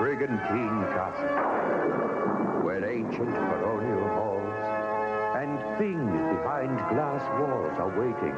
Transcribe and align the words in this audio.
Brigantine 0.00 0.80
Castle, 0.96 1.28
where 2.64 2.82
ancient 2.88 3.34
baronial 3.34 4.08
halls 4.16 4.64
and 5.36 5.60
things 5.76 6.10
behind 6.40 6.78
glass 6.88 7.20
walls 7.38 7.76
are 7.76 7.92
waiting 8.00 8.34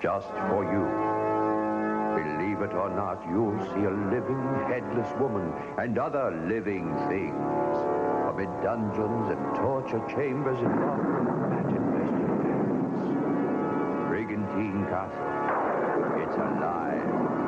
just 0.00 0.32
for 0.48 0.64
you. 0.64 0.88
Believe 2.16 2.62
it 2.62 2.72
or 2.72 2.88
not, 2.88 3.20
you'll 3.28 3.60
see 3.74 3.84
a 3.84 3.92
living, 4.08 4.40
headless 4.66 5.12
woman 5.20 5.52
and 5.76 5.98
other 5.98 6.30
living 6.48 6.88
things. 7.10 7.76
Amid 8.32 8.48
dungeons 8.64 9.28
and 9.28 9.54
torture 9.54 10.00
chambers 10.08 10.56
and 10.56 10.80
locked 10.80 11.52
and 11.52 11.68
invested 11.76 12.32
lands. 12.48 14.08
Brigantine 14.08 14.86
Castle. 14.88 15.20
It's 16.16 16.36
alive. 16.36 17.41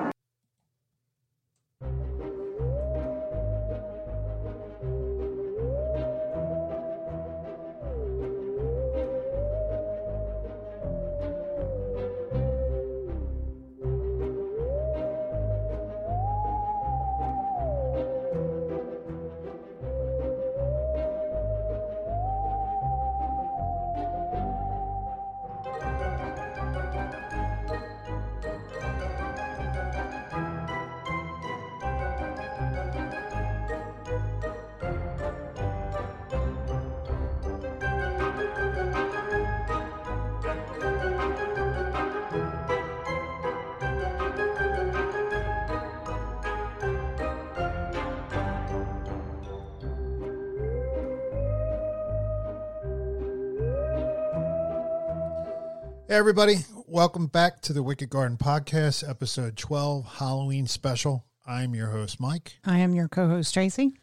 Hey, 56.14 56.18
everybody. 56.18 56.58
Welcome 56.86 57.26
back 57.26 57.60
to 57.62 57.72
the 57.72 57.82
Wicked 57.82 58.08
Garden 58.08 58.36
Podcast, 58.36 59.02
episode 59.10 59.56
12, 59.56 60.06
Halloween 60.06 60.68
special. 60.68 61.24
I'm 61.44 61.74
your 61.74 61.88
host, 61.88 62.20
Mike. 62.20 62.56
I 62.64 62.78
am 62.78 62.94
your 62.94 63.08
co-host 63.08 63.52
Tracy. 63.52 63.96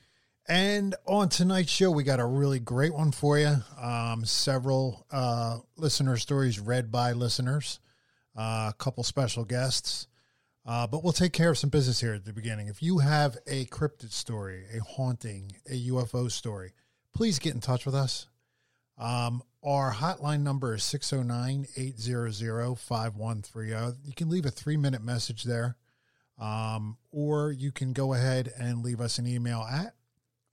And 0.46 0.94
on 1.06 1.30
tonight's 1.30 1.72
show, 1.72 1.90
we 1.90 2.04
got 2.04 2.20
a 2.20 2.26
really 2.26 2.60
great 2.60 2.94
one 2.94 3.14
for 3.14 3.40
you. 3.40 3.56
Um, 3.82 4.26
several 4.26 5.06
uh, 5.10 5.60
listener 5.78 6.18
stories 6.18 6.60
read 6.60 6.92
by 6.92 7.14
listeners, 7.14 7.80
uh, 8.38 8.72
a 8.72 8.76
couple 8.78 9.06
special 9.06 9.46
guests. 9.46 10.08
Uh, 10.66 10.88
but 10.88 11.06
we'll 11.06 11.14
take 11.14 11.32
care 11.32 11.52
of 11.52 11.58
some 11.58 11.70
business 11.70 12.02
here 12.02 12.14
at 12.14 12.26
the 12.26 12.34
beginning. 12.34 12.68
If 12.68 12.84
you 12.84 12.98
have 12.98 13.38
a 13.48 13.68
cryptid 13.68 14.12
story, 14.12 14.66
a 14.78 14.84
haunting, 14.84 15.54
a 15.66 15.88
UFO 15.88 16.30
story, 16.30 16.74
please 17.14 17.40
get 17.40 17.54
in 17.54 17.62
touch 17.62 17.86
with 17.86 17.96
us. 17.96 18.28
Um, 19.02 19.42
our 19.64 19.92
hotline 19.92 20.42
number 20.42 20.76
is 20.76 20.84
609 20.84 21.68
800 21.76 22.78
5130. 22.78 23.98
You 24.04 24.14
can 24.14 24.30
leave 24.30 24.46
a 24.46 24.52
three 24.52 24.78
minute 24.78 25.04
message 25.04 25.44
there, 25.44 25.76
um, 26.38 26.98
or 27.12 27.52
you 27.52 27.72
can 27.72 27.94
go 27.94 28.14
ahead 28.14 28.54
and 28.60 28.84
leave 28.84 29.02
us 29.02 29.18
an 29.18 29.26
email 29.26 29.62
at, 29.70 29.96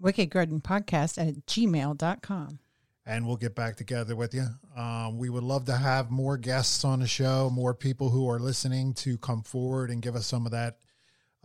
Wicked 0.01 0.31
Garden 0.31 0.61
Podcast 0.61 1.19
at 1.19 1.45
gmail.com. 1.47 2.59
and 3.05 3.27
we'll 3.27 3.37
get 3.37 3.55
back 3.55 3.77
together 3.77 4.17
with 4.17 4.33
you. 4.33 4.47
Um, 4.75 5.19
we 5.19 5.29
would 5.29 5.43
love 5.45 5.67
to 5.67 5.77
have 5.77 6.11
more 6.11 6.39
guests 6.39 6.85
on 6.85 7.01
the 7.01 7.07
show, 7.07 7.51
more 7.51 7.75
people 7.75 8.09
who 8.09 8.29
are 8.31 8.39
listening 8.39 8.95
to 8.95 9.19
come 9.19 9.43
forward 9.43 9.91
and 9.91 10.01
give 10.01 10.17
us 10.17 10.27
some 10.27 10.47
of 10.47 10.53
that 10.53 10.79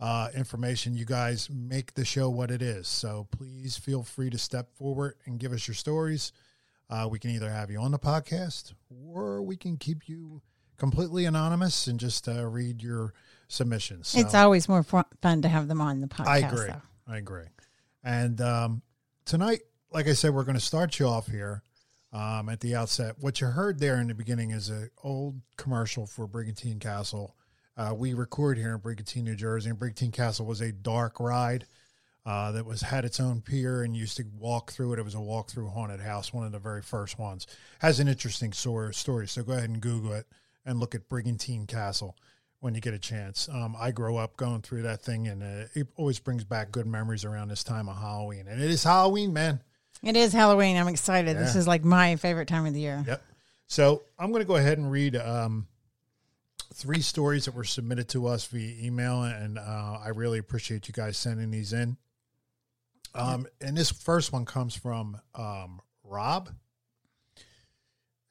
uh, 0.00 0.28
information. 0.34 0.94
You 0.94 1.04
guys 1.04 1.50
make 1.50 1.92
the 1.94 2.04
show 2.04 2.30
what 2.30 2.50
it 2.50 2.62
is. 2.62 2.88
So 2.88 3.28
please 3.30 3.76
feel 3.76 4.02
free 4.02 4.30
to 4.30 4.38
step 4.38 4.70
forward 4.74 5.16
and 5.26 5.38
give 5.38 5.52
us 5.52 5.68
your 5.68 5.74
stories. 5.74 6.32
Uh, 6.90 7.08
we 7.10 7.18
can 7.18 7.30
either 7.30 7.50
have 7.50 7.70
you 7.70 7.80
on 7.80 7.90
the 7.90 7.98
podcast 7.98 8.74
or 8.90 9.42
we 9.42 9.56
can 9.56 9.76
keep 9.76 10.08
you 10.08 10.42
completely 10.76 11.24
anonymous 11.24 11.86
and 11.86 11.98
just 11.98 12.28
uh, 12.28 12.44
read 12.46 12.82
your 12.82 13.14
submissions. 13.48 14.08
So, 14.08 14.20
It's 14.20 14.34
always 14.34 14.68
more 14.68 14.82
fun 14.82 15.42
to 15.42 15.48
have 15.48 15.68
them 15.68 15.80
on 15.80 16.00
the 16.00 16.08
podcast. 16.08 16.28
I 16.28 16.38
agree. 16.38 16.66
though. 16.68 16.82
I 17.12 17.16
agree. 17.18 17.46
And 18.02 18.40
um, 18.40 18.82
tonight, 19.24 19.60
like 19.92 20.08
I 20.08 20.12
said, 20.12 20.34
we're 20.34 20.44
going 20.44 20.56
to 20.56 20.60
start 20.60 20.98
you 20.98 21.06
off 21.06 21.28
here 21.28 21.62
um, 22.12 22.48
at 22.48 22.60
the 22.60 22.74
outset. 22.74 23.16
What 23.18 23.40
you 23.40 23.48
heard 23.48 23.78
there 23.78 24.00
in 24.00 24.08
the 24.08 24.14
beginning 24.14 24.50
is 24.50 24.68
an 24.68 24.90
old 25.02 25.40
commercial 25.56 26.06
for 26.06 26.26
Brigantine 26.26 26.78
Castle. 26.78 27.34
Uh, 27.76 27.92
we 27.96 28.14
record 28.14 28.56
here 28.56 28.74
in 28.74 28.80
Brigantine, 28.80 29.24
New 29.24 29.34
Jersey, 29.34 29.70
and 29.70 29.78
Brigantine 29.78 30.12
Castle 30.12 30.46
was 30.46 30.60
a 30.60 30.70
dark 30.70 31.18
ride 31.18 31.66
uh, 32.26 32.52
that 32.52 32.64
was 32.64 32.80
had 32.80 33.04
its 33.04 33.20
own 33.20 33.40
pier 33.40 33.82
and 33.82 33.96
used 33.96 34.16
to 34.16 34.24
walk 34.38 34.72
through 34.72 34.94
it. 34.94 34.98
It 34.98 35.04
was 35.04 35.14
a 35.14 35.20
walk 35.20 35.50
through 35.50 35.68
haunted 35.68 36.00
house, 36.00 36.32
one 36.32 36.46
of 36.46 36.52
the 36.52 36.58
very 36.58 36.82
first 36.82 37.18
ones. 37.18 37.46
Has 37.80 38.00
an 38.00 38.08
interesting 38.08 38.52
sor- 38.52 38.92
story. 38.92 39.28
So 39.28 39.42
go 39.42 39.52
ahead 39.52 39.68
and 39.68 39.80
Google 39.80 40.12
it 40.14 40.26
and 40.64 40.80
look 40.80 40.94
at 40.94 41.08
Brigantine 41.08 41.66
Castle 41.66 42.16
when 42.60 42.74
you 42.74 42.80
get 42.80 42.94
a 42.94 42.98
chance. 42.98 43.48
Um, 43.50 43.76
I 43.78 43.90
grow 43.90 44.16
up 44.16 44.38
going 44.38 44.62
through 44.62 44.82
that 44.82 45.02
thing, 45.02 45.28
and 45.28 45.42
uh, 45.42 45.66
it 45.74 45.86
always 45.96 46.18
brings 46.18 46.44
back 46.44 46.72
good 46.72 46.86
memories 46.86 47.26
around 47.26 47.48
this 47.48 47.62
time 47.62 47.90
of 47.90 47.96
Halloween. 47.96 48.46
And 48.48 48.62
it 48.62 48.70
is 48.70 48.82
Halloween, 48.82 49.34
man. 49.34 49.60
It 50.02 50.16
is 50.16 50.32
Halloween. 50.32 50.76
I'm 50.78 50.88
excited. 50.88 51.36
This 51.36 51.56
is 51.56 51.66
like 51.66 51.84
my 51.84 52.16
favorite 52.16 52.48
time 52.48 52.66
of 52.66 52.72
the 52.74 52.80
year. 52.80 53.04
Yep. 53.06 53.22
So 53.66 54.02
I'm 54.18 54.30
going 54.30 54.42
to 54.42 54.46
go 54.46 54.56
ahead 54.56 54.78
and 54.78 54.90
read 54.90 55.16
um, 55.16 55.66
three 56.72 57.00
stories 57.00 57.44
that 57.46 57.54
were 57.54 57.64
submitted 57.64 58.08
to 58.10 58.26
us 58.26 58.46
via 58.46 58.86
email, 58.86 59.22
and 59.22 59.58
uh, 59.58 59.98
I 60.04 60.08
really 60.08 60.38
appreciate 60.38 60.88
you 60.88 60.94
guys 60.94 61.16
sending 61.16 61.50
these 61.50 61.72
in. 61.72 61.96
Um, 63.14 63.46
and 63.60 63.76
this 63.76 63.90
first 63.90 64.32
one 64.32 64.44
comes 64.44 64.74
from 64.74 65.20
um, 65.34 65.80
Rob, 66.02 66.50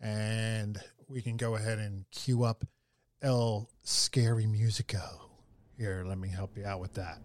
and 0.01 0.77
we 1.07 1.21
can 1.21 1.37
go 1.37 1.55
ahead 1.55 1.79
and 1.79 2.05
cue 2.11 2.43
up 2.43 2.65
El 3.21 3.69
Scary 3.83 4.45
Musico. 4.45 5.29
Here, 5.77 6.03
let 6.05 6.17
me 6.17 6.27
help 6.27 6.57
you 6.57 6.65
out 6.65 6.81
with 6.81 6.93
that. 6.95 7.19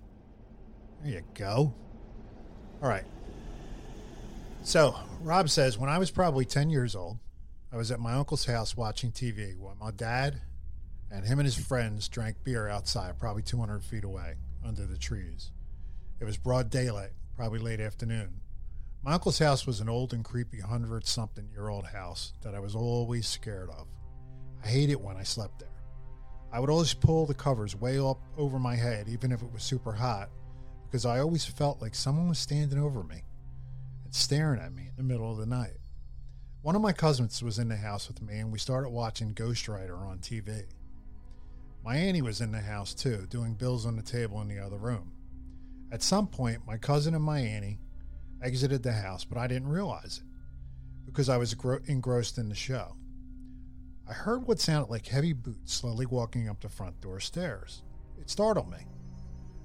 There 1.03 1.15
you 1.15 1.23
go. 1.35 1.75
All 2.83 2.89
right. 2.89 3.05
So, 4.63 4.95
Rob 5.23 5.51
says, 5.51 5.79
when 5.79 5.91
I 5.91 5.99
was 5.99 6.11
probably 6.11 6.45
10 6.45 6.71
years 6.71 6.95
old, 6.95 7.19
I 7.73 7.77
was 7.77 7.91
at 7.91 8.01
my 8.01 8.15
uncle's 8.15 8.45
house 8.47 8.77
watching 8.77 9.11
TV 9.11 9.57
while 9.57 9.77
my 9.81 9.91
dad 9.91 10.41
and 11.11 11.25
him 11.25 11.39
and 11.39 11.47
his 11.47 11.57
friends 11.57 12.09
drank 12.09 12.45
beer 12.45 12.69
outside, 12.69 13.19
probably 13.19 13.43
200 13.43 13.83
feet 13.83 14.05
away 14.05 14.35
under 14.65 14.87
the 14.87 14.99
trees. 14.99 15.51
It 16.21 16.25
was 16.25 16.37
broad 16.37 16.71
daylight, 16.71 17.11
probably 17.39 17.61
late 17.61 17.79
afternoon. 17.79 18.41
My 19.01 19.13
uncle's 19.13 19.39
house 19.39 19.65
was 19.65 19.79
an 19.79 19.89
old 19.89 20.13
and 20.13 20.25
creepy 20.25 20.59
hundred 20.59 21.07
something 21.07 21.49
year 21.53 21.69
old 21.69 21.85
house 21.85 22.33
that 22.43 22.53
I 22.53 22.59
was 22.59 22.75
always 22.75 23.29
scared 23.29 23.71
of. 23.71 23.87
I 24.65 24.67
hated 24.67 24.95
it 24.95 25.01
when 25.01 25.17
I 25.17 25.23
slept 25.23 25.61
there. 25.61 25.69
I 26.53 26.59
would 26.59 26.69
always 26.69 26.95
pull 26.95 27.27
the 27.27 27.35
covers 27.35 27.77
way 27.77 27.97
up 28.01 28.19
over 28.37 28.59
my 28.59 28.75
head, 28.75 29.09
even 29.09 29.31
if 29.31 29.41
it 29.41 29.53
was 29.53 29.63
super 29.63 29.93
hot, 29.93 30.31
because 30.83 31.07
I 31.07 31.21
always 31.21 31.45
felt 31.45 31.81
like 31.81 31.95
someone 31.95 32.29
was 32.29 32.41
standing 32.41 32.81
over 32.81 33.05
me 33.05 33.23
and 34.05 34.13
staring 34.13 34.61
at 34.61 34.75
me 34.75 34.89
in 34.89 34.97
the 34.97 35.05
middle 35.05 35.31
of 35.31 35.39
the 35.39 35.47
night. 35.47 35.77
One 36.63 36.75
of 36.75 36.83
my 36.83 36.93
cousins 36.93 37.41
was 37.41 37.61
in 37.61 37.69
the 37.69 37.77
house 37.77 38.09
with 38.09 38.21
me, 38.21 38.41
and 38.41 38.51
we 38.51 38.59
started 38.59 38.89
watching 38.89 39.33
Ghost 39.33 39.69
Rider 39.69 39.99
on 39.99 40.19
TV. 40.19 40.65
My 41.85 41.99
auntie 41.99 42.21
was 42.21 42.41
in 42.41 42.51
the 42.51 42.63
house 42.63 42.95
too, 42.95 43.29
doing 43.31 43.55
bills 43.55 43.87
on 43.87 43.95
the 43.95 44.03
table 44.03 44.41
in 44.41 44.49
the 44.49 44.59
other 44.59 44.77
room. 44.77 45.13
At 45.91 46.03
some 46.03 46.27
point, 46.27 46.67
my 46.67 46.77
cousin 46.77 47.15
and 47.15 47.25
my 47.25 47.41
auntie 47.41 47.81
exited 48.43 48.83
the 48.83 48.93
house, 48.93 49.25
but 49.25 49.39
I 49.39 49.47
didn't 49.47 49.69
realize 49.69 50.19
it 50.19 50.25
because 51.07 51.29
I 51.29 51.39
was 51.39 51.55
engrossed 51.87 52.37
in 52.37 52.49
the 52.49 52.55
show. 52.55 52.97
I 54.09 54.13
heard 54.13 54.47
what 54.47 54.61
sounded 54.61 54.91
like 54.91 55.07
heavy 55.07 55.33
boots 55.33 55.75
slowly 55.75 56.07
walking 56.07 56.49
up 56.49 56.61
the 56.61 56.69
front 56.69 57.01
door 57.01 57.21
stairs. 57.21 57.83
It 58.19 58.31
startled 58.31 58.71
me. 58.71 58.87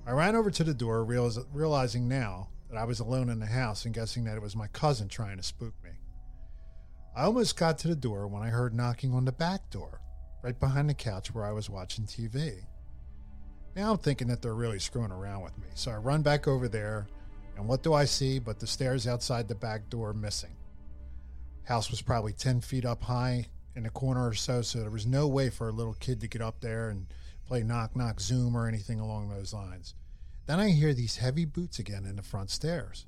I 0.05 0.11
ran 0.11 0.35
over 0.35 0.51
to 0.51 0.63
the 0.63 0.73
door, 0.73 1.03
realizing 1.05 2.07
now 2.07 2.49
that 2.69 2.77
I 2.77 2.85
was 2.85 2.99
alone 2.99 3.29
in 3.29 3.39
the 3.39 3.45
house 3.45 3.85
and 3.85 3.93
guessing 3.93 4.23
that 4.23 4.35
it 4.35 4.41
was 4.41 4.55
my 4.55 4.67
cousin 4.67 5.07
trying 5.07 5.37
to 5.37 5.43
spook 5.43 5.73
me. 5.83 5.91
I 7.15 7.23
almost 7.23 7.57
got 7.57 7.77
to 7.79 7.87
the 7.87 7.95
door 7.95 8.27
when 8.27 8.43
I 8.43 8.49
heard 8.49 8.73
knocking 8.73 9.13
on 9.13 9.25
the 9.25 9.31
back 9.31 9.69
door, 9.69 10.01
right 10.41 10.59
behind 10.59 10.89
the 10.89 10.93
couch 10.93 11.33
where 11.33 11.45
I 11.45 11.51
was 11.51 11.69
watching 11.69 12.05
TV. 12.05 12.65
Now 13.75 13.91
I'm 13.91 13.97
thinking 13.97 14.27
that 14.27 14.41
they're 14.41 14.53
really 14.53 14.79
screwing 14.79 15.11
around 15.11 15.43
with 15.43 15.57
me, 15.57 15.67
so 15.73 15.91
I 15.91 15.95
run 15.95 16.21
back 16.21 16.47
over 16.47 16.67
there, 16.67 17.07
and 17.57 17.67
what 17.67 17.81
do 17.81 17.93
I 17.93 18.05
see 18.05 18.39
but 18.39 18.59
the 18.59 18.67
stairs 18.67 19.07
outside 19.07 19.47
the 19.47 19.55
back 19.55 19.89
door 19.89 20.13
missing? 20.13 20.55
House 21.63 21.89
was 21.89 22.01
probably 22.01 22.33
10 22.33 22.61
feet 22.61 22.85
up 22.85 23.01
high 23.03 23.47
in 23.75 23.85
a 23.85 23.89
corner 23.89 24.27
or 24.27 24.33
so, 24.33 24.61
so 24.61 24.79
there 24.79 24.91
was 24.91 25.07
no 25.07 25.27
way 25.27 25.49
for 25.49 25.69
a 25.69 25.73
little 25.73 25.95
kid 25.95 26.21
to 26.21 26.27
get 26.27 26.41
up 26.41 26.59
there 26.61 26.89
and 26.89 27.07
play 27.47 27.63
knock 27.63 27.95
knock 27.95 28.19
zoom 28.19 28.55
or 28.55 28.67
anything 28.67 28.99
along 28.99 29.29
those 29.29 29.53
lines. 29.53 29.95
Then 30.45 30.59
I 30.59 30.69
hear 30.69 30.93
these 30.93 31.17
heavy 31.17 31.45
boots 31.45 31.79
again 31.79 32.05
in 32.05 32.17
the 32.17 32.21
front 32.21 32.51
stairs. 32.51 33.05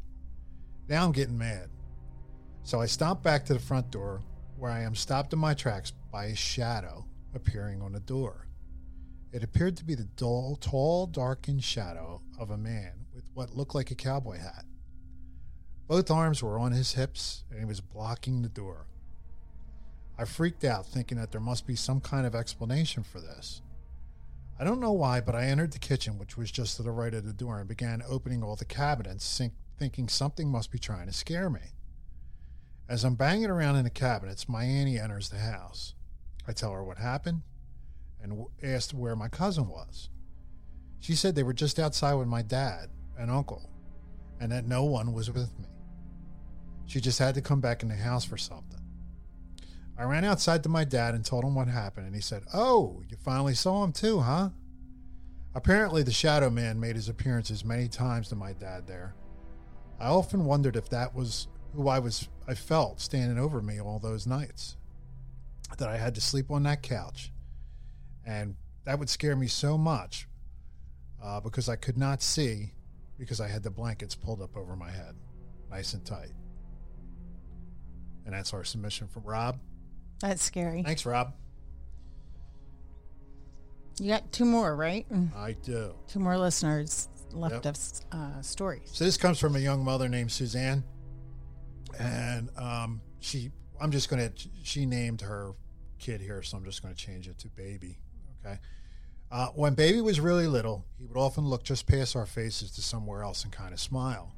Now 0.88 1.06
I'm 1.06 1.12
getting 1.12 1.38
mad. 1.38 1.70
So 2.64 2.82
I 2.82 2.88
stomp 2.88 3.22
back 3.22 3.46
to 3.46 3.54
the 3.54 3.60
front 3.60 3.92
door, 3.92 4.22
where 4.58 4.72
I 4.72 4.82
am 4.82 4.96
stopped 4.96 5.34
in 5.34 5.40
my 5.40 5.54
tracks 5.54 5.92
by 6.12 6.26
a 6.26 6.36
shadow 6.36 7.06
appearing 7.36 7.82
on 7.82 7.92
the 7.92 8.00
door. 8.00 8.48
It 9.36 9.44
appeared 9.44 9.76
to 9.76 9.84
be 9.84 9.96
the 9.96 10.06
dull, 10.06 10.56
tall, 10.62 11.08
darkened 11.08 11.62
shadow 11.62 12.22
of 12.40 12.52
a 12.52 12.58
man 12.58 13.06
with 13.14 13.26
what 13.34 13.54
looked 13.54 13.76
like 13.76 13.92
a 13.92 13.96
cowboy 13.96 14.38
hat. 14.38 14.64
Both 15.90 16.10
arms 16.10 16.42
were 16.42 16.58
on 16.58 16.72
his 16.72 16.94
hips, 16.94 17.44
and 17.50 17.60
he 17.60 17.66
was 17.66 17.82
blocking 17.82 18.42
the 18.42 18.48
door. 18.48 18.88
I 20.18 20.24
freaked 20.24 20.64
out, 20.64 20.86
thinking 20.86 21.18
that 21.18 21.34
there 21.34 21.42
must 21.42 21.68
be 21.68 21.76
some 21.76 22.00
kind 22.00 22.26
of 22.26 22.34
explanation 22.34 23.04
for 23.04 23.20
this. 23.20 23.62
I 24.58 24.64
don't 24.64 24.80
know 24.80 24.94
why, 24.94 25.20
but 25.20 25.36
I 25.36 25.48
entered 25.48 25.74
the 25.74 25.80
kitchen, 25.80 26.18
which 26.18 26.38
was 26.38 26.50
just 26.50 26.78
to 26.78 26.84
the 26.84 26.92
right 26.92 27.14
of 27.14 27.26
the 27.26 27.34
door, 27.34 27.60
and 27.60 27.68
began 27.68 28.02
opening 28.08 28.42
all 28.42 28.56
the 28.56 28.64
cabinets, 28.64 29.42
thinking 29.78 30.08
something 30.08 30.48
must 30.48 30.72
be 30.72 30.80
trying 30.80 31.08
to 31.08 31.14
scare 31.14 31.50
me. 31.50 31.74
As 32.88 33.04
I'm 33.04 33.16
banging 33.16 33.50
around 33.50 33.76
in 33.76 33.84
the 33.84 33.90
cabinets, 33.90 34.48
my 34.48 34.64
auntie 34.64 34.98
enters 34.98 35.28
the 35.28 35.40
house. 35.40 35.94
I 36.48 36.54
tell 36.54 36.72
her 36.72 36.86
what 36.86 37.00
happened 37.00 37.42
and 38.26 38.46
asked 38.64 38.94
where 38.94 39.16
my 39.16 39.30
cousin 39.30 39.68
was. 39.68 40.10
She 41.00 41.16
said 41.16 41.36
they 41.36 41.44
were 41.44 41.54
just 41.54 41.80
outside 41.80 42.16
with 42.16 42.28
my 42.28 42.42
dad 42.42 42.90
and 43.18 43.30
uncle, 43.30 43.70
and 44.40 44.52
that 44.52 44.68
no 44.68 44.84
one 44.84 45.14
was 45.14 45.32
with 45.32 45.58
me. 45.60 45.68
She 46.88 47.00
just 47.00 47.20
had 47.20 47.36
to 47.36 47.42
come 47.42 47.62
back 47.62 47.84
in 47.84 47.90
the 47.90 47.96
house 47.96 48.26
for 48.26 48.38
something. 48.38 48.82
I 49.98 50.04
ran 50.04 50.26
outside 50.26 50.64
to 50.64 50.70
my 50.70 50.84
dad 50.84 51.16
and 51.16 51.24
told 51.24 51.44
him 51.44 51.56
what 51.56 51.68
happened, 51.68 52.08
and 52.08 52.16
he 52.16 52.22
said, 52.22 52.44
Oh, 52.54 53.02
you 53.10 53.16
finally 53.18 53.54
saw 53.54 53.84
him 53.84 53.94
too, 53.94 54.20
huh? 54.20 54.50
Apparently, 55.54 56.04
the 56.04 56.12
Shadow 56.12 56.50
Man 56.50 56.80
made 56.80 56.98
his 56.98 57.08
appearances 57.08 57.64
many 57.64 57.88
times 57.88 58.28
to 58.30 58.36
my 58.36 58.52
dad 58.52 58.88
there. 58.88 59.16
I 60.00 60.08
often 60.08 60.44
wondered 60.44 60.76
if 60.76 60.90
that 60.90 61.16
was 61.16 61.48
who 61.74 61.88
I 61.88 62.00
was 62.00 62.28
I 62.48 62.56
felt 62.56 63.00
standing 63.00 63.40
over 63.40 63.62
me 63.62 63.80
all 63.80 64.00
those 64.00 64.28
nights. 64.28 64.76
That 65.78 65.90
I 65.90 65.98
had 65.98 66.16
to 66.16 66.22
sleep 66.22 66.52
on 66.52 66.64
that 66.64 66.84
couch. 66.84 67.32
And 68.26 68.56
that 68.86 68.98
would 69.00 69.10
scare 69.10 69.36
me 69.36 69.48
so 69.48 69.78
much 69.78 70.28
uh, 71.24 71.40
because 71.40 71.70
I 71.70 71.76
could 71.76 71.98
not 71.98 72.22
see 72.22 72.72
because 73.18 73.40
I 73.40 73.48
had 73.48 73.64
the 73.64 73.70
blankets 73.72 74.16
pulled 74.16 74.42
up 74.42 74.58
over 74.58 74.76
my 74.76 74.90
head, 74.92 75.16
nice 75.70 75.94
and 75.94 76.04
tight. 76.06 76.34
And 78.26 78.34
that's 78.34 78.54
our 78.54 78.64
submission 78.64 79.08
from 79.08 79.24
Rob. 79.24 79.60
That's 80.20 80.42
scary. 80.44 80.82
Thanks, 80.84 81.06
Rob. 81.06 81.34
You 84.00 84.10
got 84.10 84.32
two 84.32 84.46
more, 84.46 84.76
right? 84.76 85.06
I 85.36 85.54
do. 85.54 85.94
Two 86.08 86.20
more 86.20 86.38
listeners 86.38 87.08
left 87.32 87.66
Yep. 87.66 87.68
us 87.68 88.02
uh, 88.12 88.42
stories. 88.42 88.90
So 88.92 89.04
this 89.06 89.16
comes 89.18 89.40
from 89.40 89.56
a 89.56 89.60
young 89.60 89.84
mother 89.84 90.10
named 90.10 90.32
Suzanne, 90.32 90.84
and 92.00 92.50
um, 92.58 93.02
she. 93.20 93.52
I'm 93.80 93.92
just 93.92 94.10
gonna. 94.10 94.32
She 94.64 94.86
named 94.86 95.22
her 95.22 95.52
kid 96.00 96.20
here, 96.22 96.42
so 96.42 96.58
I'm 96.58 96.66
just 96.66 96.82
gonna 96.82 96.96
change 96.96 97.28
it 97.28 97.38
to 97.40 97.48
baby. 97.50 98.00
Okay. 98.46 98.60
Uh, 99.32 99.48
when 99.56 99.74
baby 99.74 100.02
was 100.02 100.20
really 100.20 100.48
little, 100.48 100.86
he 100.98 101.06
would 101.06 101.18
often 101.18 101.46
look 101.46 101.64
just 101.64 101.88
past 101.88 102.16
our 102.16 102.26
faces 102.26 102.72
to 102.72 102.82
somewhere 102.82 103.24
else 103.24 103.44
and 103.44 103.52
kind 103.52 103.74
of 103.74 103.80
smile. 103.80 104.34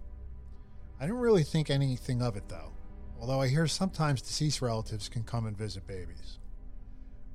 I 0.99 1.05
didn't 1.05 1.19
really 1.19 1.43
think 1.43 1.69
anything 1.69 2.21
of 2.21 2.35
it 2.37 2.47
though, 2.47 2.71
although 3.19 3.41
I 3.41 3.47
hear 3.47 3.67
sometimes 3.67 4.21
deceased 4.21 4.61
relatives 4.61 5.09
can 5.09 5.23
come 5.23 5.45
and 5.45 5.57
visit 5.57 5.85
babies. 5.85 6.39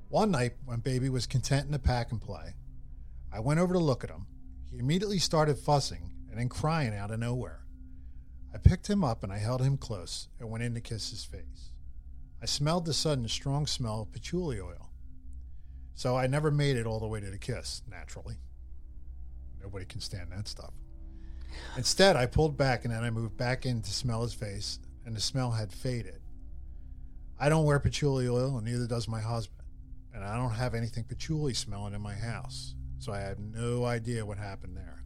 One 0.08 0.30
night, 0.30 0.54
when 0.64 0.80
baby 0.80 1.08
was 1.08 1.26
content 1.26 1.66
in 1.66 1.72
the 1.72 1.78
pack 1.78 2.10
and 2.10 2.20
play, 2.20 2.54
I 3.32 3.40
went 3.40 3.60
over 3.60 3.74
to 3.74 3.78
look 3.78 4.02
at 4.02 4.10
him. 4.10 4.26
He 4.70 4.78
immediately 4.78 5.18
started 5.18 5.58
fussing 5.58 6.12
and 6.30 6.38
then 6.38 6.48
crying 6.48 6.94
out 6.94 7.10
of 7.10 7.20
nowhere. 7.20 7.64
I 8.54 8.58
picked 8.58 8.90
him 8.90 9.04
up 9.04 9.22
and 9.22 9.32
I 9.32 9.38
held 9.38 9.62
him 9.62 9.76
close 9.76 10.28
and 10.38 10.50
went 10.50 10.64
in 10.64 10.74
to 10.74 10.80
kiss 10.80 11.10
his 11.10 11.24
face. 11.24 11.70
I 12.42 12.46
smelled 12.46 12.86
the 12.86 12.92
sudden 12.92 13.28
strong 13.28 13.66
smell 13.66 14.02
of 14.02 14.12
patchouli 14.12 14.60
oil. 14.60 14.91
So 15.94 16.16
I 16.16 16.26
never 16.26 16.50
made 16.50 16.76
it 16.76 16.86
all 16.86 17.00
the 17.00 17.06
way 17.06 17.20
to 17.20 17.30
the 17.30 17.38
kiss, 17.38 17.82
naturally. 17.88 18.36
Nobody 19.62 19.84
can 19.84 20.00
stand 20.00 20.32
that 20.32 20.48
stuff. 20.48 20.72
Instead, 21.76 22.16
I 22.16 22.26
pulled 22.26 22.56
back 22.56 22.84
and 22.84 22.92
then 22.92 23.04
I 23.04 23.10
moved 23.10 23.36
back 23.36 23.66
in 23.66 23.82
to 23.82 23.90
smell 23.90 24.22
his 24.22 24.34
face, 24.34 24.78
and 25.04 25.14
the 25.14 25.20
smell 25.20 25.52
had 25.52 25.72
faded. 25.72 26.20
I 27.38 27.48
don't 27.48 27.64
wear 27.64 27.78
patchouli 27.78 28.28
oil, 28.28 28.56
and 28.56 28.66
neither 28.66 28.86
does 28.86 29.08
my 29.08 29.20
husband. 29.20 29.62
And 30.14 30.24
I 30.24 30.36
don't 30.36 30.50
have 30.50 30.74
anything 30.74 31.04
patchouli 31.04 31.54
smelling 31.54 31.94
in 31.94 32.02
my 32.02 32.14
house, 32.14 32.74
so 32.98 33.12
I 33.12 33.20
have 33.20 33.38
no 33.38 33.84
idea 33.84 34.26
what 34.26 34.38
happened 34.38 34.76
there. 34.76 35.02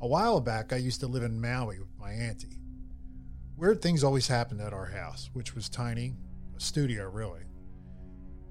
A 0.00 0.06
while 0.06 0.40
back, 0.40 0.72
I 0.72 0.76
used 0.76 1.00
to 1.00 1.06
live 1.06 1.22
in 1.22 1.40
Maui 1.40 1.78
with 1.78 1.98
my 1.98 2.12
auntie. 2.12 2.60
Weird 3.56 3.82
things 3.82 4.04
always 4.04 4.28
happened 4.28 4.60
at 4.60 4.72
our 4.72 4.86
house, 4.86 5.30
which 5.32 5.54
was 5.54 5.68
tiny, 5.68 6.14
a 6.56 6.60
studio 6.60 7.08
really. 7.08 7.47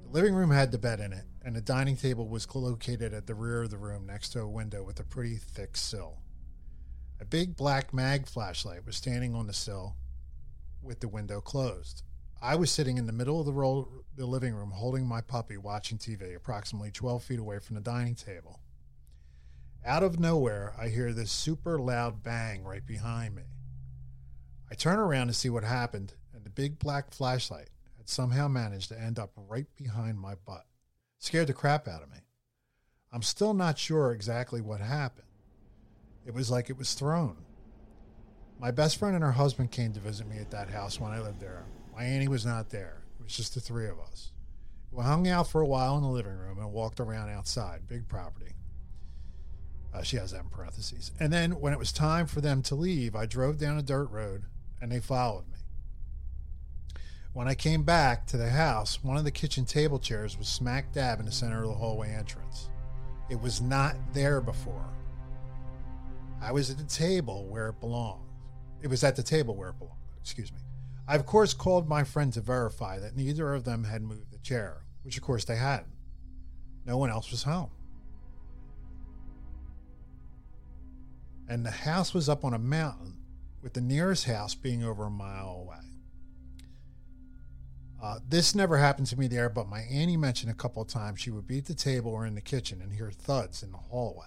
The 0.07 0.13
living 0.13 0.35
room 0.35 0.51
had 0.51 0.71
the 0.71 0.77
bed 0.77 1.01
in 1.01 1.11
it, 1.11 1.25
and 1.43 1.53
the 1.53 1.61
dining 1.61 1.97
table 1.97 2.29
was 2.29 2.47
located 2.55 3.13
at 3.13 3.27
the 3.27 3.35
rear 3.35 3.63
of 3.63 3.71
the 3.71 3.77
room 3.77 4.05
next 4.05 4.29
to 4.29 4.39
a 4.39 4.47
window 4.47 4.81
with 4.81 5.01
a 5.01 5.03
pretty 5.03 5.35
thick 5.35 5.75
sill. 5.75 6.19
A 7.19 7.25
big 7.25 7.57
black 7.57 7.93
mag 7.93 8.25
flashlight 8.25 8.85
was 8.85 8.95
standing 8.95 9.35
on 9.35 9.47
the 9.47 9.53
sill 9.53 9.97
with 10.81 11.01
the 11.01 11.09
window 11.09 11.41
closed. 11.41 12.03
I 12.41 12.55
was 12.55 12.71
sitting 12.71 12.97
in 12.97 13.05
the 13.05 13.11
middle 13.11 13.41
of 13.41 13.45
the, 13.45 13.51
roll, 13.51 13.89
the 14.15 14.25
living 14.25 14.53
room 14.55 14.71
holding 14.71 15.05
my 15.05 15.19
puppy 15.19 15.57
watching 15.57 15.97
TV 15.97 16.37
approximately 16.37 16.89
12 16.89 17.23
feet 17.23 17.39
away 17.39 17.59
from 17.59 17.75
the 17.75 17.81
dining 17.81 18.15
table. 18.15 18.61
Out 19.85 20.03
of 20.03 20.21
nowhere, 20.21 20.73
I 20.79 20.87
hear 20.87 21.11
this 21.11 21.31
super 21.31 21.79
loud 21.79 22.23
bang 22.23 22.63
right 22.63 22.85
behind 22.85 23.35
me. 23.35 23.43
I 24.71 24.75
turn 24.75 24.99
around 24.99 25.27
to 25.27 25.33
see 25.33 25.49
what 25.49 25.65
happened, 25.65 26.13
and 26.33 26.45
the 26.45 26.49
big 26.49 26.79
black 26.79 27.11
flashlight 27.13 27.69
somehow 28.07 28.47
managed 28.47 28.89
to 28.89 28.99
end 28.99 29.19
up 29.19 29.31
right 29.35 29.67
behind 29.75 30.19
my 30.19 30.35
butt. 30.35 30.65
Scared 31.19 31.47
the 31.47 31.53
crap 31.53 31.87
out 31.87 32.03
of 32.03 32.09
me. 32.09 32.17
I'm 33.11 33.21
still 33.21 33.53
not 33.53 33.77
sure 33.77 34.11
exactly 34.11 34.61
what 34.61 34.79
happened. 34.79 35.27
It 36.25 36.33
was 36.33 36.51
like 36.51 36.69
it 36.69 36.77
was 36.77 36.93
thrown. 36.93 37.37
My 38.59 38.71
best 38.71 38.97
friend 38.97 39.15
and 39.15 39.23
her 39.23 39.31
husband 39.31 39.71
came 39.71 39.93
to 39.93 39.99
visit 39.99 40.27
me 40.27 40.37
at 40.37 40.51
that 40.51 40.69
house 40.69 40.99
when 40.99 41.11
I 41.11 41.19
lived 41.19 41.39
there. 41.39 41.65
My 41.95 42.03
auntie 42.03 42.27
was 42.27 42.45
not 42.45 42.69
there. 42.69 43.03
It 43.19 43.23
was 43.23 43.35
just 43.35 43.53
the 43.53 43.61
three 43.61 43.87
of 43.87 43.99
us. 43.99 44.31
We 44.91 45.03
hung 45.03 45.27
out 45.27 45.47
for 45.47 45.61
a 45.61 45.67
while 45.67 45.97
in 45.97 46.03
the 46.03 46.09
living 46.09 46.37
room 46.37 46.59
and 46.59 46.71
walked 46.71 46.99
around 46.99 47.29
outside. 47.29 47.87
Big 47.87 48.07
property. 48.07 48.53
Uh, 49.93 50.01
she 50.01 50.17
has 50.17 50.31
that 50.31 50.41
in 50.41 50.49
parentheses. 50.49 51.11
And 51.19 51.31
then 51.31 51.59
when 51.59 51.73
it 51.73 51.79
was 51.79 51.91
time 51.91 52.27
for 52.27 52.41
them 52.41 52.61
to 52.63 52.75
leave, 52.75 53.15
I 53.15 53.25
drove 53.25 53.57
down 53.57 53.77
a 53.77 53.83
dirt 53.83 54.09
road 54.11 54.43
and 54.81 54.91
they 54.91 54.99
followed 54.99 55.47
me. 55.47 55.59
When 57.37 57.47
I 57.47 57.53
came 57.53 57.83
back 57.83 58.25
to 58.27 58.37
the 58.37 58.49
house, 58.49 59.03
one 59.03 59.15
of 59.15 59.23
the 59.23 59.29
kitchen 59.29 59.63
table 59.63 59.99
chairs 59.99 60.39
was 60.39 60.47
smack 60.47 60.91
dab 60.91 61.19
in 61.19 61.27
the 61.27 61.31
center 61.31 61.61
of 61.61 61.69
the 61.69 61.75
hallway 61.75 62.11
entrance. 62.11 62.71
It 63.29 63.39
was 63.39 63.61
not 63.61 63.95
there 64.11 64.41
before. 64.41 64.89
I 66.41 66.51
was 66.51 66.71
at 66.71 66.79
the 66.79 66.83
table 66.83 67.45
where 67.47 67.69
it 67.69 67.79
belonged. 67.79 68.25
It 68.81 68.87
was 68.87 69.03
at 69.03 69.15
the 69.15 69.21
table 69.21 69.55
where 69.55 69.69
it 69.69 69.77
belonged. 69.77 69.99
Excuse 70.19 70.51
me. 70.51 70.57
I, 71.07 71.13
of 71.13 71.27
course, 71.27 71.53
called 71.53 71.87
my 71.87 72.03
friend 72.03 72.33
to 72.33 72.41
verify 72.41 72.97
that 72.97 73.15
neither 73.15 73.53
of 73.53 73.65
them 73.65 73.83
had 73.83 74.01
moved 74.01 74.31
the 74.31 74.39
chair, 74.39 74.87
which, 75.03 75.15
of 75.15 75.21
course, 75.21 75.45
they 75.45 75.57
hadn't. 75.57 75.93
No 76.87 76.97
one 76.97 77.11
else 77.11 77.29
was 77.29 77.43
home. 77.43 77.69
And 81.47 81.63
the 81.63 81.69
house 81.69 82.15
was 82.15 82.29
up 82.29 82.43
on 82.43 82.55
a 82.55 82.59
mountain, 82.59 83.17
with 83.61 83.73
the 83.73 83.81
nearest 83.81 84.25
house 84.25 84.55
being 84.55 84.83
over 84.83 85.03
a 85.03 85.11
mile 85.11 85.49
away. 85.61 85.86
Uh, 88.01 88.19
this 88.29 88.53
never 88.53 88.77
happened 88.77 89.07
to 89.07 89.17
me 89.17 89.27
there, 89.27 89.49
but 89.49 89.67
my 89.67 89.81
auntie 89.81 90.17
mentioned 90.17 90.51
a 90.51 90.55
couple 90.55 90.81
of 90.81 90.87
times 90.87 91.19
she 91.19 91.31
would 91.31 91.47
be 91.47 91.57
at 91.57 91.65
the 91.65 91.73
table 91.73 92.11
or 92.11 92.25
in 92.25 92.35
the 92.35 92.41
kitchen 92.41 92.79
and 92.81 92.93
hear 92.93 93.09
thuds 93.11 93.63
in 93.63 93.71
the 93.71 93.77
hallway. 93.77 94.25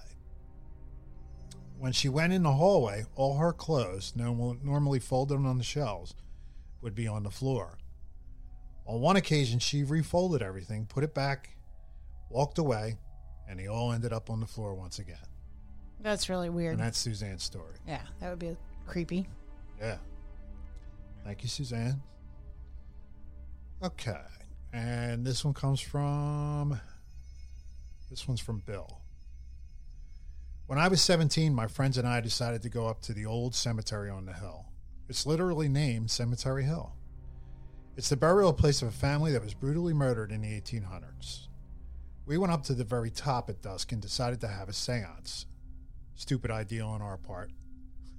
When 1.79 1.93
she 1.93 2.09
went 2.09 2.33
in 2.33 2.43
the 2.43 2.53
hallway, 2.53 3.05
all 3.15 3.39
her 3.39 3.53
clothes, 3.53 4.13
normally 4.17 4.99
folded 4.99 5.37
on 5.37 5.57
the 5.57 5.65
shelves, 5.65 6.15
would 6.83 6.95
be 6.95 7.07
on 7.07 7.23
the 7.23 7.31
floor. 7.31 7.79
On 8.87 9.01
one 9.01 9.17
occasion, 9.17 9.61
she 9.61 9.85
refolded 9.85 10.43
everything, 10.43 10.85
put 10.87 11.05
it 11.05 11.15
back, 11.15 11.51
walked 12.29 12.59
away, 12.59 12.97
and 13.49 13.59
they 13.59 13.67
all 13.69 13.93
ended 13.93 14.13
up 14.13 14.31
on 14.31 14.41
the 14.41 14.47
floor 14.47 14.75
once 14.75 14.99
again. 14.99 15.17
That's 16.01 16.29
really 16.29 16.51
weird. 16.51 16.73
And 16.75 16.83
that's 16.83 16.99
Suzanne's 16.99 17.43
story. 17.45 17.77
yeah, 17.87 18.03
that 18.21 18.31
would 18.31 18.39
be 18.39 18.57
creepy. 18.87 19.29
Yeah. 19.81 19.97
Thank 21.25 21.43
you, 21.43 21.49
Suzanne. 21.49 22.03
Okay. 23.83 24.21
And 24.73 25.27
this 25.27 25.45
one 25.45 25.55
comes 25.55 25.81
from. 25.81 26.81
This 28.11 28.29
one's 28.29 28.41
from 28.41 28.63
Bill. 28.67 29.01
When 30.67 30.79
I 30.79 30.89
was 30.89 31.01
17, 31.01 31.55
my 31.55 31.67
friends 31.67 31.99
and 31.99 32.07
I 32.07 32.21
decided 32.21 32.63
to 32.63 32.69
go 32.69 32.87
up 32.87 33.01
to 33.03 33.13
the 33.13 33.27
old 33.27 33.55
cemetery 33.55 34.11
on 34.11 34.27
the 34.27 34.35
hill. 34.35 34.67
It's 35.09 35.27
literally 35.27 35.69
named 35.69 36.11
Cemetery 36.11 36.65
Hill. 36.65 36.95
It's 37.97 38.09
the 38.09 38.17
burial 38.17 38.53
place 38.53 38.83
of 38.83 38.89
a 38.89 38.93
family 38.93 39.33
that 39.33 39.43
was 39.43 39.55
brutally 39.55 39.93
murdered 39.93 40.31
in 40.31 40.43
the 40.43 40.61
1800s. 40.61 41.49
We 42.27 42.39
went 42.39 42.53
up 42.53 42.63
to 42.65 42.75
the 42.75 42.85
very 42.85 43.11
top 43.11 43.51
at 43.51 43.63
dusk 43.63 43.91
and 43.91 44.01
decided 44.01 44.41
to 44.43 44.49
have 44.49 44.69
a 44.69 44.73
seance. 44.73 45.47
stupid 46.15 46.51
idea 46.51 46.85
on 46.85 47.03
our 47.03 47.17
part. 47.17 47.51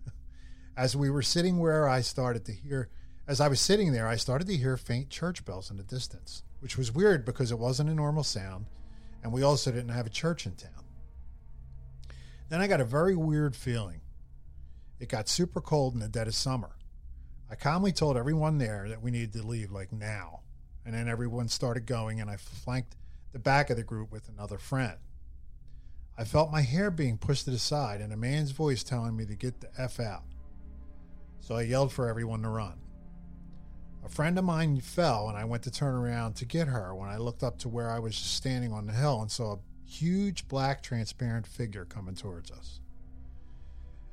As 0.75 0.95
we 0.95 1.09
were 1.09 1.21
sitting 1.21 1.59
where 1.59 1.87
I 1.87 2.01
started 2.01 2.43
to 2.45 2.51
hear, 2.51 2.89
as 3.27 3.39
I 3.39 3.47
was 3.47 3.61
sitting 3.61 3.91
there, 3.91 4.07
I 4.07 4.15
started 4.15 4.47
to 4.47 4.57
hear 4.57 4.77
faint 4.77 5.09
church 5.09 5.45
bells 5.45 5.71
in 5.71 5.77
the 5.77 5.83
distance, 5.83 6.43
which 6.59 6.77
was 6.77 6.91
weird 6.91 7.25
because 7.25 7.51
it 7.51 7.59
wasn't 7.59 7.89
a 7.89 7.95
normal 7.95 8.23
sound, 8.23 8.65
and 9.23 9.31
we 9.31 9.43
also 9.43 9.71
didn't 9.71 9.89
have 9.89 10.05
a 10.05 10.09
church 10.11 10.45
in 10.45 10.55
town. 10.55 10.83
Then 12.49 12.59
I 12.61 12.67
got 12.67 12.81
a 12.81 12.85
very 12.85 13.15
weird 13.15 13.55
feeling. 13.55 14.01
It 14.99 15.07
got 15.07 15.29
super 15.29 15.61
cold 15.61 15.93
in 15.93 15.99
the 15.99 16.09
dead 16.09 16.27
of 16.27 16.35
summer. 16.35 16.75
I 17.49 17.55
calmly 17.55 17.91
told 17.91 18.17
everyone 18.17 18.57
there 18.57 18.89
that 18.89 19.01
we 19.01 19.11
needed 19.11 19.33
to 19.33 19.47
leave, 19.47 19.71
like 19.71 19.91
now. 19.93 20.41
And 20.85 20.93
then 20.93 21.07
everyone 21.07 21.47
started 21.47 21.85
going, 21.85 22.19
and 22.19 22.29
I 22.29 22.37
flanked 22.37 22.95
the 23.31 23.39
back 23.39 23.69
of 23.69 23.77
the 23.77 23.83
group 23.83 24.11
with 24.11 24.27
another 24.27 24.57
friend. 24.57 24.97
I 26.17 26.25
felt 26.25 26.51
my 26.51 26.61
hair 26.61 26.91
being 26.91 27.17
pushed 27.17 27.45
to 27.45 27.51
the 27.51 27.59
side 27.59 28.01
and 28.01 28.11
a 28.11 28.17
man's 28.17 28.51
voice 28.51 28.83
telling 28.83 29.15
me 29.15 29.25
to 29.25 29.35
get 29.35 29.61
the 29.61 29.69
F 29.77 29.99
out. 29.99 30.23
So 31.39 31.55
I 31.55 31.61
yelled 31.61 31.93
for 31.93 32.09
everyone 32.09 32.41
to 32.41 32.49
run. 32.49 32.80
A 34.03 34.09
friend 34.09 34.37
of 34.37 34.45
mine 34.45 34.79
fell, 34.81 35.29
and 35.29 35.37
I 35.37 35.45
went 35.45 35.63
to 35.63 35.71
turn 35.71 35.93
around 35.93 36.35
to 36.37 36.45
get 36.45 36.67
her 36.67 36.95
when 36.95 37.09
I 37.09 37.17
looked 37.17 37.43
up 37.43 37.59
to 37.59 37.69
where 37.69 37.89
I 37.89 37.99
was 37.99 38.15
just 38.15 38.35
standing 38.35 38.73
on 38.73 38.87
the 38.87 38.93
hill 38.93 39.21
and 39.21 39.31
saw 39.31 39.53
a 39.53 39.59
huge 39.87 40.47
black 40.47 40.81
transparent 40.81 41.45
figure 41.45 41.85
coming 41.85 42.15
towards 42.15 42.49
us. 42.49 42.79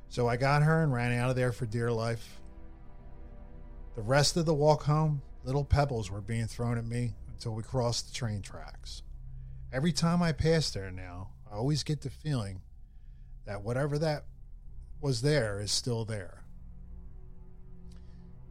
So 0.09 0.27
I 0.27 0.37
got 0.37 0.63
her 0.63 0.83
and 0.83 0.93
ran 0.93 1.17
out 1.17 1.29
of 1.29 1.35
there 1.35 1.51
for 1.51 1.65
dear 1.65 1.91
life. 1.91 2.39
The 3.95 4.01
rest 4.01 4.37
of 4.37 4.45
the 4.45 4.53
walk 4.53 4.83
home, 4.83 5.21
little 5.43 5.65
pebbles 5.65 6.11
were 6.11 6.21
being 6.21 6.47
thrown 6.47 6.77
at 6.77 6.85
me 6.85 7.15
until 7.27 7.53
we 7.53 7.63
crossed 7.63 8.07
the 8.07 8.13
train 8.13 8.41
tracks. 8.41 9.03
Every 9.71 9.91
time 9.91 10.21
I 10.21 10.31
pass 10.31 10.69
there 10.71 10.91
now, 10.91 11.29
I 11.51 11.55
always 11.55 11.83
get 11.83 12.01
the 12.01 12.09
feeling 12.09 12.61
that 13.45 13.63
whatever 13.63 13.97
that 13.99 14.25
was 15.01 15.21
there 15.21 15.59
is 15.59 15.71
still 15.71 16.05
there. 16.05 16.38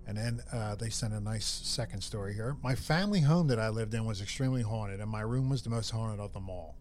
And 0.08 0.16
then 0.16 0.40
uh, 0.50 0.74
they 0.74 0.88
sent 0.88 1.12
a 1.12 1.20
nice 1.20 1.44
second 1.44 2.00
story 2.00 2.32
here. 2.32 2.56
My 2.62 2.74
family 2.74 3.20
home 3.20 3.48
that 3.48 3.58
I 3.58 3.68
lived 3.68 3.92
in 3.92 4.06
was 4.06 4.22
extremely 4.22 4.62
haunted, 4.62 5.00
and 5.00 5.10
my 5.10 5.20
room 5.20 5.50
was 5.50 5.62
the 5.62 5.68
most 5.68 5.90
haunted 5.90 6.18
of 6.18 6.32
them 6.32 6.48
all. 6.48 6.76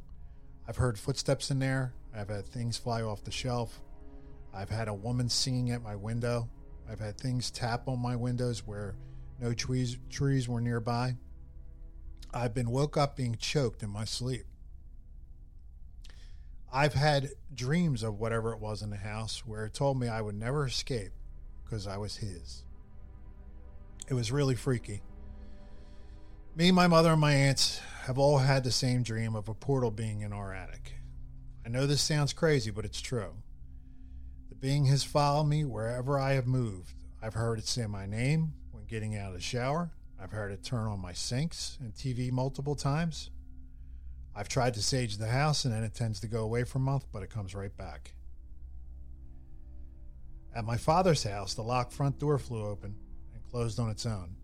I've 0.66 0.78
heard 0.78 0.98
footsteps 0.98 1.52
in 1.52 1.60
there. 1.60 1.94
I've 2.16 2.30
had 2.30 2.48
things 2.48 2.78
fly 2.78 3.02
off 3.02 3.26
the 3.26 3.32
shelf. 3.32 3.82
I've 4.54 4.70
had 4.70 4.88
a 4.88 4.94
woman 4.94 5.28
singing 5.28 5.72
at 5.72 5.84
my 5.84 5.94
window. 5.94 6.50
I've 6.90 7.02
had 7.02 7.18
things 7.18 7.52
tap 7.52 7.90
on 7.90 8.00
my 8.00 8.16
windows 8.16 8.66
where 8.66 8.96
no 9.42 9.54
trees 9.54 9.98
trees 10.10 10.48
were 10.48 10.62
nearby. 10.62 11.18
I've 12.34 12.54
been 12.54 12.70
woke 12.70 12.96
up 12.96 13.18
being 13.18 13.36
choked 13.36 13.84
in 13.84 13.90
my 13.90 14.06
sleep. 14.06 14.46
I've 16.72 16.94
had 16.94 17.32
dreams 17.54 18.04
of 18.04 18.22
whatever 18.22 18.54
it 18.54 18.60
was 18.62 18.82
in 18.82 18.90
the 18.90 18.96
house 18.96 19.46
where 19.46 19.66
it 19.66 19.74
told 19.74 20.00
me 20.00 20.08
I 20.08 20.22
would 20.22 20.36
never 20.36 20.66
escape 20.66 21.12
because 21.66 21.88
I 21.88 21.98
was 21.98 22.18
his. 22.18 22.64
It 24.10 24.14
was 24.14 24.32
really 24.32 24.56
freaky. 24.56 25.02
Me, 26.56 26.72
my 26.72 26.88
mother, 26.88 27.12
and 27.12 27.20
my 27.20 27.34
aunts 27.34 27.82
have 28.04 28.18
all 28.18 28.38
had 28.38 28.64
the 28.64 28.72
same 28.72 29.04
dream 29.04 29.36
of 29.36 29.50
a 29.50 29.54
portal 29.54 29.92
being 29.92 30.22
in 30.22 30.32
our 30.32 30.54
attic. 30.54 30.94
I 31.66 31.70
know 31.70 31.86
this 31.86 32.02
sounds 32.02 32.32
crazy, 32.32 32.72
but 32.72 32.86
it's 32.86 33.02
true. 33.02 33.34
The 34.50 34.56
being 34.56 34.86
has 34.86 35.04
followed 35.04 35.44
me 35.44 35.66
wherever 35.66 36.18
I 36.18 36.34
have 36.34 36.48
moved. 36.48 36.94
I've 37.22 37.34
heard 37.34 37.60
it 37.60 37.68
say 37.68 37.86
my 37.86 38.06
name 38.06 38.54
when 38.72 38.86
getting 38.86 39.18
out 39.18 39.30
of 39.30 39.34
the 39.34 39.42
shower. 39.42 39.92
I've 40.18 40.32
heard 40.32 40.54
it 40.54 40.64
turn 40.64 40.88
on 40.88 41.02
my 41.02 41.12
sinks 41.12 41.78
and 41.82 41.94
TV 41.94 42.32
multiple 42.32 42.76
times. 42.76 43.30
I've 44.34 44.48
tried 44.48 44.76
to 44.76 44.82
sage 44.82 45.18
the 45.18 45.28
house 45.28 45.66
and 45.66 45.74
then 45.74 45.84
it 45.84 45.94
tends 45.94 46.22
to 46.22 46.28
go 46.28 46.44
away 46.44 46.64
for 46.64 46.78
a 46.78 46.82
month, 46.82 47.08
but 47.12 47.24
it 47.24 47.30
comes 47.30 47.54
right 47.54 47.76
back. 47.76 48.14
At 50.56 50.64
my 50.64 50.78
father's 50.78 51.24
house, 51.24 51.54
the 51.54 51.62
locked 51.62 51.92
front 51.92 52.20
door 52.20 52.40
flew 52.40 52.66
open 52.66 52.96
closed 53.58 53.80
on 53.80 53.90
its 53.90 54.06
own. 54.06 54.36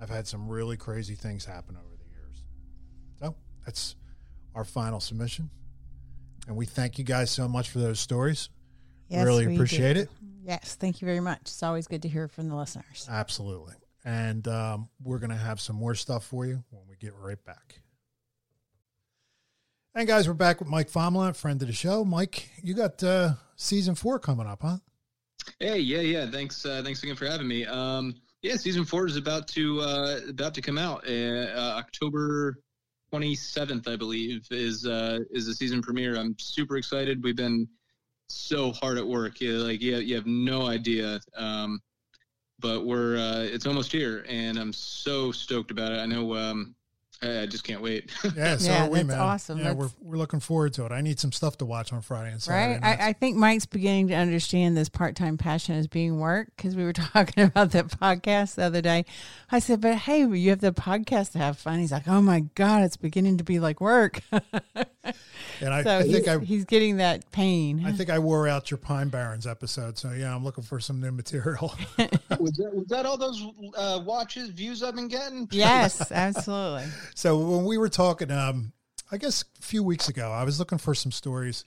I've 0.00 0.08
had 0.08 0.26
some 0.26 0.48
really 0.48 0.78
crazy 0.78 1.14
things 1.14 1.44
happen 1.44 1.76
over 1.76 1.94
the 1.94 2.10
years. 2.10 2.42
So 3.20 3.36
that's 3.66 3.96
our 4.54 4.64
final 4.64 4.98
submission. 4.98 5.50
And 6.48 6.56
we 6.56 6.64
thank 6.64 6.98
you 6.98 7.04
guys 7.04 7.30
so 7.30 7.46
much 7.46 7.68
for 7.68 7.80
those 7.80 8.00
stories. 8.00 8.48
Yes, 9.08 9.26
really 9.26 9.54
appreciate 9.54 9.94
do. 9.94 10.00
it. 10.00 10.08
Yes, 10.42 10.74
thank 10.80 11.02
you 11.02 11.06
very 11.06 11.20
much. 11.20 11.40
It's 11.42 11.62
always 11.62 11.86
good 11.86 12.00
to 12.00 12.08
hear 12.08 12.28
from 12.28 12.48
the 12.48 12.56
listeners. 12.56 13.06
Absolutely. 13.10 13.74
And 14.06 14.48
um, 14.48 14.88
we're 15.02 15.18
going 15.18 15.28
to 15.28 15.36
have 15.36 15.60
some 15.60 15.76
more 15.76 15.94
stuff 15.94 16.24
for 16.24 16.46
you 16.46 16.64
when 16.70 16.84
we 16.88 16.96
get 16.96 17.12
right 17.20 17.44
back. 17.44 17.82
And 19.94 20.08
guys, 20.08 20.26
we're 20.26 20.32
back 20.32 20.60
with 20.60 20.68
Mike 20.70 20.90
Famla, 20.90 21.36
friend 21.36 21.60
of 21.60 21.68
the 21.68 21.74
show. 21.74 22.06
Mike, 22.06 22.48
you 22.62 22.72
got 22.72 23.02
uh, 23.04 23.34
season 23.54 23.94
four 23.94 24.18
coming 24.18 24.46
up, 24.46 24.62
huh? 24.62 24.78
Hey, 25.60 25.80
yeah, 25.80 26.00
yeah. 26.00 26.30
Thanks, 26.30 26.64
uh, 26.64 26.80
thanks 26.82 27.02
again 27.02 27.16
for 27.16 27.26
having 27.26 27.46
me. 27.46 27.66
Um, 27.66 28.14
yeah, 28.42 28.56
season 28.56 28.84
four 28.84 29.06
is 29.06 29.16
about 29.16 29.46
to 29.48 29.80
uh, 29.80 30.20
about 30.28 30.54
to 30.54 30.62
come 30.62 30.76
out. 30.76 31.08
Uh, 31.08 31.46
October 31.78 32.58
twenty 33.10 33.34
seventh, 33.36 33.86
I 33.86 33.96
believe, 33.96 34.46
is 34.50 34.84
uh, 34.84 35.20
is 35.30 35.46
the 35.46 35.54
season 35.54 35.80
premiere. 35.80 36.16
I'm 36.16 36.36
super 36.38 36.76
excited. 36.76 37.22
We've 37.22 37.36
been 37.36 37.68
so 38.28 38.72
hard 38.72 38.98
at 38.98 39.06
work. 39.06 39.34
Like 39.40 39.80
yeah, 39.80 39.98
you 39.98 40.16
have 40.16 40.26
no 40.26 40.66
idea. 40.66 41.20
Um, 41.36 41.80
but 42.58 42.84
we're 42.84 43.16
uh, 43.16 43.42
it's 43.42 43.66
almost 43.66 43.92
here, 43.92 44.24
and 44.28 44.58
I'm 44.58 44.72
so 44.72 45.30
stoked 45.30 45.70
about 45.70 45.92
it. 45.92 45.98
I 45.98 46.06
know. 46.06 46.34
Um, 46.34 46.74
I 47.22 47.42
I 47.42 47.46
just 47.46 47.64
can't 47.64 47.80
wait. 47.82 48.10
Yeah, 48.36 48.56
so 48.56 48.70
Yeah, 48.70 48.86
are 48.86 48.90
we, 48.90 48.98
that's 48.98 49.08
man. 49.08 49.18
awesome. 49.18 49.58
Yeah, 49.58 49.72
we're, 49.72 49.90
we're 50.00 50.16
looking 50.16 50.40
forward 50.40 50.72
to 50.74 50.86
it. 50.86 50.92
I 50.92 51.00
need 51.00 51.20
some 51.20 51.32
stuff 51.32 51.58
to 51.58 51.64
watch 51.64 51.92
on 51.92 52.00
Friday 52.02 52.32
and 52.32 52.42
Saturday. 52.42 52.74
Right. 52.74 52.80
nights. 52.80 53.02
I, 53.02 53.08
I 53.08 53.12
think 53.12 53.36
Mike's 53.36 53.66
beginning 53.66 54.08
to 54.08 54.14
understand 54.14 54.76
this 54.76 54.88
part 54.88 55.16
time 55.16 55.36
passion 55.38 55.74
as 55.74 55.86
being 55.86 56.18
work 56.18 56.48
because 56.56 56.74
we 56.76 56.84
were 56.84 56.92
talking 56.92 57.44
about 57.44 57.72
that 57.72 57.88
podcast 57.88 58.56
the 58.56 58.64
other 58.64 58.80
day. 58.80 59.04
I 59.50 59.58
said, 59.58 59.80
but 59.80 59.96
hey, 59.96 60.26
you 60.26 60.50
have 60.50 60.60
the 60.60 60.72
podcast 60.72 61.32
to 61.32 61.38
have 61.38 61.58
fun. 61.58 61.78
He's 61.78 61.92
like, 61.92 62.08
oh 62.08 62.22
my 62.22 62.40
God, 62.54 62.84
it's 62.84 62.96
beginning 62.96 63.38
to 63.38 63.44
be 63.44 63.60
like 63.60 63.80
work. 63.80 64.20
and 64.32 65.74
I, 65.74 65.82
so 65.82 65.98
I 65.98 66.02
he's, 66.04 66.12
think 66.12 66.28
I, 66.28 66.38
he's 66.38 66.64
getting 66.64 66.96
that 66.98 67.30
pain. 67.32 67.84
I 67.84 67.92
think 67.92 68.10
I 68.10 68.18
wore 68.18 68.48
out 68.48 68.70
your 68.70 68.78
Pine 68.78 69.08
Barrens 69.08 69.46
episode. 69.46 69.98
So 69.98 70.12
yeah, 70.12 70.34
I'm 70.34 70.44
looking 70.44 70.64
for 70.64 70.80
some 70.80 71.00
new 71.00 71.12
material. 71.12 71.74
was, 72.40 72.52
that, 72.52 72.70
was 72.74 72.86
that 72.88 73.06
all 73.06 73.16
those 73.16 73.44
uh, 73.76 74.00
watches 74.04 74.48
views 74.50 74.82
I've 74.82 74.96
been 74.96 75.08
getting? 75.08 75.48
yes, 75.50 76.10
absolutely. 76.12 76.84
So 77.14 77.38
when 77.38 77.64
we 77.64 77.78
were 77.78 77.88
talking, 77.88 78.30
um, 78.30 78.72
I 79.10 79.18
guess 79.18 79.44
a 79.58 79.62
few 79.62 79.82
weeks 79.82 80.08
ago, 80.08 80.30
I 80.30 80.44
was 80.44 80.58
looking 80.58 80.78
for 80.78 80.94
some 80.94 81.12
stories 81.12 81.64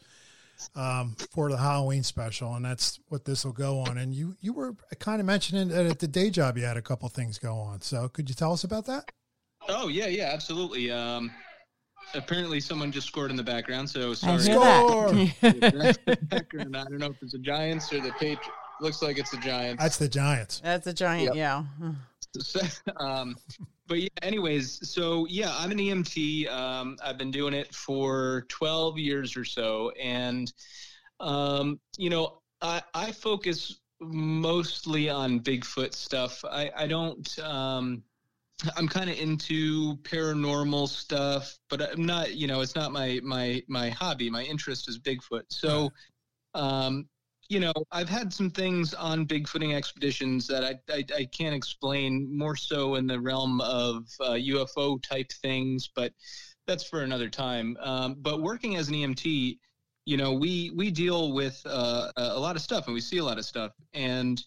um, 0.75 1.15
for 1.31 1.49
the 1.49 1.57
Halloween 1.57 2.03
special, 2.03 2.55
and 2.55 2.65
that's 2.65 2.99
what 3.09 3.25
this 3.25 3.45
will 3.45 3.53
go 3.53 3.79
on. 3.79 3.97
And 3.97 4.13
you 4.13 4.35
you 4.41 4.53
were 4.53 4.75
kind 4.99 5.19
of 5.19 5.25
mentioning 5.25 5.69
that 5.69 5.85
at 5.85 5.99
the 5.99 6.07
day 6.07 6.29
job 6.29 6.57
you 6.57 6.63
had 6.63 6.77
a 6.77 6.81
couple 6.81 7.07
things 7.09 7.37
go 7.37 7.55
on. 7.55 7.81
So 7.81 8.07
could 8.09 8.29
you 8.29 8.35
tell 8.35 8.53
us 8.53 8.63
about 8.63 8.85
that? 8.85 9.11
Oh 9.67 9.87
yeah, 9.87 10.07
yeah, 10.07 10.31
absolutely. 10.33 10.91
Um, 10.91 11.31
apparently, 12.13 12.59
someone 12.59 12.91
just 12.91 13.07
scored 13.07 13.31
in 13.31 13.37
the 13.37 13.43
background. 13.43 13.89
So 13.89 14.11
I 14.11 14.13
sorry. 14.13 14.43
hear 14.43 14.53
Score! 14.53 15.09
that. 15.41 15.97
I 16.31 16.39
don't 16.59 16.97
know 16.97 17.07
if 17.07 17.21
it's 17.21 17.33
the 17.33 17.39
Giants 17.39 17.91
or 17.93 18.01
the 18.01 18.11
Patriots. 18.13 18.49
Looks 18.81 19.01
like 19.01 19.17
it's 19.17 19.31
the 19.31 19.37
Giants. 19.37 19.81
That's 19.81 19.97
the 19.97 20.09
Giants. 20.09 20.59
That's 20.61 20.85
a 20.87 20.93
giant, 20.93 21.27
Yep. 21.27 21.35
yeah. 21.35 21.63
So, 22.41 22.59
um, 22.97 23.35
but 23.87 24.01
yeah, 24.01 24.09
anyways, 24.21 24.89
so 24.89 25.25
yeah, 25.29 25.55
I'm 25.57 25.71
an 25.71 25.77
EMT. 25.77 26.51
Um, 26.51 26.97
I've 27.03 27.17
been 27.17 27.31
doing 27.31 27.53
it 27.53 27.73
for 27.73 28.45
12 28.49 28.97
years 28.97 29.37
or 29.37 29.45
so. 29.45 29.91
And, 29.91 30.51
um, 31.19 31.79
you 31.97 32.09
know, 32.09 32.41
I, 32.61 32.81
I 32.93 33.11
focus 33.11 33.79
mostly 34.01 35.09
on 35.09 35.39
Bigfoot 35.39 35.93
stuff. 35.93 36.43
I, 36.45 36.71
I 36.75 36.87
don't, 36.87 37.39
um, 37.39 38.03
I'm 38.77 38.87
kind 38.87 39.09
of 39.09 39.19
into 39.19 39.97
paranormal 39.97 40.87
stuff, 40.87 41.57
but 41.69 41.81
I'm 41.81 42.05
not, 42.05 42.35
you 42.35 42.47
know, 42.47 42.61
it's 42.61 42.75
not 42.75 42.91
my, 42.91 43.19
my, 43.23 43.61
my 43.67 43.89
hobby. 43.89 44.29
My 44.29 44.43
interest 44.43 44.87
is 44.89 44.97
Bigfoot. 44.97 45.43
So, 45.49 45.91
um, 46.53 47.07
you 47.49 47.59
know, 47.59 47.73
I've 47.91 48.09
had 48.09 48.33
some 48.33 48.49
things 48.49 48.93
on 48.93 49.27
bigfooting 49.27 49.75
expeditions 49.75 50.47
that 50.47 50.63
I, 50.63 50.79
I, 50.91 51.05
I 51.15 51.25
can't 51.25 51.55
explain 51.55 52.35
more 52.35 52.55
so 52.55 52.95
in 52.95 53.05
the 53.07 53.19
realm 53.19 53.61
of 53.61 54.07
uh, 54.19 54.31
UFO 54.31 55.01
type 55.03 55.31
things, 55.31 55.89
but 55.95 56.11
that's 56.67 56.83
for 56.83 57.01
another 57.01 57.29
time. 57.29 57.77
Um, 57.81 58.15
but 58.19 58.41
working 58.41 58.75
as 58.77 58.87
an 58.87 58.95
EMT, 58.95 59.59
you 60.05 60.17
know, 60.17 60.33
we 60.33 60.71
we 60.75 60.91
deal 60.91 61.33
with 61.33 61.61
uh, 61.65 62.11
a 62.17 62.39
lot 62.39 62.55
of 62.55 62.61
stuff 62.61 62.85
and 62.85 62.93
we 62.93 63.01
see 63.01 63.17
a 63.17 63.23
lot 63.23 63.37
of 63.37 63.45
stuff, 63.45 63.71
and 63.93 64.43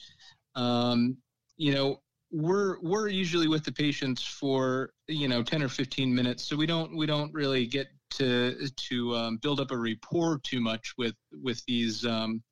um, 0.54 1.16
you 1.56 1.72
know, 1.74 2.00
we're 2.30 2.80
we're 2.80 3.08
usually 3.08 3.48
with 3.48 3.64
the 3.64 3.72
patients 3.72 4.22
for 4.22 4.90
you 5.08 5.28
know 5.28 5.42
10 5.42 5.62
or 5.62 5.68
15 5.68 6.14
minutes, 6.14 6.44
so 6.44 6.56
we 6.56 6.66
don't 6.66 6.96
we 6.96 7.06
don't 7.06 7.32
really 7.34 7.66
get 7.66 7.88
to 8.10 8.68
to 8.88 9.16
um, 9.16 9.36
build 9.38 9.60
up 9.60 9.70
a 9.70 9.76
rapport 9.76 10.38
too 10.42 10.60
much 10.60 10.94
with 10.96 11.14
with 11.42 11.64
these 11.66 12.04
um, 12.04 12.42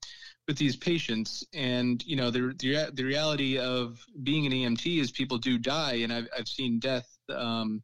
with 0.46 0.56
these 0.56 0.76
patients 0.76 1.44
and 1.54 2.04
you 2.06 2.16
know 2.16 2.30
the, 2.30 2.54
the 2.58 2.90
the 2.94 3.04
reality 3.04 3.58
of 3.58 4.00
being 4.22 4.46
an 4.46 4.52
EMT 4.52 5.00
is 5.00 5.10
people 5.10 5.38
do 5.38 5.58
die 5.58 5.94
and 5.94 6.12
I've 6.12 6.28
I've 6.36 6.48
seen 6.48 6.78
death 6.78 7.08
um, 7.30 7.82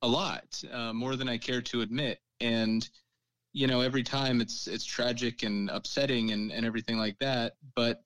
a 0.00 0.08
lot 0.08 0.62
uh, 0.72 0.92
more 0.92 1.16
than 1.16 1.28
I 1.28 1.38
care 1.38 1.62
to 1.62 1.82
admit 1.82 2.18
and 2.40 2.88
you 3.52 3.66
know, 3.66 3.80
every 3.80 4.02
time 4.02 4.40
it's 4.40 4.66
it's 4.66 4.84
tragic 4.84 5.42
and 5.42 5.70
upsetting 5.70 6.32
and 6.32 6.50
and 6.50 6.64
everything 6.64 6.98
like 6.98 7.18
that. 7.18 7.54
But 7.76 8.02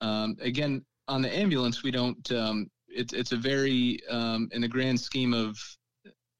um, 0.00 0.36
again, 0.40 0.84
on 1.08 1.22
the 1.22 1.34
ambulance, 1.34 1.82
we 1.82 1.90
don't. 1.90 2.30
Um, 2.32 2.70
it's 2.88 3.12
it's 3.12 3.32
a 3.32 3.36
very 3.36 4.00
um, 4.08 4.48
in 4.52 4.62
the 4.62 4.68
grand 4.68 4.98
scheme 4.98 5.34
of 5.34 5.58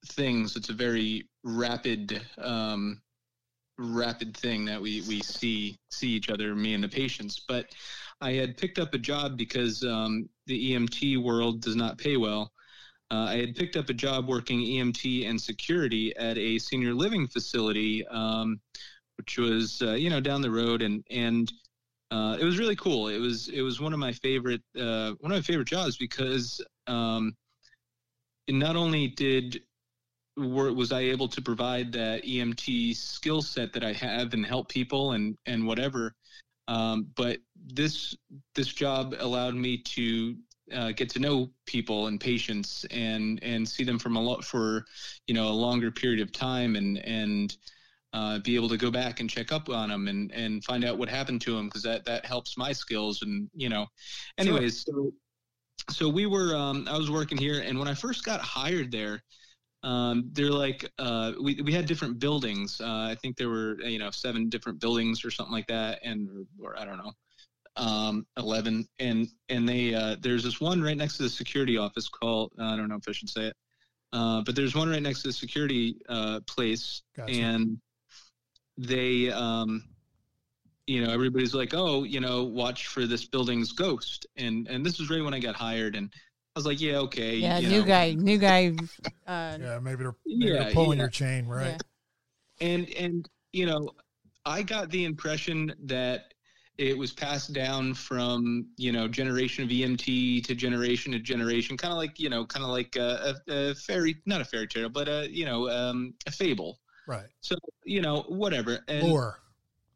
things, 0.07 0.57
it's 0.57 0.71
a 0.71 0.75
very 0.75 1.29
rapid 1.45 2.23
um, 2.39 3.01
rapid 3.79 4.37
thing 4.37 4.65
that 4.65 4.81
we 4.81 5.03
we 5.03 5.21
see 5.21 5.77
see 5.91 6.09
each 6.09 6.31
other, 6.31 6.55
me 6.55 6.75
and 6.75 6.85
the 6.85 6.89
patients. 6.89 7.41
But 7.47 7.67
I 8.21 8.33
had 8.33 8.57
picked 8.57 8.79
up 8.79 8.95
a 8.95 8.99
job 8.99 9.37
because 9.37 9.85
um, 9.85 10.29
the 10.47 10.73
EMT 10.73 11.23
world 11.23 11.63
does 11.63 11.77
not 11.77 11.99
pay 11.99 12.17
well. 12.17 12.53
Uh, 13.11 13.27
I 13.31 13.37
had 13.37 13.57
picked 13.57 13.77
up 13.77 13.89
a 13.89 13.95
job 13.95 14.29
working 14.29 14.61
EMT 14.61 15.29
and 15.29 15.41
security 15.41 16.15
at 16.17 16.37
a 16.37 16.59
senior 16.59 16.93
living 16.93 17.27
facility, 17.27 18.07
um, 18.09 18.61
which 19.17 19.39
was 19.39 19.81
uh, 19.83 19.93
you 19.93 20.11
know 20.11 20.21
down 20.21 20.43
the 20.43 20.51
road, 20.51 20.83
and 20.83 21.05
and 21.11 21.51
uh, 22.11 22.37
it 22.41 22.45
was 22.45 22.59
really 22.59 22.77
cool. 22.77 23.09
It 23.09 23.19
was 23.19 23.49
it 23.49 23.63
was 23.63 23.81
one 23.81 23.93
of 23.93 23.99
my 23.99 24.13
favorite 24.13 24.63
uh, 24.77 25.13
one 25.21 25.33
of 25.33 25.39
my 25.39 25.43
favorite 25.43 25.69
jobs 25.69 25.97
because 25.97 26.61
um, 26.87 27.35
not 28.49 28.77
only 28.77 29.09
did 29.09 29.61
were, 30.39 30.73
was 30.73 30.93
I 30.93 31.01
able 31.01 31.29
to 31.29 31.43
provide 31.43 31.93
that 31.93 32.25
EMT 32.25 32.97
skill 32.97 33.43
set 33.43 33.73
that 33.73 33.85
I 33.85 33.93
have 33.93 34.35
and 34.35 34.45
help 34.45 34.69
people 34.69 35.13
and 35.13 35.37
and 35.47 35.67
whatever, 35.67 36.15
um, 36.69 37.09
but 37.17 37.39
this 37.57 38.17
this 38.55 38.69
job 38.69 39.15
allowed 39.19 39.55
me 39.55 39.79
to 39.79 40.37
uh, 40.73 40.93
get 40.93 41.09
to 41.11 41.19
know 41.19 41.51
people 41.67 42.07
and 42.07 42.21
patients 42.21 42.85
and 42.91 43.43
and 43.43 43.69
see 43.69 43.85
them 43.85 43.99
from 43.99 44.17
a 44.17 44.21
lot 44.21 44.45
for 44.45 44.85
you 45.27 45.35
know 45.35 45.49
a 45.49 45.51
longer 45.51 45.91
period 45.91 46.21
of 46.21 46.33
time 46.33 46.77
and 46.77 46.99
and 46.99 47.57
uh, 48.13 48.39
be 48.39 48.55
able 48.55 48.69
to 48.69 48.77
go 48.77 48.91
back 48.91 49.21
and 49.21 49.29
check 49.29 49.53
up 49.53 49.69
on 49.69 49.89
them 49.89 50.09
and 50.09 50.33
and 50.33 50.65
find 50.65 50.85
out 50.85 50.99
what 50.99 51.09
happened 51.09 51.41
to 51.41 51.55
them 51.55 51.67
because 51.67 51.83
that 51.83 52.05
that 52.05 52.25
helps 52.25 52.57
my 52.57 52.73
skills 52.73 53.23
and 53.23 53.49
you 53.55 53.69
know 53.69 53.87
anyways 54.39 54.85
sure. 54.85 54.95
so 54.95 55.13
so 55.91 56.09
we 56.09 56.27
were 56.27 56.55
um, 56.55 56.87
I 56.91 56.97
was 56.97 57.11
working 57.11 57.39
here 57.39 57.61
and 57.61 57.79
when 57.79 57.89
I 57.89 57.95
first 57.95 58.25
got 58.25 58.41
hired 58.41 58.91
there 58.91 59.23
um, 59.83 60.31
they're 60.33 60.51
like 60.51 60.91
uh, 60.99 61.33
we 61.41 61.61
we 61.63 61.73
had 61.73 61.87
different 61.87 62.19
buildings. 62.19 62.81
Uh, 62.81 63.09
I 63.11 63.17
think 63.21 63.37
there 63.37 63.49
were 63.49 63.81
you 63.81 63.99
know 63.99 64.11
seven 64.11 64.49
different 64.49 64.81
buildings 64.81 65.25
or 65.25 65.31
something 65.31 65.53
like 65.53 65.69
that 65.69 66.01
and 66.03 66.29
or, 66.61 66.71
or 66.71 66.79
I 66.79 66.85
don't 66.85 66.99
know 66.99 67.13
um, 67.77 68.27
11 68.37 68.89
and 68.99 69.29
and 69.49 69.69
they 69.69 69.95
uh, 69.95 70.17
there's 70.21 70.43
this 70.43 70.61
one 70.61 70.83
right 70.83 70.97
next 70.97 71.17
to 71.19 71.23
the 71.25 71.31
security 71.31 71.77
office 71.77 72.09
called 72.09 72.53
I 72.59 72.77
don't 72.77 72.89
know 72.89 72.97
if 72.97 73.09
I 73.09 73.13
should 73.13 73.31
say 73.31 73.47
it 73.47 73.57
uh, 74.13 74.43
but 74.43 74.55
there's 74.55 74.75
one 74.75 74.89
right 74.89 75.03
next 75.03 75.23
to 75.23 75.29
the 75.29 75.33
security 75.33 75.97
uh, 76.09 76.41
place. 76.47 77.03
Gotcha. 77.17 77.33
and 77.33 77.79
they 78.77 79.31
um, 79.31 79.85
you 80.87 81.05
know 81.05 81.13
everybody's 81.13 81.55
like 81.55 81.75
oh 81.75 82.05
you 82.05 82.21
know 82.21 82.45
watch 82.45 82.87
for 82.87 83.07
this 83.07 83.25
building's 83.25 83.73
ghost. 83.73 84.27
And 84.37 84.67
and 84.69 84.85
this 84.85 84.99
was 84.99 85.11
right 85.11 85.23
when 85.23 85.35
I 85.35 85.41
got 85.41 85.55
hired 85.55 85.97
and 85.97 86.13
was 86.59 86.67
like 86.67 86.81
yeah 86.81 86.97
okay 86.97 87.37
yeah 87.37 87.61
new 87.61 87.81
know. 87.81 87.87
guy 87.87 88.13
new 88.15 88.39
guy 88.39 88.73
uh, 89.27 89.57
yeah 89.61 89.79
maybe 89.81 90.03
they're, 90.03 90.15
maybe 90.27 90.53
yeah, 90.53 90.65
they're 90.65 90.73
pulling 90.73 90.99
yeah. 90.99 91.05
your 91.05 91.11
chain 91.11 91.47
right 91.47 91.81
yeah. 92.61 92.67
and 92.69 92.91
and 92.91 93.29
you 93.53 93.67
know 93.67 93.91
I 94.49 94.63
got 94.63 94.91
the 94.91 95.05
impression 95.05 95.75
that 95.85 96.33
it 96.79 96.97
was 96.97 97.13
passed 97.13 97.53
down 97.53 97.93
from 97.93 98.69
you 98.77 98.93
know 98.93 99.07
generation 99.09 99.65
of 99.65 99.71
EMT 99.71 100.45
to 100.45 100.55
generation 100.55 101.13
to 101.13 101.19
generation, 101.19 101.77
kind 101.77 101.93
of 101.93 101.99
like 101.99 102.19
you 102.19 102.31
know, 102.31 102.47
kind 102.47 102.65
of 102.65 102.71
like 102.71 102.97
a, 102.97 103.35
a, 103.49 103.53
a, 103.53 103.75
fairy, 103.75 104.17
not 104.25 104.41
a 104.41 104.45
fairy 104.45 104.67
tale, 104.67 104.89
but 104.89 105.09
a 105.09 105.29
you 105.31 105.45
know, 105.45 105.69
um, 105.69 106.15
a 106.27 106.31
fable. 106.31 106.81
Right. 107.07 107.27
So 107.41 107.57
you 107.85 108.01
know, 108.01 108.23
whatever. 108.29 108.79
And, 108.89 109.07
Lore. 109.07 109.41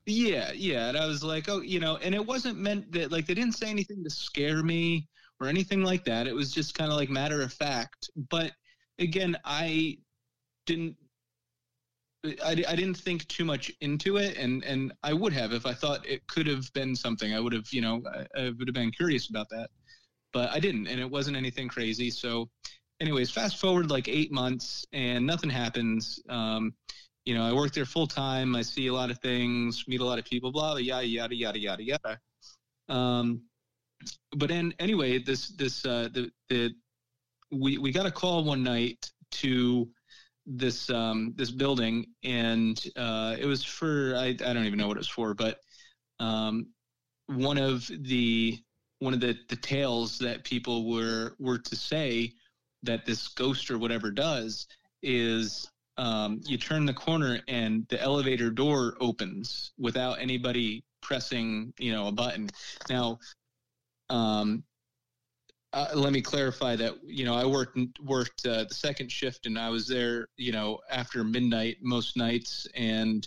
Yeah, 0.05 0.51
yeah, 0.53 0.89
and 0.89 0.99
I 0.99 1.07
was 1.07 1.23
like, 1.23 1.49
oh, 1.49 1.61
you 1.61 1.79
know, 1.79 1.97
and 1.99 2.13
it 2.13 2.27
wasn't 2.27 2.59
meant 2.59 2.91
that 2.93 3.13
like 3.13 3.27
they 3.27 3.35
didn't 3.35 3.55
say 3.55 3.71
anything 3.71 4.03
to 4.03 4.11
scare 4.11 4.65
me 4.65 5.09
or 5.43 5.49
anything 5.49 5.83
like 5.83 6.05
that. 6.05 6.27
It 6.27 6.35
was 6.35 6.53
just 6.53 6.75
kind 6.75 6.91
of 6.91 6.97
like 6.97 7.11
matter 7.11 7.43
of 7.43 7.53
fact. 7.53 8.11
But 8.31 8.53
again, 8.99 9.37
I 9.45 9.99
didn't 10.67 10.97
I, 12.25 12.63
I 12.69 12.77
didn't 12.77 12.95
think 12.95 13.27
too 13.27 13.45
much 13.45 13.73
into 13.81 14.17
it, 14.17 14.37
and 14.37 14.63
and 14.65 14.93
I 15.03 15.13
would 15.13 15.33
have 15.33 15.53
if 15.53 15.67
I 15.67 15.75
thought 15.75 16.07
it 16.07 16.27
could 16.29 16.47
have 16.47 16.73
been 16.73 16.95
something. 16.95 17.35
I 17.35 17.41
would 17.41 17.53
have, 17.53 17.73
you 17.73 17.81
know, 17.81 18.03
I, 18.15 18.41
I 18.41 18.45
would 18.51 18.69
have 18.69 18.75
been 18.75 18.93
curious 18.93 19.29
about 19.29 19.49
that, 19.51 19.71
but 20.33 20.51
I 20.51 20.61
didn't, 20.61 20.87
and 20.87 21.01
it 21.01 21.11
wasn't 21.11 21.37
anything 21.37 21.69
crazy. 21.69 22.11
So, 22.11 22.49
anyways, 23.01 23.31
fast 23.31 23.57
forward 23.59 23.91
like 23.91 24.07
eight 24.09 24.31
months, 24.31 24.87
and 24.93 25.27
nothing 25.27 25.51
happens. 25.51 26.21
Um, 26.29 26.75
you 27.25 27.35
know, 27.35 27.45
I 27.45 27.53
work 27.53 27.73
there 27.73 27.87
full 27.87 28.07
time. 28.07 28.55
I 28.55 28.63
see 28.63 28.87
a 28.87 28.93
lot 28.93 29.11
of 29.11 29.19
things, 29.19 29.85
meet 29.89 30.01
a 30.01 30.05
lot 30.05 30.19
of 30.19 30.25
people, 30.25 30.53
blah, 30.53 30.73
blah, 30.73 30.79
yada, 30.79 31.07
yada, 31.07 31.35
yada, 31.35 31.59
yada, 31.59 31.83
yada. 31.83 32.21
Um, 32.89 33.43
but 34.37 34.49
then 34.49 34.75
anyway, 34.79 35.19
this 35.19 35.49
this 35.49 35.85
uh, 35.85 36.09
the 36.13 36.31
the 36.49 36.75
we 37.51 37.79
we 37.79 37.93
got 37.93 38.07
a 38.07 38.11
call 38.11 38.45
one 38.45 38.63
night 38.63 39.11
to 39.33 39.89
this 40.47 40.91
um, 40.91 41.33
this 41.37 41.51
building, 41.51 42.07
and 42.25 42.85
uh, 42.97 43.37
it 43.39 43.47
was 43.47 43.65
for 43.65 44.15
I, 44.17 44.29
I 44.29 44.53
don't 44.53 44.65
even 44.65 44.79
know 44.79 44.89
what 44.89 44.97
it 44.97 45.01
was 45.01 45.09
for, 45.09 45.35
but 45.35 45.59
um, 46.21 46.69
one 47.27 47.59
of 47.59 47.91
the 48.03 48.59
one 48.99 49.15
of 49.15 49.21
the, 49.21 49.37
the 49.49 49.57
tales 49.57 50.19
that 50.19 50.45
people 50.45 50.89
were 50.89 51.35
were 51.39 51.59
to 51.59 51.77
say 51.77 52.33
that 52.83 53.05
this 53.05 53.29
ghost 53.29 53.71
or 53.71 53.79
whatever 53.79 54.11
does 54.11 54.67
is 55.03 55.69
um, 55.99 56.41
you 56.45 56.57
turn 56.57 56.87
the 56.87 56.95
corner 56.95 57.41
and 57.49 57.87
the 57.89 58.01
elevator 58.01 58.51
door 58.51 58.97
opens 59.01 59.73
without 59.79 60.21
anybody 60.21 60.85
pressing 61.01 61.73
you 61.79 61.93
know 61.93 62.09
a 62.09 62.13
button. 62.13 62.49
Now, 62.89 63.19
um, 64.13 64.63
uh, 65.73 65.89
let 65.95 66.13
me 66.13 66.21
clarify 66.21 66.77
that 66.77 66.95
you 67.05 67.25
know 67.25 67.35
I 67.35 67.47
worked 67.47 67.79
worked 68.01 68.47
uh, 68.47 68.65
the 68.65 68.75
second 68.75 69.11
shift 69.11 69.47
and 69.47 69.59
I 69.59 69.71
was 69.71 69.89
there 69.89 70.29
you 70.37 70.53
know 70.53 70.81
after 70.91 71.25
midnight 71.25 71.79
most 71.81 72.17
nights 72.17 72.67
and 72.75 73.27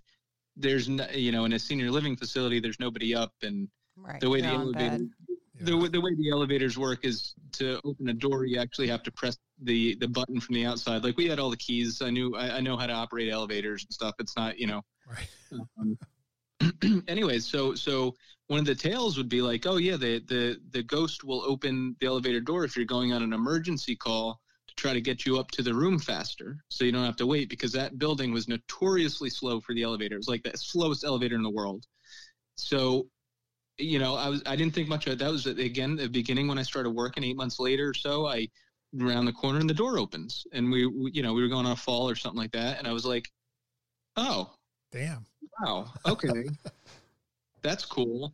there's 0.56 0.88
no, 0.88 1.08
you 1.10 1.32
know 1.32 1.46
in 1.46 1.54
a 1.54 1.60
senior 1.60 1.90
living 1.90 2.16
facility 2.16 2.60
there's 2.60 2.80
nobody 2.80 3.16
up 3.16 3.34
and 3.42 3.68
right, 3.98 4.22
the 4.22 4.30
way 4.30 4.42
the 4.42 4.48
elevator 4.48 5.00
the, 5.62 5.90
the 5.90 6.02
way 6.02 6.14
the 6.16 6.30
elevators 6.30 6.78
work 6.78 7.06
is 7.06 7.34
to 7.54 7.80
open 7.84 8.10
a 8.10 8.14
door 8.14 8.46
you 8.46 8.60
actually 8.60 8.88
have 8.88 9.02
to 9.04 9.12
press 9.12 9.38
the 9.64 9.96
the 9.96 10.08
button 10.08 10.40
from 10.40 10.56
the 10.56 10.66
outside. 10.66 11.04
Like 11.04 11.18
we 11.18 11.28
had 11.28 11.40
all 11.40 11.50
the 11.50 11.58
keys. 11.58 12.02
I 12.02 12.10
knew 12.10 12.36
I, 12.36 12.58
I 12.58 12.60
know 12.62 12.78
how 12.78 12.88
to 12.88 12.94
operate 12.94 13.32
elevators 13.32 13.84
and 13.84 13.94
stuff. 13.94 14.16
It's 14.20 14.36
not 14.36 14.58
you 14.58 14.68
know. 14.68 14.82
Right. 15.08 15.68
um, 15.80 17.04
anyways, 17.08 17.46
so 17.46 17.74
so 17.76 18.16
one 18.48 18.60
of 18.60 18.66
the 18.66 18.76
tales 18.76 19.18
would 19.18 19.30
be 19.30 19.42
like, 19.42 19.66
oh 19.66 19.78
yeah, 19.78 19.98
the 19.98 20.20
the 20.20 20.60
the 20.72 20.84
ghost 20.84 21.24
will 21.24 21.44
open 21.44 21.96
the 22.00 22.08
elevator 22.08 22.40
door 22.40 22.64
if 22.64 22.76
you're 22.76 22.86
going 22.86 23.12
on 23.14 23.24
an 23.24 23.34
emergency 23.34 23.96
call 23.96 24.40
to 24.68 24.76
try 24.76 24.94
to 24.94 25.02
get 25.02 25.26
you 25.26 25.40
up 25.40 25.52
to 25.52 25.64
the 25.64 25.74
room 25.74 25.98
faster, 26.00 26.58
so 26.70 26.86
you 26.86 26.92
don't 26.92 27.06
have 27.06 27.16
to 27.18 27.26
wait 27.26 27.50
because 27.50 27.72
that 27.72 27.98
building 27.98 28.32
was 28.32 28.48
notoriously 28.48 29.30
slow 29.30 29.60
for 29.60 29.74
the 29.74 29.84
elevator. 29.84 30.16
It 30.16 30.20
was 30.20 30.28
like 30.28 30.44
the 30.44 30.56
slowest 30.56 31.04
elevator 31.04 31.36
in 31.36 31.44
the 31.44 31.50
world. 31.50 31.86
So, 32.56 33.08
you 33.78 34.00
know, 34.00 34.16
I 34.16 34.30
was 34.30 34.44
I 34.46 34.56
didn't 34.56 34.74
think 34.74 34.90
much 34.90 35.08
of 35.08 35.14
it. 35.14 35.20
That 35.20 35.32
was 35.32 35.48
again 35.48 35.96
the 35.96 36.08
beginning 36.08 36.48
when 36.48 36.60
I 36.60 36.64
started 36.64 36.92
working. 36.92 37.24
Eight 37.24 37.38
months 37.38 37.60
later 37.60 37.90
or 37.90 37.94
so, 37.94 38.28
I 38.28 38.48
around 39.02 39.26
the 39.26 39.34
corner 39.34 39.60
and 39.60 39.70
the 39.70 39.74
door 39.74 39.98
opens, 39.98 40.46
and 40.54 40.72
we, 40.72 40.86
we 40.86 41.12
you 41.14 41.24
know 41.24 41.34
we 41.34 41.42
were 41.42 41.50
going 41.50 41.66
on 41.66 41.72
a 41.72 41.76
fall 41.76 42.10
or 42.10 42.16
something 42.16 42.40
like 42.40 42.52
that, 42.52 42.78
and 42.78 42.88
I 42.88 42.94
was 42.94 43.06
like, 43.06 43.32
oh, 44.18 44.54
damn 44.92 45.26
wow, 45.62 45.92
okay, 46.06 46.30
that's 47.66 47.86
cool. 47.86 48.34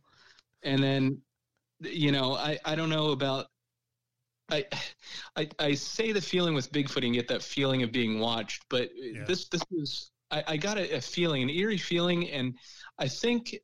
And 0.62 0.82
then, 0.82 1.18
you 1.80 2.12
know, 2.12 2.34
I, 2.34 2.58
I 2.64 2.74
don't 2.74 2.90
know 2.90 3.10
about, 3.10 3.46
I, 4.50 4.66
I, 5.36 5.48
I 5.58 5.74
say 5.74 6.12
the 6.12 6.20
feeling 6.20 6.54
with 6.54 6.70
Bigfoot 6.70 7.04
and 7.04 7.14
get 7.14 7.28
that 7.28 7.42
feeling 7.42 7.82
of 7.82 7.90
being 7.90 8.20
watched, 8.20 8.64
but 8.68 8.90
yeah. 8.94 9.24
this, 9.26 9.48
this 9.48 9.62
was, 9.70 10.10
I, 10.30 10.44
I 10.46 10.56
got 10.56 10.76
a, 10.76 10.96
a, 10.96 11.00
feeling, 11.00 11.42
an 11.42 11.50
eerie 11.50 11.78
feeling. 11.78 12.30
And 12.30 12.54
I 12.98 13.08
think 13.08 13.56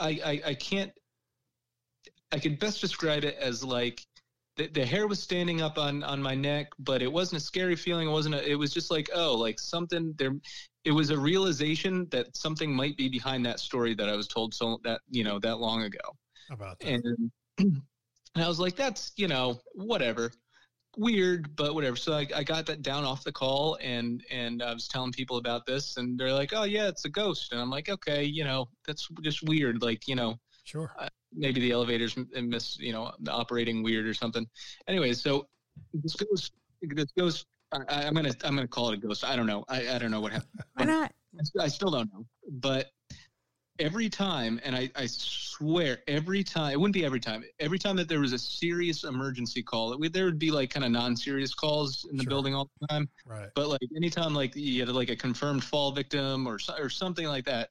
I, 0.00 0.20
I, 0.24 0.42
I 0.48 0.54
can't, 0.54 0.90
I 2.32 2.40
could 2.40 2.58
best 2.58 2.80
describe 2.80 3.24
it 3.24 3.36
as 3.40 3.62
like, 3.62 4.04
the, 4.56 4.68
the 4.68 4.86
hair 4.86 5.08
was 5.08 5.20
standing 5.20 5.62
up 5.62 5.78
on 5.78 6.04
on 6.04 6.22
my 6.22 6.36
neck 6.36 6.68
but 6.78 7.02
it 7.02 7.12
wasn't 7.12 7.42
a 7.42 7.44
scary 7.44 7.74
feeling 7.74 8.06
it 8.06 8.12
wasn't 8.12 8.32
a, 8.32 8.48
it 8.48 8.54
was 8.54 8.72
just 8.72 8.88
like 8.88 9.10
oh 9.12 9.34
like 9.34 9.58
something 9.58 10.14
there 10.16 10.36
it 10.84 10.92
was 10.92 11.10
a 11.10 11.18
realization 11.18 12.06
that 12.10 12.36
something 12.36 12.74
might 12.74 12.96
be 12.96 13.08
behind 13.08 13.44
that 13.46 13.58
story 13.58 13.94
that 13.94 14.08
I 14.08 14.16
was 14.16 14.28
told 14.28 14.54
so 14.54 14.78
that 14.84 15.00
you 15.10 15.24
know 15.24 15.38
that 15.40 15.58
long 15.58 15.82
ago. 15.82 15.98
About 16.50 16.78
that. 16.80 16.88
And, 16.88 17.30
and 17.58 17.82
I 18.44 18.48
was 18.48 18.60
like, 18.60 18.76
that's 18.76 19.12
you 19.16 19.28
know 19.28 19.60
whatever, 19.74 20.30
weird, 20.96 21.56
but 21.56 21.74
whatever. 21.74 21.96
So 21.96 22.12
I, 22.12 22.26
I 22.34 22.44
got 22.44 22.66
that 22.66 22.82
down 22.82 23.04
off 23.04 23.24
the 23.24 23.32
call, 23.32 23.78
and 23.80 24.22
and 24.30 24.62
I 24.62 24.72
was 24.74 24.86
telling 24.86 25.12
people 25.12 25.38
about 25.38 25.64
this, 25.66 25.96
and 25.96 26.18
they're 26.18 26.32
like, 26.32 26.52
oh 26.54 26.64
yeah, 26.64 26.88
it's 26.88 27.06
a 27.06 27.10
ghost, 27.10 27.52
and 27.52 27.60
I'm 27.60 27.70
like, 27.70 27.88
okay, 27.88 28.24
you 28.24 28.44
know, 28.44 28.68
that's 28.86 29.08
just 29.22 29.42
weird, 29.42 29.82
like 29.82 30.06
you 30.06 30.16
know, 30.16 30.38
sure. 30.64 30.94
Uh, 30.98 31.08
maybe 31.36 31.60
the 31.60 31.72
elevators 31.72 32.16
miss, 32.16 32.78
you 32.78 32.92
know, 32.92 33.12
operating 33.28 33.82
weird 33.82 34.06
or 34.06 34.14
something. 34.14 34.46
Anyway, 34.86 35.12
so 35.12 35.48
this 35.92 36.14
ghost, 36.14 36.52
this 36.82 37.10
ghost 37.18 37.46
I, 37.88 38.04
am 38.04 38.14
gonna 38.14 38.34
I'm 38.44 38.54
gonna 38.54 38.68
call 38.68 38.90
it 38.90 38.94
a 38.94 38.96
ghost. 38.96 39.24
I 39.24 39.36
don't 39.36 39.46
know. 39.46 39.64
I, 39.68 39.88
I 39.94 39.98
don't 39.98 40.10
know 40.10 40.20
what 40.20 40.32
happened. 40.32 40.62
Why 40.74 40.84
not? 40.84 41.12
I 41.60 41.68
still 41.68 41.90
don't 41.90 42.12
know. 42.12 42.26
But 42.48 42.90
every 43.78 44.08
time, 44.08 44.60
and 44.64 44.76
I, 44.76 44.90
I 44.94 45.06
swear, 45.06 45.98
every 46.06 46.44
time, 46.44 46.72
it 46.72 46.80
wouldn't 46.80 46.94
be 46.94 47.04
every 47.04 47.20
time, 47.20 47.44
every 47.58 47.78
time 47.78 47.96
that 47.96 48.08
there 48.08 48.20
was 48.20 48.32
a 48.32 48.38
serious 48.38 49.04
emergency 49.04 49.62
call, 49.62 49.92
it 49.92 49.98
would, 49.98 50.12
there 50.12 50.24
would 50.24 50.38
be 50.38 50.50
like 50.50 50.70
kind 50.70 50.84
of 50.84 50.92
non 50.92 51.16
serious 51.16 51.54
calls 51.54 52.06
in 52.10 52.16
the 52.16 52.22
Sure. 52.22 52.30
building 52.30 52.54
all 52.54 52.70
the 52.80 52.86
time. 52.86 53.08
Right. 53.26 53.48
But 53.54 53.68
like 53.68 53.80
anytime, 53.96 54.34
like 54.34 54.54
you 54.54 54.80
had 54.84 54.94
like 54.94 55.10
a 55.10 55.16
confirmed 55.16 55.64
fall 55.64 55.92
victim 55.92 56.46
or, 56.46 56.58
or 56.78 56.88
something 56.88 57.26
like 57.26 57.44
that. 57.46 57.70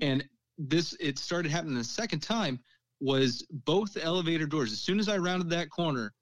And 0.00 0.24
this, 0.58 0.96
it 1.00 1.18
started 1.18 1.50
happening 1.50 1.74
the 1.74 1.84
second 1.84 2.20
time 2.20 2.60
was 3.00 3.44
both 3.50 3.96
elevator 4.00 4.46
doors. 4.46 4.72
As 4.72 4.80
soon 4.80 4.98
as 4.98 5.08
I 5.08 5.18
rounded 5.18 5.50
that 5.50 5.70
corner, 5.70 6.14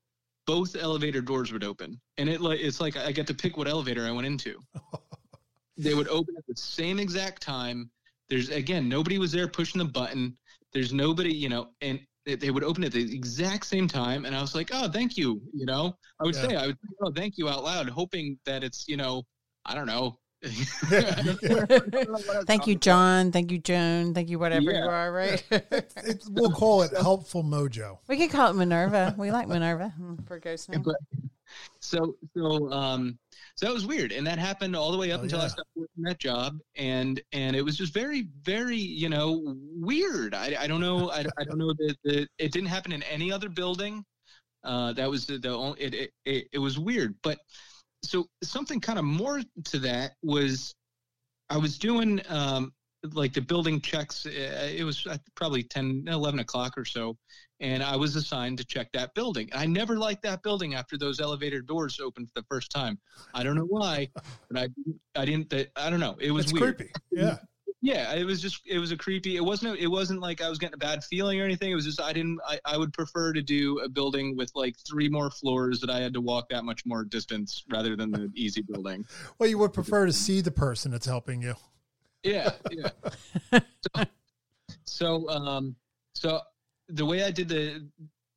both 0.47 0.77
elevator 0.77 1.21
doors 1.21 1.53
would 1.53 1.65
open. 1.65 2.01
And 2.19 2.29
it 2.29 2.41
like, 2.41 2.61
it's 2.61 2.81
like 2.81 2.97
I 2.97 3.13
get 3.13 3.27
to 3.29 3.35
pick 3.35 3.57
what 3.57 3.69
elevator 3.69 4.07
I 4.07 4.11
went 4.11 4.27
into 4.27 4.61
they 5.77 5.95
would 5.95 6.09
open 6.09 6.35
at 6.37 6.47
the 6.47 6.57
same 6.57 6.99
exact 6.99 7.43
time. 7.43 7.91
There's 8.29 8.49
again 8.51 8.89
nobody 8.89 9.19
was 9.19 9.33
there 9.33 9.49
pushing 9.49 9.79
the 9.79 9.85
button. 9.85 10.37
There's 10.73 10.93
nobody, 10.93 11.35
you 11.35 11.49
know, 11.49 11.71
and 11.81 12.01
they- 12.25 12.37
they 12.37 12.51
would 12.51 12.65
open 12.65 12.85
at 12.85 12.93
the 12.93 13.15
exact 13.15 13.67
same 13.67 13.87
time. 13.87 14.25
And 14.25 14.35
I 14.35 14.41
was 14.41 14.55
like, 14.55 14.71
oh, 14.73 14.89
thank 14.89 15.17
you. 15.17 15.43
You 15.53 15.67
know, 15.67 15.97
I 16.21 16.25
would 16.25 16.35
Yeah. 16.35 16.49
say 16.49 16.57
I 16.57 16.67
would, 16.69 16.77
say, 16.77 16.89
oh, 17.03 17.13
thank 17.13 17.37
you 17.37 17.49
out 17.49 17.65
loud, 17.65 17.89
hoping 17.89 18.39
that 18.47 18.65
it's, 18.65 18.89
you 18.89 18.97
know, 18.97 19.25
I 19.67 19.75
don't 19.75 19.87
know. 19.87 20.19
Thank 22.47 22.67
you, 22.67 22.75
John. 22.77 23.33
Thank 23.33 23.51
you, 23.51 23.59
Joan. 23.59 24.15
Thank 24.15 24.29
you, 24.29 24.39
whatever 24.39 24.71
Yeah. 24.71 24.85
you 24.85 24.91
are, 24.91 25.13
right? 25.13 25.43
It's, 25.51 26.29
we'll 26.29 26.51
call 26.51 26.83
it 26.83 26.93
helpful 26.97 27.43
mojo. 27.43 27.99
we 28.09 28.17
could 28.17 28.31
call 28.31 28.51
it 28.51 28.55
Minerva. 28.55 29.15
We 29.19 29.31
like 29.31 29.49
Minerva 29.49 29.93
mm, 30.01 30.27
for 30.27 30.39
ghost 30.39 30.69
name. 30.69 30.83
But 30.83 30.97
so 31.79 32.17
so 32.37 32.73
um 32.73 33.17
so 33.55 33.67
that 33.67 33.73
was 33.73 33.87
weird 33.87 34.11
and 34.11 34.27
that 34.27 34.41
happened 34.41 34.75
all 34.75 34.91
the 34.91 34.99
way 34.99 35.13
up 35.13 35.21
Oh, 35.21 35.25
until 35.25 35.39
i 35.39 35.43
yeah. 35.43 35.49
stopped 35.49 35.69
working 35.77 36.03
that 36.03 36.19
job 36.19 36.59
and 36.75 37.21
and 37.33 37.55
it 37.55 37.63
was 37.63 37.77
just 37.77 37.95
very 37.95 38.27
very 38.43 38.77
you 38.79 39.09
know 39.09 39.55
weird 39.77 40.35
i, 40.35 40.57
I 40.59 40.67
don't 40.67 40.81
know 40.81 41.11
I, 41.13 41.25
I 41.39 41.45
don't 41.45 41.59
know 41.59 41.73
that 41.73 41.95
the, 42.03 42.27
it 42.39 42.51
didn't 42.51 42.71
happen 42.71 42.91
in 42.91 43.05
any 43.05 43.31
other 43.31 43.49
building 43.49 44.05
uh 44.65 44.95
that 44.95 45.09
was 45.09 45.27
the, 45.27 45.39
the 45.39 45.51
only 45.51 45.81
it, 45.81 45.95
it, 45.95 46.11
it 46.25 46.49
it 46.55 46.59
was 46.59 46.77
weird 46.79 47.15
but 47.23 47.39
so 48.05 48.27
something 48.43 48.81
kind 48.81 48.99
of 48.99 49.05
more 49.05 49.40
to 49.64 49.79
that 49.79 50.12
was 50.23 50.75
i 51.51 51.57
was 51.57 51.79
doing 51.79 52.21
um 52.29 52.73
like 53.12 53.33
the 53.35 53.40
building 53.40 53.81
checks 53.81 54.25
uh, 54.27 54.71
it 54.75 54.85
was 54.85 55.07
uh, 55.07 55.17
probably 55.35 55.62
10 55.62 56.05
11 56.09 56.40
o'clock 56.40 56.73
or 56.77 56.85
so 56.85 57.17
and 57.61 57.83
I 57.83 57.97
was 57.97 58.17
assigned 58.17 58.59
to 58.59 58.64
check 58.64 58.88
that 58.93 59.14
building. 59.14 59.49
I 59.55 59.64
never 59.67 59.97
liked 59.97 60.23
that 60.25 60.43
building 60.43 60.75
after 60.75 60.99
those 60.99 61.21
elevator 61.21 61.62
doors 61.62 62.01
opened 62.01 62.29
for 62.29 62.40
the 62.40 62.47
first 62.51 62.71
time. 62.71 62.99
I 63.33 63.43
don't 63.43 63.55
know 63.55 63.64
why, 63.67 64.11
but 64.51 64.59
I 64.61 64.69
I 65.14 65.25
didn't. 65.25 65.55
I 65.77 65.88
don't 65.88 66.01
know. 66.01 66.17
It 66.21 66.31
was 66.33 66.47
It's 66.47 66.53
weird. 66.53 66.77
creepy. 66.77 66.93
Yeah. 67.12 67.38
Yeah, 67.85 68.14
it 68.14 68.25
was 68.25 68.40
just 68.40 68.62
it 68.64 68.79
was 68.79 68.92
a 68.92 68.97
creepy. 68.97 69.37
It 69.37 69.44
wasn't 69.44 69.79
it 69.79 69.88
wasn't 69.88 70.20
like 70.20 70.40
I 70.40 70.49
was 70.49 70.59
getting 70.59 70.73
a 70.73 70.79
bad 70.79 71.05
feeling 71.05 71.38
or 71.38 71.44
anything. 71.44 71.70
It 71.70 71.75
was 71.75 71.85
just 71.85 72.01
I 72.01 72.14
didn't. 72.14 72.40
I, 72.49 72.59
I 72.64 72.79
would 72.79 72.94
prefer 72.94 73.35
to 73.35 73.42
do 73.42 73.79
a 73.81 73.90
building 73.90 74.38
with 74.38 74.51
like 74.55 74.75
three 74.88 75.11
more 75.11 75.31
floors 75.31 75.81
that 75.81 75.90
I 75.90 76.01
had 76.01 76.14
to 76.14 76.23
walk 76.23 76.49
that 76.49 76.64
much 76.64 76.87
more 76.87 77.05
distance 77.05 77.62
rather 77.70 77.94
than 77.94 78.11
the 78.11 78.31
easy 78.35 78.62
building. 78.62 79.05
Well, 79.38 79.51
you 79.51 79.59
would 79.59 79.75
prefer 79.75 80.07
to 80.07 80.14
see 80.14 80.40
the 80.40 80.51
person 80.51 80.92
that's 80.92 81.05
helping 81.05 81.42
you. 81.42 81.57
Yeah, 82.23 82.53
yeah. 82.70 82.88
so, 83.97 84.05
so, 84.87 85.29
um, 85.29 85.77
so 86.14 86.40
the 86.88 87.05
way 87.05 87.23
I 87.23 87.31
did 87.31 87.51
the 87.51 87.87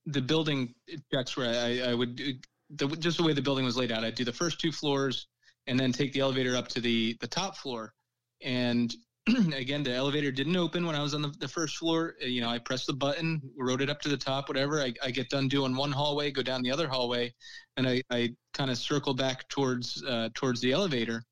the 0.08 0.22
building 0.22 0.76
checks, 1.14 1.38
where 1.38 1.48
I, 1.48 1.92
I 1.92 1.94
would 1.94 2.18
do, 2.18 2.34
the, 2.72 2.88
just 2.98 3.16
the 3.16 3.24
way 3.24 3.32
the 3.32 3.42
building 3.42 3.64
was 3.64 3.78
laid 3.78 3.94
out, 3.94 4.04
I'd 4.04 4.16
do 4.16 4.26
the 4.26 4.34
first 4.34 4.60
two 4.60 4.74
floors 4.74 5.28
and 5.68 5.80
then 5.80 5.94
take 5.94 6.12
the 6.12 6.20
elevator 6.20 6.54
up 6.58 6.68
to 6.70 6.82
the 6.82 7.16
the 7.22 7.28
top 7.28 7.56
floor. 7.56 7.94
And 8.42 8.94
again, 9.54 9.84
the 9.84 9.94
elevator 9.94 10.32
didn't 10.32 10.56
open 10.56 10.86
when 10.86 10.96
I 10.96 11.02
was 11.02 11.14
on 11.14 11.22
the, 11.22 11.34
the 11.40 11.48
first 11.48 11.78
floor. 11.78 12.16
Uh, 12.22 12.28
You 12.28 12.42
know, 12.42 12.50
I 12.50 12.60
pressed 12.60 12.88
the 12.88 12.94
button, 12.94 13.42
rode 13.58 13.82
it 13.82 13.90
up 13.90 14.00
to 14.02 14.10
the 14.10 14.18
top, 14.18 14.48
whatever. 14.48 14.82
I, 14.82 14.94
I 15.04 15.12
get 15.12 15.30
done 15.30 15.48
doing 15.48 15.76
one 15.76 15.92
hallway, 15.92 16.32
go 16.32 16.42
down 16.42 16.62
the 16.62 16.72
other 16.72 16.88
hallway, 16.88 17.34
and 17.76 17.88
I, 17.88 18.02
I 18.10 18.34
kind 18.54 18.72
of 18.72 18.78
circle 18.78 19.14
back 19.14 19.48
towards 19.50 20.04
uh, 20.04 20.30
towards 20.34 20.62
the 20.62 20.72
elevator. 20.72 21.24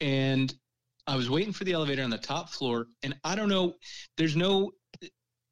And 0.00 0.54
I 1.06 1.16
was 1.16 1.30
waiting 1.30 1.52
for 1.52 1.64
the 1.64 1.72
elevator 1.72 2.02
on 2.04 2.10
the 2.10 2.18
top 2.18 2.50
floor, 2.50 2.86
and 3.02 3.16
I 3.24 3.34
don't 3.36 3.48
know. 3.48 3.74
There's 4.16 4.36
no, 4.36 4.72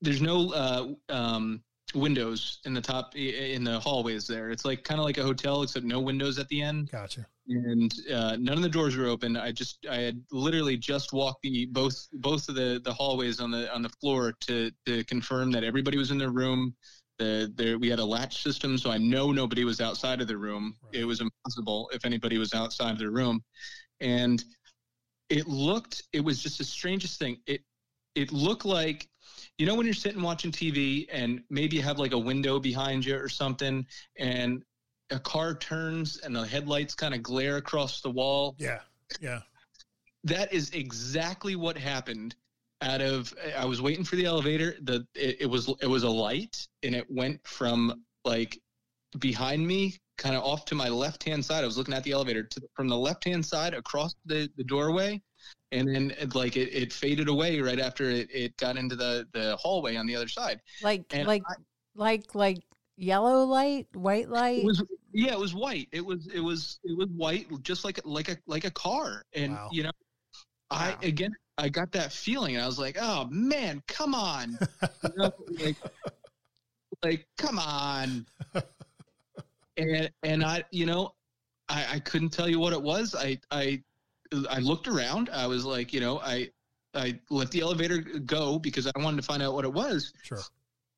there's 0.02 0.22
no 0.22 0.52
uh, 0.52 0.88
um, 1.10 1.62
windows 1.94 2.58
in 2.64 2.74
the 2.74 2.80
top 2.80 3.16
in 3.16 3.64
the 3.64 3.78
hallways. 3.80 4.26
There, 4.26 4.50
it's 4.50 4.64
like 4.64 4.84
kind 4.84 5.00
of 5.00 5.04
like 5.04 5.18
a 5.18 5.22
hotel, 5.22 5.62
except 5.62 5.84
no 5.86 6.00
windows 6.00 6.38
at 6.38 6.48
the 6.48 6.62
end, 6.62 6.90
Gotcha. 6.90 7.26
and 7.48 7.94
uh, 8.12 8.36
none 8.38 8.56
of 8.56 8.62
the 8.62 8.68
doors 8.68 8.96
were 8.96 9.06
open. 9.06 9.36
I 9.36 9.52
just, 9.52 9.86
I 9.90 9.96
had 9.96 10.22
literally 10.30 10.76
just 10.76 11.12
walked 11.12 11.42
the 11.42 11.66
both 11.66 12.08
both 12.14 12.48
of 12.48 12.54
the 12.54 12.80
the 12.84 12.92
hallways 12.92 13.40
on 13.40 13.50
the 13.50 13.72
on 13.74 13.82
the 13.82 13.88
floor 14.00 14.32
to 14.42 14.70
to 14.86 15.04
confirm 15.04 15.50
that 15.52 15.64
everybody 15.64 15.98
was 15.98 16.10
in 16.10 16.18
their 16.18 16.30
room. 16.30 16.74
The, 17.18 17.52
there 17.56 17.78
we 17.78 17.88
had 17.88 17.98
a 17.98 18.04
latch 18.04 18.42
system, 18.42 18.78
so 18.78 18.90
I 18.90 18.98
know 18.98 19.32
nobody 19.32 19.64
was 19.64 19.80
outside 19.80 20.20
of 20.20 20.28
the 20.28 20.36
room. 20.38 20.76
Right. 20.84 21.00
It 21.00 21.04
was 21.04 21.20
impossible 21.20 21.90
if 21.92 22.04
anybody 22.04 22.38
was 22.38 22.54
outside 22.54 22.92
of 22.92 22.98
the 22.98 23.10
room, 23.10 23.42
and 24.00 24.44
it 25.28 25.48
looked 25.48 26.02
it 26.12 26.20
was 26.20 26.42
just 26.42 26.58
the 26.58 26.64
strangest 26.64 27.18
thing 27.18 27.38
it 27.46 27.62
it 28.14 28.32
looked 28.32 28.64
like 28.64 29.08
you 29.58 29.66
know 29.66 29.74
when 29.74 29.84
you're 29.84 29.94
sitting 29.94 30.22
watching 30.22 30.50
tv 30.50 31.06
and 31.12 31.42
maybe 31.50 31.76
you 31.76 31.82
have 31.82 31.98
like 31.98 32.12
a 32.12 32.18
window 32.18 32.58
behind 32.58 33.04
you 33.04 33.16
or 33.16 33.28
something 33.28 33.84
and 34.16 34.62
a 35.10 35.18
car 35.18 35.54
turns 35.54 36.18
and 36.18 36.34
the 36.34 36.46
headlights 36.46 36.94
kind 36.94 37.14
of 37.14 37.22
glare 37.22 37.56
across 37.56 38.00
the 38.00 38.10
wall 38.10 38.54
Yeah. 38.58 38.80
Yeah. 39.20 39.40
that 40.24 40.52
is 40.52 40.70
exactly 40.70 41.56
what 41.56 41.76
happened 41.76 42.34
out 42.80 43.00
of 43.00 43.34
i 43.56 43.64
was 43.64 43.82
waiting 43.82 44.04
for 44.04 44.16
the 44.16 44.24
elevator 44.24 44.76
the 44.82 45.06
it, 45.14 45.38
it 45.40 45.46
was 45.46 45.68
it 45.82 45.88
was 45.88 46.04
a 46.04 46.08
light 46.08 46.66
and 46.84 46.94
it 46.94 47.06
went 47.10 47.44
from 47.46 48.04
like 48.24 48.60
behind 49.18 49.66
me 49.66 49.96
kind 50.18 50.36
of 50.36 50.42
off 50.44 50.64
to 50.66 50.74
my 50.74 50.88
left 50.88 51.24
hand 51.24 51.44
side 51.44 51.64
i 51.64 51.66
was 51.66 51.76
looking 51.76 51.94
at 51.94 52.04
the 52.04 52.12
elevator 52.12 52.44
to, 52.44 52.60
from 52.74 52.86
the 52.86 52.96
left 52.96 53.24
hand 53.24 53.44
side 53.44 53.74
across 53.74 54.14
the, 54.26 54.48
the 54.56 54.64
doorway 54.64 55.20
and 55.72 55.88
then 55.88 56.14
like 56.34 56.56
it, 56.56 56.72
it 56.74 56.92
faded 56.92 57.28
away 57.28 57.60
right 57.60 57.78
after 57.80 58.04
it, 58.04 58.28
it 58.32 58.56
got 58.56 58.76
into 58.76 58.96
the 58.96 59.26
the 59.32 59.56
hallway 59.56 59.96
on 59.96 60.06
the 60.06 60.16
other 60.16 60.28
side 60.28 60.60
like 60.82 61.02
And 61.12 61.26
like 61.26 61.42
like 61.94 62.34
like 62.34 62.58
yellow 62.96 63.44
light, 63.44 63.86
white 63.94 64.28
light. 64.28 64.62
it 64.62 64.66
was 64.66 64.82
yeah 65.12 65.32
it 65.32 65.38
was 65.38 65.54
white 65.54 65.88
it 65.92 66.04
was 66.04 66.26
it 66.28 66.40
was 66.40 66.78
it 66.84 66.96
was 66.96 67.08
white 67.16 67.46
just 67.62 67.84
like 67.84 68.00
like 68.04 68.28
a 68.28 68.36
like 68.46 68.64
a 68.64 68.70
car 68.70 69.22
and 69.34 69.52
Wow. 69.52 69.68
you 69.72 69.82
know 69.82 69.90
i 70.70 70.90
Wow. 70.90 70.98
again 71.02 71.32
i 71.58 71.68
got 71.68 71.90
that 71.92 72.12
feeling 72.12 72.54
and 72.56 72.62
i 72.64 72.66
was 72.66 72.78
like 72.78 72.96
oh 73.00 73.26
man 73.30 73.82
come 73.88 74.14
on 74.14 74.58
you 75.02 75.10
know, 75.16 75.30
like, 75.60 75.76
like 77.04 77.26
come 77.38 77.58
on 77.58 78.26
and 79.76 80.10
and 80.22 80.44
i 80.44 80.62
you 80.70 80.86
know 80.86 81.14
i 81.68 81.86
i 81.94 81.98
couldn't 82.00 82.30
tell 82.30 82.48
you 82.48 82.58
what 82.58 82.72
it 82.72 82.82
was 82.82 83.14
i 83.14 83.38
i 83.50 83.82
i 84.50 84.58
looked 84.58 84.88
around 84.88 85.30
i 85.30 85.46
was 85.46 85.64
like 85.64 85.92
you 85.92 86.00
know 86.00 86.18
i 86.20 86.48
i 86.94 87.18
let 87.30 87.50
the 87.50 87.60
elevator 87.60 87.98
go 87.98 88.58
because 88.58 88.86
i 88.86 88.92
wanted 88.96 89.16
to 89.16 89.22
find 89.22 89.42
out 89.42 89.54
what 89.54 89.64
it 89.64 89.72
was 89.72 90.12
Sure. 90.22 90.42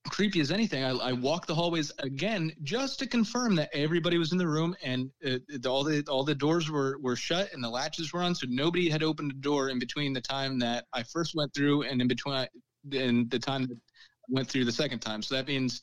creepy 0.09 0.41
as 0.41 0.51
anything. 0.51 0.83
I, 0.83 0.91
I 0.91 1.13
walked 1.13 1.47
the 1.47 1.55
hallways 1.55 1.93
again 1.99 2.53
just 2.63 2.99
to 3.01 3.07
confirm 3.07 3.55
that 3.57 3.69
everybody 3.73 4.19
was 4.19 4.33
in 4.33 4.39
the 4.39 4.47
room 4.49 4.75
and 4.83 5.11
uh, 5.25 5.39
all 5.69 5.85
the 5.85 6.03
all 6.09 6.25
the 6.25 6.35
doors 6.35 6.71
were 6.71 6.99
were 7.01 7.17
shut 7.17 7.53
and 7.53 7.63
the 7.63 7.69
latches 7.69 8.13
were 8.13 8.23
on, 8.23 8.35
so 8.35 8.47
nobody 8.49 8.89
had 8.89 9.03
opened 9.03 9.31
a 9.31 9.35
door 9.35 9.69
in 9.69 9.79
between 9.79 10.13
the 10.13 10.21
time 10.21 10.59
that 10.61 10.87
I 10.93 11.03
first 11.03 11.35
went 11.35 11.53
through 11.55 11.83
and 11.83 12.01
in 12.01 12.09
between 12.09 12.47
and 12.93 13.31
the 13.31 13.39
time 13.39 13.63
that 13.67 13.77
I 13.77 13.81
went 14.29 14.49
through 14.49 14.65
the 14.65 14.73
second 14.73 15.01
time. 15.01 15.23
So 15.23 15.35
that 15.35 15.47
means 15.47 15.83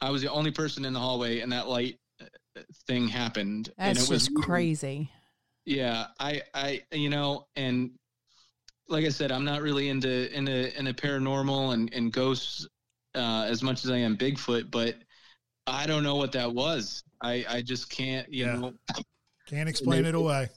I 0.00 0.10
was 0.10 0.22
the 0.22 0.30
only 0.30 0.50
person 0.50 0.84
in 0.84 0.92
the 0.92 1.00
hallway, 1.00 1.40
and 1.40 1.50
that 1.52 1.68
light 1.68 1.98
uh, 2.20 2.60
thing 2.86 3.08
happened. 3.08 3.72
and 3.78 3.96
That's 3.96 4.10
it 4.10 4.12
was 4.12 4.28
crazy. 4.28 5.10
Yeah, 5.64 6.06
I, 6.18 6.42
I, 6.54 6.82
you 6.92 7.10
know, 7.10 7.46
and 7.56 7.90
like 8.88 9.04
I 9.04 9.10
said, 9.10 9.32
I'm 9.32 9.44
not 9.44 9.62
really 9.62 9.88
into 9.88 10.34
into 10.36 10.76
into 10.78 10.92
paranormal 10.92 11.74
and 11.74 11.92
and 11.94 12.12
ghosts 12.12 12.66
uh, 13.14 13.46
as 13.48 13.62
much 13.62 13.84
as 13.84 13.90
I 13.90 13.98
am 13.98 14.16
Bigfoot, 14.16 14.70
but 14.70 14.96
I 15.66 15.86
don't 15.86 16.02
know 16.02 16.16
what 16.16 16.32
that 16.32 16.52
was. 16.52 17.04
I 17.20 17.44
I 17.48 17.62
just 17.62 17.90
can't, 17.90 18.32
you 18.32 18.46
Yeah. 18.46 18.56
know. 18.56 18.72
Can't 19.46 19.68
explain 19.68 20.04
it 20.04 20.14
away. 20.14 20.48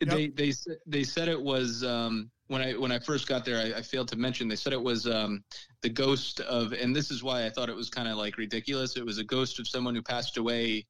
They 0.00 0.28
they 0.28 0.52
they 0.86 1.04
said 1.04 1.28
it 1.28 1.40
was 1.40 1.84
um, 1.84 2.30
when 2.48 2.60
I 2.60 2.72
when 2.72 2.90
I 2.90 2.98
first 2.98 3.28
got 3.28 3.44
there. 3.44 3.58
I, 3.58 3.78
I 3.78 3.82
failed 3.82 4.08
to 4.08 4.16
mention 4.16 4.48
they 4.48 4.56
said 4.56 4.72
it 4.72 4.82
was 4.82 5.06
um, 5.06 5.44
the 5.82 5.88
ghost 5.88 6.40
of, 6.40 6.72
and 6.72 6.94
this 6.94 7.10
is 7.10 7.22
why 7.22 7.46
I 7.46 7.50
thought 7.50 7.68
it 7.68 7.76
was 7.76 7.88
kind 7.88 8.08
of 8.08 8.16
like 8.16 8.36
ridiculous. 8.36 8.96
It 8.96 9.06
was 9.06 9.18
a 9.18 9.24
ghost 9.24 9.60
of 9.60 9.68
someone 9.68 9.94
who 9.94 10.02
passed 10.02 10.36
away, 10.38 10.84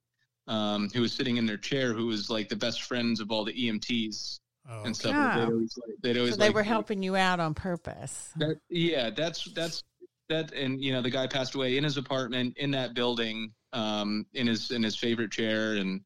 um, 0.46 0.88
who 0.94 1.00
was 1.00 1.12
sitting 1.12 1.36
in 1.36 1.46
their 1.46 1.56
chair, 1.56 1.92
who 1.92 2.06
was 2.06 2.30
like 2.30 2.48
the 2.48 2.56
best 2.56 2.82
friends 2.82 3.20
of 3.20 3.30
all 3.30 3.44
the 3.44 3.52
EMTs 3.52 4.40
Oh, 4.68 4.82
and 4.84 4.96
stuff. 4.96 5.12
Yeah. 5.12 5.38
They'd 5.38 5.52
always, 5.52 5.78
like, 5.78 5.96
they'd 6.02 6.16
always 6.16 6.32
So 6.34 6.36
they 6.36 6.46
like, 6.46 6.54
were 6.54 6.62
helping 6.62 7.02
you 7.02 7.16
out 7.16 7.40
on 7.40 7.52
purpose. 7.52 8.30
That, 8.36 8.58
yeah, 8.68 9.10
that's 9.10 9.44
that's 9.54 9.82
that, 10.28 10.52
and 10.52 10.80
you 10.80 10.92
know 10.92 11.02
the 11.02 11.10
guy 11.10 11.26
passed 11.26 11.54
away 11.56 11.76
in 11.76 11.84
his 11.84 11.96
apartment 11.96 12.56
in 12.58 12.70
that 12.70 12.94
building, 12.94 13.52
um, 13.72 14.24
in 14.34 14.46
his 14.46 14.70
in 14.70 14.82
his 14.82 14.96
favorite 14.96 15.32
chair, 15.32 15.74
and 15.74 16.00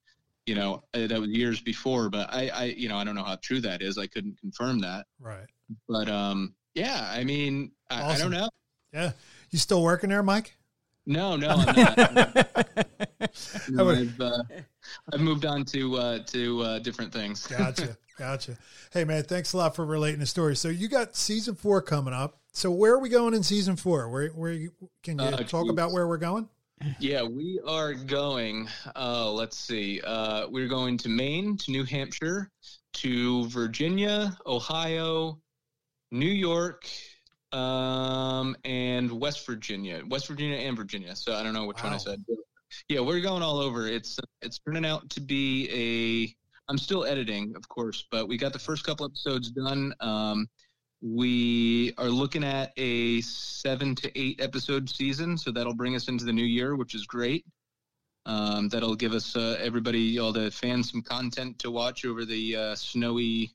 you 0.46 0.54
know, 0.54 0.82
uh, 0.94 1.06
that 1.06 1.20
was 1.20 1.28
years 1.28 1.60
before, 1.60 2.08
but 2.08 2.32
I, 2.32 2.48
I, 2.48 2.64
you 2.64 2.88
know, 2.88 2.96
I 2.96 3.04
don't 3.04 3.16
know 3.16 3.24
how 3.24 3.36
true 3.42 3.60
that 3.62 3.82
is. 3.82 3.98
I 3.98 4.06
couldn't 4.06 4.40
confirm 4.40 4.78
that. 4.80 5.06
Right. 5.20 5.46
But 5.88 6.08
um, 6.08 6.54
yeah, 6.74 7.10
I 7.10 7.24
mean, 7.24 7.72
I, 7.90 8.12
I 8.12 8.18
don't 8.18 8.30
know. 8.30 8.48
Yeah. 8.92 9.12
You 9.50 9.58
still 9.58 9.82
working 9.82 10.10
there, 10.10 10.22
Mike? 10.22 10.55
No, 11.06 11.36
no, 11.36 11.48
I'm 11.50 11.76
not. 11.76 12.48
no 13.68 13.90
I've, 13.90 14.20
uh, 14.20 14.42
I've 15.12 15.20
moved 15.20 15.46
on 15.46 15.64
to 15.66 15.96
uh, 15.96 16.18
to 16.26 16.62
uh, 16.62 16.78
different 16.80 17.12
things. 17.12 17.46
gotcha, 17.58 17.96
gotcha. 18.18 18.58
Hey, 18.92 19.04
man, 19.04 19.22
thanks 19.22 19.52
a 19.52 19.56
lot 19.56 19.76
for 19.76 19.86
relating 19.86 20.20
the 20.20 20.26
story. 20.26 20.56
So 20.56 20.68
you 20.68 20.88
got 20.88 21.14
season 21.14 21.54
four 21.54 21.80
coming 21.80 22.12
up. 22.12 22.40
So 22.52 22.70
where 22.70 22.94
are 22.94 22.98
we 22.98 23.08
going 23.08 23.34
in 23.34 23.42
season 23.42 23.76
four? 23.76 24.08
Where 24.10 24.28
where 24.30 24.52
you, 24.52 24.72
can 25.02 25.18
you 25.18 25.26
uh, 25.26 25.36
talk 25.44 25.70
about 25.70 25.92
where 25.92 26.08
we're 26.08 26.16
going? 26.16 26.48
Yeah, 26.98 27.22
we 27.22 27.60
are 27.66 27.94
going. 27.94 28.68
Uh, 28.94 29.30
let's 29.30 29.58
see. 29.58 30.00
Uh, 30.02 30.46
we're 30.48 30.68
going 30.68 30.98
to 30.98 31.08
Maine, 31.08 31.56
to 31.58 31.70
New 31.70 31.84
Hampshire, 31.84 32.50
to 32.94 33.46
Virginia, 33.48 34.36
Ohio, 34.46 35.40
New 36.10 36.26
York, 36.26 36.86
um, 37.56 38.56
and 38.64 39.10
West 39.10 39.46
Virginia. 39.46 40.02
West 40.08 40.28
Virginia 40.28 40.58
and 40.58 40.76
Virginia. 40.76 41.16
So 41.16 41.34
I 41.34 41.42
don't 41.42 41.54
know 41.54 41.64
which 41.64 41.78
wow. 41.78 41.84
one 41.84 41.94
I 41.94 41.98
said. 41.98 42.24
Yeah, 42.88 43.00
we're 43.00 43.20
going 43.20 43.42
all 43.42 43.58
over. 43.58 43.86
It's 43.86 44.18
it's 44.42 44.58
turning 44.58 44.84
out 44.84 45.08
to 45.10 45.20
be 45.20 45.68
a. 45.72 46.36
I'm 46.70 46.78
still 46.78 47.04
editing, 47.04 47.54
of 47.56 47.68
course, 47.68 48.06
but 48.10 48.26
we 48.26 48.36
got 48.36 48.52
the 48.52 48.58
first 48.58 48.84
couple 48.84 49.06
episodes 49.06 49.50
done. 49.50 49.94
Um, 50.00 50.48
we 51.00 51.94
are 51.96 52.08
looking 52.08 52.42
at 52.42 52.72
a 52.76 53.20
seven 53.20 53.94
to 53.96 54.18
eight 54.18 54.40
episode 54.40 54.90
season, 54.90 55.38
so 55.38 55.52
that'll 55.52 55.76
bring 55.76 55.94
us 55.94 56.08
into 56.08 56.24
the 56.24 56.32
new 56.32 56.44
year, 56.44 56.74
which 56.74 56.94
is 56.94 57.06
great. 57.06 57.44
Um, 58.26 58.68
that'll 58.68 58.96
give 58.96 59.12
us 59.12 59.36
uh, 59.36 59.56
everybody, 59.60 60.18
all 60.18 60.32
the 60.32 60.50
fans, 60.50 60.90
some 60.90 61.02
content 61.02 61.60
to 61.60 61.70
watch 61.70 62.04
over 62.04 62.24
the 62.24 62.56
uh, 62.56 62.74
snowy 62.74 63.54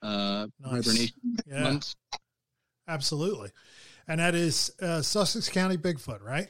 uh, 0.00 0.46
nice. 0.60 1.12
yeah. 1.44 1.62
months. 1.62 1.96
Absolutely, 2.88 3.50
and 4.08 4.18
that 4.18 4.34
is 4.34 4.72
uh, 4.80 5.02
Sussex 5.02 5.48
County 5.48 5.76
Bigfoot, 5.76 6.22
right? 6.22 6.48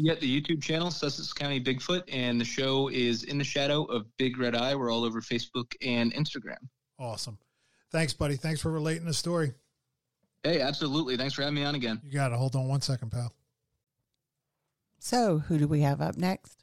Yeah, 0.00 0.14
the 0.14 0.40
YouTube 0.40 0.62
channel 0.62 0.90
Sussex 0.90 1.32
County 1.32 1.60
Bigfoot, 1.60 2.04
and 2.12 2.40
the 2.40 2.44
show 2.44 2.88
is 2.88 3.24
in 3.24 3.36
the 3.36 3.44
shadow 3.44 3.82
of 3.84 4.06
Big 4.16 4.38
Red 4.38 4.54
Eye. 4.54 4.74
We're 4.74 4.92
all 4.92 5.04
over 5.04 5.20
Facebook 5.20 5.72
and 5.82 6.14
Instagram. 6.14 6.58
Awesome. 6.98 7.36
Thanks, 7.90 8.12
buddy. 8.12 8.36
Thanks 8.36 8.60
for 8.60 8.70
relating 8.70 9.06
the 9.06 9.14
story. 9.14 9.54
Hey, 10.44 10.60
absolutely. 10.60 11.16
Thanks 11.16 11.34
for 11.34 11.42
having 11.42 11.56
me 11.56 11.64
on 11.64 11.74
again. 11.74 12.00
You 12.04 12.12
got 12.12 12.28
to 12.28 12.36
Hold 12.36 12.54
on 12.54 12.68
one 12.68 12.80
second, 12.80 13.10
pal. 13.10 13.32
So, 15.00 15.38
who 15.38 15.58
do 15.58 15.66
we 15.66 15.80
have 15.80 16.00
up 16.00 16.16
next? 16.16 16.62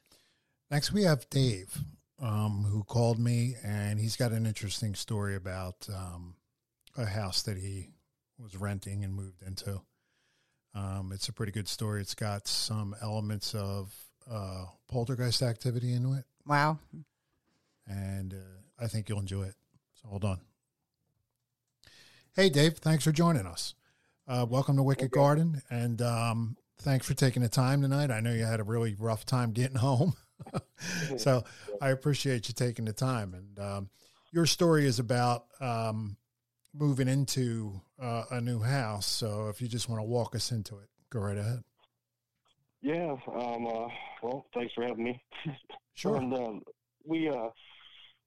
Next, 0.70 0.92
we 0.92 1.02
have 1.02 1.28
Dave, 1.30 1.76
um, 2.20 2.66
who 2.70 2.84
called 2.84 3.18
me, 3.18 3.56
and 3.62 4.00
he's 4.00 4.16
got 4.16 4.32
an 4.32 4.46
interesting 4.46 4.94
story 4.94 5.36
about 5.36 5.86
um, 5.94 6.36
a 6.96 7.04
house 7.04 7.42
that 7.42 7.58
he 7.58 7.90
was 8.38 8.56
renting 8.56 9.04
and 9.04 9.14
moved 9.14 9.42
into. 9.42 9.80
Um, 10.74 11.10
it's 11.12 11.28
a 11.28 11.32
pretty 11.32 11.52
good 11.52 11.68
story. 11.68 12.00
It's 12.00 12.14
got 12.14 12.46
some 12.46 12.94
elements 13.00 13.54
of 13.54 13.94
uh, 14.30 14.66
poltergeist 14.88 15.42
activity 15.42 15.92
into 15.92 16.12
it. 16.12 16.24
Wow. 16.46 16.78
And 17.86 18.34
uh, 18.34 18.82
I 18.84 18.86
think 18.88 19.08
you'll 19.08 19.20
enjoy 19.20 19.44
it. 19.44 19.54
So, 19.94 20.08
hold 20.08 20.24
on. 20.24 20.40
Hey, 22.34 22.50
Dave, 22.50 22.74
thanks 22.74 23.04
for 23.04 23.12
joining 23.12 23.46
us. 23.46 23.74
Uh, 24.28 24.44
welcome 24.48 24.76
to 24.76 24.82
Wicked 24.82 25.06
okay. 25.06 25.18
Garden, 25.20 25.62
and 25.70 26.02
um, 26.02 26.56
thanks 26.80 27.06
for 27.06 27.14
taking 27.14 27.42
the 27.42 27.48
time 27.48 27.80
tonight. 27.80 28.10
I 28.10 28.20
know 28.20 28.32
you 28.32 28.44
had 28.44 28.60
a 28.60 28.64
really 28.64 28.94
rough 28.98 29.24
time 29.24 29.52
getting 29.52 29.76
home, 29.78 30.14
so 31.16 31.44
I 31.80 31.90
appreciate 31.90 32.48
you 32.48 32.54
taking 32.54 32.84
the 32.84 32.92
time. 32.92 33.32
And 33.34 33.58
um, 33.58 33.90
your 34.32 34.44
story 34.44 34.84
is 34.84 34.98
about 34.98 35.46
um, 35.60 36.16
moving 36.78 37.08
into 37.08 37.80
uh, 38.00 38.24
a 38.30 38.40
new 38.40 38.60
house. 38.60 39.06
So 39.06 39.48
if 39.48 39.60
you 39.60 39.68
just 39.68 39.88
want 39.88 40.00
to 40.00 40.04
walk 40.04 40.34
us 40.34 40.52
into 40.52 40.76
it, 40.76 40.88
go 41.10 41.20
right 41.20 41.38
ahead. 41.38 41.62
Yeah. 42.82 43.16
Um, 43.34 43.66
uh, 43.66 43.88
well, 44.22 44.46
thanks 44.54 44.72
for 44.74 44.84
having 44.84 45.04
me. 45.04 45.22
Sure. 45.94 46.16
and 46.16 46.34
um, 46.34 46.60
we 47.06 47.26
uh, 47.26 47.48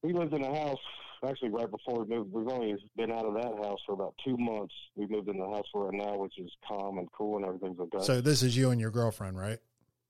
we 0.01 0.11
lived 0.11 0.33
in 0.33 0.43
a 0.43 0.59
house 0.59 0.79
actually 1.23 1.49
right 1.49 1.69
before 1.69 2.03
we 2.03 2.15
moved. 2.15 2.33
We've 2.33 2.47
only 2.47 2.75
been 2.97 3.11
out 3.11 3.25
of 3.25 3.35
that 3.35 3.63
house 3.63 3.77
for 3.85 3.93
about 3.93 4.15
two 4.25 4.37
months. 4.37 4.73
We 4.95 5.05
moved 5.05 5.29
in 5.29 5.37
the 5.37 5.45
house 5.45 5.65
we're 5.71 5.91
in 5.91 5.99
now, 5.99 6.17
which 6.17 6.33
is 6.39 6.49
calm 6.67 6.97
and 6.97 7.07
cool 7.11 7.37
and 7.37 7.45
everything's 7.45 7.79
okay. 7.79 8.03
So 8.03 8.21
this 8.21 8.41
is 8.41 8.57
you 8.57 8.71
and 8.71 8.81
your 8.81 8.89
girlfriend, 8.89 9.37
right? 9.37 9.59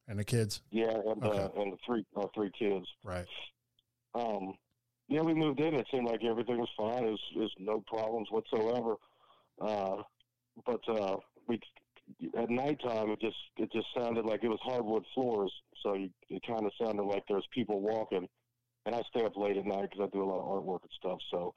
And 0.07 0.17
the 0.17 0.23
kids. 0.23 0.61
Yeah, 0.71 0.85
and, 0.85 1.21
uh, 1.21 1.27
okay. 1.27 1.39
uh, 1.39 1.61
and 1.61 1.73
the 1.73 1.77
three 1.85 2.05
our 2.15 2.29
three 2.33 2.51
kids. 2.57 2.85
Right. 3.03 3.25
Um, 4.15 4.53
yeah, 5.09 5.21
we 5.21 5.33
moved 5.33 5.59
in. 5.59 5.73
It 5.73 5.87
seemed 5.91 6.07
like 6.07 6.23
everything 6.23 6.59
was 6.59 6.69
fine. 6.77 7.03
There's 7.03 7.21
there's 7.35 7.55
no 7.59 7.83
problems 7.87 8.27
whatsoever. 8.29 8.95
Uh, 9.59 10.03
but 10.65 10.81
uh, 10.87 11.17
we 11.47 11.59
at 12.37 12.49
nighttime 12.49 13.09
it 13.09 13.19
just 13.19 13.37
it 13.57 13.71
just 13.71 13.87
sounded 13.97 14.25
like 14.25 14.43
it 14.43 14.49
was 14.49 14.59
hardwood 14.61 15.03
floors. 15.13 15.51
So 15.83 15.95
you, 15.95 16.09
it 16.29 16.43
kind 16.47 16.65
of 16.65 16.71
sounded 16.81 17.03
like 17.03 17.23
there's 17.27 17.47
people 17.53 17.81
walking 17.81 18.27
and 18.85 18.95
I 18.95 19.01
stay 19.09 19.25
up 19.25 19.35
late 19.35 19.57
at 19.57 19.65
night 19.65 19.89
because 19.89 20.07
I 20.07 20.15
do 20.15 20.23
a 20.23 20.29
lot 20.29 20.41
of 20.41 20.45
artwork 20.45 20.81
and 20.83 20.91
stuff. 20.99 21.19
So 21.31 21.53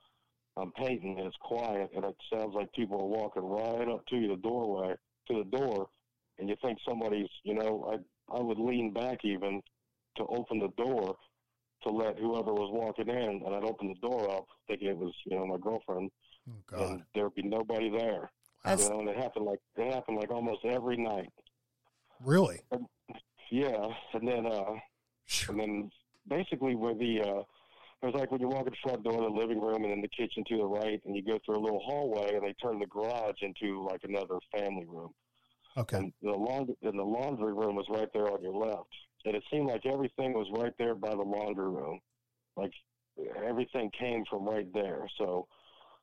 I'm 0.57 0.73
painting 0.73 1.19
and 1.19 1.27
it's 1.27 1.37
quiet 1.43 1.91
and 1.95 2.05
it 2.05 2.17
sounds 2.33 2.55
like 2.55 2.73
people 2.73 3.01
are 3.01 3.07
walking 3.07 3.43
right 3.43 3.89
up 3.89 4.07
to 4.07 4.17
you, 4.17 4.29
the 4.29 4.37
doorway, 4.37 4.95
to 5.29 5.45
the 5.45 5.57
door, 5.57 5.89
and 6.39 6.49
you 6.49 6.57
think 6.63 6.79
somebody's, 6.89 7.29
you 7.45 7.55
know, 7.55 7.93
I 7.93 8.35
I 8.35 8.41
would 8.41 8.59
lean 8.59 8.93
back 8.93 9.25
even 9.25 9.61
to 10.17 10.25
open 10.27 10.59
the 10.59 10.73
door 10.83 11.17
to 11.83 11.91
let 11.91 12.19
whoever 12.19 12.53
was 12.53 12.71
walking 12.73 13.09
in, 13.09 13.43
and 13.45 13.55
I'd 13.55 13.65
open 13.65 13.89
the 13.89 14.09
door 14.09 14.31
up 14.31 14.47
thinking 14.69 14.89
it 14.89 14.97
was, 14.97 15.13
you 15.25 15.37
know, 15.37 15.47
my 15.47 15.59
girlfriend, 15.59 16.11
oh, 16.73 16.85
and 16.85 17.03
there'd 17.15 17.35
be 17.35 17.43
nobody 17.43 17.91
there. 17.91 18.31
That's... 18.65 18.85
You 18.85 18.91
know, 18.91 19.01
and 19.01 19.09
it 19.09 19.17
happened 19.17 19.47
like 19.47 19.61
it 19.77 19.93
happened 19.93 20.19
like 20.19 20.31
almost 20.31 20.65
every 20.65 20.97
night. 20.97 21.31
Really? 22.25 22.61
And, 22.71 22.87
yeah, 23.51 23.87
and 24.15 24.27
then 24.27 24.47
uh, 24.47 24.75
and 25.49 25.59
then 25.61 25.91
basically 26.29 26.75
where 26.75 26.95
the 26.95 27.21
uh, 27.21 27.43
it 28.03 28.07
was 28.07 28.15
like 28.15 28.31
when 28.31 28.41
you 28.41 28.49
walk 28.49 28.67
in 28.67 28.73
the 28.73 28.89
front 28.89 29.05
door, 29.05 29.21
the 29.21 29.29
living 29.29 29.61
room, 29.61 29.85
and 29.85 29.93
then 29.93 30.01
the 30.01 30.09
kitchen 30.09 30.45
to 30.49 30.57
the 30.57 30.65
right, 30.65 31.01
and 31.05 31.15
you 31.17 31.23
go 31.23 31.39
through 31.45 31.59
a 31.59 31.65
little 31.65 31.83
hallway, 31.85 32.35
and 32.35 32.45
they 32.45 32.55
turn 32.55 32.79
the 32.79 32.87
garage 32.87 33.43
into 33.43 33.85
like 33.85 34.01
another 34.05 34.39
family 34.57 34.87
room. 34.89 35.13
Okay. 35.77 35.97
And 35.99 36.13
the 36.23 36.31
laundry 36.31 36.77
and 36.83 36.99
the 36.99 37.05
laundry 37.05 37.53
room 37.53 37.77
was 37.77 37.87
right 37.89 38.09
there 38.13 38.31
on 38.31 38.43
your 38.43 38.55
left, 38.55 38.89
and 39.25 39.35
it 39.35 39.43
seemed 39.51 39.69
like 39.69 39.87
everything 39.87 40.33
was 40.33 40.49
right 40.53 40.73
there 40.79 40.95
by 40.95 41.11
the 41.11 41.23
laundry 41.23 41.69
room, 41.69 42.01
like 42.57 42.73
everything 43.45 43.91
came 43.99 44.25
from 44.29 44.49
right 44.49 44.67
there. 44.73 45.07
So 45.19 45.47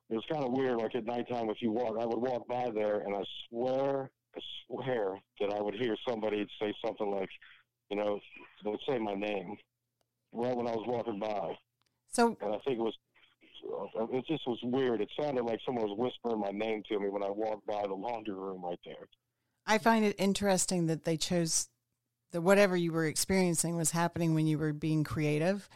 it 0.08 0.14
was 0.14 0.24
kind 0.30 0.44
of 0.44 0.52
weird. 0.52 0.78
Like 0.78 0.94
at 0.94 1.04
nighttime, 1.04 1.50
if 1.50 1.60
you 1.60 1.70
walk, 1.70 1.96
I 2.00 2.06
would 2.06 2.18
walk 2.18 2.46
by 2.48 2.70
there, 2.74 3.00
and 3.00 3.14
I 3.14 3.22
swear, 3.48 4.10
I 4.36 4.40
swear 4.66 5.18
that 5.40 5.52
I 5.52 5.60
would 5.60 5.74
hear 5.74 5.96
somebody 6.08 6.46
say 6.60 6.72
something 6.84 7.10
like, 7.10 7.28
you 7.90 7.96
know, 7.96 8.20
they 8.64 8.70
would 8.70 8.80
say 8.88 8.98
my 8.98 9.14
name 9.14 9.56
right 10.32 10.56
when 10.56 10.66
I 10.66 10.72
was 10.72 10.84
walking 10.86 11.18
by. 11.18 11.56
So, 12.12 12.36
and 12.40 12.54
I 12.54 12.58
think 12.64 12.78
it 12.78 12.82
was, 12.82 12.94
it 14.12 14.26
just 14.26 14.46
was 14.46 14.58
weird. 14.62 15.00
It 15.00 15.10
sounded 15.20 15.44
like 15.44 15.60
someone 15.66 15.88
was 15.88 15.96
whispering 15.98 16.40
my 16.40 16.50
name 16.50 16.82
to 16.88 16.98
me 16.98 17.08
when 17.08 17.22
I 17.22 17.30
walked 17.30 17.66
by 17.66 17.82
the 17.86 17.94
laundry 17.94 18.34
room 18.34 18.64
right 18.64 18.78
there. 18.84 19.08
I 19.66 19.78
find 19.78 20.04
it 20.04 20.16
interesting 20.18 20.86
that 20.86 21.04
they 21.04 21.16
chose 21.16 21.68
that 22.32 22.42
whatever 22.42 22.76
you 22.76 22.92
were 22.92 23.06
experiencing 23.06 23.76
was 23.76 23.90
happening 23.90 24.34
when 24.34 24.46
you 24.46 24.58
were 24.58 24.72
being 24.72 25.04
creative. 25.04 25.68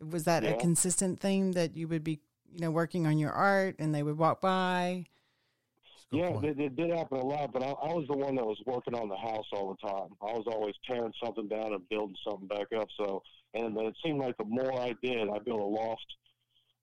Was 0.00 0.24
that 0.24 0.42
yeah. 0.42 0.50
a 0.50 0.60
consistent 0.60 1.20
theme 1.20 1.52
that 1.52 1.76
you 1.76 1.88
would 1.88 2.04
be, 2.04 2.20
you 2.52 2.60
know, 2.60 2.70
working 2.70 3.06
on 3.06 3.18
your 3.18 3.32
art 3.32 3.76
and 3.78 3.94
they 3.94 4.02
would 4.02 4.18
walk 4.18 4.40
by? 4.40 5.06
Yeah, 6.10 6.38
it, 6.42 6.60
it, 6.60 6.76
did 6.76 6.90
happen 6.90 7.18
a 7.18 7.24
lot, 7.24 7.52
but 7.54 7.62
I, 7.62 7.70
I, 7.70 7.94
was 7.94 8.06
the 8.06 8.16
one 8.16 8.34
that 8.34 8.44
was 8.44 8.60
working 8.66 8.94
on 8.94 9.08
the 9.08 9.16
house 9.16 9.46
all 9.54 9.74
the 9.74 9.88
time. 9.88 10.08
I 10.20 10.36
was 10.36 10.44
always 10.46 10.74
tearing 10.86 11.12
something 11.24 11.48
down 11.48 11.72
and 11.72 11.88
building 11.88 12.16
something 12.22 12.48
back 12.48 12.66
up. 12.78 12.88
So 12.98 13.22
and 13.54 13.76
it 13.78 13.96
seemed 14.04 14.20
like 14.20 14.36
the 14.38 14.44
more 14.44 14.72
I 14.80 14.94
did, 15.02 15.28
I 15.28 15.38
built 15.38 15.60
a 15.60 15.64
loft 15.64 16.06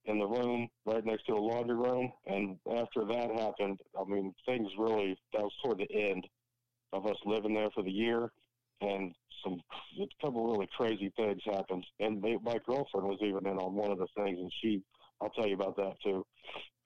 in 0.05 0.19
the 0.19 0.27
room 0.27 0.67
right 0.85 1.03
next 1.05 1.25
to 1.25 1.33
the 1.33 1.39
laundry 1.39 1.75
room. 1.75 2.11
And 2.27 2.57
after 2.71 3.05
that 3.05 3.31
happened, 3.31 3.79
I 3.99 4.03
mean, 4.03 4.33
things 4.45 4.69
really, 4.77 5.17
that 5.33 5.41
was 5.41 5.53
toward 5.63 5.79
the 5.79 5.91
end 5.91 6.27
of 6.93 7.05
us 7.05 7.17
living 7.25 7.53
there 7.53 7.69
for 7.71 7.83
the 7.83 7.91
year. 7.91 8.31
And 8.81 9.13
some, 9.43 9.61
a 10.01 10.07
couple 10.21 10.51
really 10.51 10.69
crazy 10.75 11.11
things 11.15 11.41
happened. 11.45 11.85
And 11.99 12.21
they, 12.21 12.37
my 12.41 12.59
girlfriend 12.65 13.07
was 13.07 13.19
even 13.21 13.45
in 13.45 13.57
on 13.57 13.73
one 13.75 13.91
of 13.91 13.97
the 13.97 14.07
things, 14.15 14.39
and 14.39 14.51
she, 14.61 14.81
I'll 15.21 15.29
tell 15.29 15.47
you 15.47 15.55
about 15.55 15.75
that 15.77 15.95
too. 16.03 16.25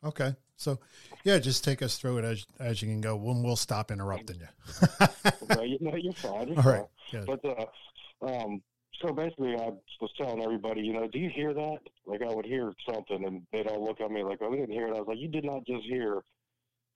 Okay. 0.04 0.36
So, 0.58 0.80
yeah, 1.24 1.40
just 1.40 1.64
take 1.64 1.82
us 1.82 1.98
through 1.98 2.20
it 2.20 2.26
as 2.26 2.46
as 2.60 2.82
you 2.82 2.88
can 2.88 3.02
go. 3.02 3.16
When 3.16 3.42
we'll 3.42 3.56
stop 3.56 3.92
interrupting 3.92 4.40
you. 4.40 4.88
well, 5.50 5.66
you 5.66 5.78
know, 5.82 5.96
you're 5.96 6.14
fine. 6.14 6.50
You're 6.50 6.58
All 6.58 6.64
right. 6.64 6.86
Fine. 7.12 7.26
But 7.26 7.46
uh, 7.46 8.26
um, 8.26 8.62
so 9.02 9.14
basically, 9.14 9.56
I 9.56 9.72
was 10.02 10.12
telling 10.18 10.42
everybody, 10.42 10.82
you 10.82 10.94
know, 10.94 11.08
do 11.08 11.20
you 11.20 11.30
hear 11.30 11.54
that? 11.54 11.80
Like 12.06 12.22
I 12.22 12.34
would 12.34 12.46
hear 12.46 12.74
something, 12.88 13.26
and 13.26 13.42
they'd 13.52 13.68
all 13.68 13.84
look 13.84 14.02
at 14.02 14.12
me 14.12 14.24
like, 14.24 14.40
"Oh, 14.42 14.50
we 14.50 14.58
didn't 14.58 14.74
hear 14.74 14.88
it." 14.88 14.96
I 14.96 15.00
was 15.00 15.08
like, 15.08 15.20
"You 15.20 15.28
did 15.28 15.46
not 15.46 15.66
just 15.66 15.84
hear 15.86 16.22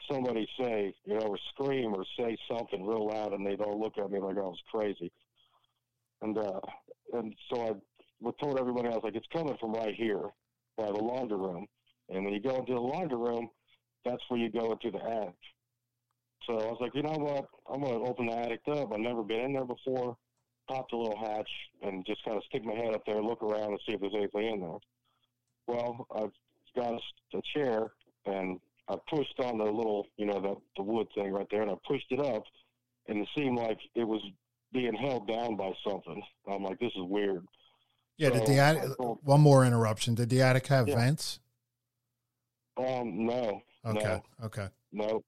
somebody 0.09 0.47
say, 0.59 0.93
you 1.05 1.15
know, 1.15 1.25
or 1.25 1.37
scream 1.53 1.93
or 1.93 2.05
say 2.17 2.37
something 2.49 2.85
real 2.85 3.07
loud," 3.07 3.33
and 3.33 3.45
they'd 3.45 3.61
all 3.61 3.79
look 3.79 3.97
at 3.97 4.11
me 4.11 4.19
like 4.19 4.37
I 4.37 4.41
was 4.41 4.61
crazy. 4.71 5.11
And 6.21 6.37
uh, 6.37 6.59
and 7.13 7.33
so 7.51 7.79
I 8.25 8.31
told 8.41 8.59
everybody 8.59 8.89
else 8.89 9.03
like 9.03 9.15
it's 9.15 9.27
coming 9.31 9.57
from 9.59 9.73
right 9.73 9.95
here 9.95 10.29
by 10.77 10.87
the 10.87 10.97
laundry 10.97 11.37
room, 11.37 11.67
and 12.09 12.23
when 12.25 12.33
you 12.33 12.41
go 12.41 12.55
into 12.57 12.73
the 12.73 12.79
laundry 12.79 13.17
room, 13.17 13.49
that's 14.05 14.23
where 14.29 14.39
you 14.39 14.49
go 14.49 14.71
into 14.71 14.91
the 14.91 15.03
attic. 15.03 15.35
So 16.45 16.53
I 16.53 16.65
was 16.65 16.77
like, 16.79 16.95
you 16.95 17.03
know 17.03 17.17
what? 17.17 17.47
I'm 17.69 17.81
gonna 17.81 18.03
open 18.03 18.27
the 18.27 18.33
attic 18.37 18.61
up. 18.69 18.93
I've 18.93 18.99
never 18.99 19.23
been 19.23 19.41
in 19.41 19.53
there 19.53 19.65
before. 19.65 20.17
Pop 20.69 20.89
the 20.89 20.97
little 20.97 21.17
hatch 21.17 21.49
and 21.81 22.05
just 22.05 22.23
kind 22.25 22.37
of 22.37 22.43
stick 22.43 22.63
my 22.63 22.73
head 22.73 22.93
up 22.93 23.05
there, 23.05 23.21
look 23.21 23.41
around, 23.41 23.71
and 23.71 23.79
see 23.85 23.93
if 23.93 24.01
there's 24.01 24.13
anything 24.15 24.53
in 24.53 24.59
there. 24.59 24.77
Well, 25.67 26.07
I've 26.13 26.31
got 26.75 26.93
a, 26.93 27.37
a 27.37 27.41
chair 27.53 27.91
and 28.25 28.59
I 28.89 28.95
pushed 29.09 29.39
on 29.39 29.57
the 29.57 29.65
little, 29.65 30.07
you 30.17 30.25
know, 30.25 30.39
the 30.41 30.55
the 30.77 30.83
wood 30.83 31.07
thing 31.15 31.31
right 31.31 31.47
there, 31.51 31.61
and 31.61 31.71
I 31.71 31.75
pushed 31.87 32.11
it 32.11 32.19
up, 32.19 32.43
and 33.07 33.19
it 33.19 33.27
seemed 33.37 33.57
like 33.57 33.79
it 33.95 34.05
was 34.07 34.21
being 34.71 34.93
held 34.93 35.27
down 35.27 35.55
by 35.55 35.71
something. 35.85 36.21
I'm 36.49 36.63
like, 36.63 36.79
this 36.79 36.91
is 36.95 37.03
weird. 37.03 37.45
Yeah, 38.17 38.29
did 38.31 38.45
the 38.47 38.59
attic? 38.59 38.83
One 38.99 39.41
more 39.41 39.65
interruption. 39.65 40.15
Did 40.15 40.29
the 40.29 40.41
attic 40.41 40.67
have 40.67 40.87
Yeah. 40.87 40.95
vents? 40.95 41.39
Um, 42.77 43.25
no, 43.25 43.61
Okay, 43.85 44.21
okay, 44.43 44.67
no, 44.91 45.23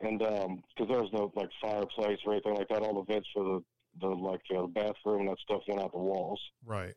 and 0.00 0.22
um, 0.22 0.62
because 0.68 0.88
there 0.88 1.02
was 1.02 1.10
no 1.12 1.32
like 1.34 1.48
fireplace 1.60 2.18
or 2.24 2.32
anything 2.32 2.54
like 2.54 2.68
that. 2.68 2.82
All 2.82 2.94
the 3.04 3.12
vents 3.12 3.28
for 3.34 3.42
the 3.44 3.64
the 4.00 4.08
like 4.08 4.40
uh, 4.56 4.66
bathroom 4.68 5.20
and 5.20 5.28
that 5.30 5.38
stuff 5.40 5.62
went 5.68 5.80
out 5.80 5.92
the 5.92 5.98
walls. 5.98 6.40
right. 6.64 6.94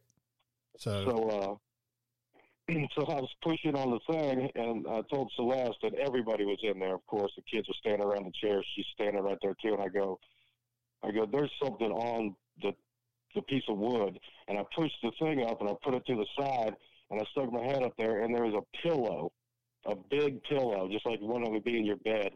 So, 0.78 1.06
So, 1.06 1.30
uh, 1.30 1.56
so 2.96 3.06
I 3.06 3.22
was 3.22 3.30
pushing 3.42 3.76
on 3.76 3.92
the 3.92 4.14
thing, 4.14 4.50
and 4.56 4.86
I 4.88 5.02
told 5.10 5.32
Celeste 5.36 5.78
that 5.84 5.94
everybody 5.96 6.44
was 6.46 6.60
in 6.64 6.80
there. 6.80 6.96
Of 6.96 7.06
course, 7.08 7.32
the 7.36 7.44
kids 7.44 7.68
were 7.68 7.74
standing 7.80 8.06
around 8.06 8.26
the 8.26 8.32
chairs. 8.42 8.66
She's 8.76 8.86
standing 8.94 9.24
right 9.24 9.38
there 9.42 9.56
too. 9.62 9.74
And 9.74 9.82
I 9.82 9.88
go, 9.88 10.20
I 11.04 11.12
go, 11.12 11.26
there's 11.26 11.52
something 11.62 11.92
on 11.92 12.36
the 12.62 12.74
the 13.36 13.42
piece 13.44 13.64
of 13.70 13.78
wood, 13.78 14.20
and 14.48 14.58
I 14.58 14.64
pushed 14.76 14.96
the 15.04 15.12
thing 15.20 15.44
up 15.44 15.62
and 15.62 15.70
I 15.70 15.74
put 15.84 15.94
it 15.94 16.06
to 16.08 16.16
the 16.16 16.26
side, 16.40 16.74
and 17.12 17.22
I 17.22 17.24
stuck 17.32 17.52
my 17.52 17.64
head 17.64 17.84
up 17.84 17.94
there, 17.98 18.24
and 18.24 18.34
there 18.34 18.46
was 18.46 18.56
a 18.56 18.88
pillow, 18.88 19.32
a 19.86 19.96
big 20.10 20.42
pillow, 20.44 20.90
just 20.92 21.06
like 21.06 21.20
one 21.22 21.44
that 21.44 21.52
would 21.52 21.64
be 21.64 21.78
in 21.78 21.86
your 21.86 21.98
bed, 21.98 22.32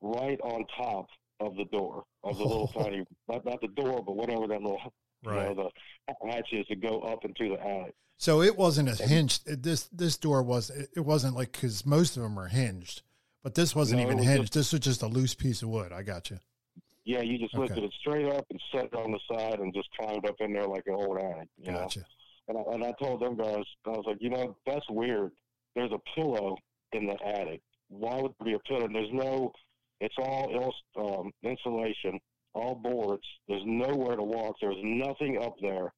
right 0.00 0.38
on 0.42 0.64
top 0.76 1.06
of 1.40 1.56
the 1.56 1.64
door 1.66 2.04
of 2.22 2.36
the 2.38 2.44
little 2.44 2.68
tiny, 2.78 3.04
not, 3.28 3.44
not 3.44 3.60
the 3.60 3.68
door, 3.68 4.02
but 4.04 4.16
whatever 4.16 4.46
that 4.46 4.62
little 4.62 4.80
right. 5.24 5.48
you 5.48 5.54
know, 5.54 5.70
the 6.08 6.30
hatches 6.30 6.66
to 6.68 6.76
go 6.76 7.00
up 7.00 7.24
into 7.24 7.56
the 7.56 7.60
attic. 7.60 7.94
So 8.18 8.42
it 8.42 8.56
wasn't 8.56 8.88
a 8.88 9.02
hinged. 9.04 9.62
This 9.62 9.88
this 9.92 10.16
door 10.16 10.42
was. 10.42 10.70
It 10.70 11.00
wasn't 11.00 11.34
like 11.34 11.52
because 11.52 11.84
most 11.84 12.16
of 12.16 12.22
them 12.22 12.38
are 12.38 12.46
hinged, 12.48 13.02
but 13.42 13.54
this 13.54 13.74
wasn't 13.74 14.00
No, 14.00 14.06
even 14.06 14.18
was 14.18 14.26
hinged. 14.26 14.54
this 14.54 14.72
was 14.72 14.80
just 14.80 15.02
a 15.02 15.06
loose 15.08 15.34
piece 15.34 15.62
of 15.62 15.68
wood. 15.68 15.92
I 15.92 16.02
got 16.02 16.30
you. 16.30 16.38
Yeah, 17.04 17.20
you 17.20 17.38
just 17.38 17.54
Okay. 17.54 17.62
lifted 17.64 17.84
it 17.84 17.92
straight 18.00 18.26
up 18.32 18.46
and 18.50 18.60
set 18.72 18.84
it 18.86 18.94
on 18.94 19.12
the 19.12 19.20
side 19.30 19.58
and 19.60 19.74
just 19.74 19.90
climbed 19.98 20.26
up 20.26 20.36
in 20.40 20.52
there 20.54 20.66
like 20.66 20.84
an 20.86 20.94
old 20.94 21.18
attic. 21.18 21.48
You 21.58 21.72
know? 21.72 21.80
Gotcha. 21.80 22.06
And 22.48 22.56
I, 22.56 22.62
and 22.72 22.84
I 22.84 22.92
told 23.02 23.20
them 23.20 23.36
guys, 23.36 23.64
I 23.86 23.90
was 23.90 24.04
like, 24.06 24.18
you 24.20 24.30
know, 24.30 24.56
that's 24.64 24.88
weird. 24.88 25.32
There's 25.74 25.92
a 25.92 25.98
pillow 26.14 26.56
in 26.92 27.06
the 27.06 27.16
attic. 27.26 27.60
Why 27.88 28.20
would 28.22 28.32
there 28.38 28.46
be 28.46 28.52
a 28.54 28.58
pillow? 28.60 28.84
And 28.86 28.94
there's 28.94 29.12
no. 29.12 29.52
It's 30.00 30.14
all 30.18 30.72
um, 30.96 31.30
insulation, 31.42 32.18
all 32.54 32.74
boards. 32.74 33.24
There's 33.48 33.62
nowhere 33.64 34.16
to 34.16 34.22
walk. 34.22 34.56
There's 34.60 34.76
nothing 34.82 35.42
up 35.42 35.56
there 35.60 35.92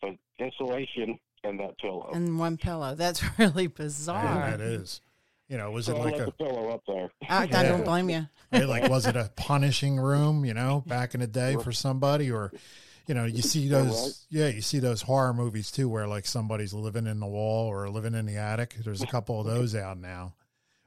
but 0.00 0.10
insulation 0.38 1.18
and 1.44 1.60
that 1.60 1.78
pillow. 1.78 2.10
and 2.14 2.38
one 2.38 2.56
pillow. 2.56 2.94
That's 2.94 3.22
really 3.38 3.64
Yeah, 3.64 3.68
bizarre. 3.76 4.50
that 4.50 4.60
is. 4.60 5.00
You 5.48 5.56
know, 5.56 5.70
was 5.70 5.86
so 5.86 5.96
it 5.96 6.00
I 6.00 6.04
like 6.04 6.20
a 6.20 6.24
the 6.26 6.32
pillow 6.32 6.68
up 6.70 6.82
there. 6.86 7.10
I, 7.28 7.44
I 7.44 7.46
don't 7.62 7.84
blame 7.84 8.10
you. 8.10 8.26
Hey, 8.50 8.64
like 8.64 8.88
was 8.90 9.06
it 9.06 9.14
a 9.14 9.30
punishing 9.36 9.98
room 9.98 10.46
you 10.46 10.54
know 10.54 10.82
back 10.86 11.12
in 11.12 11.20
the 11.20 11.26
day 11.26 11.56
for 11.56 11.70
somebody 11.70 12.30
or 12.30 12.50
you 13.06 13.14
know 13.14 13.26
you 13.26 13.42
see 13.42 13.68
those 13.70 14.24
yeah 14.30 14.48
you 14.48 14.62
see 14.62 14.78
those 14.78 15.02
horror 15.02 15.34
movies 15.34 15.70
too 15.70 15.86
where 15.86 16.06
like 16.06 16.24
somebody's 16.24 16.72
living 16.72 17.06
in 17.06 17.20
the 17.20 17.26
wall 17.26 17.66
or 17.66 17.90
living 17.90 18.14
in 18.14 18.24
the 18.24 18.36
attic 18.38 18.74
there's 18.82 19.02
a 19.02 19.06
couple 19.06 19.38
of 19.38 19.46
those 19.46 19.74
out 19.74 19.98
now 19.98 20.34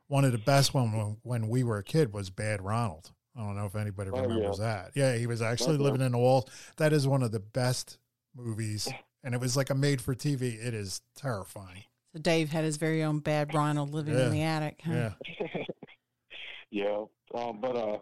one 0.07 0.25
of 0.25 0.31
the 0.31 0.39
best 0.39 0.73
one 0.73 0.91
when, 0.91 1.17
when 1.21 1.47
we 1.49 1.63
were 1.63 1.77
a 1.77 1.83
kid 1.83 2.11
was 2.11 2.31
bad 2.31 2.63
ronald 2.63 3.11
i 3.35 3.39
don't 3.39 3.55
know 3.55 3.65
if 3.65 3.75
anybody 3.75 4.09
Oh, 4.11 4.17
yeah. 4.17 4.21
remembers 4.23 4.57
that 4.59 4.91
yeah 4.95 5.15
he 5.15 5.27
was 5.27 5.41
actually 5.41 5.75
Okay. 5.75 5.83
living 5.83 6.01
in 6.01 6.11
the 6.11 6.17
walls 6.17 6.45
that 6.77 6.93
is 6.93 7.07
one 7.07 7.23
of 7.23 7.31
the 7.31 7.39
best 7.39 7.97
movies 8.35 8.91
and 9.23 9.33
it 9.35 9.41
was 9.41 9.55
like 9.57 9.69
a 9.69 9.75
made 9.75 10.01
for 10.01 10.13
tv 10.15 10.41
it 10.63 10.73
is 10.73 11.01
terrifying 11.15 11.83
So 12.13 12.19
Dave 12.19 12.49
had 12.49 12.63
his 12.63 12.77
very 12.77 13.03
own 13.03 13.19
bad 13.19 13.53
Ronald 13.53 13.93
living 13.93 14.15
Yeah. 14.15 14.25
in 14.25 14.31
the 14.31 14.43
attic. 14.43 14.81
Huh? 14.85 15.11
yeah 15.39 15.63
yeah, 16.71 17.03
um, 17.35 17.59
but 17.61 17.75
uh, 17.75 17.97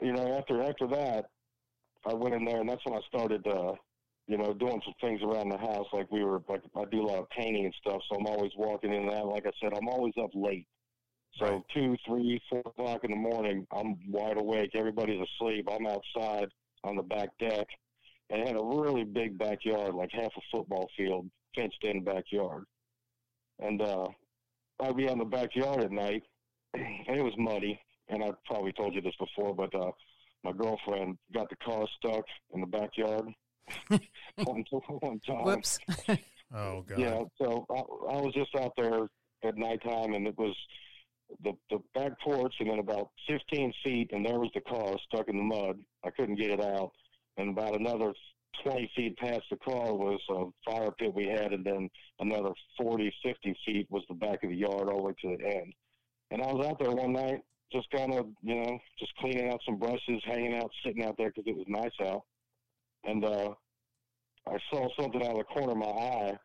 you 0.00 0.12
know, 0.12 0.36
after 0.38 0.62
after 0.62 0.86
that, 0.88 1.26
I 2.06 2.14
went 2.14 2.34
in 2.34 2.44
there, 2.44 2.60
and 2.60 2.68
that's 2.68 2.84
when 2.84 2.94
I 2.94 3.00
started, 3.08 3.46
uh, 3.46 3.72
you 4.26 4.36
know, 4.38 4.52
doing 4.54 4.80
some 4.84 4.94
things 5.00 5.20
around 5.22 5.50
the 5.50 5.58
house. 5.58 5.86
Like 5.92 6.10
we 6.10 6.24
were, 6.24 6.40
like 6.48 6.62
I 6.76 6.84
do 6.90 7.02
a 7.02 7.06
lot 7.06 7.18
of 7.18 7.28
painting 7.30 7.64
and 7.66 7.74
stuff, 7.80 8.00
so 8.10 8.18
I'm 8.18 8.26
always 8.26 8.52
walking 8.56 8.92
in 8.92 9.02
and 9.02 9.10
out. 9.12 9.26
Like 9.26 9.46
I 9.46 9.52
said, 9.60 9.72
I'm 9.76 9.88
always 9.88 10.14
up 10.20 10.30
late. 10.34 10.66
So 11.38 11.46
Right. 11.46 11.62
two, 11.72 11.96
three, 12.06 12.40
four 12.50 12.60
o'clock 12.60 13.04
in 13.04 13.10
the 13.10 13.16
morning, 13.16 13.66
I'm 13.72 13.98
wide 14.10 14.36
awake. 14.36 14.74
Everybody's 14.74 15.20
asleep. 15.20 15.66
I'm 15.70 15.86
outside 15.86 16.48
on 16.84 16.96
the 16.96 17.02
back 17.02 17.30
deck, 17.38 17.66
and 18.30 18.40
it 18.40 18.46
had 18.46 18.56
a 18.56 18.64
really 18.64 19.04
big 19.04 19.38
backyard, 19.38 19.94
like 19.94 20.10
half 20.12 20.32
a 20.36 20.40
football 20.50 20.88
field, 20.96 21.30
fenced 21.54 21.82
in 21.82 22.04
backyard. 22.04 22.64
And 23.60 23.80
uh, 23.80 24.08
I'd 24.80 24.96
be 24.96 25.08
on 25.08 25.18
the 25.18 25.24
backyard 25.24 25.82
at 25.82 25.90
night, 25.92 26.22
and 26.74 27.16
it 27.16 27.22
was 27.22 27.34
muddy. 27.38 27.80
And 28.08 28.22
I 28.22 28.32
probably 28.46 28.72
told 28.72 28.94
you 28.94 29.00
this 29.00 29.14
before, 29.18 29.54
but 29.54 29.74
uh, 29.74 29.92
my 30.44 30.52
girlfriend 30.52 31.16
got 31.32 31.48
the 31.48 31.56
car 31.56 31.86
stuck 31.98 32.24
in 32.52 32.60
the 32.60 32.66
backyard 32.66 33.26
one, 34.44 34.64
one 35.00 35.20
time. 35.20 35.44
Whoops. 35.44 35.78
oh 36.54 36.82
god 36.82 36.98
Yeah, 36.98 37.22
so 37.40 37.64
I, 37.70 38.14
I 38.14 38.20
was 38.20 38.34
just 38.34 38.54
out 38.56 38.72
there 38.76 39.08
at 39.44 39.56
nighttime, 39.56 40.14
and 40.14 40.26
it 40.26 40.36
was 40.36 40.54
the 41.42 41.52
the 41.70 41.78
back 41.94 42.12
porch, 42.20 42.54
and 42.60 42.70
then 42.70 42.78
about 42.78 43.10
15 43.28 43.72
feet, 43.84 44.10
and 44.12 44.24
there 44.24 44.38
was 44.38 44.50
the 44.54 44.60
car 44.60 44.96
stuck 45.06 45.28
in 45.28 45.36
the 45.36 45.42
mud. 45.42 45.78
I 46.04 46.10
couldn't 46.10 46.36
get 46.36 46.50
it 46.50 46.60
out, 46.60 46.92
and 47.36 47.50
about 47.50 47.78
another 47.78 48.12
20 48.64 48.90
feet 48.94 49.16
past 49.18 49.42
the 49.50 49.56
car 49.56 49.94
was 49.94 50.20
a 50.30 50.70
fire 50.70 50.90
pit 50.92 51.14
we 51.14 51.26
had, 51.26 51.52
and 51.52 51.64
then 51.64 51.88
another 52.20 52.50
40, 52.78 53.12
50 53.22 53.56
feet 53.66 53.86
was 53.90 54.02
the 54.08 54.14
back 54.14 54.42
of 54.42 54.50
the 54.50 54.56
yard 54.56 54.88
all 54.88 54.98
the 54.98 55.02
way 55.02 55.12
to 55.22 55.36
the 55.36 55.56
end. 55.56 55.72
And 56.30 56.42
I 56.42 56.52
was 56.52 56.66
out 56.66 56.78
there 56.78 56.90
one 56.90 57.12
night, 57.12 57.40
just 57.72 57.90
kind 57.90 58.14
of, 58.14 58.26
you 58.42 58.54
know, 58.54 58.78
just 58.98 59.14
cleaning 59.16 59.50
out 59.50 59.60
some 59.64 59.78
brushes, 59.78 60.22
hanging 60.24 60.56
out, 60.56 60.70
sitting 60.84 61.04
out 61.04 61.16
there 61.16 61.32
because 61.34 61.44
it 61.46 61.56
was 61.56 61.66
nice 61.68 62.08
out, 62.08 62.24
and 63.04 63.24
uh, 63.24 63.50
I 64.46 64.56
saw 64.70 64.88
something 64.98 65.22
out 65.22 65.32
of 65.32 65.38
the 65.38 65.44
corner 65.44 65.72
of 65.72 65.78
my 65.78 65.86
eye, 65.86 66.36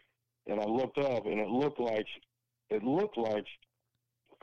and 0.47 0.59
I 0.59 0.65
looked 0.65 0.97
up, 0.97 1.25
and 1.25 1.39
it 1.39 1.49
looked 1.49 1.79
like 1.79 2.07
it 2.69 2.83
looked 2.83 3.17
like 3.17 3.45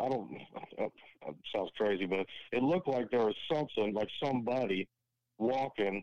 I 0.00 0.08
don't. 0.08 0.30
It 0.78 0.92
sounds 1.54 1.70
crazy, 1.76 2.06
but 2.06 2.26
it 2.52 2.62
looked 2.62 2.88
like 2.88 3.10
there 3.10 3.24
was 3.24 3.36
something 3.52 3.94
like 3.94 4.08
somebody 4.22 4.88
walking 5.38 6.02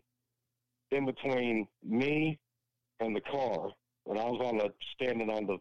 in 0.91 1.05
between 1.05 1.67
me 1.83 2.39
and 2.99 3.15
the 3.15 3.21
car, 3.21 3.69
and 4.07 4.19
I 4.19 4.25
was 4.25 4.41
on 4.45 4.57
the 4.57 4.69
standing 4.95 5.29
on 5.29 5.45
the 5.45 5.57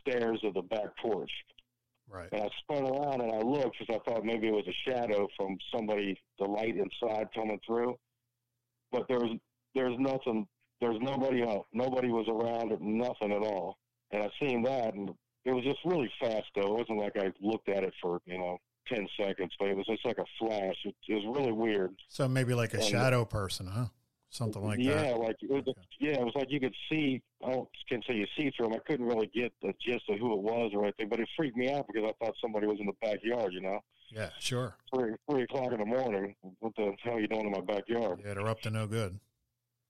stairs 0.00 0.40
of 0.44 0.54
the 0.54 0.62
back 0.62 0.96
porch, 1.00 1.30
right 2.08 2.28
and 2.32 2.42
I 2.42 2.48
spun 2.62 2.84
around 2.84 3.20
and 3.20 3.32
I 3.32 3.38
looked 3.38 3.76
because 3.78 3.94
I 3.94 4.10
thought 4.10 4.24
maybe 4.24 4.48
it 4.48 4.54
was 4.54 4.66
a 4.66 4.90
shadow 4.90 5.28
from 5.36 5.56
somebody, 5.74 6.20
the 6.38 6.46
light 6.46 6.76
inside 6.76 7.28
coming 7.34 7.60
through, 7.66 7.96
but 8.90 9.06
there 9.08 9.18
was 9.18 9.36
there's 9.74 9.96
nothing. 9.98 10.46
There's 10.80 10.98
nobody 11.00 11.42
out. 11.42 11.66
Nobody 11.72 12.08
was 12.08 12.26
around. 12.28 12.72
Nothing 12.80 13.32
at 13.32 13.42
all. 13.42 13.78
And 14.10 14.22
I 14.22 14.28
seen 14.40 14.62
that, 14.64 14.94
and 14.94 15.10
it 15.44 15.52
was 15.52 15.64
just 15.64 15.78
really 15.84 16.10
fast 16.20 16.46
though. 16.54 16.62
It 16.74 16.78
wasn't 16.80 16.98
like 16.98 17.16
I 17.16 17.32
looked 17.40 17.68
at 17.68 17.84
it 17.84 17.94
for 18.00 18.20
you 18.26 18.38
know 18.38 18.58
ten 18.88 19.06
seconds, 19.18 19.52
but 19.58 19.68
it 19.68 19.76
was 19.76 19.86
just 19.86 20.04
like 20.04 20.18
a 20.18 20.24
flash. 20.38 20.76
It, 20.84 20.94
it 21.08 21.14
was 21.24 21.36
really 21.36 21.52
weird. 21.52 21.94
so 22.08 22.28
maybe 22.28 22.54
like 22.54 22.74
a 22.74 22.78
And- 22.78 22.86
shadow 22.86 23.24
person 23.24 23.66
huh 23.66 23.86
something 24.30 24.64
like 24.64 24.78
yeah, 24.80 24.94
that 24.94 25.06
Yeah, 25.08 25.14
like 25.14 25.36
it 25.42 25.50
was, 25.50 25.64
yeah, 26.00 26.12
it 26.12 26.24
was 26.24 26.32
like 26.34 26.50
you 26.50 26.58
could 26.58 26.74
see. 26.90 27.20
I 27.44 27.50
don't 27.50 27.68
can 27.88 28.02
say 28.08 28.14
you 28.14 28.26
see 28.36 28.50
through 28.56 28.68
them. 28.70 28.74
I 28.74 28.90
couldn't 28.90 29.04
really 29.06 29.26
get 29.34 29.52
the 29.62 29.74
gist 29.84 30.08
of 30.08 30.18
who 30.18 30.32
it 30.32 30.40
was 30.40 30.70
or 30.74 30.84
anything, 30.84 31.08
but 31.10 31.20
it 31.20 31.28
freaked 31.36 31.56
me 31.56 31.70
out 31.70 31.86
because 31.86 32.08
I 32.08 32.24
thought 32.24 32.34
somebody 32.40 32.66
was 32.66 32.78
in 32.80 32.86
the 32.86 32.94
backyard. 33.02 33.52
You 33.52 33.60
know, 33.60 33.80
yeah 34.10 34.30
sure 34.40 34.76
three 34.94 35.12
three 35.30 35.42
o'clock 35.42 35.72
in 35.72 35.78
the 35.80 35.84
morning. 35.84 36.34
What 36.60 36.74
the 36.76 36.92
hell 37.02 37.14
are 37.14 37.20
you 37.20 37.28
doing 37.28 37.46
in 37.46 37.52
my 37.52 37.60
backyard? 37.60 38.20
yeah 38.24 38.34
they're 38.34 38.48
up 38.48 38.60
to 38.62 38.70
no 38.70 38.86
good 38.86 39.18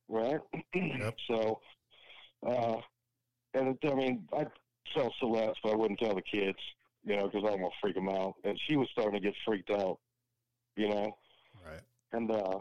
right? 0.08 0.40
Yep. 0.74 1.14
So, 1.28 1.60
uh, 2.46 2.76
and 3.54 3.78
I 3.84 3.94
mean, 3.94 4.28
I 4.36 4.44
tell 4.94 5.12
Celeste, 5.18 5.58
but 5.62 5.72
I 5.72 5.76
wouldn't 5.76 5.98
tell 5.98 6.14
the 6.14 6.22
kids, 6.22 6.58
you 7.04 7.16
know, 7.16 7.26
because 7.26 7.42
I 7.44 7.50
don't 7.50 7.60
want 7.60 7.72
to 7.72 7.78
freak 7.80 7.94
them 7.94 8.08
out. 8.08 8.34
And 8.44 8.58
she 8.66 8.76
was 8.76 8.88
starting 8.92 9.20
to 9.20 9.20
get 9.20 9.34
freaked 9.46 9.70
out, 9.70 9.98
you 10.76 10.88
know. 10.88 11.16
right 11.64 11.80
And 12.12 12.30
uh, 12.30 12.58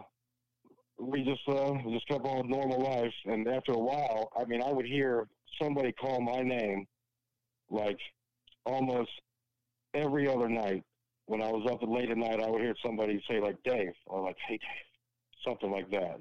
we 1.00 1.24
just 1.24 1.42
uh, 1.48 1.74
we 1.86 1.94
just 1.94 2.08
kept 2.08 2.26
on 2.26 2.38
with 2.38 2.48
normal 2.48 2.82
life. 2.82 3.14
And 3.26 3.48
after 3.48 3.74
a 3.74 3.80
while, 3.80 4.32
I 4.40 4.46
mean, 4.46 4.62
I 4.62 4.72
would 4.72 4.86
hear 4.86 5.28
somebody 5.62 5.92
call 5.92 6.22
my 6.22 6.42
name, 6.42 6.88
like 7.70 8.00
almost 8.66 9.12
every 9.94 10.28
other 10.28 10.50
night. 10.50 10.84
When 11.28 11.42
I 11.42 11.50
was 11.50 11.66
up 11.72 11.80
late 11.88 12.10
at 12.10 12.18
night, 12.18 12.42
I 12.42 12.50
would 12.50 12.62
hear 12.62 12.76
somebody 12.84 13.24
say 13.30 13.40
like 13.40 13.56
Dave 13.64 13.94
or 14.06 14.22
like 14.24 14.36
Hey 14.48 14.58
Dave, 14.58 15.46
something 15.46 15.72
like 15.72 15.90
that 15.92 16.20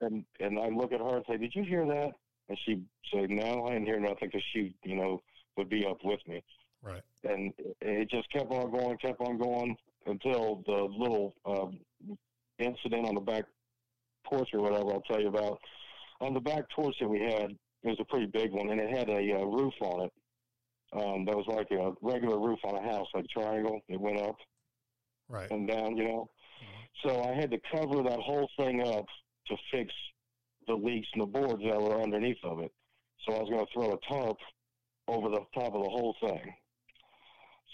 and 0.00 0.24
and 0.40 0.58
I 0.58 0.68
look 0.68 0.92
at 0.92 1.00
her 1.00 1.16
and 1.16 1.24
say, 1.28 1.36
"Did 1.36 1.54
you 1.54 1.62
hear 1.62 1.86
that?" 1.86 2.12
And 2.48 2.58
she 2.64 2.80
said, 3.12 3.30
no, 3.30 3.66
I 3.66 3.72
didn't 3.72 3.86
hear 3.86 4.00
nothing 4.00 4.28
because 4.28 4.44
she, 4.52 4.74
you 4.84 4.96
know, 4.96 5.22
would 5.56 5.68
be 5.68 5.84
up 5.86 5.98
with 6.04 6.20
me. 6.28 6.42
Right. 6.82 7.02
And 7.24 7.52
it 7.80 8.08
just 8.10 8.30
kept 8.30 8.50
on 8.52 8.70
going, 8.70 8.96
kept 8.98 9.20
on 9.20 9.38
going 9.38 9.76
until 10.06 10.62
the 10.66 10.88
little 10.96 11.34
um, 11.44 11.80
incident 12.58 13.06
on 13.06 13.14
the 13.14 13.20
back 13.20 13.44
porch 14.24 14.48
or 14.52 14.60
whatever 14.60 14.92
I'll 14.92 15.00
tell 15.02 15.20
you 15.20 15.28
about. 15.28 15.58
On 16.20 16.34
the 16.34 16.40
back 16.40 16.70
porch 16.70 16.94
that 17.00 17.08
we 17.08 17.20
had, 17.20 17.50
it 17.82 17.88
was 17.88 17.98
a 18.00 18.04
pretty 18.04 18.26
big 18.26 18.52
one, 18.52 18.70
and 18.70 18.80
it 18.80 18.96
had 18.96 19.08
a 19.08 19.34
uh, 19.40 19.44
roof 19.44 19.74
on 19.80 20.06
it. 20.06 20.12
Um, 20.92 21.24
that 21.24 21.36
was 21.36 21.46
like 21.48 21.70
a 21.72 21.92
regular 22.00 22.38
roof 22.38 22.60
on 22.64 22.76
a 22.76 22.82
house, 22.82 23.08
like 23.14 23.26
triangle. 23.28 23.80
It 23.88 24.00
went 24.00 24.20
up 24.20 24.36
Right. 25.28 25.50
and 25.50 25.66
down, 25.66 25.96
you 25.96 26.04
know. 26.04 26.30
So 27.04 27.22
I 27.24 27.34
had 27.34 27.50
to 27.50 27.58
cover 27.72 28.02
that 28.04 28.20
whole 28.20 28.48
thing 28.56 28.80
up 28.86 29.04
to 29.48 29.56
fix 29.72 29.92
the 30.66 30.74
leaks 30.74 31.08
and 31.14 31.22
the 31.22 31.26
boards 31.26 31.62
that 31.62 31.80
were 31.80 32.02
underneath 32.02 32.42
of 32.44 32.60
it. 32.60 32.72
So 33.24 33.34
I 33.34 33.40
was 33.40 33.50
going 33.50 33.66
to 33.66 33.72
throw 33.72 33.92
a 33.92 34.08
tarp 34.08 34.36
over 35.08 35.28
the 35.30 35.40
top 35.54 35.74
of 35.74 35.82
the 35.82 35.90
whole 35.90 36.14
thing. 36.20 36.54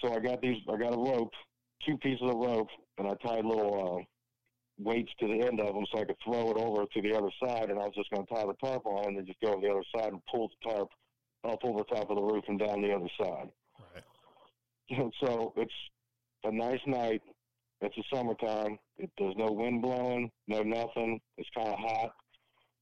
So 0.01 0.15
I 0.15 0.19
got 0.19 0.41
these. 0.41 0.57
I 0.69 0.77
got 0.77 0.95
a 0.95 0.99
rope, 0.99 1.33
two 1.87 1.97
pieces 1.99 2.23
of 2.23 2.37
rope, 2.37 2.69
and 2.99 3.09
I 3.09 3.15
tied 3.27 3.45
little 3.45 4.01
uh, 4.01 4.05
weights 4.79 5.13
to 5.21 5.27
the 5.27 5.47
end 5.47 5.61
of 5.61 5.75
them 5.75 5.85
so 5.93 6.01
I 6.01 6.05
could 6.05 6.17
throw 6.25 6.51
it 6.51 6.57
over 6.57 6.85
to 6.87 7.03
the 7.03 7.17
other 7.17 7.31
side. 7.45 7.71
And 7.71 7.79
I 7.79 7.85
was 7.85 7.95
just 7.95 8.11
going 8.11 8.27
to 8.27 8.35
tie 8.35 8.47
the 8.47 8.55
tarp 8.55 8.87
on 8.87 9.09
and 9.09 9.17
then 9.17 9.27
just 9.27 9.41
go 9.41 9.55
to 9.55 9.61
the 9.61 9.73
other 9.73 9.85
side 9.97 10.13
and 10.13 10.23
pull 10.31 10.49
the 10.49 10.71
tarp 10.71 10.89
up 11.45 11.65
over 11.65 11.79
the 11.79 11.95
top 11.95 12.11
of 12.11 12.17
the 12.17 12.23
roof 12.23 12.45
and 12.49 12.59
down 12.59 12.83
the 12.83 12.93
other 12.93 13.11
side. 13.19 13.51
Right. 13.95 15.13
so 15.21 15.53
it's 15.57 15.73
a 16.45 16.53
nice 16.53 16.81
night. 16.87 17.23
It's 17.81 17.97
the 17.97 18.05
summertime. 18.15 18.79
It, 18.99 19.11
there's 19.19 19.35
no 19.37 19.51
wind 19.51 19.83
blowing, 19.83 20.31
no 20.47 20.63
nothing. 20.63 21.21
It's 21.37 21.49
kind 21.57 21.69
of 21.69 21.79
hot, 21.79 22.15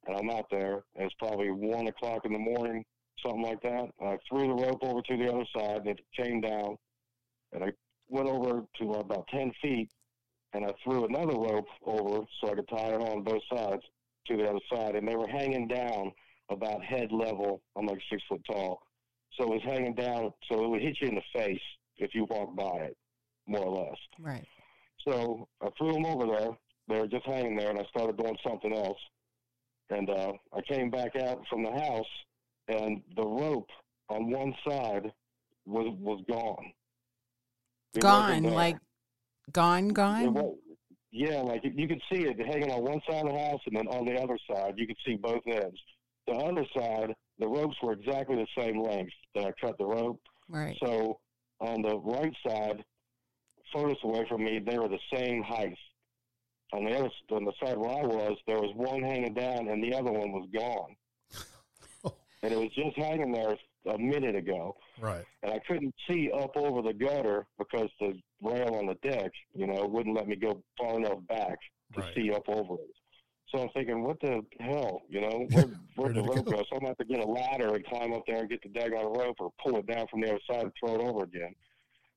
and 0.06 0.16
I'm 0.16 0.30
out 0.30 0.46
there. 0.50 0.84
And 0.96 1.06
it's 1.06 1.14
probably 1.18 1.50
one 1.50 1.86
o'clock 1.88 2.24
in 2.24 2.32
the 2.32 2.38
morning, 2.38 2.84
something 3.24 3.42
like 3.42 3.62
that. 3.62 3.88
I 4.00 4.18
threw 4.28 4.48
the 4.48 4.62
rope 4.62 4.82
over 4.82 5.02
to 5.02 5.16
the 5.16 5.32
other 5.32 5.46
side, 5.56 5.86
and 5.86 5.88
it 5.88 6.00
came 6.16 6.40
down, 6.40 6.76
and 7.52 7.64
I 7.64 7.72
went 8.08 8.28
over 8.28 8.64
to 8.80 8.92
about 8.94 9.28
ten 9.28 9.52
feet, 9.62 9.90
and 10.52 10.64
I 10.64 10.72
threw 10.82 11.04
another 11.04 11.38
rope 11.38 11.68
over 11.84 12.24
so 12.40 12.50
I 12.50 12.54
could 12.54 12.68
tie 12.68 12.94
it 12.94 13.00
on 13.00 13.22
both 13.22 13.42
sides 13.52 13.82
to 14.26 14.36
the 14.36 14.48
other 14.48 14.60
side, 14.72 14.96
and 14.96 15.06
they 15.06 15.16
were 15.16 15.28
hanging 15.28 15.68
down 15.68 16.12
about 16.50 16.84
head 16.84 17.12
level. 17.12 17.62
I'm 17.76 17.86
like 17.86 18.00
six 18.10 18.22
foot 18.28 18.42
tall, 18.50 18.82
so 19.38 19.44
it 19.44 19.50
was 19.50 19.62
hanging 19.64 19.94
down, 19.94 20.32
so 20.50 20.64
it 20.64 20.68
would 20.68 20.82
hit 20.82 20.98
you 21.00 21.08
in 21.08 21.14
the 21.14 21.22
face 21.38 21.60
if 21.98 22.14
you 22.14 22.26
walked 22.28 22.56
by 22.56 22.84
it, 22.84 22.96
more 23.46 23.64
or 23.64 23.84
less. 23.84 23.98
Right. 24.18 24.46
So 25.06 25.48
I 25.62 25.68
threw 25.78 25.92
them 25.92 26.06
over 26.06 26.26
there. 26.26 26.50
They 26.88 27.00
were 27.00 27.06
just 27.06 27.26
hanging 27.26 27.56
there, 27.56 27.70
and 27.70 27.78
I 27.78 27.84
started 27.84 28.16
doing 28.16 28.36
something 28.46 28.74
else. 28.74 28.98
And 29.90 30.08
uh, 30.08 30.32
I 30.54 30.60
came 30.62 30.90
back 30.90 31.16
out 31.16 31.42
from 31.48 31.64
the 31.64 31.72
house, 31.72 32.06
and 32.68 33.02
the 33.16 33.26
rope 33.26 33.68
on 34.08 34.30
one 34.30 34.54
side 34.66 35.12
was 35.66 35.94
was 36.00 36.22
gone. 36.28 36.72
It 37.94 38.00
Gone, 38.00 38.44
like 38.44 38.76
gone, 39.52 39.88
gone. 39.88 40.32
wa- 40.34 40.54
yeah, 41.10 41.40
like 41.40 41.62
you 41.64 41.88
could 41.88 42.00
see 42.10 42.22
it 42.22 42.38
hanging 42.38 42.70
on 42.70 42.82
one 42.82 43.00
side 43.08 43.26
of 43.26 43.32
the 43.32 43.38
house, 43.38 43.60
and 43.66 43.76
then 43.76 43.88
on 43.88 44.04
the 44.06 44.14
other 44.14 44.38
side, 44.48 44.74
you 44.76 44.86
could 44.86 44.96
see 45.04 45.16
both 45.16 45.42
ends. 45.46 45.78
The 46.28 46.34
other 46.34 46.64
side, 46.76 47.12
the 47.40 47.48
ropes 47.48 47.76
were 47.82 47.92
exactly 47.94 48.36
the 48.36 48.46
same 48.62 48.80
length 48.80 49.12
that 49.34 49.44
I 49.44 49.52
cut 49.60 49.76
the 49.78 49.86
rope. 49.86 50.20
Right. 50.48 50.76
So 50.80 51.18
on 51.60 51.82
the 51.82 51.98
right 51.98 52.32
side, 52.46 52.84
furthest 53.74 54.04
away 54.04 54.24
from 54.28 54.44
me, 54.44 54.60
they 54.64 54.78
were 54.78 54.88
the 54.88 55.00
same 55.12 55.42
height. 55.42 55.76
On 56.72 56.84
the 56.84 56.92
other, 56.96 57.10
on 57.32 57.44
the 57.44 57.52
side 57.62 57.76
where 57.76 57.90
I 57.90 58.02
was, 58.06 58.38
there 58.46 58.60
was 58.60 58.72
one 58.76 59.02
hanging 59.02 59.34
down, 59.34 59.68
and 59.68 59.82
the 59.82 59.92
other 59.94 60.12
one 60.12 60.30
was 60.32 60.48
gone. 60.54 60.94
and 62.42 62.52
it 62.52 62.56
was 62.58 62.70
just 62.74 62.96
hanging 62.96 63.32
there 63.32 63.56
a 63.92 63.98
minute 63.98 64.36
ago, 64.36 64.76
Right. 65.00 65.24
and 65.42 65.52
I 65.52 65.58
couldn't 65.66 65.94
see 66.08 66.30
up 66.32 66.56
over 66.56 66.82
the 66.82 66.92
gutter 66.94 67.46
because 67.58 67.88
the 67.98 68.20
rail 68.42 68.74
on 68.76 68.86
the 68.86 68.94
deck, 69.08 69.32
you 69.54 69.66
know, 69.66 69.84
wouldn't 69.86 70.14
let 70.16 70.28
me 70.28 70.36
go 70.36 70.62
far 70.78 70.96
enough 70.98 71.18
back 71.28 71.58
to 71.94 72.00
Right. 72.00 72.14
see 72.14 72.30
up 72.32 72.48
over 72.48 72.74
it. 72.74 72.94
So 73.48 73.62
I'm 73.62 73.68
thinking, 73.70 74.04
what 74.04 74.20
the 74.20 74.42
hell, 74.60 75.02
you 75.08 75.20
know, 75.20 75.46
where, 75.50 75.64
Where 75.96 76.12
where'd 76.12 76.16
the 76.16 76.22
rope 76.22 76.44
go? 76.46 76.52
go? 76.52 76.62
So 76.70 76.76
I'm 76.76 76.80
going 76.82 76.94
to 76.94 76.98
have 76.98 76.98
to 76.98 77.04
get 77.04 77.18
a 77.20 77.26
ladder 77.26 77.74
and 77.74 77.84
climb 77.86 78.12
up 78.12 78.22
there 78.28 78.38
and 78.38 78.48
get 78.48 78.62
the 78.62 78.68
daggone 78.68 79.16
rope 79.16 79.36
or 79.40 79.50
pull 79.62 79.76
it 79.78 79.86
down 79.88 80.06
from 80.08 80.20
the 80.20 80.28
other 80.28 80.40
side 80.48 80.62
and 80.62 80.72
throw 80.78 80.94
it 80.94 81.00
over 81.00 81.24
again. 81.24 81.52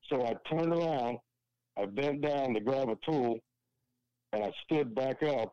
So 0.08 0.24
I 0.24 0.34
turned 0.48 0.72
around, 0.72 1.18
I 1.76 1.86
bent 1.86 2.20
down 2.20 2.54
to 2.54 2.60
grab 2.60 2.88
a 2.88 2.96
tool, 3.04 3.40
and 4.34 4.44
I 4.44 4.52
stood 4.64 4.94
back 4.94 5.22
up 5.22 5.52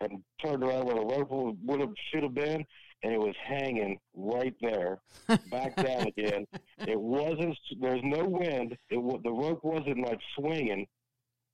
and 0.00 0.22
turned 0.44 0.62
around 0.64 0.86
where 0.86 0.94
the 0.96 1.00
rope 1.04 1.30
would 1.30 1.58
would 1.64 1.80
have 1.80 1.92
should 2.12 2.22
have 2.22 2.34
been, 2.34 2.64
and 3.02 3.12
it 3.12 3.18
was 3.20 3.34
hanging 3.44 3.98
right 4.14 4.54
there, 4.60 4.98
back 5.50 5.76
down 5.76 6.06
again. 6.16 6.46
It 6.78 6.98
wasn't. 7.00 7.56
There's 7.80 8.00
no 8.04 8.24
wind. 8.24 8.76
It 8.90 9.22
the 9.22 9.32
rope 9.32 9.60
wasn't 9.62 10.06
like 10.06 10.20
swinging 10.38 10.86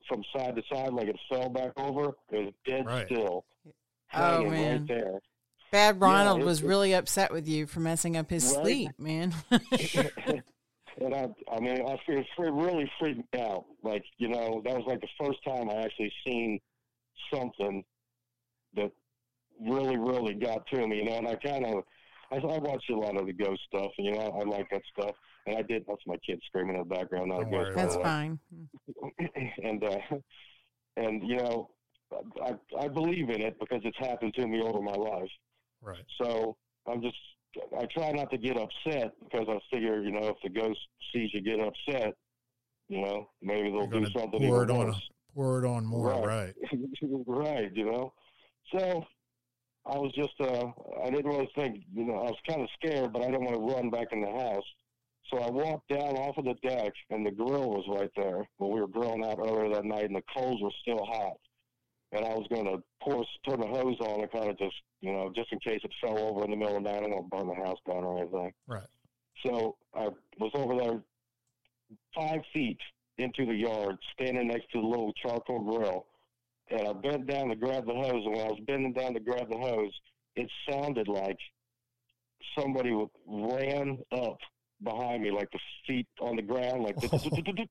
from 0.09 0.23
side 0.35 0.57
to 0.57 0.63
side 0.73 0.93
like 0.93 1.09
it 1.09 1.17
fell 1.31 1.49
back 1.51 1.73
over. 1.77 2.13
It 2.31 2.45
was 2.47 2.55
dead 2.67 2.87
Right. 2.87 3.07
still, 3.07 3.45
Oh, 4.15 4.45
man. 4.45 4.79
right 4.81 4.89
there. 4.89 5.21
Bad 5.71 6.01
Ronald 6.01 6.41
it- 6.41 6.45
was 6.47 6.63
really 6.63 6.95
upset 6.95 7.31
with 7.31 7.47
you 7.47 7.67
for 7.67 7.81
messing 7.81 8.17
up 8.17 8.31
his 8.31 8.45
Right. 8.57 8.63
sleep, 8.65 8.91
man. 8.99 9.35
and 11.01 11.15
I, 11.15 11.29
I 11.53 11.61
mean, 11.61 11.83
I 11.87 11.97
feel 12.07 12.19
it 12.19 12.27
really 12.39 12.91
freaked 12.99 13.19
me 13.33 13.41
out. 13.41 13.65
Like, 13.83 14.05
you 14.19 14.29
know, 14.29 14.63
that 14.65 14.75
was 14.75 14.85
like 14.87 15.01
the 15.01 15.09
first 15.25 15.39
time 15.47 15.71
I 15.71 15.75
actually 15.83 16.13
seen 16.27 16.61
something 17.33 17.85
that 18.75 18.91
really, 19.61 19.97
really 19.97 20.35
got 20.35 20.67
to 20.69 20.87
me. 20.87 20.97
You 20.99 21.05
know, 21.05 21.19
and 21.19 21.29
I 21.29 21.37
kind 21.37 21.65
of, 21.65 21.85
I, 22.33 22.37
I 22.37 22.59
watched 22.59 22.91
a 22.91 22.97
lot 22.97 23.17
of 23.17 23.27
the 23.27 23.33
ghost 23.33 23.61
stuff, 23.69 23.91
and 23.99 24.07
you 24.07 24.13
know, 24.13 24.39
I, 24.41 24.45
like 24.45 24.69
that 24.71 24.83
stuff. 24.99 25.15
And 25.47 25.57
I 25.57 25.63
did. 25.63 25.85
That's 25.87 26.03
my 26.07 26.17
kid 26.27 26.41
screaming 26.47 26.77
in 26.77 26.87
the 26.87 26.95
background. 26.95 27.29
Not 27.29 27.43
Don't 27.43 27.55
a 27.55 27.65
ghost. 27.65 27.77
That's 27.77 27.97
fine. 27.97 28.39
and 29.63 29.85
uh, 29.85 29.99
and 30.97 31.23
you 31.27 31.37
know, 31.37 31.71
I 32.43 32.55
I 32.79 32.89
believe 32.89 33.31
in 33.31 33.41
it 33.41 33.59
because 33.61 33.81
it's 33.85 33.99
happened 33.99 34.35
to 34.35 34.47
me 34.47 34.61
all 34.61 34.71
over 34.71 34.83
my 34.83 34.93
life. 34.93 35.31
Right. 35.81 36.05
So 36.21 36.57
I'm 36.87 37.01
just 37.01 37.17
I 37.79 37.87
try 37.87 38.13
not 38.13 38.31
to 38.31 38.39
get 38.39 38.57
upset 38.57 39.13
because 39.23 39.47
I 39.49 39.59
figure 39.73 40.03
you 40.03 40.13
know 40.13 40.29
if 40.29 40.37
the 40.43 40.51
ghost 40.51 40.79
sees 41.13 41.31
you 41.33 41.41
get 41.41 41.61
upset, 41.61 42.15
you 42.89 43.01
know 43.01 43.31
maybe 43.43 43.71
they'll 43.71 43.87
do 43.87 44.07
something 44.11 44.41
pour 44.41 44.65
it 44.65 44.71
on. 44.71 44.95
Pour 45.35 45.65
it 45.65 45.69
on 45.69 45.85
more. 45.85 46.09
Right. 46.09 46.27
Right. 46.27 46.55
right. 47.27 47.71
You 47.75 47.87
know. 47.87 48.13
So 48.75 49.05
I 49.87 49.97
was 49.97 50.13
just 50.15 50.35
uh 50.41 50.67
I 51.03 51.11
didn't 51.11 51.27
really 51.27 51.51
think 51.55 51.85
you 51.95 52.05
know 52.05 52.15
I 52.15 52.31
was 52.31 52.39
kind 52.49 52.63
of 52.63 52.69
scared, 52.75 53.13
but 53.13 53.23
I 53.23 53.27
didn't 53.27 53.45
want 53.45 53.55
to 53.55 53.75
run 53.75 53.91
back 53.91 54.09
in 54.13 54.21
the 54.21 54.31
house. 54.31 54.65
So 55.31 55.39
I 55.39 55.51
walked 55.51 55.89
down 55.89 56.17
off 56.17 56.39
of 56.39 56.47
the 56.47 56.55
deck, 56.67 56.93
and 57.11 57.25
the 57.25 57.31
grill 57.31 57.69
was 57.69 57.85
right 57.89 58.11
there. 58.17 58.49
Well, 58.59 58.71
we 58.71 58.81
were 58.81 58.89
grilling 58.89 59.25
out 59.25 59.39
earlier 59.39 59.75
that 59.75 59.85
night, 59.85 60.05
and 60.05 60.17
the 60.17 60.23
coals 60.35 60.63
were 60.63 60.73
still 60.81 61.05
hot. 61.05 61.37
And 62.13 62.25
I 62.25 62.35
was 62.35 62.47
going 62.49 62.65
to 62.65 62.83
pour, 63.03 63.25
turn 63.47 63.61
the 63.61 63.67
hose 63.67 63.97
on 64.01 64.21
and 64.21 64.31
kind 64.31 64.49
of 64.49 64.59
just, 64.59 64.75
you 65.01 65.13
know, 65.13 65.31
just 65.35 65.53
in 65.53 65.59
case 65.61 65.81
it 65.85 65.93
fell 66.03 66.19
over 66.19 66.45
in 66.45 66.51
the 66.51 66.57
middle 66.57 66.77
of 66.77 66.83
the 66.83 66.91
night. 66.91 67.03
I 67.03 67.09
don't 67.09 67.29
burn 67.29 67.49
the 67.49 67.55
house 67.55 67.79
down 67.87 68.05
or 68.05 68.19
anything. 68.19 68.53
Right. 68.67 68.87
So 69.45 69.77
I 69.95 70.09
was 70.39 70.51
over 70.55 70.75
there 70.75 71.01
five 72.15 72.41
feet 72.53 72.79
into 73.19 73.45
the 73.45 73.55
yard, 73.55 73.97
standing 74.15 74.49
next 74.49 74.71
to 74.73 74.81
the 74.81 74.87
little 74.87 75.13
charcoal 75.23 75.61
grill. 75.61 76.07
And 76.71 76.89
I 76.89 76.93
bent 76.93 77.27
down 77.27 77.49
to 77.49 77.57
grab 77.57 77.87
the 77.87 77.95
hose. 77.95 78.25
And 78.25 78.35
when 78.35 78.47
I 78.47 78.51
was 78.51 78.61
bending 78.67 78.93
down 78.93 79.15
to 79.15 79.21
grab 79.21 79.49
the 79.51 79.59
hose, 79.59 79.93
it 80.37 80.49
sounded 80.71 81.09
like 81.09 81.39
somebody 82.59 82.91
ran 83.27 83.99
up 84.13 84.39
behind 84.83 85.23
me, 85.23 85.31
like 85.31 85.51
the 85.51 85.59
feet 85.87 86.07
on 86.21 86.37
the 86.37 86.43
ground, 86.43 86.85
like. 86.85 86.97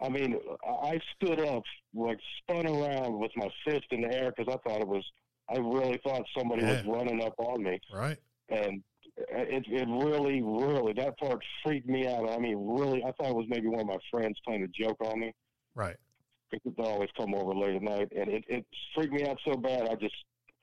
I 0.00 0.08
mean, 0.08 0.38
I 0.66 1.00
stood 1.16 1.40
up, 1.40 1.62
like 1.94 2.18
spun 2.38 2.66
around 2.66 3.18
with 3.18 3.32
my 3.36 3.48
fist 3.64 3.86
in 3.90 4.02
the 4.02 4.12
air 4.14 4.32
because 4.36 4.52
I 4.52 4.58
thought 4.68 4.80
it 4.80 4.88
was. 4.88 5.04
I 5.48 5.58
really 5.58 5.98
thought 6.04 6.22
somebody 6.38 6.64
was 6.64 6.84
running 6.86 7.20
up 7.24 7.34
on 7.38 7.64
me 7.64 7.80
Right. 7.92 8.18
and 8.50 8.84
it 9.16 9.64
it 9.66 9.88
really 9.88 10.42
really 10.42 10.92
that 10.92 11.18
part 11.18 11.42
freaked 11.64 11.88
me 11.88 12.06
out. 12.06 12.30
I 12.30 12.38
mean, 12.38 12.56
really, 12.78 13.02
I 13.02 13.10
thought 13.12 13.30
it 13.30 13.34
was 13.34 13.46
maybe 13.48 13.66
one 13.66 13.80
of 13.80 13.86
my 13.86 13.98
friends 14.12 14.38
playing 14.46 14.62
a 14.62 14.68
joke 14.68 14.98
on 15.04 15.18
me. 15.20 15.34
Right. 15.74 15.96
Because 16.52 16.72
they 16.76 16.84
always 16.84 17.10
come 17.18 17.34
over 17.34 17.52
late 17.54 17.74
at 17.76 17.82
night, 17.82 18.12
and 18.16 18.28
it 18.30 18.44
it 18.48 18.64
freaked 18.94 19.12
me 19.12 19.26
out 19.26 19.38
so 19.44 19.56
bad. 19.56 19.88
I 19.88 19.94
just 19.96 20.14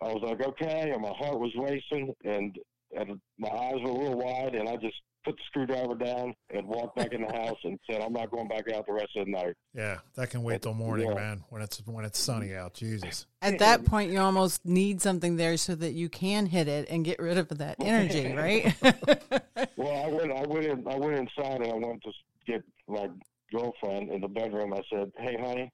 I 0.02 0.14
was 0.14 0.22
like, 0.24 0.42
okay, 0.42 0.92
and 0.92 1.02
my 1.02 1.14
heart 1.14 1.40
was 1.40 1.52
racing, 1.58 2.14
and 2.24 2.58
and 2.98 3.20
my 3.38 3.50
eyes 3.50 3.76
were 3.84 3.90
a 3.90 3.94
little 3.94 4.18
wide, 4.20 4.56
and 4.56 4.68
I 4.68 4.76
just 4.78 4.96
put 5.26 5.36
the 5.36 5.42
screwdriver 5.48 5.96
down 5.96 6.34
and 6.52 6.66
walked 6.68 6.96
back 6.96 7.12
in 7.12 7.22
the 7.22 7.34
house 7.34 7.58
and 7.66 7.78
said, 7.90 8.02
I'm 8.02 8.14
not 8.14 8.32
going 8.32 8.48
back 8.48 8.72
out 8.72 8.86
the 8.88 8.94
rest 8.94 9.10
of 9.18 9.26
the 9.26 9.32
night. 9.32 9.56
Yeah. 9.74 9.98
That 10.16 10.30
can 10.30 10.42
wait 10.42 10.62
till 10.62 10.74
morning, 10.74 11.10
Yeah. 11.10 11.16
man. 11.16 11.44
When 11.50 11.62
it's 11.62 11.82
when 11.86 12.06
it's 12.06 12.18
sunny 12.20 12.56
out. 12.56 12.74
Jesus. 12.74 13.26
At 13.42 13.60
that 13.60 13.84
point, 13.84 14.12
you 14.12 14.20
almost 14.20 14.64
need 14.66 15.02
something 15.02 15.36
there 15.36 15.58
so 15.58 15.76
that 15.76 15.94
you 15.94 16.08
can 16.08 16.46
hit 16.46 16.68
it 16.70 16.88
and 16.90 17.04
get 17.04 17.20
rid 17.20 17.38
of 17.38 17.50
that 17.58 17.76
energy, 17.82 18.34
right? 18.34 18.74
Well, 19.76 20.06
I 20.06 20.08
went, 20.08 20.32
I 20.32 20.46
went 20.48 20.66
in, 20.66 20.88
I 20.88 20.96
went 20.96 21.16
inside 21.18 21.62
and 21.62 21.72
I 21.72 21.88
went 21.88 22.02
to 22.04 22.12
get 22.48 22.64
my 22.88 23.08
girlfriend 23.52 24.12
in 24.12 24.22
the 24.22 24.28
bedroom. 24.28 24.74
I 24.74 24.82
said, 24.92 25.12
"Hey, 25.18 25.36
honey, 25.40 25.72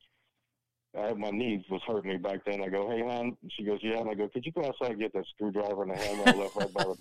I 0.97 1.07
had 1.07 1.17
my 1.17 1.31
knee 1.31 1.65
was 1.69 1.81
hurting 1.87 2.11
me 2.11 2.17
back 2.17 2.45
then. 2.45 2.61
I 2.61 2.69
go, 2.69 2.89
hey, 2.89 3.01
hon. 3.01 3.35
And 3.41 3.51
she 3.55 3.63
goes, 3.63 3.79
yeah. 3.81 3.99
And 3.99 4.09
I 4.09 4.13
go, 4.13 4.27
could 4.27 4.45
you 4.45 4.51
go 4.51 4.65
outside 4.65 4.91
and 4.91 4.99
get 4.99 5.13
that 5.13 5.25
screwdriver 5.33 5.83
and 5.83 5.91
the 5.91 5.97
hammer 5.97 6.23
I 6.27 6.31
left 6.31 6.55
right 6.55 6.73
by 6.73 6.83
the 6.83 6.95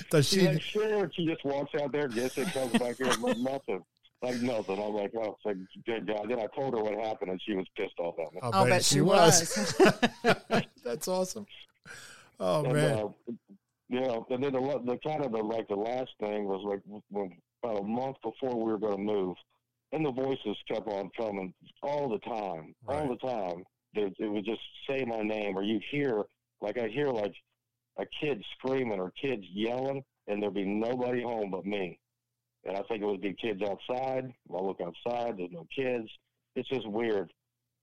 Does 0.10 0.28
She's 0.28 0.40
she? 0.40 0.48
like, 0.48 0.62
sure. 0.62 1.10
She 1.14 1.26
just 1.26 1.44
walks 1.44 1.74
out 1.80 1.92
there, 1.92 2.08
gets 2.08 2.36
it, 2.38 2.48
comes 2.48 2.72
back 2.72 2.96
here, 2.96 3.12
like 3.20 3.38
nothing. 3.38 3.82
Like 4.22 4.40
nothing. 4.42 4.82
I'm 4.82 4.92
like, 4.92 5.12
oh, 5.16 5.36
it's 5.36 5.44
like, 5.46 5.56
good 5.86 6.06
God. 6.06 6.28
Then 6.28 6.38
I 6.40 6.46
told 6.54 6.74
her 6.74 6.82
what 6.82 6.94
happened, 6.94 7.30
and 7.30 7.40
she 7.42 7.54
was 7.54 7.66
pissed 7.74 7.98
off 7.98 8.16
at 8.18 8.34
me. 8.34 8.40
I'll 8.42 8.66
bet 8.66 8.84
she 8.84 9.00
was. 9.00 9.74
That's 10.84 11.08
awesome. 11.08 11.46
Oh 12.38 12.64
and, 12.64 12.72
man. 12.74 12.98
Uh, 12.98 13.08
you 13.88 14.00
know, 14.00 14.26
and 14.30 14.44
then 14.44 14.52
the, 14.52 14.60
the 14.84 14.98
kind 14.98 15.24
of 15.24 15.32
the 15.32 15.38
like 15.38 15.68
the 15.68 15.74
last 15.74 16.10
thing 16.20 16.44
was 16.44 16.62
like 16.64 16.80
when 17.10 17.32
about 17.62 17.80
a 17.80 17.82
month 17.82 18.16
before 18.22 18.56
we 18.56 18.70
were 18.70 18.78
going 18.78 18.96
to 18.96 19.02
move, 19.02 19.36
and 19.92 20.04
the 20.04 20.10
voices 20.12 20.56
kept 20.70 20.86
on 20.88 21.10
coming 21.18 21.52
all 21.82 22.08
the 22.08 22.18
time, 22.20 22.74
all 22.88 23.08
the 23.08 23.16
time. 23.28 23.64
It, 23.94 24.14
it 24.18 24.28
would 24.30 24.44
just 24.44 24.60
say 24.88 25.04
my 25.04 25.22
name, 25.22 25.56
or 25.56 25.62
you 25.62 25.80
hear 25.90 26.22
like 26.60 26.78
I 26.78 26.88
hear 26.88 27.08
like 27.08 27.34
a 27.98 28.04
kid 28.20 28.42
screaming 28.56 29.00
or 29.00 29.12
kids 29.20 29.42
yelling, 29.52 30.02
and 30.28 30.42
there'd 30.42 30.54
be 30.54 30.64
nobody 30.64 31.22
home 31.22 31.50
but 31.50 31.66
me. 31.66 31.98
And 32.64 32.76
I 32.76 32.82
think 32.82 33.02
it 33.02 33.06
would 33.06 33.22
be 33.22 33.34
kids 33.40 33.62
outside. 33.62 34.32
I 34.54 34.60
look 34.62 34.80
outside, 34.80 35.38
there's 35.38 35.50
no 35.50 35.66
kids. 35.74 36.08
It's 36.54 36.68
just 36.68 36.86
weird. 36.88 37.32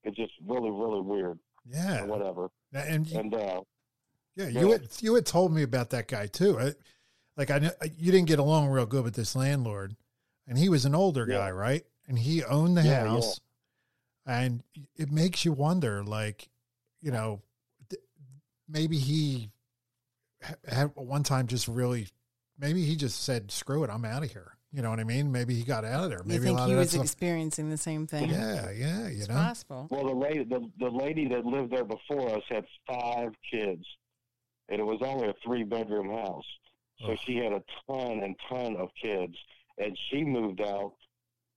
It's 0.04 0.16
just 0.16 0.32
really, 0.46 0.70
really 0.70 1.00
weird. 1.00 1.38
yeah. 1.68 2.04
Or 2.04 2.06
whatever. 2.06 2.48
And 2.72 3.10
And 3.12 3.34
uh, 3.34 3.60
yeah, 4.36 4.48
yeah. 4.48 4.60
you 4.60 4.70
had 4.72 4.88
you 5.00 5.14
had 5.14 5.26
told 5.26 5.52
me 5.52 5.62
about 5.62 5.90
that 5.90 6.06
guy 6.08 6.26
too. 6.26 6.58
I, 6.58 6.72
like 7.36 7.50
I 7.50 7.58
know 7.58 7.70
you 7.98 8.12
didn't 8.12 8.28
get 8.28 8.38
along 8.38 8.68
real 8.68 8.86
good 8.86 9.04
with 9.04 9.14
this 9.14 9.34
landlord, 9.36 9.96
and 10.46 10.56
he 10.56 10.68
was 10.68 10.84
an 10.84 10.94
older 10.94 11.26
Yeah. 11.28 11.38
guy, 11.38 11.50
right? 11.50 11.84
And 12.08 12.18
he 12.18 12.42
owned 12.42 12.76
the 12.76 12.82
Yeah, 12.82 13.04
yeah. 13.04 13.10
house, 13.10 13.40
and 14.26 14.62
it 14.96 15.10
makes 15.12 15.44
you 15.44 15.52
wonder, 15.52 16.02
like, 16.02 16.48
you 17.02 17.10
know, 17.12 17.42
th- 17.90 18.02
maybe 18.66 18.98
he 18.98 19.50
ha- 20.42 20.54
had 20.66 20.90
one 20.96 21.22
time 21.22 21.46
just 21.46 21.68
really, 21.68 22.08
maybe 22.58 22.82
he 22.84 22.96
just 22.96 23.22
said, 23.24 23.50
"Screw 23.50 23.84
it, 23.84 23.90
I'm 23.90 24.04
out 24.06 24.22
of 24.24 24.32
here." 24.32 24.54
You 24.72 24.82
know 24.82 24.90
what 24.90 25.00
I 25.00 25.04
mean? 25.04 25.30
Maybe 25.32 25.54
he 25.54 25.62
got 25.64 25.84
out 25.84 26.04
of 26.04 26.10
there. 26.10 26.18
you 26.20 26.24
Maybe 26.28 26.42
a 26.44 26.46
think 26.48 26.58
lot 26.58 26.66
he 26.68 26.72
of 26.72 26.78
was 26.78 26.90
stuff- 26.90 27.04
experiencing 27.04 27.70
the 27.70 27.76
same 27.78 28.06
thing? 28.06 28.28
Yeah, 28.30 28.70
yeah, 28.70 29.08
you 29.08 29.18
it's 29.20 29.28
know. 29.28 29.34
possible. 29.34 29.88
Well, 29.90 30.06
the 30.06 30.14
lady, 30.14 30.44
the, 30.44 30.70
the 30.78 30.90
lady 30.90 31.26
that 31.28 31.44
lived 31.46 31.70
there 31.72 31.84
before 31.84 32.30
us 32.36 32.42
had 32.50 32.66
five 32.86 33.32
kids, 33.50 33.84
and 34.68 34.80
it 34.80 34.84
was 34.84 34.98
only 35.02 35.28
a 35.28 35.34
three 35.44 35.62
bedroom 35.64 36.10
house. 36.10 36.44
So 37.00 37.12
Ugh. 37.12 37.18
she 37.24 37.36
had 37.36 37.52
a 37.52 37.62
ton 37.86 38.22
and 38.22 38.34
ton 38.48 38.76
of 38.76 38.88
kids, 39.00 39.34
and 39.78 39.96
she 40.10 40.22
moved 40.24 40.60
out, 40.60 40.94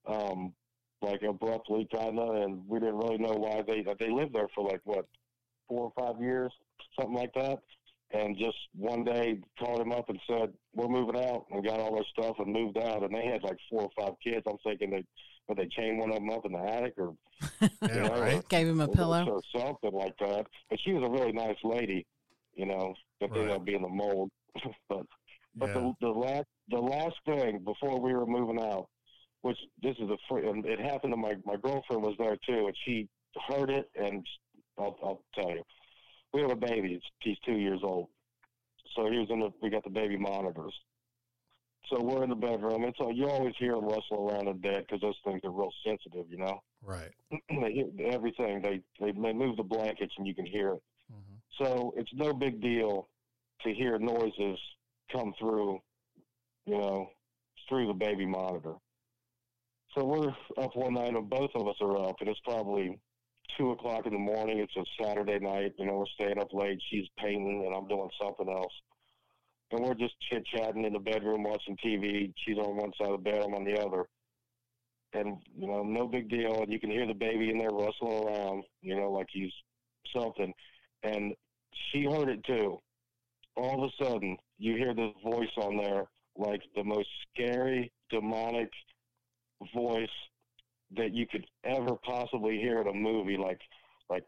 um, 0.07 0.53
like 1.01 1.21
abruptly, 1.23 1.87
kind 1.93 2.19
of, 2.19 2.35
and 2.35 2.61
we 2.67 2.79
didn't 2.79 2.97
really 2.97 3.17
know 3.17 3.33
why 3.33 3.61
they 3.65 3.83
they 3.99 4.11
lived 4.11 4.33
there 4.33 4.47
for 4.53 4.63
like 4.67 4.81
what 4.83 5.05
four 5.67 5.91
or 5.91 5.93
five 5.97 6.21
years, 6.21 6.51
something 6.99 7.15
like 7.15 7.33
that. 7.33 7.59
And 8.13 8.37
just 8.37 8.57
one 8.75 9.05
day 9.05 9.39
called 9.57 9.79
him 9.79 9.93
up 9.93 10.09
and 10.09 10.19
said, 10.27 10.51
"We're 10.75 10.89
moving 10.89 11.15
out," 11.23 11.45
and 11.51 11.65
got 11.65 11.79
all 11.79 11.93
their 11.95 12.03
stuff 12.11 12.35
and 12.39 12.51
moved 12.51 12.77
out. 12.77 13.03
And 13.03 13.15
they 13.15 13.25
had 13.25 13.41
like 13.43 13.57
four 13.69 13.83
or 13.83 13.89
five 13.97 14.13
kids. 14.23 14.43
I'm 14.47 14.57
thinking 14.65 14.89
they, 14.91 15.03
would 15.47 15.57
they 15.57 15.67
chained 15.67 15.97
one 15.97 16.09
of 16.09 16.17
them 16.17 16.29
up 16.29 16.45
in 16.45 16.51
the 16.51 16.59
attic 16.59 16.93
or 16.97 17.15
Yeah, 17.61 17.67
you 17.95 18.01
know, 18.01 18.19
right. 18.21 18.49
Gave 18.49 18.67
him 18.67 18.81
a 18.81 18.85
or- 18.85 18.93
pillow. 18.93 19.25
or 19.25 19.41
something 19.57 19.93
like 19.93 20.17
that. 20.19 20.45
But 20.69 20.79
she 20.83 20.91
was 20.91 21.03
a 21.03 21.09
really 21.09 21.31
nice 21.31 21.55
lady, 21.63 22.05
you 22.53 22.65
know, 22.65 22.93
that 23.21 23.27
ended 23.29 23.47
Right. 23.47 23.55
up 23.55 23.63
being 23.65 23.81
the 23.81 23.87
mold. 23.87 24.29
but 24.89 25.05
but 25.55 25.67
Yeah. 25.67 25.73
the 25.73 25.93
the 26.01 26.09
last 26.09 26.47
the 26.69 26.79
last 26.81 27.15
thing 27.25 27.59
before 27.59 27.97
we 28.01 28.13
were 28.13 28.25
moving 28.25 28.61
out, 28.61 28.89
which 29.41 29.57
this 29.81 29.95
is 29.97 30.09
a 30.09 30.17
fr- 30.27 30.39
and 30.39 30.65
it 30.65 30.79
happened 30.79 31.13
to 31.13 31.17
my 31.17 31.35
my 31.45 31.55
girlfriend 31.55 32.03
was 32.03 32.15
there 32.17 32.37
too, 32.45 32.67
and 32.67 32.75
she 32.85 33.07
heard 33.47 33.69
it, 33.69 33.89
and 33.95 34.25
I'll 34.77 34.97
I'll 35.03 35.23
tell 35.35 35.49
you, 35.49 35.63
we 36.33 36.41
have 36.41 36.51
a 36.51 36.55
baby. 36.55 36.93
It's, 36.93 37.05
he's 37.19 37.37
two 37.45 37.57
years 37.57 37.79
old, 37.83 38.07
so 38.95 39.09
he 39.09 39.17
was 39.17 39.27
in 39.29 39.39
the 39.39 39.51
we 39.61 39.69
got 39.69 39.83
the 39.83 39.89
baby 39.89 40.17
monitors. 40.17 40.73
So 41.89 42.01
we're 42.01 42.23
in 42.23 42.29
the 42.29 42.35
bedroom. 42.35 42.83
It's 42.83 42.99
all, 43.01 43.11
you 43.11 43.27
always 43.27 43.53
hear 43.59 43.73
them 43.73 43.83
rustle 43.85 44.29
around 44.29 44.47
in 44.47 44.59
bed 44.59 44.85
because 44.87 45.01
those 45.01 45.17
things 45.25 45.41
are 45.43 45.51
real 45.51 45.73
sensitive, 45.85 46.25
you 46.29 46.37
know. 46.37 46.61
Right. 46.81 47.11
they 47.49 47.73
hear 47.73 47.87
everything. 48.11 48.61
They, 48.61 48.81
they 48.99 49.11
they 49.11 49.33
move 49.33 49.57
the 49.57 49.63
blankets 49.63 50.13
and 50.17 50.25
you 50.25 50.33
can 50.35 50.45
hear 50.45 50.73
it. 50.75 50.83
Mhm. 51.11 51.41
So 51.57 51.93
it's 51.97 52.11
no 52.13 52.33
big 52.33 52.61
deal 52.61 53.09
to 53.63 53.73
hear 53.73 53.99
noises 53.99 54.57
come 55.11 55.33
through, 55.37 55.79
you 56.65 56.77
know, 56.77 57.09
through 57.67 57.87
the 57.87 57.93
baby 57.93 58.25
monitor. 58.25 58.75
So 59.95 60.05
we're 60.05 60.29
up 60.63 60.75
one 60.75 60.93
night, 60.93 61.15
and 61.15 61.29
both 61.29 61.51
of 61.55 61.67
us 61.67 61.75
are 61.81 62.07
up, 62.07 62.15
and 62.19 62.29
it's 62.29 62.39
probably 62.45 62.97
two 63.57 63.71
o'clock 63.71 64.05
in 64.05 64.13
the 64.13 64.19
morning. 64.19 64.59
It's 64.59 64.75
a 64.77 65.03
Saturday 65.03 65.39
night. 65.39 65.73
You 65.77 65.85
know, 65.85 65.97
we're 65.97 66.05
staying 66.15 66.39
up 66.39 66.53
late. 66.53 66.81
She's 66.89 67.07
painting, 67.17 67.63
and 67.65 67.75
I'm 67.75 67.87
doing 67.87 68.09
something 68.21 68.49
else. 68.49 68.73
And 69.71 69.83
we're 69.83 69.93
just 69.93 70.15
chit 70.29 70.45
chatting 70.55 70.85
in 70.85 70.93
the 70.93 70.99
bedroom, 70.99 71.43
watching 71.43 71.77
TV. 71.77 72.33
She's 72.45 72.57
on 72.57 72.77
one 72.77 72.91
side 72.97 73.11
of 73.11 73.23
the 73.23 73.29
bed, 73.29 73.43
I'm 73.43 73.53
on 73.53 73.65
the 73.65 73.79
other 73.79 74.05
and 75.13 75.37
you 75.55 75.67
know, 75.67 75.83
no 75.83 76.07
big 76.07 76.29
deal. 76.29 76.61
And 76.61 76.71
you 76.71 76.79
can 76.79 76.91
hear 76.91 77.07
the 77.07 77.13
baby 77.13 77.49
in 77.49 77.57
there 77.57 77.69
rustling 77.69 78.25
around, 78.25 78.63
you 78.81 78.95
know, 78.95 79.11
like 79.11 79.27
he's 79.31 79.51
something. 80.15 80.53
And 81.03 81.33
she 81.91 82.03
heard 82.03 82.29
it 82.29 82.43
too. 82.45 82.77
All 83.57 83.83
of 83.83 83.89
a 83.89 84.03
sudden, 84.03 84.37
you 84.57 84.75
hear 84.75 84.93
this 84.93 85.11
voice 85.23 85.49
on 85.57 85.77
there, 85.77 86.05
like 86.37 86.61
the 86.75 86.83
most 86.83 87.09
scary, 87.33 87.91
demonic 88.09 88.69
voice 89.73 90.09
that 90.97 91.13
you 91.13 91.25
could 91.27 91.45
ever 91.63 91.95
possibly 92.03 92.57
hear 92.57 92.81
in 92.81 92.87
a 92.87 92.93
movie, 92.93 93.37
like, 93.37 93.59
like, 94.09 94.23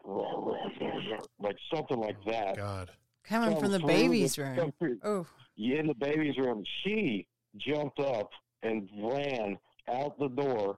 like 1.38 1.56
something 1.74 1.98
like 1.98 2.16
oh 2.26 2.30
that. 2.30 2.56
God. 2.56 2.90
Coming 3.24 3.52
Come 3.52 3.60
from 3.62 3.72
the 3.72 3.80
baby's 3.80 4.36
room. 4.38 4.72
Oh, 5.02 5.26
yeah, 5.56 5.80
in 5.80 5.86
the 5.86 5.94
baby's 5.94 6.36
room. 6.36 6.62
She 6.82 7.26
jumped 7.56 7.98
up 8.00 8.30
and 8.62 8.88
ran 8.98 9.56
out 9.90 10.18
the 10.18 10.28
door 10.28 10.76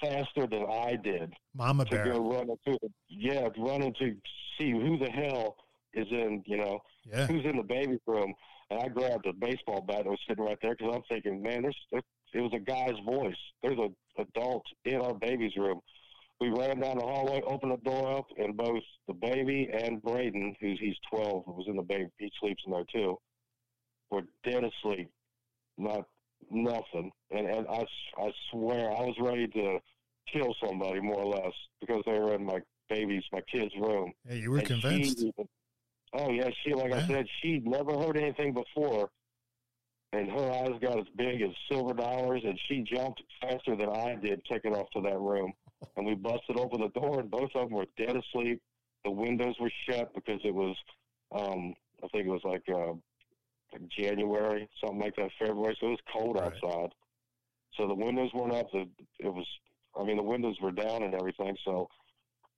faster 0.00 0.46
than 0.46 0.64
I 0.68 0.96
did 0.96 1.32
Mama 1.54 1.84
to 1.84 1.90
bear. 1.90 2.04
go 2.06 2.30
run 2.32 2.48
into 2.50 2.78
yeah, 3.08 3.48
running 3.58 3.94
to 4.00 4.16
see 4.58 4.70
who 4.70 4.98
the 4.98 5.10
hell 5.10 5.56
is 5.94 6.06
in 6.10 6.42
you 6.46 6.56
know 6.56 6.80
Yeah. 7.04 7.26
who's 7.26 7.44
in 7.44 7.56
the 7.56 7.62
baby's 7.62 8.00
room. 8.06 8.32
And 8.70 8.80
I 8.80 8.88
grabbed 8.88 9.26
a 9.26 9.32
baseball 9.32 9.82
bat 9.82 10.04
that 10.04 10.10
was 10.10 10.18
sitting 10.28 10.44
right 10.44 10.56
there 10.62 10.74
because 10.76 10.94
I'm 10.94 11.02
thinking, 11.08 11.42
man, 11.42 11.62
there's 11.62 11.76
there, 11.92 12.00
it 12.32 12.40
was 12.40 12.52
a 12.54 12.58
guy's 12.58 12.98
voice. 13.04 13.36
There's 13.62 13.78
a 13.78 13.88
adult 14.20 14.64
in 14.84 14.96
our 15.00 15.14
baby's 15.14 15.56
room. 15.56 15.80
We 16.40 16.48
ran 16.50 16.80
down 16.80 16.98
the 16.98 17.04
hallway, 17.04 17.40
opened 17.46 17.72
the 17.72 17.90
door 17.90 18.18
up, 18.18 18.26
and 18.36 18.56
both 18.56 18.82
the 19.06 19.14
baby 19.14 19.68
and 19.72 20.02
Braden, 20.02 20.56
who's 20.60 20.78
he's 20.80 20.96
12, 21.10 21.44
was 21.46 21.66
in 21.68 21.76
the 21.76 21.82
baby, 21.82 22.08
he 22.18 22.30
sleeps 22.40 22.62
in 22.66 22.72
there 22.72 22.84
too, 22.92 23.16
were 24.10 24.22
dead 24.44 24.64
asleep. 24.64 25.08
Not 25.78 26.04
nothing. 26.50 27.10
And 27.30 27.46
and 27.46 27.66
I, 27.68 27.84
I 28.18 28.30
swear 28.50 28.90
I 28.90 29.00
was 29.02 29.16
ready 29.20 29.46
to 29.48 29.78
kill 30.32 30.54
somebody 30.64 31.00
more 31.00 31.20
or 31.20 31.26
less 31.34 31.52
because 31.80 32.02
they 32.06 32.18
were 32.18 32.34
in 32.34 32.44
my 32.44 32.58
baby's, 32.88 33.22
my 33.32 33.40
kid's 33.50 33.74
room. 33.80 34.12
Yeah, 34.28 34.34
you 34.34 34.50
were 34.50 34.58
And 34.58 34.66
convinced. 34.66 35.18
even- 35.20 35.48
oh 36.14 36.30
yeah, 36.30 36.50
she 36.64 36.74
like 36.74 36.90
Yeah. 36.90 36.96
I 36.98 37.06
said, 37.06 37.26
she'd 37.40 37.66
never 37.66 37.96
heard 37.98 38.16
anything 38.18 38.52
before, 38.52 39.10
and 40.12 40.30
her 40.30 40.50
eyes 40.50 40.78
got 40.80 40.98
as 40.98 41.06
big 41.16 41.40
as 41.42 41.50
silver 41.70 41.94
dollars, 41.94 42.42
and 42.44 42.58
she 42.68 42.82
jumped 42.82 43.22
faster 43.40 43.74
than 43.76 43.88
I 43.88 44.14
did, 44.16 44.44
taking 44.44 44.74
off 44.74 44.90
to 44.90 45.00
that 45.02 45.18
room, 45.18 45.52
and 45.96 46.06
we 46.06 46.14
busted 46.14 46.58
open 46.58 46.80
the 46.82 46.88
door, 47.00 47.20
and 47.20 47.30
both 47.30 47.50
of 47.54 47.68
them 47.68 47.72
were 47.72 47.86
dead 47.96 48.16
asleep. 48.16 48.60
The 49.04 49.10
windows 49.10 49.54
were 49.58 49.72
shut 49.88 50.14
because 50.14 50.40
it 50.44 50.54
was, 50.54 50.76
um, 51.32 51.74
I 52.04 52.08
think 52.08 52.26
it 52.26 52.30
was 52.30 52.44
like, 52.44 52.62
uh, 52.68 52.92
January, 53.88 54.68
something 54.80 55.00
like 55.00 55.16
that, 55.16 55.30
February, 55.38 55.76
so 55.80 55.86
it 55.86 55.90
was 55.90 56.00
cold 56.12 56.36
Right. 56.36 56.52
outside. 56.52 56.90
So 57.76 57.88
the 57.88 57.94
windows 57.94 58.30
weren't 58.34 58.52
up. 58.52 58.70
The, 58.70 58.86
it 59.18 59.32
was, 59.32 59.46
I 59.98 60.04
mean, 60.04 60.18
the 60.18 60.22
windows 60.22 60.60
were 60.60 60.72
down 60.72 61.02
and 61.04 61.14
everything. 61.14 61.56
So 61.64 61.88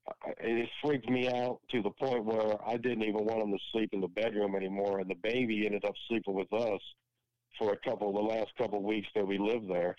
I- 0.09 0.35
it 0.41 0.69
freaked 0.83 1.09
me 1.09 1.29
out 1.29 1.61
to 1.71 1.83
the 1.83 1.91
point 1.91 2.25
where 2.25 2.57
I 2.69 2.77
didn't 2.77 3.05
even 3.05 3.25
want 3.25 3.43
him 3.43 3.53
to 3.53 3.65
sleep 3.71 3.91
in 3.93 4.01
the 4.01 4.09
bedroom 4.09 4.57
anymore. 4.57 4.99
And 4.99 5.09
the 5.09 5.15
baby 5.15 5.67
ended 5.67 5.85
up 5.85 5.95
sleeping 6.09 6.35
with 6.35 6.53
us 6.53 6.81
for 7.59 7.73
a 7.73 7.77
couple, 7.89 8.13
the 8.13 8.21
last 8.21 8.51
couple 8.59 8.79
of 8.79 8.85
weeks 8.85 9.09
that 9.15 9.27
we 9.27 9.39
lived 9.39 9.69
there. 9.71 9.97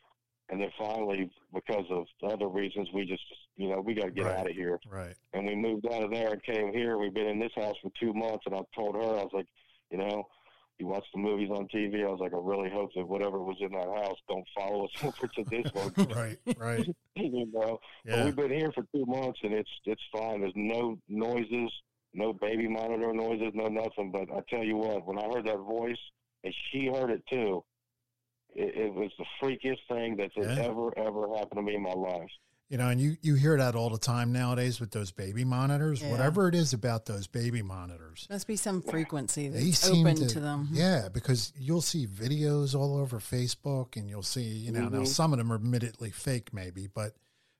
And 0.49 0.61
then 0.61 0.69
finally, 0.77 1.29
because 1.53 1.85
of 1.89 2.05
other 2.23 2.47
reasons, 2.47 2.87
we 2.93 3.05
just, 3.05 3.23
you 3.57 3.67
know, 3.69 3.81
we 3.81 3.95
got 3.95 4.05
to 4.05 4.11
get 4.11 4.25
Right. 4.25 4.37
out 4.37 4.49
of 4.49 4.55
here. 4.55 4.79
Right. 4.87 5.15
And 5.33 5.47
we 5.47 5.55
moved 5.55 5.87
out 5.91 6.03
of 6.03 6.11
there 6.11 6.33
and 6.33 6.43
came 6.43 6.71
here. 6.71 6.97
We've 6.99 7.13
been 7.13 7.27
in 7.27 7.39
this 7.39 7.51
house 7.55 7.75
for 7.81 7.89
two 7.99 8.13
months. 8.13 8.43
And 8.45 8.53
I 8.55 8.59
told 8.75 8.95
her, 8.95 9.01
I 9.01 9.23
was 9.23 9.31
like, 9.33 9.47
you 9.89 9.97
know, 9.97 10.23
you 10.77 10.85
watch 10.87 11.05
the 11.13 11.19
movies 11.19 11.49
on 11.49 11.67
TV. 11.73 12.05
I 12.05 12.11
was 12.11 12.19
like, 12.19 12.33
I 12.33 12.37
really 12.39 12.69
hope 12.69 12.91
that 12.95 13.07
whatever 13.07 13.39
was 13.41 13.57
in 13.59 13.71
that 13.71 13.87
house 13.87 14.17
don't 14.29 14.45
follow 14.55 14.85
us 14.85 14.91
over 15.03 15.27
to 15.35 15.43
this 15.49 15.65
one. 15.73 15.93
Right. 16.15 16.37
Right. 16.57 16.87
you 17.15 17.47
know, 17.51 17.79
but 18.05 18.11
Yeah. 18.17 18.25
we've 18.25 18.35
been 18.35 18.51
here 18.51 18.71
for 18.73 18.83
two 18.93 19.05
months 19.07 19.39
and 19.41 19.53
it's 19.53 19.69
it's 19.85 20.01
fine. 20.15 20.41
There's 20.41 20.53
no 20.55 20.99
noises, 21.09 21.71
no 22.13 22.33
baby 22.33 22.67
monitor 22.67 23.13
noises, 23.13 23.51
no 23.55 23.67
nothing. 23.67 24.11
But 24.11 24.27
I 24.31 24.41
tell 24.47 24.63
you 24.63 24.75
what, 24.77 25.07
when 25.07 25.17
I 25.17 25.23
heard 25.23 25.47
that 25.47 25.57
voice 25.57 25.97
and 26.45 26.53
she 26.71 26.85
heard 26.87 27.09
it 27.09 27.23
too, 27.29 27.63
it, 28.55 28.75
it 28.77 28.93
was 28.93 29.11
the 29.17 29.25
freakiest 29.41 29.79
thing 29.89 30.15
that's 30.15 30.33
Yeah. 30.37 30.63
ever 30.65 30.97
ever 30.97 31.27
happened 31.35 31.57
to 31.57 31.61
me 31.61 31.75
in 31.75 31.81
my 31.83 31.91
life. 31.93 32.29
You 32.69 32.77
know, 32.79 32.89
and 32.89 32.99
you 32.99 33.15
you 33.21 33.35
hear 33.35 33.57
that 33.57 33.75
all 33.75 33.89
the 33.91 33.99
time 33.99 34.31
nowadays 34.31 34.79
with 34.79 34.89
those 34.89 35.11
baby 35.11 35.43
monitors. 35.45 36.01
Yeah. 36.01 36.09
Whatever 36.11 36.47
it 36.47 36.55
is 36.55 36.73
about 36.73 37.05
those 37.05 37.27
baby 37.27 37.61
monitors, 37.61 38.25
Must 38.29 38.47
be 38.47 38.55
some 38.55 38.81
frequency 38.81 39.49
they 39.49 39.65
that's 39.65 39.77
seem 39.79 40.07
open 40.07 40.15
to, 40.21 40.27
to, 40.33 40.39
them. 40.39 40.69
Yeah, 40.71 41.09
because 41.13 41.53
you'll 41.59 41.81
see 41.83 42.07
videos 42.07 42.73
all 42.73 42.97
over 42.97 43.19
Facebook, 43.19 43.95
and 43.97 44.09
you'll 44.09 44.23
see, 44.23 44.41
you 44.45 44.71
know, 44.71 44.89
now 44.89 45.01
Mhm. 45.01 45.07
some 45.07 45.31
of 45.31 45.37
them 45.37 45.51
are 45.51 45.55
admittedly 45.55 46.09
fake, 46.09 46.53
maybe, 46.53 46.87
but 46.87 47.13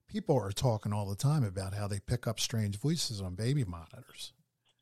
people 0.08 0.40
are 0.40 0.52
talking 0.52 0.92
all 0.92 1.06
the 1.06 1.16
time 1.16 1.44
about 1.44 1.76
how 1.76 1.88
they 1.88 2.00
pick 2.00 2.26
up 2.26 2.40
strange 2.40 2.80
voices 2.80 3.22
on 3.22 3.36
baby 3.36 3.64
monitors. 3.64 4.34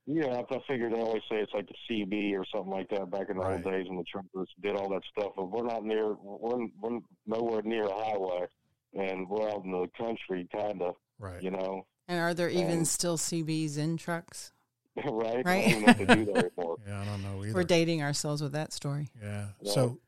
Yeah, 0.05 0.41
I 0.41 0.59
figured 0.67 0.93
they 0.93 0.99
always 0.99 1.21
say 1.29 1.37
it's 1.37 1.53
like 1.53 1.67
the 1.67 1.75
CB 1.89 2.37
or 2.37 2.45
something 2.53 2.71
like 2.71 2.89
that 2.89 3.09
back 3.09 3.29
in 3.29 3.37
the 3.37 3.43
Right. 3.43 3.53
old 3.53 3.63
days 3.63 3.87
when 3.87 3.97
the 3.97 4.03
truckers 4.03 4.49
did 4.61 4.75
all 4.75 4.89
that 4.89 5.01
stuff. 5.17 5.31
But 5.35 5.45
we're 5.49 5.63
not 5.65 5.85
near, 5.85 6.13
we're, 6.15 6.67
we're 6.81 6.99
nowhere 7.25 7.61
near 7.61 7.85
a 7.85 7.93
highway, 8.05 8.45
and 8.93 9.29
we're 9.29 9.49
out 9.49 9.63
in 9.63 9.71
the 9.71 9.87
country, 9.97 10.47
kind 10.51 10.81
of, 10.81 10.95
Right. 11.19 11.41
you 11.41 11.51
know, 11.51 11.85
And 12.09 12.19
are 12.19 12.33
there 12.33 12.49
even 12.49 12.83
still 12.83 13.17
CBs 13.17 13.77
in 13.77 13.95
trucks? 13.95 14.51
right? 15.05 15.37
I 15.37 15.41
Right. 15.49 15.71
don't 15.71 15.81
know 15.83 15.87
if 15.91 15.97
they 15.99 16.15
do 16.15 16.25
that 16.25 16.51
anymore. 16.57 16.77
Yeah, 16.85 17.01
I 17.01 17.05
don't 17.05 17.23
know 17.23 17.43
either. 17.45 17.53
We're 17.53 17.63
dating 17.63 18.01
ourselves 18.03 18.41
with 18.41 18.51
that 18.51 18.73
story. 18.73 19.07
Yeah. 19.21 19.47
Yeah. 19.61 19.71
So, 19.71 19.99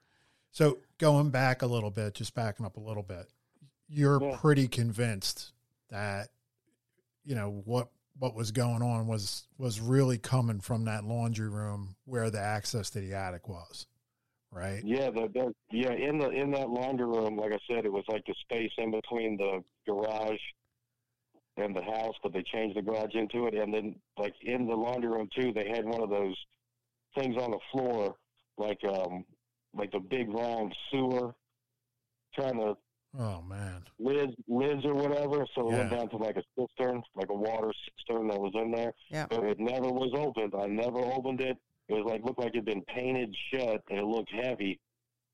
so 0.52 0.80
going 0.98 1.30
back 1.30 1.62
a 1.62 1.68
little 1.68 1.90
bit, 1.90 2.16
just 2.16 2.36
backing 2.36 2.66
up 2.66 2.76
a 2.76 2.82
little 2.82 3.02
bit, 3.02 3.28
you're 3.88 4.22
Yeah. 4.22 4.36
pretty 4.42 4.68
convinced 4.68 5.54
that, 5.90 6.30
you 7.24 7.34
know, 7.36 7.50
what 7.64 7.88
what 8.18 8.36
was 8.36 8.52
going 8.52 8.82
on 8.82 9.08
was 9.08 9.44
was 9.58 9.80
really 9.80 10.18
coming 10.18 10.60
from 10.60 10.86
that 10.86 11.04
laundry 11.04 11.50
room 11.50 11.96
where 12.06 12.30
the 12.30 12.40
access 12.40 12.90
to 12.92 13.00
the 13.00 13.14
attic 13.14 13.48
was, 13.48 13.88
right? 14.52 14.82
Yeah, 14.84 15.10
the, 15.10 15.30
the 15.34 15.54
yeah 15.72 15.92
in 15.92 16.18
the 16.18 16.30
in 16.30 16.52
that 16.52 16.70
laundry 16.70 17.08
room, 17.08 17.38
like 17.38 17.52
I 17.52 17.60
said, 17.70 17.86
it 17.86 17.92
was 17.92 18.06
like 18.08 18.26
the 18.26 18.36
space 18.42 18.72
in 18.78 18.92
between 18.92 19.38
the 19.38 19.64
garage 19.88 20.40
and 21.58 21.76
the 21.76 21.82
house, 21.82 22.16
but 22.22 22.34
they 22.34 22.44
changed 22.44 22.78
the 22.78 22.82
garage 22.82 23.16
into 23.16 23.48
it, 23.48 23.54
and 23.54 23.74
then 23.74 23.96
like 24.18 24.34
in 24.42 24.68
the 24.68 24.76
laundry 24.76 25.10
room 25.10 25.30
too, 25.36 25.52
they 25.54 25.70
had 25.70 25.86
one 25.86 26.02
of 26.02 26.10
those 26.10 26.36
things 27.18 27.36
on 27.38 27.52
the 27.52 27.60
floor, 27.72 28.16
like 28.58 28.80
um 28.86 29.26
like 29.74 29.92
the 29.92 30.00
big 30.00 30.30
round 30.30 30.74
sewer, 30.90 31.36
trying 32.34 32.58
to 32.60 32.78
Oh 33.18 33.42
man. 33.42 33.84
lids 34.00 34.34
lids 34.48 34.86
or 34.86 34.94
whatever. 34.94 35.46
So 35.56 35.70
it 35.70 35.74
went 35.78 35.92
down 35.92 36.10
to 36.10 36.18
like 36.18 36.38
a 36.38 36.44
cistern, 36.58 37.02
like 37.16 37.30
a 37.30 37.34
water 37.34 37.72
cistern 37.98 38.28
that 38.28 38.40
was 38.40 38.52
in 38.56 38.72
there. 38.72 38.94
Yeah. 39.10 39.28
But 39.30 39.44
it 39.44 39.60
never 39.60 39.90
was 39.90 40.12
opened. 40.14 40.54
I 40.60 40.68
never 40.68 41.00
opened 41.00 41.42
it. 41.42 41.58
It 41.88 41.94
was 41.94 42.06
like 42.06 42.24
looked 42.24 42.40
like 42.40 42.50
it'd 42.50 42.66
been 42.66 42.84
painted 42.84 43.36
shut 43.52 43.82
and 43.90 44.00
it 44.00 44.06
looked 44.06 44.32
heavy. 44.32 44.80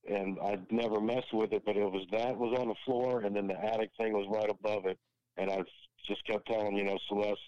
And 0.09 0.37
I'd 0.43 0.71
never 0.71 0.99
messed 0.99 1.33
with 1.33 1.53
it, 1.53 1.63
but 1.65 1.77
it 1.77 1.85
was 1.85 2.05
that 2.11 2.35
was 2.35 2.57
on 2.59 2.67
the 2.67 2.75
floor 2.85 3.21
and 3.21 3.35
then 3.35 3.47
the 3.47 3.59
attic 3.63 3.91
thing 3.97 4.13
was 4.13 4.27
right 4.29 4.49
above 4.49 4.85
it. 4.85 4.97
And 5.37 5.49
I 5.49 5.63
just 6.07 6.25
kept 6.25 6.47
telling, 6.47 6.75
you 6.75 6.83
know, 6.83 6.97
Celeste, 7.07 7.39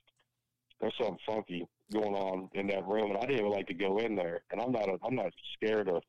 there's 0.80 0.94
something 0.98 1.18
funky 1.26 1.66
going 1.92 2.14
on 2.16 2.50
in 2.54 2.68
that 2.68 2.88
room 2.88 3.12
and 3.12 3.18
I 3.18 3.22
didn't 3.22 3.40
even 3.40 3.52
like 3.52 3.68
to 3.68 3.74
go 3.74 3.98
in 4.00 4.16
there. 4.16 4.42
And 4.52 4.62
I'm 4.62 4.72
not 4.72 4.88
a, 4.88 4.98
I'm 5.06 5.16
not 5.16 5.32
scared 5.56 5.90
of, 5.90 6.02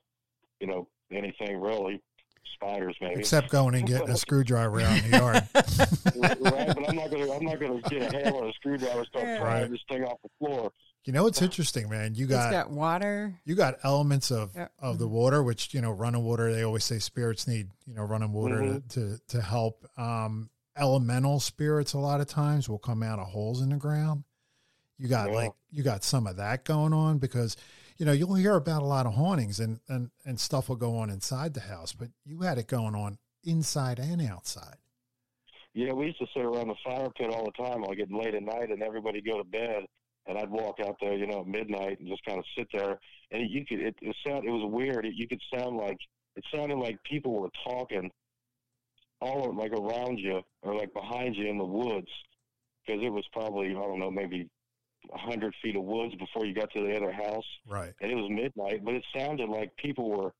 you 0.60 0.66
know, 0.66 0.88
anything 1.12 1.60
really. 1.60 2.00
Spiders 2.54 2.96
maybe. 3.00 3.20
Except 3.20 3.50
going 3.50 3.74
and 3.74 3.86
getting 3.86 4.10
a 4.10 4.16
screwdriver 4.16 4.80
out 4.80 5.02
in 5.04 5.10
the 5.10 5.16
yard. 5.18 5.48
right, 5.54 6.74
but 6.76 6.88
I'm 6.88 6.96
not 6.96 7.10
gonna 7.10 7.32
I'm 7.32 7.44
not 7.44 7.58
gonna 7.60 7.80
get 7.88 8.02
a 8.14 8.16
hammer 8.24 8.38
and 8.42 8.50
a 8.50 8.52
screwdriver 8.54 8.98
and 8.98 9.06
start 9.08 9.24
Yeah. 9.26 9.38
prying 9.40 9.62
Right. 9.62 9.70
this 9.70 9.80
thing 9.90 10.04
off 10.04 10.18
the 10.22 10.28
floor. 10.38 10.70
You 11.04 11.12
know 11.12 11.24
what's 11.24 11.42
interesting, 11.42 11.88
man? 11.90 12.14
You 12.14 12.26
got 12.26 12.50
got 12.50 12.70
water. 12.70 13.34
you 13.44 13.54
got 13.54 13.74
elements 13.82 14.30
of 14.30 14.52
Yeah. 14.54 14.68
of 14.78 14.98
the 14.98 15.08
water 15.08 15.42
which 15.42 15.74
you 15.74 15.80
know 15.82 15.90
running 15.90 16.24
water 16.24 16.52
they 16.52 16.62
always 16.62 16.84
say 16.84 16.98
spirits 16.98 17.46
need 17.46 17.68
you 17.86 17.94
know 17.94 18.02
running 18.04 18.32
water 18.32 18.56
Mhm. 18.60 18.88
to, 18.90 19.00
to 19.16 19.20
to 19.28 19.42
help 19.42 19.84
um 19.98 20.48
elemental 20.76 21.40
spirits 21.40 21.92
a 21.92 21.98
lot 21.98 22.20
of 22.20 22.26
times 22.26 22.68
will 22.68 22.78
come 22.78 23.02
out 23.02 23.18
of 23.18 23.26
holes 23.28 23.60
in 23.62 23.68
the 23.68 23.76
ground 23.76 24.24
you 24.98 25.06
got 25.08 25.28
Yeah. 25.30 25.34
like 25.36 25.52
you 25.70 25.82
got 25.82 26.02
some 26.04 26.26
of 26.26 26.36
that 26.36 26.64
going 26.64 26.92
on 26.92 27.18
because 27.18 27.56
you 27.96 28.06
know 28.06 28.12
you'll 28.12 28.34
hear 28.34 28.54
about 28.54 28.82
a 28.82 28.86
lot 28.86 29.06
of 29.06 29.14
hauntings 29.14 29.60
and 29.60 29.80
and 29.88 30.10
and 30.24 30.40
stuff 30.40 30.68
will 30.68 30.76
go 30.76 30.96
on 30.96 31.10
inside 31.10 31.54
the 31.54 31.60
house 31.60 31.92
but 31.92 32.08
you 32.24 32.40
had 32.40 32.58
it 32.58 32.66
going 32.66 32.94
on 32.94 33.18
inside 33.44 33.98
and 33.98 34.22
outside 34.22 34.76
Yeah, 35.74 35.92
we 35.92 36.06
used 36.06 36.18
to 36.18 36.26
sit 36.34 36.44
around 36.44 36.68
the 36.68 36.76
fire 36.84 37.10
pit 37.16 37.30
all 37.30 37.44
the 37.44 37.62
time, 37.64 37.82
like 37.82 37.98
getting 37.98 38.16
late 38.16 38.34
at 38.34 38.42
night, 38.42 38.70
and 38.70 38.82
everybody 38.82 39.20
go 39.20 39.38
to 39.38 39.44
bed, 39.44 39.84
and 40.26 40.38
I'd 40.38 40.50
walk 40.50 40.76
out 40.80 40.96
there, 41.00 41.14
you 41.14 41.26
know, 41.26 41.40
at 41.40 41.46
midnight 41.46 41.98
and 41.98 42.08
just 42.08 42.24
kind 42.24 42.38
of 42.38 42.44
sit 42.56 42.68
there, 42.72 42.98
and 43.30 43.50
you 43.50 43.66
could 43.66 43.80
it, 43.80 43.96
it 44.00 44.16
sound 44.26 44.44
it 44.46 44.50
was 44.50 44.70
weird. 44.72 45.04
It, 45.04 45.14
you 45.16 45.26
could 45.28 45.42
sound 45.54 45.76
like 45.76 45.98
it 46.36 46.44
sounded 46.54 46.76
like 46.76 46.96
people 47.04 47.40
were 47.40 47.50
talking 47.66 48.10
all 49.20 49.54
like 49.54 49.72
around 49.72 50.18
you 50.18 50.40
or 50.62 50.74
like 50.74 50.92
behind 50.94 51.36
you 51.36 51.48
in 51.48 51.58
the 51.58 51.64
woods, 51.64 52.08
because 52.86 53.02
it 53.02 53.10
was 53.10 53.24
probably 53.32 53.70
I 53.70 53.72
don't 53.72 53.98
know 53.98 54.10
maybe 54.10 54.48
hundred 55.12 55.54
feet 55.62 55.76
of 55.76 55.82
woods 55.84 56.14
before 56.16 56.46
you 56.46 56.54
got 56.54 56.70
to 56.72 56.86
the 56.86 56.96
other 56.96 57.12
house. 57.12 57.44
right 57.68 57.92
and 58.00 58.10
it 58.10 58.14
was 58.14 58.30
midnight, 58.30 58.84
but 58.84 58.94
it 58.94 59.04
sounded 59.16 59.48
like 59.48 59.76
people 59.76 60.10
were 60.10 60.32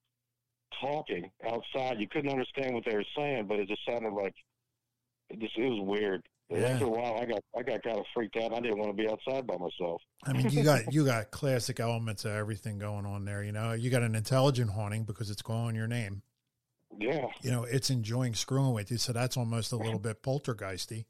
talking 0.81 1.31
outside. 1.47 2.01
You 2.01 2.09
couldn't 2.09 2.31
understand 2.31 2.75
what 2.75 2.85
they 2.85 2.95
were 2.95 3.05
saying, 3.17 3.47
but 3.47 3.59
it 3.59 3.69
just 3.69 3.85
sounded 3.87 4.13
like 4.13 4.35
it 5.31 5.39
just 5.39 5.57
it 5.57 5.69
was 5.69 5.81
weird. 5.81 6.23
Yeah. 6.51 6.59
After 6.69 6.85
a 6.85 6.89
while, 6.89 7.19
I 7.21 7.25
got 7.25 7.41
I 7.57 7.63
got 7.63 7.83
kind 7.83 7.99
of 7.99 8.05
freaked 8.15 8.37
out. 8.37 8.53
I 8.53 8.61
didn't 8.61 8.79
want 8.79 8.97
to 8.97 9.03
be 9.03 9.09
outside 9.09 9.47
by 9.47 9.57
myself. 9.57 10.03
i 10.25 10.33
mean 10.33 10.49
you 10.51 10.63
got 10.73 10.93
you 10.93 11.05
got 11.05 11.31
classic 11.31 11.81
elements 11.81 12.25
of 12.25 12.33
everything 12.33 12.79
going 12.79 13.07
on 13.07 13.25
there 13.25 13.43
you 13.43 13.53
know 13.53 13.73
you 13.73 13.91
got 13.91 14.03
an 14.03 14.15
intelligent 14.15 14.71
haunting 14.71 15.05
because 15.05 15.31
it's 15.31 15.43
calling 15.43 15.75
your 15.75 15.87
name 15.87 16.23
Yeah, 16.99 17.27
you 17.43 17.51
know, 17.51 17.65
it's 17.65 17.91
enjoying 17.91 18.35
screwing 18.35 18.73
with 18.73 18.91
you. 18.91 18.99
So 18.99 19.13
that's 19.13 19.37
almost 19.37 19.73
a 19.73 19.77
little 19.77 19.99
bit 19.99 20.23
poltergeisty, 20.23 21.07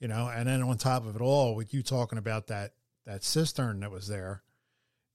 you 0.00 0.08
know. 0.08 0.28
And 0.28 0.48
then 0.48 0.62
on 0.62 0.78
top 0.78 1.06
of 1.06 1.16
it 1.16 1.22
all, 1.22 1.54
with 1.54 1.72
you 1.74 1.82
talking 1.82 2.18
about 2.18 2.48
that 2.48 2.72
that 3.04 3.22
cistern 3.24 3.80
that 3.80 3.90
was 3.90 4.08
there, 4.08 4.42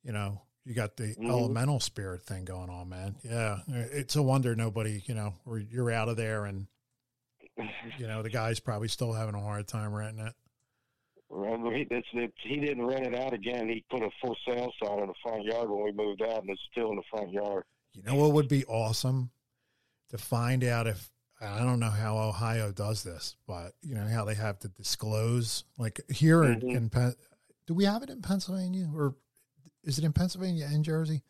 you 0.04 0.12
know, 0.14 0.42
you 0.64 0.74
got 0.74 0.96
the 0.98 1.16
Mhm. 1.16 1.30
elemental 1.30 1.80
spirit 1.80 2.24
thing 2.24 2.46
going 2.46 2.70
on, 2.70 2.88
man. 2.90 3.18
Yeah, 3.24 3.60
it's 3.68 4.16
a 4.16 4.22
wonder 4.24 4.56
nobody, 4.56 5.04
you 5.06 5.14
know, 5.14 5.34
or 5.46 5.58
you're 5.58 5.92
out 5.92 6.08
of 6.10 6.16
there 6.18 6.46
and 6.46 6.68
you 7.98 8.08
know 8.08 8.22
the 8.24 8.30
guy's 8.30 8.60
probably 8.60 8.88
still 8.88 9.14
having 9.14 9.36
a 9.36 9.42
hard 9.42 9.68
time 9.68 9.94
renting 9.94 10.26
it. 10.26 10.34
Remember, 11.30 11.72
he, 11.74 11.88
it's, 11.90 12.08
it, 12.14 12.34
he 12.44 12.60
didn't 12.60 12.86
rent 12.86 13.06
it 13.06 13.16
out 13.16 13.34
again. 13.34 13.70
He 13.70 13.86
put 13.90 14.02
a 14.04 14.10
for 14.22 14.36
sale 14.46 14.72
sign 14.84 15.00
in 15.00 15.08
the 15.08 15.14
front 15.24 15.44
yard 15.46 15.70
when 15.70 15.84
we 15.84 15.92
moved 15.94 16.22
out, 16.22 16.42
and 16.42 16.50
it's 16.50 16.62
still 16.72 16.90
in 16.92 16.98
the 16.98 17.04
front 17.10 17.32
yard. 17.32 17.64
You 17.94 18.04
know 18.04 18.16
what 18.16 18.34
would 18.34 18.48
be 18.50 18.66
awesome 18.66 19.32
to 20.10 20.18
find 20.18 20.64
out 20.64 20.88
if 20.88 21.10
I 21.42 21.60
don't 21.60 21.80
know 21.80 21.90
how 21.90 22.18
Ohio 22.18 22.72
does 22.72 23.04
this, 23.04 23.36
but 23.48 23.74
you 23.82 23.96
know 23.96 24.08
how 24.08 24.26
they 24.26 24.36
have 24.36 24.60
to 24.60 24.68
disclose. 24.68 25.64
Like 25.78 26.00
here 26.10 26.44
in, 26.44 26.60
Mhm. 26.62 26.76
in 26.76 26.90
Pen- 26.90 27.16
do 27.68 27.74
we 27.74 27.86
have 27.86 28.04
it 28.04 28.10
in 28.10 28.22
Pennsylvania 28.22 28.90
or 28.94 29.16
is 29.84 29.98
it 29.98 30.04
in 30.04 30.14
Pennsylvania 30.14 30.68
and 30.72 30.84
Jersey 30.86 31.24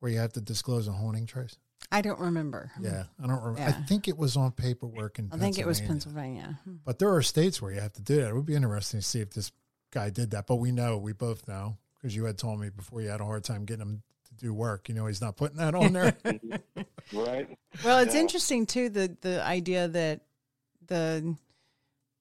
where 0.00 0.10
you 0.10 0.18
have 0.18 0.32
to 0.34 0.40
disclose 0.40 0.88
a 0.88 0.92
haunting 0.92 1.26
trace? 1.26 1.56
I 1.92 2.00
don't 2.02 2.18
remember. 2.18 2.72
Yeah, 2.80 3.04
I 3.22 3.26
don't 3.26 3.42
remember. 3.42 3.60
I 3.62 3.72
think 3.86 4.08
it 4.08 4.16
was 4.18 4.36
on 4.36 4.52
paperwork 4.52 5.18
in. 5.18 5.28
I 5.32 5.38
think 5.38 5.58
it 5.58 5.66
was 5.66 5.80
Pennsylvania. 5.80 6.42
Pennsylvania. 6.64 6.80
But 6.84 6.98
there 6.98 7.14
are 7.14 7.22
states 7.22 7.62
where 7.62 7.72
you 7.72 7.80
have 7.80 7.92
to 7.94 8.02
do 8.02 8.16
that. 8.16 8.28
It 8.28 8.34
would 8.34 8.46
be 8.46 8.54
interesting 8.56 9.00
to 9.00 9.06
see 9.06 9.20
if 9.20 9.30
this 9.30 9.52
guy 9.90 10.10
did 10.10 10.30
that. 10.32 10.46
But 10.46 10.56
we 10.56 10.72
know, 10.72 10.98
we 10.98 11.12
both 11.12 11.46
know, 11.46 11.78
because 11.94 12.16
you 12.16 12.24
had 12.24 12.36
told 12.38 12.60
me 12.60 12.68
before 12.70 13.00
you 13.00 13.08
had 13.08 13.20
a 13.20 13.24
hard 13.24 13.44
time 13.44 13.64
getting 13.64 13.82
him 13.82 13.96
to 13.98 14.02
do 14.38 14.52
work. 14.54 14.88
You 14.88 14.94
know, 14.94 15.06
he's 15.06 15.20
not 15.20 15.36
putting 15.36 15.56
that 15.58 15.74
on 15.74 15.92
there. 15.92 16.16
Right? 17.12 17.48
Well, 17.82 18.00
it's 18.00 18.14
Yeah. 18.14 18.20
interesting 18.20 18.66
too 18.66 18.90
the 18.90 19.16
the 19.22 19.42
idea 19.42 19.88
that 19.88 20.20
the 20.86 21.36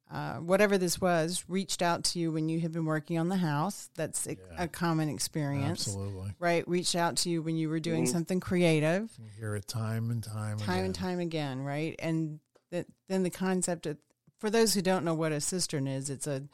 uh, 0.10 0.36
whatever 0.36 0.78
this 0.78 1.02
was 1.02 1.44
reached 1.50 1.82
out 1.82 2.06
to 2.06 2.20
you 2.20 2.32
when 2.32 2.48
you 2.48 2.62
had 2.62 2.72
been 2.72 2.86
working 2.86 3.20
on 3.20 3.28
the 3.28 3.36
house. 3.36 3.90
That's 3.96 4.26
a, 4.28 4.32
Yeah. 4.36 4.64
a 4.64 4.68
common 4.70 5.10
experience, 5.10 5.86
Absolutely. 5.90 6.34
right? 6.40 6.66
Reached 6.66 6.96
out 6.96 7.18
to 7.18 7.30
you 7.30 7.42
when 7.42 7.58
you 7.58 7.68
were 7.68 7.82
doing 7.82 8.06
Mhm. 8.06 8.12
something 8.12 8.40
creative, 8.40 9.12
You 9.20 9.28
hear 9.38 9.56
it 9.56 9.68
time 9.68 10.10
and 10.10 10.24
time, 10.24 10.58
time 10.60 10.70
again. 10.76 10.86
and 10.86 10.96
time 10.96 11.20
again, 11.20 11.62
right? 11.62 11.96
And 12.00 12.40
that 12.72 12.88
then 13.10 13.24
the 13.24 13.30
concept 13.30 13.86
of 13.86 13.98
for 14.40 14.50
those 14.50 14.74
who 14.74 14.82
don't 14.82 15.04
know 15.04 15.16
what 15.16 15.34
a 15.34 15.42
cistern 15.42 15.88
is, 15.88 16.10
it's 16.10 16.28
a 16.28 16.48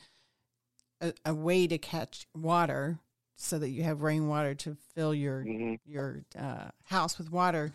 a, 1.01 1.13
a 1.25 1.33
way 1.35 1.67
to 1.67 1.77
catch 1.77 2.25
water 2.33 2.97
so 3.35 3.59
that 3.59 3.69
you 3.69 3.83
have 3.83 4.01
rainwater 4.01 4.55
to 4.55 4.75
fill 4.95 5.13
your 5.13 5.41
hmm 5.43 5.75
your 5.85 6.23
uh, 6.39 6.69
house 6.85 7.17
with 7.17 7.29
water 7.29 7.69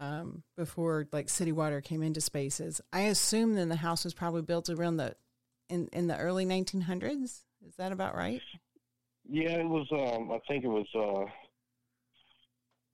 um, 0.00 0.42
before 0.56 1.06
like 1.12 1.28
city 1.28 1.52
water 1.52 1.80
came 1.80 2.02
into 2.02 2.20
spaces. 2.20 2.80
I 2.92 3.02
assume 3.02 3.54
then 3.54 3.68
the 3.68 3.76
house 3.76 4.04
was 4.04 4.12
probably 4.12 4.42
built 4.42 4.68
around 4.68 4.96
the 4.96 5.14
in 5.68 5.88
in 5.92 6.06
the 6.08 6.16
early 6.18 6.44
1900s. 6.44 7.42
Is 7.66 7.76
that 7.78 7.92
about 7.92 8.16
right? 8.16 8.42
Yeah, 9.28 9.58
it 9.58 9.68
was. 9.68 9.86
Um, 9.92 10.30
I 10.32 10.38
think 10.48 10.64
it 10.64 10.68
was. 10.68 10.86
Uh, 10.94 11.30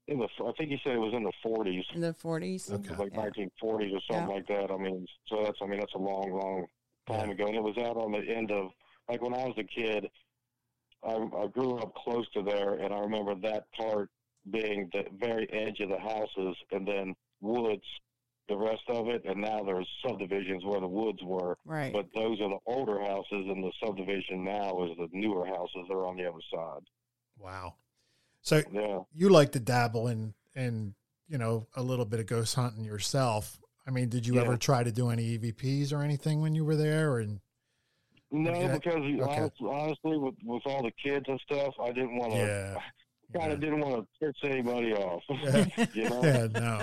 in 0.06 0.18
the. 0.18 0.28
I 0.44 0.52
think 0.58 0.70
you 0.70 0.78
said 0.84 0.94
it 0.94 0.98
was 0.98 1.14
in 1.14 1.24
the 1.24 1.32
forties. 1.42 1.84
In 1.94 2.00
the 2.00 2.12
40s. 2.14 2.72
Okay. 2.72 2.94
like 2.98 3.12
Yeah. 3.12 3.30
1940s 3.62 3.92
or 3.94 4.00
something 4.08 4.28
Yeah. 4.28 4.34
like 4.34 4.46
that. 4.48 4.70
I 4.70 4.76
mean, 4.76 5.06
so 5.28 5.42
that's 5.42 5.58
I 5.62 5.66
mean 5.66 5.80
that's 5.80 5.94
a 5.94 5.98
long, 5.98 6.32
long 6.32 6.66
time 7.08 7.28
Yeah. 7.28 7.34
ago, 7.34 7.46
and 7.46 7.56
it 7.56 7.62
was 7.62 7.78
out 7.78 7.96
on 7.96 8.12
the 8.12 8.18
end 8.20 8.50
of 8.50 8.70
like 9.08 9.22
when 9.22 9.34
I 9.34 9.44
was 9.46 9.56
a 9.58 9.64
kid. 9.64 10.08
I, 11.02 11.12
I 11.12 11.46
grew 11.48 11.78
up 11.78 11.94
close 11.94 12.26
to 12.34 12.42
there, 12.42 12.74
and 12.74 12.92
I 12.92 12.98
remember 13.00 13.34
that 13.42 13.64
part 13.72 14.10
being 14.50 14.88
the 14.92 15.04
very 15.18 15.50
edge 15.52 15.80
of 15.80 15.88
the 15.90 15.98
houses, 15.98 16.56
and 16.72 16.86
then 16.86 17.14
woods 17.40 17.82
the 18.48 18.56
rest 18.56 18.82
of 18.88 19.08
it, 19.08 19.22
and 19.26 19.40
now 19.40 19.62
there's 19.62 19.88
subdivisions 20.04 20.64
where 20.64 20.80
the 20.80 20.88
woods 20.88 21.20
were. 21.22 21.56
Right. 21.64 21.92
But 21.92 22.06
those 22.14 22.40
are 22.40 22.48
the 22.48 22.58
older 22.66 23.00
houses, 23.00 23.24
and 23.48 23.62
the 23.62 23.72
subdivision 23.84 24.44
now 24.44 24.84
is 24.84 24.96
the 24.98 25.08
newer 25.12 25.46
houses. 25.46 25.86
They're 25.88 26.04
on 26.06 26.16
the 26.16 26.26
other 26.28 26.40
side. 26.52 26.82
Wow. 27.38 27.74
So 28.42 28.62
Yeah. 28.72 29.00
you 29.14 29.28
like 29.28 29.52
to 29.52 29.60
dabble 29.60 30.08
in 30.08 30.34
in 30.56 30.94
you 31.28 31.38
know 31.38 31.68
a 31.76 31.82
little 31.82 32.04
bit 32.04 32.18
of 32.18 32.26
ghost 32.26 32.54
hunting 32.56 32.84
yourself. 32.84 33.60
I 33.86 33.92
mean, 33.92 34.08
did 34.08 34.26
you 34.26 34.34
Yeah. 34.34 34.42
ever 34.42 34.56
try 34.56 34.82
to 34.82 34.90
do 34.92 35.10
any 35.10 35.38
EVPs 35.38 35.92
or 35.92 36.02
anything 36.02 36.40
when 36.40 36.54
you 36.54 36.64
were 36.64 36.76
there? 36.76 37.12
Or 37.12 37.20
in, 37.20 37.40
No, 38.32 38.52
Yeah, 38.52 38.74
because 38.74 38.94
okay. 38.96 39.20
honestly, 39.20 39.68
honestly, 39.70 40.18
with 40.18 40.34
with 40.44 40.62
all 40.66 40.82
the 40.82 40.92
kids 41.02 41.24
and 41.28 41.40
stuff, 41.40 41.74
I 41.82 41.88
didn't 41.92 42.16
want 42.16 42.32
to. 42.32 42.38
yeah, 42.38 42.74
Kind 43.32 43.46
yeah. 43.46 43.52
of 43.52 43.60
didn't 43.60 43.80
want 43.80 43.94
to 44.20 44.26
piss 44.26 44.34
anybody 44.50 44.92
off. 44.92 45.22
Yeah. 45.28 45.66
you 45.94 46.08
know. 46.10 46.20
yeah, 46.24 46.46
no, 46.52 46.82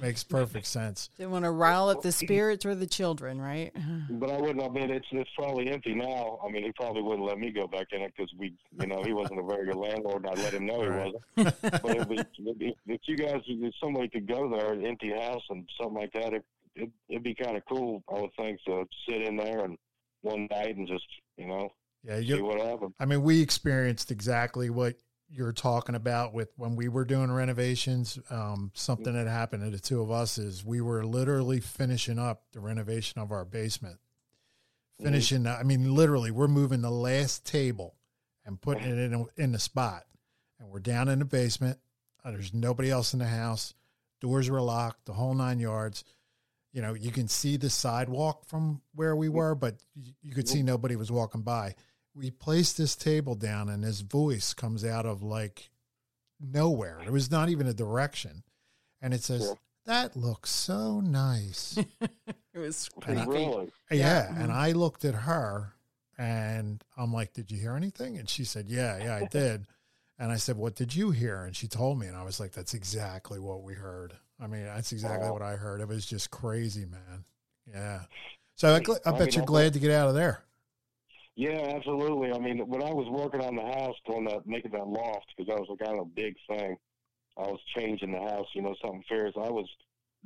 makes 0.00 0.22
perfect 0.22 0.66
sense. 0.66 1.10
Didn't 1.16 1.32
want 1.32 1.44
to 1.44 1.50
rile 1.50 1.88
up 1.88 2.02
the 2.02 2.12
spirits 2.12 2.64
or 2.64 2.76
the 2.76 2.86
children, 2.86 3.40
right? 3.40 3.72
But 4.10 4.30
I 4.30 4.40
wouldn't. 4.40 4.62
I 4.64 4.68
mean, 4.68 4.90
it's 4.90 5.06
it's 5.12 5.30
probably 5.36 5.70
empty 5.70 5.94
now. 5.94 6.38
I 6.44 6.50
mean, 6.50 6.62
he 6.64 6.72
probably 6.72 7.02
wouldn't 7.02 7.26
let 7.26 7.38
me 7.38 7.50
go 7.50 7.66
back 7.66 7.88
in 7.92 8.02
it 8.02 8.12
because 8.16 8.32
we, 8.38 8.54
you 8.80 8.86
know, 8.86 9.02
he 9.02 9.12
wasn't 9.12 9.40
a 9.40 9.42
very 9.42 9.66
good 9.66 9.76
landlord. 9.76 10.24
and 10.24 10.38
I 10.38 10.42
let 10.42 10.54
him 10.54 10.66
know 10.66 10.82
he 10.82 10.88
Right. 10.88 11.12
wasn't. 11.36 11.60
But 11.82 11.96
if, 11.96 12.06
we, 12.08 12.18
if, 12.18 12.74
if 12.86 13.00
you 13.06 13.16
guys, 13.16 13.40
if 13.46 13.74
somebody 13.82 14.08
could 14.08 14.26
go 14.28 14.48
there, 14.48 14.72
an 14.74 14.84
empty 14.86 15.10
house 15.10 15.42
and 15.50 15.68
something 15.80 15.96
like 16.00 16.12
that, 16.12 16.32
it, 16.32 16.44
it 16.76 16.90
it'd 17.08 17.22
be 17.24 17.34
kind 17.34 17.56
of 17.56 17.64
cool. 17.68 18.02
I 18.08 18.20
would 18.20 18.30
think 18.36 18.60
to 18.66 18.84
sit 19.08 19.22
in 19.22 19.36
there 19.36 19.64
and 19.64 19.76
one 20.22 20.48
night 20.50 20.76
and 20.76 20.86
just, 20.86 21.04
you 21.36 21.46
know, 21.46 21.70
Yeah, 22.02 22.18
see 22.18 22.24
you. 22.26 22.44
what 22.44 22.60
happened. 22.60 22.94
I 22.98 23.04
mean, 23.04 23.22
we 23.22 23.40
experienced 23.40 24.10
exactly 24.10 24.70
what 24.70 24.96
you're 25.30 25.52
talking 25.52 25.94
about 25.94 26.32
with 26.32 26.50
when 26.56 26.74
we 26.74 26.88
were 26.88 27.04
doing 27.04 27.30
renovations. 27.30 28.18
Um, 28.30 28.70
something 28.74 29.12
that 29.12 29.26
happened 29.26 29.62
to 29.64 29.70
the 29.70 29.78
two 29.78 30.00
of 30.00 30.10
us 30.10 30.38
is 30.38 30.64
we 30.64 30.80
were 30.80 31.04
literally 31.04 31.60
finishing 31.60 32.18
up 32.18 32.44
the 32.52 32.60
renovation 32.60 33.20
of 33.20 33.30
our 33.30 33.44
basement. 33.44 33.98
Finishing, 35.02 35.46
I 35.46 35.62
mean, 35.62 35.94
literally, 35.94 36.32
we're 36.32 36.48
moving 36.48 36.80
the 36.82 36.90
last 36.90 37.46
table 37.46 37.94
and 38.44 38.60
putting 38.60 38.84
it 38.84 38.98
in 38.98 39.26
in 39.36 39.52
the 39.52 39.58
spot, 39.60 40.02
and 40.58 40.70
we're 40.70 40.80
down 40.80 41.08
in 41.08 41.20
the 41.20 41.24
basement. 41.24 41.78
Uh, 42.24 42.32
there's 42.32 42.52
nobody 42.52 42.90
else 42.90 43.12
in 43.12 43.20
the 43.20 43.26
house. 43.28 43.74
Doors 44.20 44.50
were 44.50 44.60
locked, 44.60 45.06
the 45.06 45.12
whole 45.12 45.34
nine 45.34 45.60
yards. 45.60 46.02
You 46.72 46.82
know, 46.82 46.94
you 46.94 47.10
can 47.10 47.28
see 47.28 47.56
the 47.56 47.70
sidewalk 47.70 48.44
from 48.46 48.82
where 48.94 49.16
we 49.16 49.28
were, 49.28 49.54
but 49.54 49.76
you, 49.94 50.12
you 50.22 50.32
could 50.34 50.48
see 50.48 50.62
nobody 50.62 50.96
was 50.96 51.10
walking 51.10 51.42
by 51.42 51.74
we 52.14 52.30
placed 52.32 52.76
this 52.76 52.96
table 52.96 53.36
down 53.36 53.68
and 53.68 53.84
his 53.84 54.00
voice 54.00 54.52
comes 54.52 54.84
out 54.84 55.06
of 55.06 55.22
like 55.22 55.70
nowhere. 56.40 57.00
It 57.06 57.12
was 57.12 57.30
not 57.30 57.48
even 57.48 57.66
a 57.68 57.74
direction. 57.74 58.42
And 59.00 59.14
it 59.14 59.22
says, 59.22 59.42
Yeah. 59.46 59.54
That 59.86 60.16
looks 60.16 60.50
so 60.50 61.00
nice. 61.00 61.78
It 62.54 62.58
was 62.58 62.90
And 63.06 63.20
I- 63.20 63.24
creepy. 63.24 63.46
Really? 63.46 63.70
yeah. 63.92 64.34
And 64.36 64.50
I 64.50 64.72
looked 64.72 65.04
at 65.04 65.14
her 65.14 65.74
and 66.18 66.82
I'm 66.96 67.12
like, 67.12 67.32
Did 67.34 67.50
you 67.52 67.58
hear 67.58 67.74
anything? 67.76 68.18
And 68.18 68.28
she 68.28 68.42
said, 68.44 68.68
Yeah, 68.68 68.98
yeah, 69.02 69.14
I 69.14 69.26
did. 69.30 69.66
And 70.18 70.32
I 70.32 70.36
said, 70.36 70.56
What 70.56 70.74
did 70.74 70.94
you 70.96 71.12
hear? 71.12 71.44
And 71.44 71.54
she 71.54 71.68
told 71.68 72.00
me. 72.00 72.08
And 72.08 72.16
I 72.16 72.24
was 72.24 72.40
like, 72.40 72.50
That's 72.52 72.74
exactly 72.74 73.38
what 73.38 73.62
we 73.62 73.74
heard. 73.74 74.14
I 74.40 74.46
mean, 74.46 74.64
that's 74.64 74.92
exactly 74.92 75.26
Wow. 75.26 75.32
what 75.34 75.42
I 75.42 75.56
heard. 75.56 75.80
It 75.80 75.88
was 75.88 76.06
just 76.06 76.30
crazy, 76.30 76.86
man. 76.86 77.24
Yeah. 77.66 78.02
So 78.54 78.68
I, 78.68 78.76
I 78.76 78.78
I 79.06 79.10
bet 79.12 79.20
mean, 79.26 79.32
you're 79.32 79.44
glad 79.44 79.72
to 79.74 79.78
get 79.78 79.90
out 79.90 80.08
of 80.08 80.14
there. 80.14 80.44
Yeah, 81.36 81.72
absolutely. 81.76 82.32
I 82.32 82.38
mean, 82.38 82.66
when 82.68 82.82
I 82.82 82.92
was 82.92 83.06
working 83.08 83.40
on 83.44 83.54
the 83.54 83.62
house, 83.62 83.94
doing 84.06 84.24
that, 84.24 84.46
making 84.46 84.72
that 84.72 84.86
loft, 84.88 85.26
because 85.36 85.48
that 85.48 85.60
was 85.60 85.68
a 85.72 85.84
kind 85.84 86.00
of 86.00 86.06
a 86.06 86.10
big 86.10 86.34
thing. 86.48 86.76
I 87.36 87.42
was 87.42 87.60
changing 87.76 88.10
the 88.12 88.18
house, 88.18 88.46
you 88.54 88.62
know, 88.62 88.74
something 88.82 89.04
fierce. 89.08 89.34
I 89.36 89.48
was 89.48 89.68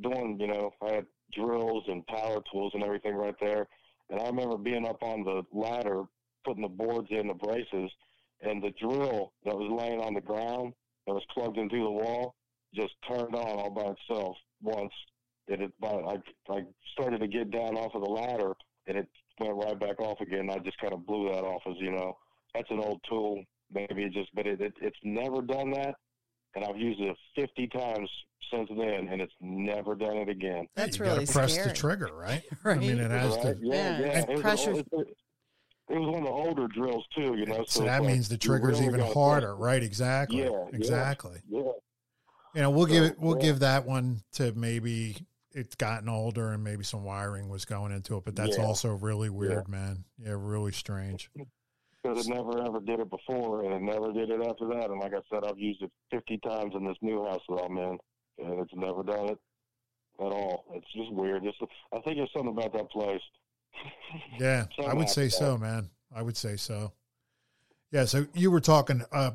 doing, 0.00 0.38
you 0.40 0.46
know, 0.46 0.72
I 0.80 0.92
had 0.92 1.06
drills 1.34 1.84
and 1.88 2.06
power 2.06 2.40
tools 2.50 2.72
and 2.74 2.82
everything 2.82 3.14
right 3.14 3.34
there. 3.40 3.66
And 4.08 4.20
I 4.20 4.26
remember 4.26 4.56
being 4.56 4.86
up 4.86 5.02
on 5.02 5.22
the 5.22 5.42
ladder, 5.52 6.04
putting 6.44 6.62
the 6.62 6.68
boards 6.68 7.08
in 7.10 7.28
the 7.28 7.34
braces, 7.34 7.90
and 8.40 8.62
the 8.62 8.70
drill 8.80 9.32
that 9.44 9.54
was 9.56 9.70
laying 9.70 10.00
on 10.00 10.14
the 10.14 10.20
ground 10.22 10.72
that 11.06 11.12
was 11.12 11.24
plugged 11.34 11.58
into 11.58 11.76
the 11.76 11.90
wall 11.90 12.34
just 12.74 12.94
turned 13.06 13.34
on 13.34 13.58
all 13.58 13.70
by 13.70 13.92
itself 13.92 14.36
once. 14.62 14.92
It 15.48 15.60
had, 15.60 15.72
I, 15.82 16.16
I 16.52 16.62
started 16.92 17.18
to 17.20 17.26
get 17.26 17.50
down 17.50 17.76
off 17.76 17.94
of 17.94 18.02
the 18.02 18.08
ladder, 18.08 18.52
and 18.86 18.96
it 18.96 19.08
went 19.40 19.56
right 19.56 19.78
back 19.78 20.00
off 20.00 20.20
again. 20.20 20.48
I 20.50 20.58
just 20.58 20.78
kind 20.78 20.92
of 20.92 21.04
blew 21.06 21.28
that 21.30 21.42
off 21.44 21.62
as 21.68 21.74
you 21.78 21.90
know, 21.90 22.16
that's 22.54 22.70
an 22.70 22.78
old 22.78 23.00
tool. 23.08 23.42
Maybe 23.72 24.04
it 24.04 24.12
just, 24.12 24.30
but 24.34 24.46
it, 24.46 24.60
it 24.60 24.74
it's 24.80 24.98
never 25.02 25.42
done 25.42 25.70
that, 25.72 25.94
and 26.54 26.64
I've 26.64 26.76
used 26.76 27.00
it 27.00 27.16
50 27.34 27.66
times 27.68 28.08
since 28.52 28.68
then, 28.68 29.08
and 29.10 29.20
it's 29.22 29.32
never 29.40 29.94
done 29.94 30.16
it 30.18 30.28
again. 30.28 30.66
That's 30.76 30.98
you 30.98 31.04
really 31.04 31.24
gotta 31.24 31.32
press 31.32 31.54
scary. 31.54 31.68
the 31.68 31.74
trigger, 31.74 32.10
right? 32.14 32.42
right. 32.62 32.76
I 32.76 32.80
mean, 32.80 32.98
it 32.98 33.10
has 33.10 33.34
Right? 33.36 33.42
to. 33.42 33.58
Yeah, 33.62 33.74
Yeah, 33.74 34.00
yeah. 34.00 34.06
It, 34.18 34.28
was 34.28 34.36
an 34.36 34.42
pressure- 34.42 34.70
old- 34.72 34.78
it, 34.92 35.16
it 35.88 35.98
was 35.98 36.08
one 36.08 36.18
of 36.20 36.24
the 36.24 36.30
older 36.30 36.68
drills 36.68 37.04
too, 37.14 37.34
you 37.36 37.46
know. 37.46 37.56
So, 37.56 37.60
it's 37.62 37.78
that 37.80 38.02
like 38.02 38.10
means 38.12 38.28
the 38.28 38.34
you 38.34 38.38
trigger's 38.38 38.80
really 38.80 38.86
even 38.94 39.00
harder, 39.12 39.56
right? 39.56 39.82
Exactly. 39.82 40.38
Yeah, 40.42 40.50
yeah. 40.50 40.64
exactly. 40.76 41.40
Yeah, 41.48 41.62
You 42.55 42.62
know, 42.62 42.70
we'll 42.70 42.86
give 42.86 43.05
it. 43.05 43.18
We'll 43.18 43.36
yeah. 43.36 43.42
give 43.42 43.59
that 43.61 43.86
one 43.86 44.22
to 44.34 44.53
maybe 44.53 45.16
it's 45.53 45.74
gotten 45.74 46.09
older 46.09 46.53
and 46.53 46.64
maybe 46.64 46.84
some 46.84 47.05
wiring 47.05 47.48
was 47.48 47.64
going 47.64 47.92
into 47.92 48.16
it, 48.16 48.24
but 48.24 48.36
that's 48.36 48.57
Yeah. 48.59 48.64
also 48.64 48.94
really 48.94 49.30
weird, 49.30 49.68
man. 49.68 50.05
Yeah, 50.18 50.34
really 50.38 50.72
strange. 50.72 51.30
because 52.03 52.26
it 52.26 52.34
never 52.34 52.61
ever 52.62 52.80
did 52.80 52.98
it 53.00 53.09
before, 53.11 53.62
and 53.64 53.72
it 53.74 53.80
never 53.82 54.12
did 54.12 54.30
it 54.30 54.40
after 54.44 54.66
that. 54.68 54.90
And 54.90 55.00
like 55.00 55.14
I 55.14 55.20
said, 55.30 55.44
I've 55.44 55.59
used 55.59 55.82
it 55.82 55.92
50 56.11 56.38
times 56.38 56.74
in 56.74 56.84
this 56.84 56.96
new 57.00 57.24
house 57.24 57.42
that 57.48 57.62
I'm 57.62 57.78
in, 57.78 57.98
and 58.38 58.61
it's 58.61 58.74
never 58.74 59.03
done 59.03 59.28
it 59.28 59.38
at 60.18 60.32
all. 60.32 60.64
It's 60.74 60.92
just 60.92 61.12
weird. 61.12 61.44
Just, 61.44 61.62
I 61.92 62.00
think 62.00 62.16
there's 62.16 62.32
something 62.32 62.50
about 62.50 62.72
that 62.72 62.90
place. 62.90 63.20
Yeah, 64.38 64.66
I 64.86 64.94
would 64.94 65.09
say 65.09 65.24
like 65.24 65.32
so, 65.32 65.57
man. 65.57 65.90
I 66.14 66.22
would 66.22 66.36
say 66.36 66.57
so. 66.57 66.92
Yeah. 67.92 68.05
So 68.07 68.26
you 68.34 68.50
were 68.50 68.61
talking, 68.61 69.03
uh, 69.12 69.32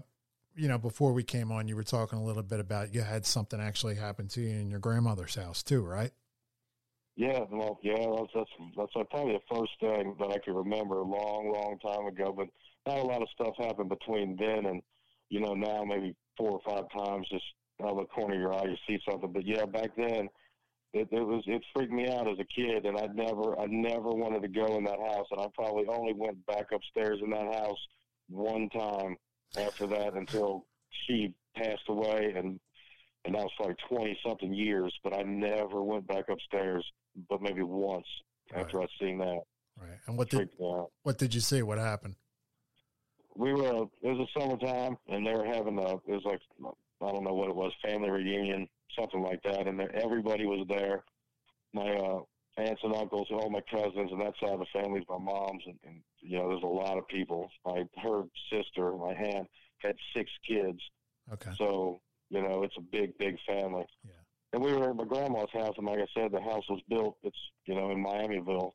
you 0.58 0.68
know, 0.68 0.78
before 0.78 1.14
we 1.14 1.24
came 1.24 1.51
on, 1.51 1.68
you 1.68 1.76
were 1.76 1.84
talking 1.84 2.18
a 2.18 2.24
little 2.24 2.43
bit 2.43 2.60
about 2.60 2.93
you 2.93 3.01
had 3.01 3.26
something 3.26 3.62
actually 3.62 3.95
happen 3.95 4.28
to 4.30 4.41
you 4.41 4.49
in 4.49 4.70
your 4.70 4.80
grandmother's 4.80 5.36
house 5.36 5.62
too, 5.64 5.82
right? 5.82 6.12
Yeah, 7.16 7.45
well, 7.51 7.80
yeah, 7.82 7.95
that's 7.95 8.32
that's 8.34 8.49
that's 8.76 9.10
probably 9.10 9.34
the 9.34 9.55
first 9.55 9.72
thing 9.80 10.16
that 10.20 10.32
I 10.32 10.38
can 10.39 10.53
remember 10.53 10.99
a 10.99 11.03
long, 11.03 11.51
long 11.53 11.78
time 11.80 12.08
ago. 12.08 12.34
But 12.36 12.47
not 12.86 12.99
a 12.99 13.08
lot 13.08 13.22
of 13.22 13.30
stuff 13.30 13.55
happened 13.58 13.89
between 13.89 14.36
then 14.36 14.66
and 14.66 14.82
you 15.30 15.39
know 15.39 15.53
now 15.53 15.84
maybe 15.84 16.16
four 16.38 16.51
or 16.51 16.62
five 16.68 16.86
times 16.91 17.28
just 17.30 17.43
out 17.84 17.91
of 17.91 17.97
the 17.97 18.05
corner 18.05 18.36
of 18.36 18.39
your 18.39 18.53
eye 18.53 18.66
you 18.66 18.78
see 18.88 18.99
something. 19.10 19.32
But 19.32 19.45
yeah, 19.45 19.66
back 19.66 19.95
then 19.95 20.28
it, 20.93 21.08
it 21.12 21.24
was 21.24 21.43
it 21.47 21.62
freaked 21.76 21.91
me 21.91 22.08
out 22.10 22.28
as 22.28 22.39
a 22.39 22.45
kid, 22.45 22.86
and 22.86 22.97
I'd 22.97 23.16
never 23.16 23.60
I 23.60 23.66
never 23.68 24.10
wanted 24.10 24.41
to 24.41 24.47
go 24.47 24.78
in 24.78 24.84
that 24.86 24.99
house, 24.99 25.28
and 25.32 25.41
I 25.41 25.47
probably 25.55 25.86
only 25.88 26.14
went 26.14 26.43
back 26.47 26.68
upstairs 26.74 27.20
in 27.24 27.30
that 27.32 27.53
house 27.53 27.80
one 28.30 28.70
time 28.70 29.18
after 29.56 29.88
that 29.88 30.14
until 30.14 30.66
she 31.06 31.34
passed 31.56 31.88
away, 31.88 32.34
and 32.36 32.60
and 33.26 33.36
that 33.36 33.43
was 33.43 33.52
like 33.60 33.78
twenty 33.88 34.18
something 34.26 34.54
years. 34.54 34.93
But 35.04 35.14
I 35.14 35.24
never 35.24 35.84
went 35.84 36.08
back 36.08 36.30
upstairs, 36.30 36.86
but 37.30 37.41
maybe 37.41 37.62
once 37.64 38.08
after 38.54 38.82
I'd 38.82 38.89
seen 39.00 39.18
that. 39.20 39.41
Right. 39.80 40.00
And 40.08 40.18
what 40.18 40.30
did 40.30 40.38
Freaked 40.38 40.60
me 40.60 40.66
out. 40.68 40.91
what 41.04 41.18
did 41.18 41.34
you 41.36 41.41
see? 41.41 41.62
What 41.62 41.78
happened? 41.78 42.16
we 43.36 43.54
were 43.54 43.84
it 43.84 43.89
was 44.02 44.28
a 44.28 44.39
summertime 44.39 44.98
and 45.08 45.26
they 45.26 45.34
were 45.34 45.45
having 45.45 45.78
a 45.78 45.93
it 45.95 46.02
was 46.08 46.24
like 46.26 46.41
I 47.02 47.12
don't 47.12 47.24
know 47.24 47.36
what 47.36 47.50
it 47.50 47.56
was 47.56 47.72
family 47.84 48.10
reunion 48.10 48.68
something 48.98 49.22
like 49.22 49.41
that 49.43 49.68
and 49.68 49.80
everybody 49.80 50.45
was 50.48 50.66
there 50.68 51.04
my 51.74 51.88
uh 51.88 52.22
aunts 52.58 52.82
and 52.84 52.95
uncles 52.95 53.28
and 53.30 53.39
all 53.39 53.49
my 53.49 53.62
cousins 53.70 54.12
and 54.12 54.20
that 54.22 54.34
side 54.41 54.53
of 54.53 54.60
the 54.60 54.66
family 54.74 55.03
my 55.10 55.18
mom's 55.18 55.64
and, 55.66 55.78
and 55.86 56.01
you 56.22 56.38
know 56.38 56.49
there's 56.49 56.64
a 56.64 56.66
lot 56.66 56.97
of 56.97 57.08
people 57.08 57.49
my 57.66 57.84
her 58.01 58.24
sister 58.51 58.91
my 58.93 59.14
aunt 59.14 59.47
had 59.80 59.95
six 60.16 60.30
kids 60.47 60.80
Okay. 61.32 61.51
so 61.58 61.99
you 62.30 62.41
know 62.41 62.64
it's 62.64 62.76
a 62.78 62.82
big 62.82 63.18
big 63.18 63.36
family 63.47 63.86
Yeah. 64.05 64.12
and 64.53 64.64
we 64.64 64.74
were 64.74 64.89
at 64.89 64.95
my 64.95 65.03
grandma's 65.05 65.49
house 65.53 65.76
and 65.78 65.86
like 65.86 65.99
I 65.99 66.08
said 66.16 66.32
the 66.32 66.41
house 66.41 66.64
was 66.70 66.82
built 66.89 67.18
it's 67.24 67.38
you 67.66 67.76
know 67.76 67.91
in 67.91 68.03
Miamiville 68.03 68.72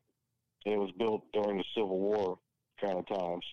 and 0.64 0.74
it 0.74 0.78
was 0.78 0.92
built 0.98 1.24
during 1.32 1.58
the 1.58 1.64
Civil 1.74 1.98
War 1.98 2.38
kind 2.80 2.98
of 2.98 3.06
times 3.08 3.44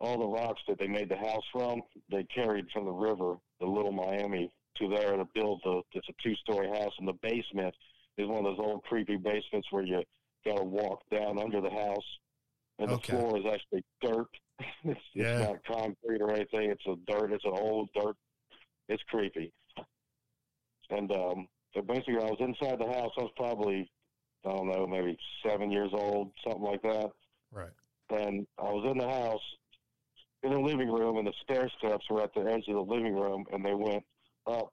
all 0.00 0.18
the 0.18 0.26
rocks 0.26 0.60
that 0.68 0.78
they 0.78 0.86
made 0.86 1.08
the 1.08 1.16
house 1.16 1.42
from, 1.52 1.82
they 2.08 2.22
carried 2.32 2.66
from 2.72 2.84
the 2.84 2.92
river, 2.92 3.34
the 3.58 3.66
Little 3.66 3.90
Miami, 3.90 4.48
to 4.76 4.88
there 4.88 5.16
to 5.16 5.24
build 5.34 5.60
the. 5.64 5.82
It's 5.92 6.08
a 6.08 6.12
two-story 6.22 6.68
house, 6.68 6.92
and 7.00 7.08
the 7.08 7.14
basement 7.20 7.74
is 8.18 8.26
one 8.28 8.44
of 8.44 8.56
those 8.56 8.58
old 8.58 8.82
creepy 8.84 9.16
basements 9.16 9.68
where 9.70 9.84
you 9.84 10.02
got 10.44 10.56
to 10.58 10.64
walk 10.64 11.02
down 11.10 11.38
under 11.38 11.60
the 11.60 11.70
house, 11.70 12.04
and 12.78 12.90
Okay. 12.90 13.12
the 13.12 13.18
floor 13.18 13.38
is 13.38 13.44
actually 13.46 13.84
dirt. 14.02 14.26
it's, 14.84 15.00
Yeah. 15.14 15.38
it's 15.40 15.48
not 15.50 15.64
concrete 15.64 16.20
or 16.20 16.32
anything. 16.32 16.70
It's 16.70 16.86
a 16.86 16.96
dirt. 17.10 17.32
It's 17.32 17.44
an 17.44 17.52
old 17.54 17.88
dirt. 17.94 18.16
It's 18.88 19.02
creepy. 19.04 19.52
And 20.90 21.10
um, 21.12 21.48
so 21.74 21.82
basically, 21.82 22.16
I 22.18 22.30
was 22.30 22.38
inside 22.40 22.78
the 22.78 22.86
house. 22.92 23.12
I 23.18 23.22
was 23.22 23.32
probably, 23.36 23.90
I 24.44 24.50
don't 24.50 24.68
know, 24.68 24.86
maybe 24.86 25.16
seven 25.46 25.70
years 25.70 25.90
old, 25.92 26.32
something 26.44 26.62
like 26.62 26.82
that 26.82 27.10
Right. 27.50 27.70
and 28.10 28.46
I 28.58 28.64
was 28.64 28.84
in 28.90 28.98
the 28.98 29.08
house 29.08 29.40
in 30.42 30.52
the 30.52 30.58
living 30.60 30.90
room, 30.90 31.16
and 31.18 31.26
the 31.26 31.32
stair 31.42 31.70
steps 31.78 32.04
were 32.10 32.22
at 32.22 32.32
the 32.34 32.42
edge 32.42 32.64
of 32.68 32.74
the 32.74 32.94
living 32.94 33.14
room, 33.14 33.44
and 33.52 33.64
they 33.64 33.74
went 33.74 34.04
up 34.46 34.72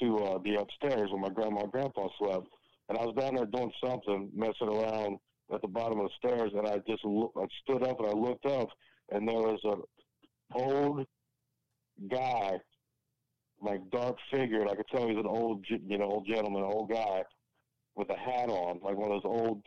to 0.00 0.16
uh, 0.18 0.38
the 0.44 0.56
upstairs 0.56 1.10
where 1.10 1.20
my 1.20 1.28
grandma 1.30 1.62
and 1.62 1.72
grandpa 1.72 2.08
slept. 2.18 2.48
And 2.90 2.98
I 2.98 3.04
was 3.06 3.14
down 3.14 3.36
there 3.36 3.46
doing 3.46 3.72
something, 3.82 4.30
messing 4.34 4.68
around 4.68 5.18
at 5.54 5.62
the 5.62 5.68
bottom 5.68 6.00
of 6.00 6.08
the 6.08 6.28
stairs, 6.28 6.50
and 6.54 6.66
I 6.66 6.78
just 6.88 7.04
look, 7.04 7.32
I 7.36 7.46
stood 7.62 7.84
up 7.84 8.00
and 8.00 8.08
I 8.08 8.12
looked 8.12 8.46
up, 8.46 8.68
and 9.10 9.26
there 9.28 9.36
was 9.36 9.60
a 9.64 10.58
old 10.58 11.06
guy, 12.10 12.60
like 13.62 13.88
dark 13.90 14.16
figure, 14.32 14.60
and 14.62 14.70
I 14.70 14.74
could 14.74 14.88
tell 14.88 15.06
he 15.08 15.14
was 15.14 15.24
an 15.24 15.30
old, 15.30 15.64
you 15.68 15.98
know, 15.98 16.06
old 16.06 16.26
gentleman, 16.26 16.62
old 16.64 16.90
guy, 16.90 17.22
with 17.94 18.10
a 18.10 18.16
hat 18.18 18.48
on, 18.48 18.80
like 18.82 18.96
one 18.96 19.12
of 19.12 19.22
those 19.22 19.30
old, 19.30 19.62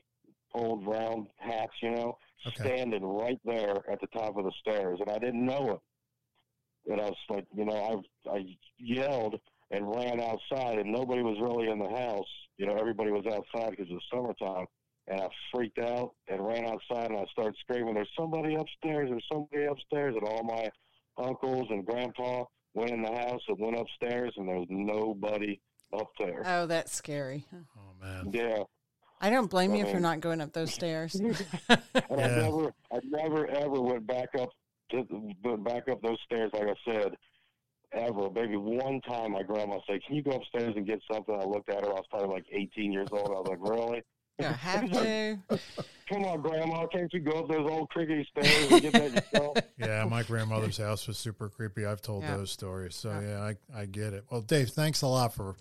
old 0.54 0.86
round 0.86 1.28
hats, 1.38 1.74
you 1.82 1.92
know, 1.92 2.18
Okay. 2.46 2.76
standing 2.76 3.04
right 3.06 3.40
there 3.46 3.90
at 3.90 4.02
the 4.02 4.08
top 4.08 4.36
of 4.38 4.44
the 4.44 4.52
stairs, 4.60 5.00
and 5.00 5.10
I 5.10 5.18
didn't 5.18 5.46
know 5.46 5.72
him. 5.72 6.92
And 6.92 7.00
I 7.00 7.06
was 7.06 7.18
like, 7.30 7.46
you 7.56 7.64
know, 7.64 8.04
I 8.28 8.30
I 8.30 8.58
yelled 8.78 9.40
and 9.72 9.90
ran 9.96 10.20
outside, 10.20 10.78
and 10.80 10.92
nobody 10.92 11.22
was 11.22 11.38
really 11.40 11.70
in 11.72 11.80
the 11.80 11.90
house. 11.90 12.28
You 12.58 12.66
know, 12.68 12.76
everybody 12.76 13.12
was 13.12 13.26
outside 13.26 13.72
because 13.72 13.88
it 13.90 13.94
was 13.94 14.04
summertime. 14.14 14.66
And 15.08 15.20
I 15.20 15.28
freaked 15.54 15.80
out 15.80 16.12
and 16.30 16.46
ran 16.46 16.66
outside, 16.66 17.12
and 17.12 17.20
I 17.20 17.26
started 17.32 17.56
screaming, 17.60 17.94
"There's 17.96 18.10
somebody 18.18 18.56
upstairs! 18.56 19.10
There's 19.10 19.26
somebody 19.32 19.66
upstairs!" 19.66 20.16
And 20.16 20.26
all 20.28 20.44
my 20.44 20.70
uncles 21.18 21.68
and 21.72 21.86
grandpa 21.86 22.46
went 22.74 22.92
in 22.92 23.02
the 23.02 23.12
house 23.12 23.42
and 23.50 23.60
went 23.60 23.78
upstairs, 23.78 24.34
and 24.38 24.48
there 24.48 24.60
was 24.60 24.68
nobody 24.70 25.60
up 25.92 26.10
there. 26.20 26.42
Oh, 26.46 26.66
that's 26.68 26.94
scary. 26.96 27.46
Oh 27.54 27.94
man. 28.02 28.32
Yeah, 28.32 28.64
I 29.20 29.30
don't 29.30 29.50
blame 29.50 29.76
you 29.76 29.86
for 29.86 29.94
mean- 29.96 30.04
not 30.04 30.22
going 30.22 30.40
up 30.40 30.54
those 30.54 30.74
stairs. 30.80 31.16
and 31.16 31.38
Yeah. 31.70 31.76
I 32.10 32.16
never, 32.16 32.74
I 32.94 33.00
never 33.04 33.48
ever 33.48 33.82
went 33.82 34.08
back 34.08 34.30
up, 34.40 34.50
to, 34.92 35.06
went 35.44 35.66
back 35.66 35.90
up 35.90 36.02
those 36.02 36.18
stairs. 36.24 36.50
Like 36.54 36.70
I 36.70 36.76
said, 36.94 37.18
ever. 37.94 38.30
Maybe 38.30 38.56
one 38.58 39.02
time, 39.02 39.32
my 39.34 39.44
grandma 39.44 39.80
said, 39.88 40.04
"Can 40.06 40.16
you 40.16 40.24
go 40.24 40.32
upstairs 40.32 40.74
and 40.76 40.86
get 40.86 41.02
something?" 41.12 41.36
I 41.40 41.44
looked 41.46 41.70
at 41.70 41.82
her. 41.84 41.90
I 41.90 41.94
was 41.94 42.06
probably 42.10 42.30
like 42.30 42.46
18 42.52 42.92
years 42.92 43.08
old. 43.12 43.28
I 43.30 43.40
was 43.40 43.48
like, 43.48 43.60
"Really? 43.62 44.04
You 44.40 44.46
have 44.48 44.92
to. 44.92 45.40
Come 46.10 46.26
on, 46.26 46.42
grandma, 46.42 46.86
can't 46.88 47.12
you 47.14 47.20
go 47.20 47.40
up 47.40 47.48
those 47.50 47.70
old 47.70 47.90
crickety 47.90 48.28
stairs 48.32 48.72
and 48.72 48.82
get 48.82 48.94
that 48.94 49.14
yourself?" 49.34 49.58
Yeah, 49.78 50.06
my 50.06 50.24
grandmother's 50.24 50.78
house 50.78 51.08
was 51.08 51.18
super 51.18 51.50
creepy. 51.50 51.86
I've 51.86 52.02
told 52.02 52.24
Yeah. 52.24 52.38
those 52.38 52.52
stories. 52.52 52.96
So 52.96 53.10
yeah, 53.20 53.42
I, 53.42 53.82
I 53.82 53.86
get 53.86 54.14
it. 54.14 54.24
Well, 54.32 54.42
Dave, 54.42 54.70
thanks 54.70 55.02
a 55.02 55.08
lot 55.08 55.34
for 55.34 55.56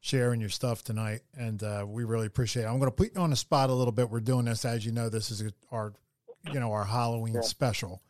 sharing 0.00 0.40
your 0.40 0.50
stuff 0.50 0.82
tonight. 0.84 1.20
And 1.36 1.62
uh, 1.62 1.84
we 1.88 2.04
really 2.04 2.26
appreciate 2.26 2.64
it. 2.64 2.66
I'm 2.66 2.78
going 2.78 2.90
to 2.90 2.96
put 2.96 3.14
you 3.14 3.20
on 3.20 3.30
the 3.30 3.36
spot 3.36 3.70
a 3.70 3.74
little 3.74 3.92
bit. 3.92 4.10
We're 4.10 4.20
doing 4.20 4.44
this, 4.44 4.64
as 4.64 4.84
you 4.84 4.92
know, 4.92 5.08
this 5.08 5.30
is 5.30 5.42
our, 5.72 5.92
you 6.52 6.60
know, 6.60 6.72
our 6.72 6.84
Halloween 6.84 7.34
Yeah. 7.34 7.40
special. 7.40 8.02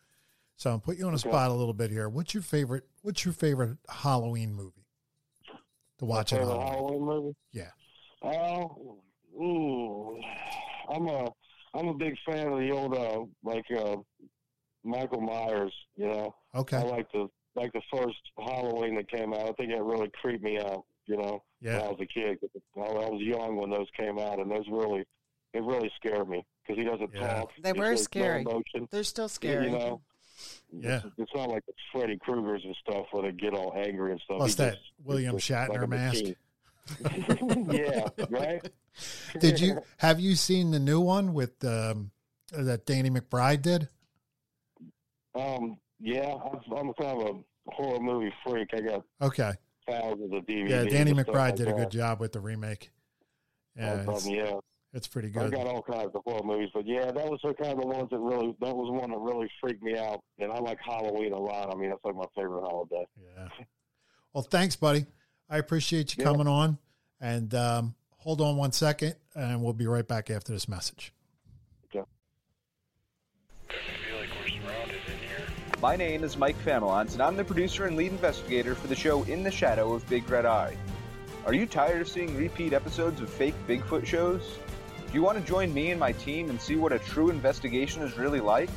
So 0.57 0.69
I'll 0.71 0.79
put 0.79 0.97
you 0.97 1.05
on 1.05 1.11
the 1.13 1.19
Okay. 1.19 1.29
spot 1.29 1.51
a 1.51 1.53
little 1.53 1.73
bit 1.73 1.91
here. 1.91 2.07
What's 2.09 2.33
your 2.33 2.43
favorite, 2.43 2.83
what's 3.01 3.25
your 3.25 3.33
favorite 3.33 3.77
Halloween 3.89 4.53
movie 4.53 4.85
to 5.99 6.05
watch 6.05 6.31
at 6.31 6.39
Favorite 6.39 6.53
Halloween? 6.53 6.73
Halloween 6.73 7.05
movie? 7.05 7.35
Yeah. 7.51 7.71
Oh, 8.23 8.97
ooh, 9.39 10.19
I'm 10.89 11.07
a 11.07 11.27
I'm 11.73 11.89
a 11.89 11.93
big 11.93 12.15
fan 12.25 12.47
of 12.47 12.59
the 12.59 12.71
old 12.71 12.95
uh, 12.95 13.25
like 13.43 13.65
uh, 13.77 13.97
Michael 14.83 15.21
Myers. 15.21 15.73
You 15.97 16.07
know, 16.07 16.35
Okay. 16.55 16.77
I 16.77 16.83
like 16.83 17.11
the 17.11 17.27
like 17.55 17.73
the 17.73 17.81
first 17.93 18.15
Halloween 18.39 18.95
that 18.95 19.11
came 19.11 19.33
out. 19.33 19.41
I 19.49 19.51
think 19.53 19.71
it 19.71 19.81
really 19.81 20.09
creeped 20.21 20.43
me 20.43 20.57
out. 20.57 20.85
You 21.05 21.17
know, 21.17 21.43
when 21.59 21.73
Yeah. 21.75 21.81
I 21.81 21.87
was 21.89 21.99
a 22.01 22.05
kid. 22.07 22.37
I 22.77 22.79
I 22.79 23.09
was 23.09 23.21
young 23.21 23.57
when 23.57 23.69
those 23.69 23.87
came 23.99 24.17
out, 24.17 24.39
and 24.39 24.49
those 24.49 24.65
really 24.71 25.03
it 25.53 25.61
really 25.61 25.91
scared 25.97 26.29
me 26.29 26.43
because 26.65 26.81
he 26.81 26.85
doesn't 26.89 27.11
Yeah. 27.13 27.27
talk. 27.41 27.51
They 27.61 27.73
were 27.73 27.91
shows 27.91 27.99
no 27.99 28.03
scary. 28.03 28.41
emotion. 28.41 28.87
They're 28.89 29.03
still 29.03 29.27
scary. 29.29 29.65
You 29.65 29.71
know. 29.77 30.01
Yeah. 30.71 30.97
It's, 30.97 31.05
it's 31.17 31.31
not 31.35 31.49
like 31.49 31.65
the 31.65 31.73
Freddy 31.91 32.17
Krueger's 32.17 32.63
and 32.65 32.75
stuff 32.87 33.05
where 33.11 33.23
they 33.23 33.31
get 33.31 33.53
all 33.53 33.73
angry 33.75 34.11
and 34.11 34.21
stuff. 34.21 34.37
Plus 34.37 34.51
He 34.51 34.63
that 34.63 34.73
just- 34.73 34.91
William 35.03 35.37
Shatner 35.37 35.83
a 35.83 35.87
mask. 35.87 36.23
yeah, 37.71 38.07
right. 38.29 38.67
Did 39.39 39.59
you, 39.59 39.79
have 39.97 40.19
you 40.19 40.35
seen 40.35 40.71
the 40.71 40.79
new 40.79 40.99
one 40.99 41.33
with, 41.33 41.63
um, 41.65 42.11
that 42.51 42.85
Danny 42.85 43.09
McBride 43.09 43.61
did? 43.61 43.89
Um, 45.33 45.77
yeah, 45.99 46.33
I'm, 46.75 46.93
kind 46.93 47.21
of 47.21 47.35
a 47.35 47.71
horror 47.71 47.99
movie 47.99 48.33
freak. 48.45 48.69
I 48.73 48.81
got 48.81 49.03
Okay. 49.21 49.51
thousands 49.87 50.33
of 50.33 50.45
DVDs. 50.45 50.69
Yeah, 50.69 50.83
Danny 50.85 51.13
McBride 51.13 51.33
like 51.33 51.55
did 51.55 51.67
a 51.67 51.73
good 51.73 51.91
job 51.91 52.19
with 52.19 52.31
the 52.31 52.39
remake. 52.39 52.91
Yeah, 53.75 54.05
yeah, 54.25 54.59
it's 54.95 55.07
pretty 55.07 55.29
good. 55.29 55.41
I 55.43 55.49
good. 55.49 55.55
got 55.57 55.67
all 55.67 55.83
kinds 55.83 56.11
of 56.15 56.21
horror 56.23 56.41
movies, 56.43 56.69
but 56.73 56.87
yeah, 56.87 57.05
that 57.11 57.29
was 57.29 57.39
the 57.43 57.53
kind 57.53 57.73
of 57.73 57.81
the 57.81 57.85
ones 57.85 58.09
that 58.09 58.17
really 58.19 58.55
that 58.61 58.75
was 58.75 58.89
one 58.91 59.11
that 59.11 59.19
really 59.19 59.47
freaked 59.61 59.83
me 59.83 59.97
out. 59.97 60.21
And 60.39 60.51
I 60.51 60.57
like 60.57 60.79
Halloween 60.83 61.33
a 61.33 61.39
lot. 61.39 61.71
I 61.71 61.77
mean, 61.77 61.89
that's 61.89 62.03
like 62.03 62.15
my 62.15 62.25
favorite 62.35 62.61
holiday. 62.61 63.05
Yeah. 63.37 63.49
Well, 64.33 64.43
thanks, 64.43 64.75
buddy. 64.75 65.05
I 65.49 65.57
appreciate 65.59 66.17
you 66.17 66.23
Yeah. 66.23 66.31
coming 66.31 66.47
on. 66.47 66.77
And 67.21 67.53
um, 67.53 67.95
hold 68.17 68.41
on 68.41 68.57
one 68.57 68.71
second, 68.71 69.15
and 69.35 69.61
we'll 69.63 69.73
be 69.73 69.87
right 69.87 70.07
back 70.07 70.29
after 70.29 70.51
this 70.51 70.67
message. 70.67 71.13
My 75.81 75.95
name 75.95 76.23
is 76.23 76.35
Mike 76.35 76.57
Famelont, 76.65 77.13
and 77.13 77.21
I'm 77.21 77.35
the 77.35 77.43
producer 77.43 77.85
and 77.85 77.95
lead 77.95 78.11
investigator 78.11 78.73
for 78.73 78.87
the 78.87 78.95
show 78.95 79.23
In 79.23 79.43
the 79.43 79.51
Shadow 79.51 79.93
of 79.93 80.07
Big 80.09 80.27
Red 80.29 80.45
Eye. 80.45 80.75
Are 81.45 81.53
you 81.53 81.67
tired 81.67 82.01
of 82.01 82.07
seeing 82.07 82.35
repeat 82.35 82.73
episodes 82.73 83.21
of 83.21 83.29
fake 83.29 83.53
Bigfoot 83.67 84.05
shows? 84.05 84.57
Do 85.07 85.13
you 85.13 85.21
want 85.21 85.37
to 85.37 85.43
join 85.43 85.73
me 85.73 85.91
and 85.91 85.99
my 85.99 86.11
team 86.11 86.49
and 86.49 86.59
see 86.59 86.75
what 86.75 86.91
a 86.91 86.99
true 86.99 87.29
investigation 87.29 88.01
is 88.01 88.17
really 88.17 88.41
like? 88.41 88.69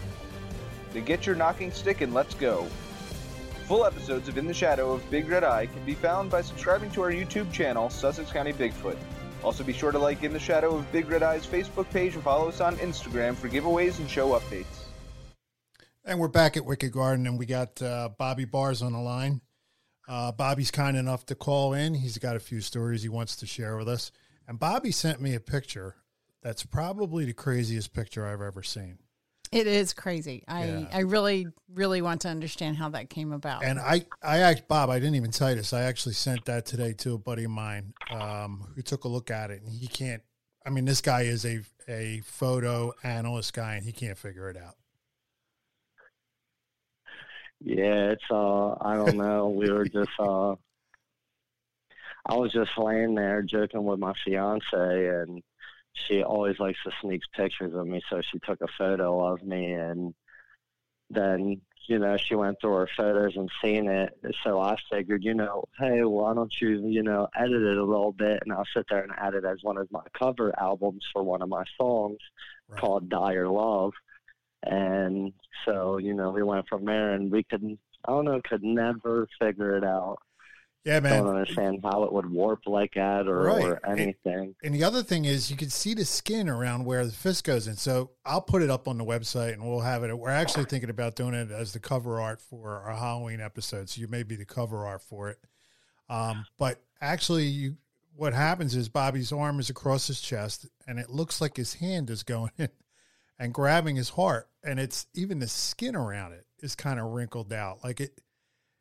Then 0.92 1.04
get 1.04 1.26
your 1.26 1.34
knocking 1.36 1.72
stick 1.72 2.00
and 2.00 2.14
let's 2.14 2.34
go. 2.34 2.66
Full 3.66 3.84
episodes 3.84 4.28
of 4.28 4.38
In 4.38 4.46
the 4.46 4.54
Shadow 4.54 4.92
of 4.92 5.10
Big 5.10 5.28
Red 5.28 5.44
Eye 5.44 5.66
can 5.66 5.84
be 5.84 5.94
found 5.94 6.30
by 6.30 6.40
subscribing 6.40 6.90
to 6.92 7.02
our 7.02 7.10
YouTube 7.10 7.52
channel, 7.52 7.90
Sussex 7.90 8.30
County 8.30 8.52
Bigfoot. 8.52 8.96
Also, 9.42 9.62
be 9.62 9.72
sure 9.72 9.92
to 9.92 9.98
like 9.98 10.22
In 10.22 10.32
the 10.32 10.38
Shadow 10.38 10.76
of 10.76 10.90
Big 10.90 11.08
Red 11.08 11.22
Eye's 11.22 11.46
Facebook 11.46 11.88
page 11.90 12.14
and 12.14 12.24
follow 12.24 12.48
us 12.48 12.60
on 12.60 12.76
Instagram 12.76 13.36
for 13.36 13.48
giveaways 13.48 13.98
and 13.98 14.08
show 14.08 14.30
updates. 14.30 14.86
And 16.04 16.18
we're 16.18 16.28
back 16.28 16.56
at 16.56 16.64
Wicked 16.64 16.92
Garden, 16.92 17.26
and 17.26 17.38
we 17.38 17.44
got 17.44 17.82
uh, 17.82 18.08
Bobby 18.16 18.46
Bars 18.46 18.80
on 18.80 18.92
the 18.94 18.98
line. 18.98 19.42
Uh, 20.08 20.32
Bobby's 20.32 20.70
kind 20.70 20.96
enough 20.96 21.26
to 21.26 21.34
call 21.34 21.74
in. 21.74 21.92
He's 21.92 22.16
got 22.16 22.34
a 22.34 22.40
few 22.40 22.62
stories 22.62 23.02
he 23.02 23.10
wants 23.10 23.36
to 23.36 23.46
share 23.46 23.76
with 23.76 23.88
us. 23.88 24.10
And 24.48 24.58
Bobby 24.58 24.90
sent 24.90 25.20
me 25.20 25.34
a 25.34 25.40
picture 25.40 25.96
that's 26.43 26.64
probably 26.64 27.24
the 27.24 27.32
craziest 27.32 27.93
picture 27.93 28.26
I've 28.26 28.41
ever 28.41 28.62
seen. 28.62 28.99
It 29.51 29.66
is 29.66 29.95
crazy. 29.95 30.45
I, 30.47 30.66
Yeah. 30.66 30.89
I 30.93 31.01
really, 31.01 31.47
really 31.72 32.03
want 32.03 32.22
to 32.22 32.28
understand 32.28 32.76
how 32.76 32.91
that 32.91 33.09
came 33.09 33.32
about. 33.32 33.64
And 33.64 33.78
I, 33.78 34.05
I 34.22 34.39
asked 34.39 34.68
Bob, 34.68 34.91
I 34.91 34.99
didn't 34.99 35.14
even 35.14 35.30
tell 35.30 35.51
you 35.51 35.57
this. 35.57 35.72
I 35.72 35.82
actually 35.82 36.14
sent 36.14 36.45
that 36.45 36.66
today 36.66 36.93
to 36.99 37.14
a 37.14 37.18
buddy 37.18 37.45
of 37.45 37.51
mine 37.51 37.95
um, 38.11 38.68
who 38.74 38.82
took 38.82 39.05
a 39.05 39.09
look 39.09 39.30
at 39.30 39.51
it, 39.51 39.62
and 39.62 39.72
he 39.72 39.86
can't. 39.86 40.22
I 40.66 40.70
mean, 40.70 40.84
this 40.84 41.01
guy 41.01 41.22
is 41.22 41.47
a 41.47 41.61
a 41.89 42.20
photo 42.24 42.93
analyst 43.03 43.55
guy, 43.55 43.76
and 43.76 43.84
he 43.84 43.93
can't 43.93 44.18
figure 44.18 44.51
it 44.51 44.57
out. 44.59 44.74
Yeah, 47.61 48.11
it's 48.11 48.24
uh 48.30 48.72
I 48.80 48.97
don't 48.97 49.16
know. 49.16 49.49
We 49.49 49.70
were 49.70 49.84
just 49.89 50.11
uh 50.18 50.57
I 52.26 52.36
was 52.36 52.53
just 52.53 52.76
laying 52.76 53.14
there 53.14 53.43
joking 53.43 53.84
with 53.84 53.99
my 53.99 54.12
fiance 54.24 54.66
and 54.74 55.43
she 56.07 56.22
always 56.22 56.59
likes 56.59 56.78
to 56.84 56.92
sneak 57.01 57.22
pictures 57.34 57.74
of 57.74 57.86
me, 57.86 58.01
so 58.09 58.20
she 58.20 58.38
took 58.40 58.61
a 58.61 58.68
photo 58.78 59.24
of 59.32 59.42
me 59.42 59.72
and 59.72 60.14
then, 61.11 61.61
you 61.86 61.99
know, 61.99 62.16
she 62.18 62.34
went 62.34 62.61
through 62.61 62.74
her 62.74 62.88
photos 62.96 63.36
and 63.36 63.51
seen 63.62 63.88
it. 63.88 64.12
So 64.44 64.61
I 64.61 64.76
figured, 64.90 65.24
you 65.24 65.34
know, 65.34 65.64
hey, 65.78 66.05
why 66.05 66.34
don't 66.34 66.53
you, 66.61 66.86
you 66.86 67.03
know, 67.03 67.28
edit 67.34 67.62
it 67.62 67.78
a 67.78 67.84
little 67.84 68.12
bit 68.12 68.40
and 68.42 68.53
I'll 68.53 68.66
sit 68.76 68.86
there 68.90 69.03
and 69.03 69.12
add 69.16 69.34
it 69.34 69.44
as 69.44 69.59
one 69.62 69.78
of 69.78 69.90
my 69.90 70.03
cover 70.18 70.53
albums 70.61 71.05
for 71.12 71.22
one 71.22 71.42
of 71.42 71.49
my 71.49 71.64
songs 71.78 72.18
Right. 72.68 72.80
called 72.80 73.09
Dire 73.09 73.49
Love. 73.49 73.92
And 74.62 75.32
so, 75.64 75.99
you 75.99 76.14
know, 76.14 76.30
we 76.30 76.42
went 76.42 76.68
from 76.68 76.84
there 76.84 77.14
and 77.14 77.30
we 77.30 77.42
could, 77.44 77.78
I 78.05 78.12
don't 78.12 78.26
know, 78.26 78.40
could 78.44 78.62
never 78.62 79.26
figure 79.40 79.76
it 79.76 79.84
out. 79.84 80.18
Yeah, 80.89 81.01
man. 81.01 81.22
Don't 81.24 81.36
understand 81.36 81.80
how 81.82 82.05
it 82.05 82.12
would 82.12 82.30
warp 82.30 82.66
like 82.66 82.95
that 82.95 83.28
or, 83.28 83.43
Right. 83.43 83.62
or 83.64 83.80
And- 83.84 84.01
anything. 84.01 84.55
And 84.62 84.74
the 84.74 84.84
other 84.84 85.03
thing 85.03 85.26
is, 85.26 85.51
you 85.51 85.57
can 85.57 85.68
see 85.70 85.93
the 85.93 86.05
skin 86.07 86.49
around 86.49 86.84
where 86.86 87.05
the 87.05 87.12
fist 87.12 87.45
goes 87.45 87.66
in. 87.68 87.76
So 87.76 88.12
I'll 88.24 88.41
put 88.41 88.62
it 88.62 88.70
up 88.70 88.89
on 88.89 88.97
the 88.97 89.05
website, 89.05 89.53
and 89.53 89.62
we'll 89.68 89.80
have 89.80 90.03
it. 90.03 90.18
We're 90.18 90.30
actually 90.30 90.64
thinking 90.64 90.89
about 90.91 91.14
doing 91.14 91.34
it 91.34 91.51
as 91.51 91.72
the 91.74 91.78
cover 91.80 92.20
art 92.20 92.41
for 92.41 92.80
our 92.80 92.95
Halloween 92.97 93.41
episode. 93.41 93.91
So 93.91 94.01
you 94.01 94.09
may 94.09 94.22
be 94.22 94.34
the 94.36 94.47
cover 94.47 94.86
art 94.86 95.03
for 95.03 95.28
it. 95.28 95.39
Um, 96.09 96.47
but 96.59 96.82
actually, 97.01 97.47
you 97.47 97.76
what 98.16 98.32
happens 98.32 98.74
is 98.74 98.89
Bobby's 98.89 99.30
arm 99.30 99.61
is 99.61 99.70
across 99.70 100.09
his 100.09 100.20
chest, 100.20 100.66
and 100.89 100.99
it 100.99 101.09
looks 101.11 101.41
like 101.41 101.57
his 101.57 101.74
hand 101.74 102.11
is 102.11 102.22
going 102.24 102.51
in 102.59 102.70
and 103.39 103.55
grabbing 103.55 103.95
his 103.95 104.09
heart, 104.09 104.49
and 104.64 104.80
it's 104.80 105.07
even 105.14 105.39
the 105.39 105.47
skin 105.47 105.95
around 105.95 106.32
it 106.32 106.45
is 106.61 106.74
kind 106.74 106.99
of 106.99 107.07
wrinkled 107.12 107.53
out. 107.53 107.84
Like 107.84 108.01
it, 108.01 108.20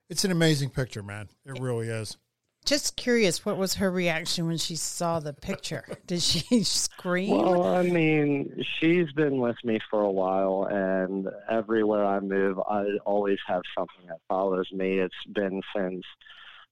it's 0.10 0.26
an 0.26 0.32
amazing 0.32 0.70
picture, 0.70 1.04
man. 1.04 1.30
It 1.46 1.60
really 1.60 1.88
is. 1.88 2.18
Just 2.66 2.98
curious, 2.98 3.46
what 3.46 3.58
was 3.58 3.76
her 3.76 3.90
reaction 3.90 4.46
when 4.46 4.58
she 4.58 4.76
saw 4.76 5.22
the 5.22 5.32
picture? 5.32 5.86
Did 6.06 6.22
she 6.22 6.64
scream? 6.64 7.32
Well, 7.32 7.64
I 7.64 7.84
mean, 7.84 8.62
she's 8.80 9.10
been 9.14 9.40
with 9.40 9.56
me 9.64 9.80
for 9.90 10.02
a 10.02 10.12
while, 10.12 10.68
and 10.70 11.30
everywhere 11.50 12.06
I 12.06 12.20
move, 12.20 12.60
I 12.60 12.84
always 13.06 13.38
have 13.48 13.62
something 13.78 14.06
that 14.10 14.20
follows 14.28 14.68
me. 14.74 15.00
It's 15.00 15.16
been 15.34 15.62
since 15.74 16.04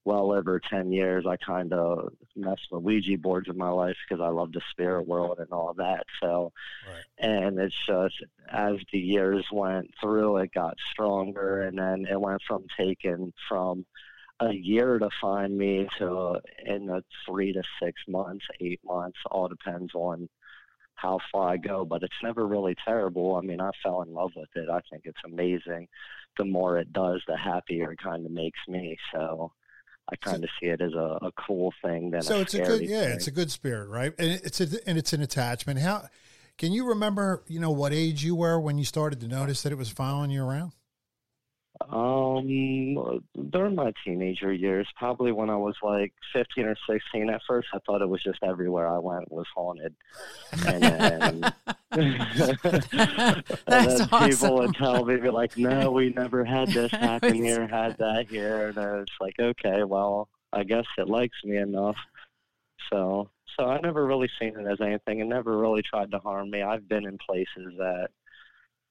well 0.06 0.32
over 0.32 0.60
10 0.60 0.92
years, 0.92 1.26
I 1.28 1.36
kind 1.36 1.74
of 1.74 2.14
messed 2.36 2.68
with 2.72 2.84
Ouija 2.84 3.18
boards 3.18 3.50
in 3.50 3.58
my 3.58 3.70
life 3.70 3.98
because 4.08 4.24
I 4.24 4.30
love 4.30 4.52
the 4.54 4.62
spirit 4.70 5.08
world 5.08 5.40
and 5.40 5.52
all 5.52 5.74
that. 5.74 6.06
So, 6.22 6.54
Right. 6.88 7.04
and 7.18 7.60
it's 7.60 7.76
just 7.88 8.24
as 8.48 8.78
the 8.92 9.00
years 9.00 9.46
went 9.52 9.94
through, 10.00 10.38
it 10.38 10.54
got 10.54 10.78
stronger. 10.92 11.64
And 11.64 11.78
then 11.78 12.06
it 12.10 12.22
went 12.22 12.44
from 12.48 12.66
taking 12.78 13.34
from 13.50 13.86
a 14.40 14.54
year 14.54 15.00
to 15.00 15.10
find 15.20 15.58
me 15.58 15.88
to 15.98 16.40
in 16.66 16.86
the 16.86 17.04
three 17.26 17.54
to 17.54 17.64
six 17.82 18.02
months, 18.08 18.46
eight 18.60 18.82
months, 18.84 19.18
all 19.32 19.48
depends 19.48 19.96
on 19.96 20.30
how 20.96 21.20
far 21.32 21.50
I 21.50 21.58
go, 21.58 21.84
but 21.84 22.04
it's 22.04 22.24
never 22.24 22.48
really 22.48 22.76
terrible. 22.86 23.36
I 23.36 23.42
mean, 23.42 23.60
I 23.60 23.72
fell 23.84 24.02
in 24.02 24.14
love 24.14 24.32
with 24.36 24.50
it. 24.56 24.70
I 24.70 24.82
think 24.90 25.04
it's 25.06 25.20
amazing. 25.26 25.88
The 26.38 26.46
more 26.46 26.78
it 26.78 26.94
does, 26.94 27.22
the 27.28 27.38
happier 27.38 27.92
it 27.92 28.00
kind 28.00 28.26
of 28.26 28.32
makes 28.32 28.60
me. 28.68 28.98
So 29.14 29.52
I 30.12 30.16
kind 30.18 30.44
of 30.44 30.50
see 30.60 30.68
it 30.68 30.82
as 30.82 30.94
a, 30.94 31.18
a 31.22 31.32
cool 31.32 31.74
thing 31.84 32.12
than 32.12 32.22
So 32.22 32.40
it's 32.40 32.54
a 32.54 32.60
good, 32.60 32.82
yeah, 32.84 33.06
thing. 33.06 33.12
it's 33.14 33.28
a 33.28 33.32
good 33.32 33.50
spirit, 33.50 33.90
right? 33.90 34.14
And 34.20 34.40
it's 34.44 34.62
a, 34.62 34.68
and 34.88 34.98
it's 34.98 35.14
an 35.14 35.22
attachment. 35.22 35.80
How 35.80 36.08
can 36.58 36.72
you 36.72 36.88
remember? 36.90 37.44
You 37.48 37.60
know 37.60 37.72
what 37.72 37.92
age 37.92 38.24
you 38.24 38.36
were 38.36 38.60
when 38.60 38.78
you 38.78 38.86
started 38.86 39.20
to 39.22 39.28
notice 39.28 39.64
that 39.64 39.72
it 39.72 39.78
was 39.78 39.90
following 39.90 40.30
you 40.30 40.44
around? 40.44 40.74
Um, 41.82 43.22
during 43.50 43.76
my 43.76 43.92
teenager 44.04 44.54
years, 44.54 44.88
probably 44.96 45.32
when 45.32 45.50
I 45.50 45.58
was 45.58 45.76
like 45.84 46.14
15 46.34 46.66
or 46.66 46.76
16, 46.90 47.30
at 47.30 47.42
first 47.48 47.68
I 47.74 47.80
thought 47.86 48.02
it 48.02 48.10
was 48.10 48.24
just 48.24 48.40
everywhere 48.44 48.88
I 48.88 48.98
went 48.98 49.32
was 49.32 49.46
haunted. 49.54 49.94
And 50.66 50.84
then, 50.84 51.54
and 51.92 53.44
That's 53.66 54.08
then 54.08 54.30
people 54.30 54.56
would 54.56 54.76
tell 54.76 55.06
me, 55.06 55.18
be 55.18 55.30
like, 55.30 55.58
no, 55.58 55.92
we 55.92 56.10
never 56.10 56.46
had 56.46 56.70
this 56.70 56.92
happen 56.92 57.36
here, 57.36 57.68
had 57.68 57.98
that 57.98 58.28
here. 58.30 58.70
And 58.70 58.78
it's 59.02 59.14
like, 59.20 59.36
okay, 59.40 59.84
well, 59.84 60.30
I 60.54 60.64
guess 60.64 60.86
it 60.98 61.10
likes 61.10 61.38
me 61.44 61.58
enough. 61.58 61.98
So, 62.92 63.30
so 63.58 63.66
I 63.66 63.80
never 63.82 64.06
really 64.06 64.30
seen 64.40 64.58
it 64.58 64.66
as 64.66 64.80
anything 64.80 65.20
and 65.22 65.30
never 65.30 65.58
really 65.58 65.82
tried 65.82 66.12
to 66.12 66.20
harm 66.20 66.52
me. 66.52 66.62
I've 66.62 66.88
been 66.88 67.06
in 67.06 67.18
places 67.18 67.74
that, 67.78 68.10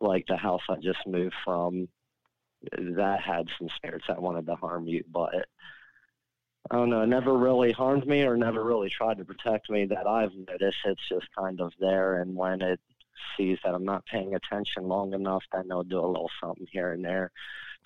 like 0.00 0.26
the 0.26 0.36
house 0.36 0.60
I 0.68 0.76
just 0.76 0.98
moved 1.06 1.34
from, 1.44 1.88
that 2.72 3.20
had 3.20 3.48
some 3.58 3.68
spirits 3.76 4.04
that 4.08 4.20
wanted 4.20 4.46
to 4.46 4.54
harm 4.56 4.86
you, 4.86 5.04
but 5.12 5.34
I 6.70 6.76
don't 6.76 6.90
know, 6.90 7.02
it 7.02 7.08
never 7.08 7.36
really 7.36 7.72
harmed 7.72 8.06
me 8.06 8.22
or 8.22 8.36
never 8.36 8.64
really 8.64 8.90
tried 8.90 9.18
to 9.18 9.24
protect 9.24 9.68
me 9.68 9.84
that 9.86 10.06
I've 10.06 10.34
noticed. 10.34 10.78
It's 10.86 11.08
just 11.08 11.26
kind 11.36 11.60
of 11.60 11.72
there, 11.78 12.20
and 12.20 12.34
when 12.34 12.62
it 12.62 12.80
sees 13.36 13.58
that 13.64 13.74
I'm 13.74 13.84
not 13.84 14.06
paying 14.06 14.34
attention 14.34 14.88
long 14.88 15.12
enough, 15.12 15.42
then 15.52 15.68
they'll 15.68 15.82
do 15.82 16.00
a 16.00 16.06
little 16.06 16.30
something 16.40 16.66
here 16.70 16.92
and 16.92 17.04
there 17.04 17.32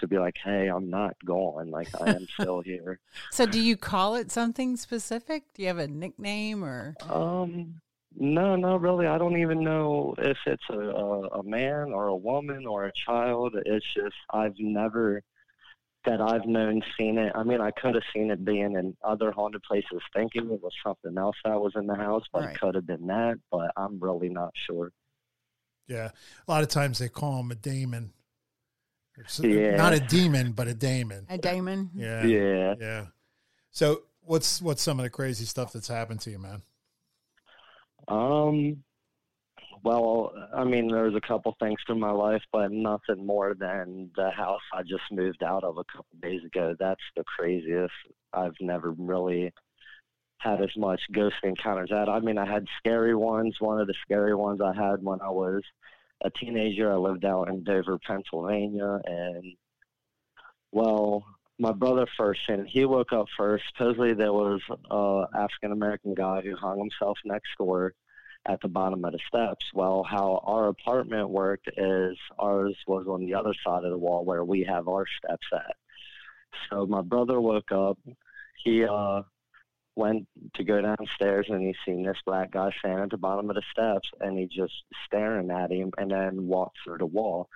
to 0.01 0.07
be 0.07 0.19
like, 0.19 0.37
hey, 0.45 0.69
I'm 0.69 0.91
not 0.91 1.17
gone. 1.25 1.71
Like, 1.71 1.89
I 2.01 2.11
am 2.11 2.27
still 2.41 2.61
here. 2.61 3.01
So, 3.31 3.47
do 3.47 3.61
you 3.61 3.77
call 3.77 4.15
it 4.15 4.31
something 4.31 4.77
specific? 4.77 5.45
Do 5.55 5.63
you 5.63 5.69
have 5.69 5.79
a 5.79 5.89
nickname 5.89 6.65
or? 6.65 6.95
Um, 7.09 7.81
no, 8.17 8.57
no, 8.57 8.77
really. 8.77 9.07
I 9.07 9.19
don't 9.19 9.37
even 9.39 9.63
know 9.63 10.15
if 10.19 10.39
it's 10.47 10.65
a, 10.71 10.79
a, 10.79 11.21
a 11.41 11.43
man 11.43 11.93
or 11.93 12.09
a 12.09 12.17
woman 12.17 12.67
or 12.67 12.85
a 12.87 12.93
child. 12.93 13.55
It's 13.67 13.87
just 13.95 14.17
I've 14.33 14.59
never 14.59 15.23
that 16.05 16.21
I've 16.21 16.47
known 16.47 16.83
seen 16.97 17.19
it. 17.19 17.33
I 17.35 17.43
mean, 17.43 17.61
I 17.61 17.71
could 17.73 17.95
have 17.95 18.05
seen 18.15 18.31
it 18.31 18.45
being 18.45 18.77
in 18.77 18.97
other 19.05 19.31
haunted 19.31 19.63
places, 19.65 20.01
thinking 20.15 20.51
it 20.51 20.63
was 20.63 20.73
something 20.83 21.19
else 21.19 21.37
that 21.45 21.61
was 21.61 21.75
in 21.77 21.87
the 21.87 21.95
house, 21.97 22.25
but 22.33 22.45
Right. 22.45 22.55
it 22.55 22.61
could 22.61 22.75
have 22.77 22.87
been 22.87 23.07
that. 23.09 23.39
But 23.51 23.73
I'm 23.77 23.99
really 24.01 24.29
not 24.31 24.53
sure. 24.55 24.91
Yeah, 25.87 26.11
a 26.47 26.51
lot 26.51 26.63
of 26.63 26.69
times 26.69 26.99
they 26.99 27.09
call 27.09 27.41
him 27.41 27.51
a 27.51 27.55
daemon. 27.57 28.13
It's 29.19 29.41
uh, 29.41 29.47
Yeah. 29.49 29.77
not 29.77 29.93
a 29.93 30.01
demon, 30.01 30.53
but 30.53 30.69
a 30.69 30.75
daemon. 30.75 31.27
A 31.29 31.37
Damon? 31.37 31.91
Yeah, 31.95 32.25
Yeah. 32.25 32.75
yeah. 32.79 33.07
So 33.71 34.03
what's 34.21 34.63
what's 34.63 34.83
some 34.83 34.99
of 35.01 35.05
the 35.05 35.11
crazy 35.11 35.45
stuff 35.45 35.73
that's 35.73 35.89
happened 35.89 36.21
to 36.21 36.31
you, 36.31 36.39
man? 36.39 36.63
Um. 38.09 38.83
Well, 39.85 40.33
I 40.57 40.65
mean, 40.65 40.89
there's 40.89 41.15
a 41.15 41.21
couple 41.21 41.55
things 41.61 41.79
to 41.87 41.95
my 41.95 42.11
life, 42.11 42.43
but 42.53 42.73
nothing 42.73 43.25
more 43.25 43.55
than 43.55 44.11
the 44.17 44.31
house 44.31 44.61
I 44.73 44.83
just 44.83 45.05
moved 45.13 45.43
out 45.45 45.63
of 45.63 45.79
a 45.79 45.85
couple 45.85 46.19
days 46.21 46.43
ago. 46.45 46.75
That's 46.79 47.01
the 47.17 47.23
craziest. 47.25 47.93
I've 48.33 48.57
never 48.61 48.91
really 48.99 49.53
had 50.39 50.61
as 50.61 50.77
much 50.77 51.01
ghost 51.13 51.37
encounters. 51.43 51.91
At 51.93 52.09
I 52.09 52.21
mean, 52.21 52.39
I 52.39 52.47
had 52.47 52.67
scary 52.79 53.15
ones. 53.15 53.57
One 53.61 53.81
of 53.81 53.87
the 53.87 53.95
scary 54.03 54.35
ones 54.35 54.61
I 54.61 54.75
had 54.75 55.03
when 55.03 55.21
I 55.21 55.31
was 55.31 55.63
a 56.23 56.31
teenager. 56.31 56.93
I 56.93 56.97
lived 56.97 57.25
out 57.25 57.49
in 57.49 57.63
Dover, 57.63 57.99
Pennsylvania, 57.99 59.01
and 59.05 59.57
well, 60.73 61.25
my 61.59 61.73
brother 61.73 62.07
first, 62.17 62.41
and 62.49 62.67
he 62.67 62.85
woke 62.85 63.13
up 63.13 63.27
first. 63.37 63.65
Supposedly, 63.73 64.15
there 64.15 64.33
was 64.33 64.61
a 64.91 65.25
African 65.37 65.73
American 65.73 66.15
guy 66.15 66.41
who 66.41 66.57
hung 66.57 66.79
himself 66.79 67.19
next 67.25 67.49
door 67.59 67.95
at 68.47 68.61
the 68.63 68.69
bottom 68.69 69.05
of 69.05 69.13
the 69.13 69.19
steps. 69.27 69.67
Well, 69.75 70.05
how 70.09 70.43
our 70.45 70.69
apartment 70.69 71.31
worked 71.31 71.69
is 71.77 72.17
ours 72.39 72.77
was 72.87 73.07
on 73.09 73.27
the 73.27 73.35
other 73.35 73.55
side 73.65 73.85
of 73.85 73.91
the 73.91 73.99
wall 73.99 74.25
where 74.25 74.45
we 74.45 74.65
have 74.65 74.89
our 74.89 75.05
steps 75.19 75.47
at. 75.53 75.77
So 76.71 76.87
my 76.87 77.03
brother 77.03 77.41
woke 77.41 77.73
up. 77.73 77.99
He 78.65 78.85
uh 78.85 79.23
went 79.97 80.29
to 80.55 80.63
go 80.63 80.81
downstairs 80.81 81.47
and 81.49 81.61
he 81.61 81.75
seen 81.85 82.05
this 82.05 82.17
black 82.25 82.53
guy 82.53 82.71
standing 82.79 83.03
at 83.03 83.11
the 83.11 83.19
bottom 83.19 83.51
of 83.51 83.57
the 83.57 83.63
steps 83.73 84.09
and 84.21 84.39
he 84.39 84.47
just 84.47 84.73
staring 85.05 85.51
at 85.51 85.73
him 85.73 85.91
and 85.99 86.13
then 86.13 86.47
walked 86.47 86.79
through 86.85 86.99
the 86.99 87.07
wall. 87.07 87.49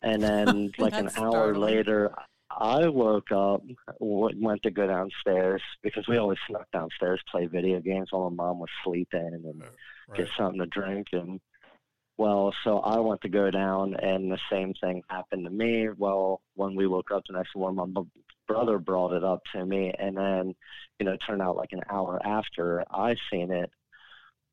And 0.00 0.22
then 0.22 0.70
like 0.78 0.94
an 0.94 1.10
hour 1.16 1.30
startling. 1.30 1.60
later 1.60 2.14
I 2.58 2.88
woke 2.88 3.32
up, 3.32 3.62
went 3.98 4.62
to 4.62 4.70
go 4.70 4.86
downstairs 4.86 5.62
because 5.82 6.06
we 6.08 6.18
always 6.18 6.38
snuck 6.46 6.70
downstairs, 6.72 7.20
play 7.30 7.46
video 7.46 7.80
games 7.80 8.08
while 8.10 8.30
my 8.30 8.44
mom 8.44 8.58
was 8.58 8.70
sleeping, 8.84 9.20
and 9.20 9.62
Right. 10.08 10.16
get 10.16 10.28
something 10.36 10.60
to 10.60 10.66
drink. 10.66 11.08
And 11.12 11.40
well, 12.18 12.54
so 12.64 12.80
I 12.80 12.98
went 13.00 13.20
to 13.22 13.28
go 13.28 13.50
down, 13.50 13.94
and 13.94 14.30
the 14.30 14.40
same 14.50 14.74
thing 14.74 15.02
happened 15.08 15.44
to 15.44 15.50
me. 15.50 15.88
Well, 15.88 16.42
when 16.54 16.74
we 16.74 16.86
woke 16.86 17.10
up 17.10 17.24
the 17.26 17.34
next 17.34 17.56
morning, 17.56 17.92
my 17.94 18.02
brother 18.46 18.78
brought 18.78 19.12
it 19.12 19.24
up 19.24 19.40
to 19.52 19.64
me, 19.64 19.92
and 19.98 20.16
then 20.16 20.54
you 20.98 21.06
know, 21.06 21.12
it 21.12 21.22
turned 21.26 21.42
out 21.42 21.56
like 21.56 21.72
an 21.72 21.82
hour 21.88 22.20
after 22.24 22.84
I 22.90 23.16
seen 23.30 23.50
it. 23.50 23.70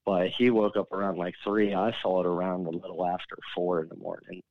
But 0.05 0.29
he 0.29 0.49
woke 0.49 0.77
up 0.77 0.91
around 0.91 1.17
like 1.17 1.35
three. 1.43 1.73
I 1.75 1.93
saw 2.01 2.21
it 2.21 2.25
around 2.25 2.65
a 2.65 2.71
little 2.71 3.05
after 3.05 3.37
four 3.53 3.81
in 3.81 3.89
the 3.89 3.95
morning. 3.97 4.41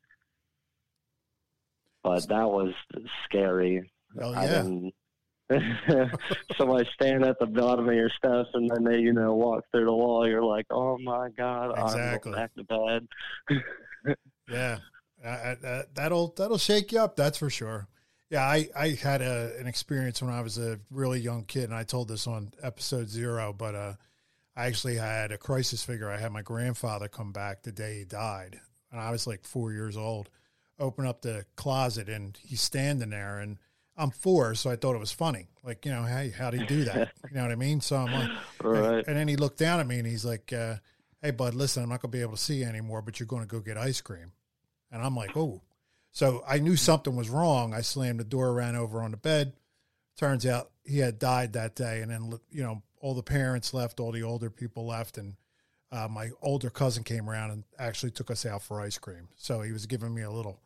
But 2.03 2.29
that 2.29 2.49
was 2.49 2.73
scary. 3.25 3.91
I 4.21 4.45
yeah. 4.45 4.63
Somebody 6.59 6.89
standing 6.95 7.29
at 7.29 7.39
the 7.39 7.47
bottom 7.47 7.89
of 7.89 7.95
your 7.95 8.11
steps, 8.11 8.51
and 8.53 8.69
then 8.71 8.85
they, 8.85 8.99
you 8.99 9.13
know, 9.13 9.35
walk 9.35 9.65
through 9.71 9.87
the 9.87 9.95
wall. 9.95 10.29
You're 10.29 10.45
like, 10.45 10.67
"Oh 10.71 10.99
my 10.99 11.31
god, 11.37 11.73
Exactly. 11.79 12.33
I'm 12.33 12.39
back 12.39 12.55
to 12.55 12.65
bed." 12.65 13.09
Yeah, 14.51 14.79
that'll 15.23 16.29
that'll 16.37 16.57
shake 16.57 16.93
you 16.93 17.01
up. 17.01 17.17
That's 17.17 17.37
for 17.37 17.51
sure. 17.51 17.87
Yeah, 18.31 18.45
I 18.45 18.69
I 18.75 18.91
had 18.91 19.21
a, 19.21 19.53
an 19.59 19.67
experience 19.67 20.23
when 20.23 20.33
I 20.33 20.41
was 20.41 20.59
a 20.59 20.81
really 20.91 21.21
young 21.21 21.45
kid, 21.45 21.65
and 21.65 21.75
I 21.75 21.83
told 21.83 22.09
this 22.09 22.27
on 22.27 22.53
episode 22.63 23.09
zero. 23.09 23.53
But 23.53 23.75
uh, 23.75 23.93
I 24.57 24.67
actually 24.67 24.97
had 24.97 25.33
a 25.33 25.39
crisis 25.39 25.83
figure. 25.83 26.11
I 26.11 26.19
had 26.19 26.33
my 26.33 26.43
grandfather 26.43 27.09
come 27.09 27.33
back 27.33 27.63
the 27.63 27.73
day 27.73 27.99
he 27.99 28.05
died, 28.05 28.59
and 28.91 29.01
I 29.01 29.11
was 29.11 29.27
like 29.27 29.45
four 29.45 29.73
years 29.73 29.97
old. 29.97 30.31
Open 30.79 31.07
up 31.07 31.23
the 31.23 31.45
closet, 31.57 32.09
and 32.09 32.39
he's 32.43 32.61
standing 32.61 33.11
there, 33.11 33.39
and 33.41 33.59
I'm 33.97 34.11
four, 34.11 34.55
so 34.55 34.71
I 34.71 34.77
thought 34.77 34.95
it 34.95 35.01
was 35.01 35.11
funny. 35.11 35.49
Like, 35.65 35.85
you 35.85 35.91
know, 35.93 36.05
hey, 36.05 36.31
how 36.37 36.51
do 36.51 36.59
you 36.59 36.67
do 36.67 36.85
that? 36.85 37.13
You 37.31 37.37
know 37.37 37.43
what 37.43 37.51
I 37.53 37.57
mean? 37.57 37.81
So 37.81 37.97
I'm 37.97 38.13
like, 38.13 38.31
Right. 38.63 39.05
and 39.07 39.17
then 39.17 39.27
he 39.29 39.37
looked 39.37 39.59
down 39.59 39.81
at 39.81 39.87
me 39.89 39.99
and 39.99 40.07
he's 40.07 40.25
like, 40.25 40.53
uh, 40.53 40.77
"Hey, 41.21 41.33
bud, 41.33 41.55
listen, 41.55 41.83
I'm 41.83 41.89
not 41.89 42.01
going 42.01 42.11
to 42.13 42.17
be 42.17 42.23
able 42.23 42.37
to 42.37 42.43
see 42.43 42.57
you 42.61 42.65
anymore, 42.67 43.03
but 43.03 43.19
you're 43.19 43.27
going 43.27 43.43
to 43.43 43.49
go 43.49 43.61
get 43.61 43.77
ice 43.77 44.01
cream." 44.01 44.33
And 44.93 45.03
I'm 45.03 45.17
like, 45.17 45.37
"Oh." 45.37 45.63
So 46.13 46.43
I 46.49 46.59
knew 46.59 46.75
something 46.77 47.15
was 47.17 47.29
wrong. 47.29 47.75
I 47.75 47.81
slammed 47.83 48.19
the 48.21 48.25
door, 48.25 48.55
ran 48.55 48.77
over 48.77 49.03
on 49.03 49.11
the 49.11 49.17
bed. 49.19 49.53
Turns 50.17 50.47
out 50.47 50.71
he 50.85 50.99
had 50.99 51.19
died 51.19 51.53
that 51.53 51.75
day, 51.77 52.01
and 52.01 52.11
then 52.11 52.33
you 52.51 52.63
know 52.63 52.83
all 53.01 53.15
the 53.15 53.23
parents 53.23 53.75
left, 53.75 54.01
all 54.01 54.11
the 54.13 54.23
older 54.23 54.49
people 54.51 54.87
left, 54.87 55.19
and 55.19 55.35
uh, 55.93 56.09
my 56.09 56.31
older 56.41 56.71
cousin 56.71 57.03
came 57.05 57.29
around 57.29 57.51
and 57.51 57.65
actually 57.79 58.11
took 58.13 58.31
us 58.31 58.47
out 58.47 58.63
for 58.63 58.81
ice 58.81 58.97
cream. 58.99 59.29
So 59.37 59.61
he 59.61 59.73
was 59.73 59.87
giving 59.87 60.15
me 60.15 60.23
a 60.23 60.31
little, 60.31 60.61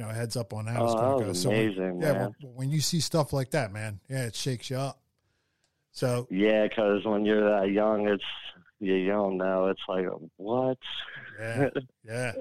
you 0.00 0.06
know, 0.06 0.12
heads 0.12 0.34
up 0.34 0.54
on 0.54 0.66
how 0.66 0.82
it's 0.84 0.94
Oh, 0.94 0.96
going 0.96 1.10
that 1.10 1.16
to 1.18 1.22
go. 1.24 1.28
was 1.28 1.42
So 1.42 1.50
when- 1.50 1.58
amazing, 1.58 2.00
yeah, 2.00 2.12
man. 2.14 2.34
when, 2.40 2.54
when 2.54 2.70
you 2.70 2.80
see 2.80 3.00
stuff 3.00 3.34
like 3.34 3.50
that, 3.50 3.70
man, 3.70 4.00
yeah, 4.08 4.24
it 4.24 4.34
shakes 4.34 4.70
you 4.70 4.78
up. 4.78 4.98
So 5.92 6.26
Yeah, 6.30 6.66
because 6.68 7.04
when 7.04 7.26
you're 7.26 7.46
that 7.50 7.70
young, 7.70 8.08
it's 8.08 8.24
you 8.78 9.06
don't 9.08 9.36
know. 9.36 9.66
It's 9.66 9.80
like 9.88 10.06
what? 10.36 10.78
yeah, 11.38 11.68
yeah. 12.02 12.32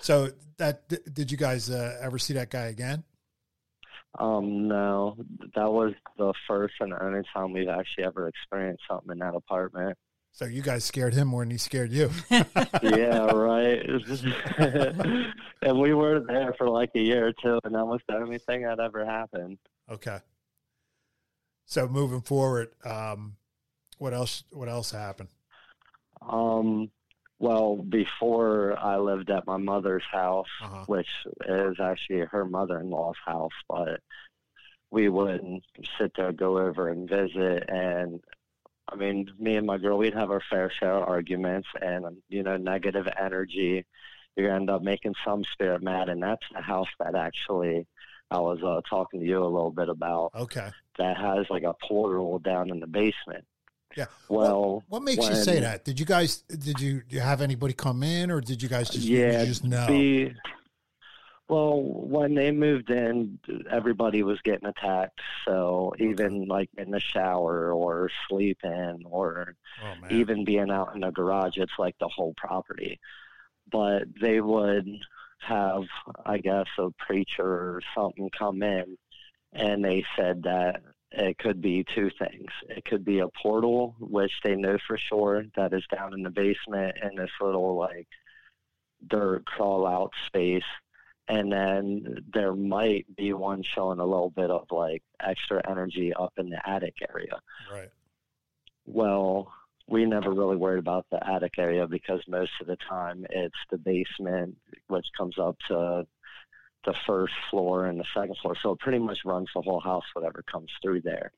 So 0.00 0.30
that 0.56 0.88
did 1.14 1.30
you 1.30 1.36
guys 1.38 1.70
uh, 1.70 1.98
ever 2.02 2.18
see 2.18 2.34
that 2.34 2.50
guy 2.50 2.64
again? 2.66 3.04
Um, 4.18 4.66
no, 4.66 5.16
that 5.54 5.70
was 5.70 5.92
the 6.18 6.34
first 6.48 6.74
and 6.80 6.92
only 7.00 7.22
time 7.32 7.52
we've 7.52 7.68
actually 7.68 8.04
ever 8.04 8.26
experienced 8.26 8.82
something 8.90 9.12
in 9.12 9.18
that 9.18 9.34
apartment. 9.36 9.96
So 10.34 10.46
you 10.46 10.62
guys 10.62 10.82
scared 10.84 11.12
him 11.12 11.28
more 11.28 11.42
than 11.42 11.50
he 11.50 11.58
scared 11.58 11.92
you. 11.92 12.10
yeah, 12.30 13.26
right. 13.26 13.82
and 15.62 15.78
we 15.78 15.92
were 15.92 16.20
there 16.20 16.54
for 16.56 16.68
like 16.70 16.90
a 16.94 17.00
year 17.00 17.28
or 17.28 17.32
two, 17.32 17.60
and 17.64 17.74
that 17.74 17.84
was 17.86 18.00
the 18.08 18.16
only 18.16 18.38
thing 18.38 18.62
that 18.62 18.80
ever 18.80 19.04
happened. 19.04 19.58
Okay. 19.90 20.18
So 21.66 21.86
moving 21.86 22.22
forward, 22.22 22.70
um, 22.84 23.36
what 23.98 24.14
else? 24.14 24.44
What 24.50 24.68
else 24.68 24.90
happened? 24.90 25.28
Um, 26.26 26.90
well, 27.38 27.76
before 27.76 28.78
I 28.78 28.96
lived 28.96 29.28
at 29.30 29.46
my 29.46 29.58
mother's 29.58 30.04
house, 30.10 30.46
Uh-huh. 30.62 30.84
which 30.86 31.08
is 31.46 31.76
actually 31.78 32.20
her 32.20 32.44
mother-in-law's 32.46 33.16
house, 33.24 33.50
but 33.68 34.00
we 34.90 35.08
would 35.10 35.42
sit 35.98 36.12
there, 36.16 36.32
go 36.32 36.58
over 36.58 36.88
and 36.88 37.08
visit, 37.08 37.64
and 37.68 38.20
I 38.92 38.96
mean, 38.96 39.30
me 39.38 39.56
and 39.56 39.66
my 39.66 39.78
girl, 39.78 39.98
we'd 39.98 40.14
have 40.14 40.30
our 40.30 40.42
fair 40.50 40.70
share 40.70 40.94
of 40.94 41.08
arguments, 41.08 41.68
and 41.80 42.18
you 42.28 42.42
know, 42.42 42.56
negative 42.56 43.06
energy. 43.18 43.84
You 44.36 44.50
end 44.50 44.70
up 44.70 44.82
making 44.82 45.14
some 45.24 45.44
spirit 45.44 45.82
mad, 45.82 46.08
and 46.08 46.22
that's 46.22 46.44
the 46.54 46.62
house 46.62 46.88
that 46.98 47.14
actually 47.14 47.86
I 48.30 48.38
was 48.38 48.62
uh, 48.62 48.80
talking 48.88 49.20
to 49.20 49.26
you 49.26 49.42
a 49.42 49.44
little 49.44 49.70
bit 49.70 49.88
about. 49.88 50.30
Okay. 50.34 50.70
That 50.98 51.16
has 51.16 51.46
like 51.50 51.64
a 51.64 51.74
portal 51.86 52.38
down 52.38 52.70
in 52.70 52.80
the 52.80 52.86
basement. 52.86 53.44
Yeah. 53.96 54.06
Well, 54.28 54.82
What 54.88 55.02
makes 55.02 55.28
you 55.28 55.34
say 55.34 55.60
that? 55.60 55.84
Did 55.84 56.00
you 56.00 56.06
guys? 56.06 56.42
Did 56.48 56.80
you, 56.80 57.02
did 57.02 57.12
you 57.12 57.20
have 57.20 57.42
anybody 57.42 57.74
come 57.74 58.02
in, 58.02 58.30
or 58.30 58.40
did 58.40 58.62
you 58.62 58.68
guys 58.68 58.88
just? 58.88 59.06
you 59.06 59.18
yeah, 59.18 59.44
just 59.44 59.64
know. 59.64 59.86
The, 59.86 60.32
well, 61.48 61.82
when 61.82 62.34
they 62.34 62.50
moved 62.50 62.90
in, 62.90 63.38
everybody 63.70 64.22
was 64.22 64.40
getting 64.42 64.68
attacked. 64.68 65.20
So 65.46 65.92
even 65.98 66.46
like 66.46 66.70
in 66.78 66.90
the 66.90 67.00
shower 67.00 67.72
or 67.72 68.10
sleeping 68.28 69.02
or 69.04 69.54
oh 69.82 69.94
even 70.10 70.44
being 70.44 70.70
out 70.70 70.94
in 70.94 71.00
the 71.00 71.10
garage, 71.10 71.58
it's 71.58 71.78
like 71.78 71.96
the 71.98 72.08
whole 72.08 72.34
property. 72.36 72.98
But 73.70 74.04
they 74.20 74.40
would 74.40 74.86
have, 75.40 75.84
I 76.24 76.38
guess, 76.38 76.66
a 76.78 76.90
preacher 76.98 77.44
or 77.44 77.82
something 77.94 78.30
come 78.38 78.62
in, 78.62 78.96
and 79.52 79.84
they 79.84 80.04
said 80.16 80.42
that 80.44 80.82
it 81.10 81.38
could 81.38 81.60
be 81.60 81.84
two 81.94 82.10
things. 82.18 82.50
It 82.68 82.84
could 82.84 83.04
be 83.04 83.18
a 83.18 83.28
portal, 83.42 83.94
which 84.00 84.32
they 84.42 84.54
know 84.54 84.78
for 84.86 84.96
sure 84.96 85.44
that 85.56 85.72
is 85.74 85.84
down 85.94 86.14
in 86.14 86.22
the 86.22 86.30
basement 86.30 86.96
in 87.02 87.16
this 87.16 87.30
little 87.40 87.76
like 87.76 88.08
dirt 89.06 89.44
crawl 89.44 89.86
out 89.86 90.12
space. 90.26 90.62
And 91.28 91.52
then 91.52 92.24
there 92.32 92.54
might 92.54 93.06
be 93.16 93.32
one 93.32 93.62
showing 93.74 94.00
a 94.00 94.04
little 94.04 94.30
bit 94.30 94.50
of 94.50 94.66
like 94.70 95.02
extra 95.20 95.62
energy 95.70 96.12
up 96.14 96.32
in 96.36 96.50
the 96.50 96.68
attic 96.68 96.96
area. 97.08 97.40
right. 97.72 97.90
Well, 98.84 99.52
we 99.88 100.04
never 100.04 100.32
really 100.32 100.56
worried 100.56 100.78
about 100.78 101.06
the 101.10 101.24
attic 101.28 101.54
area 101.58 101.86
because 101.86 102.20
most 102.26 102.50
of 102.60 102.66
the 102.66 102.76
time 102.88 103.24
it's 103.30 103.54
the 103.70 103.78
basement, 103.78 104.56
which 104.88 105.06
comes 105.16 105.38
up 105.38 105.56
to 105.68 106.06
the 106.84 106.94
first 107.06 107.34
floor 107.50 107.86
and 107.86 107.98
the 108.00 108.04
second 108.14 108.36
floor. 108.42 108.56
So 108.62 108.72
it 108.72 108.80
pretty 108.80 108.98
much 108.98 109.18
runs 109.24 109.48
the 109.54 109.62
whole 109.62 109.80
house, 109.80 110.04
whatever 110.14 110.42
comes 110.50 110.70
through 110.82 111.02
there. 111.02 111.32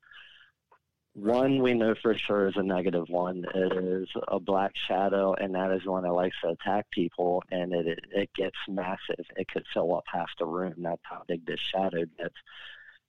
One 1.15 1.63
we 1.63 1.75
know 1.75 1.95
for 2.03 2.17
sure 2.19 2.49
is 2.49 2.57
a 2.57 2.63
negative 2.63 3.09
one. 3.09 3.45
It 3.55 3.73
is 3.73 4.09
a 4.27 4.41
black 4.41 4.73
shadow, 4.89 5.35
and 5.35 5.55
that 5.55 5.71
is 5.71 5.87
one 5.87 6.03
that 6.03 6.13
likes 6.13 6.37
to 6.43 6.51
attack 6.51 6.91
people, 6.91 7.43
and 7.53 7.73
it 7.73 8.01
it, 8.11 8.35
gets 8.35 8.57
massive. 8.69 9.25
It 9.37 9.47
could 9.47 9.65
fill 9.73 9.95
up 9.95 10.05
half 10.13 10.29
the 10.41 10.47
room. 10.47 10.75
That's 10.79 11.01
how 11.05 11.23
big 11.29 11.47
this 11.47 11.61
shadow 11.61 12.05
gets. 12.19 12.35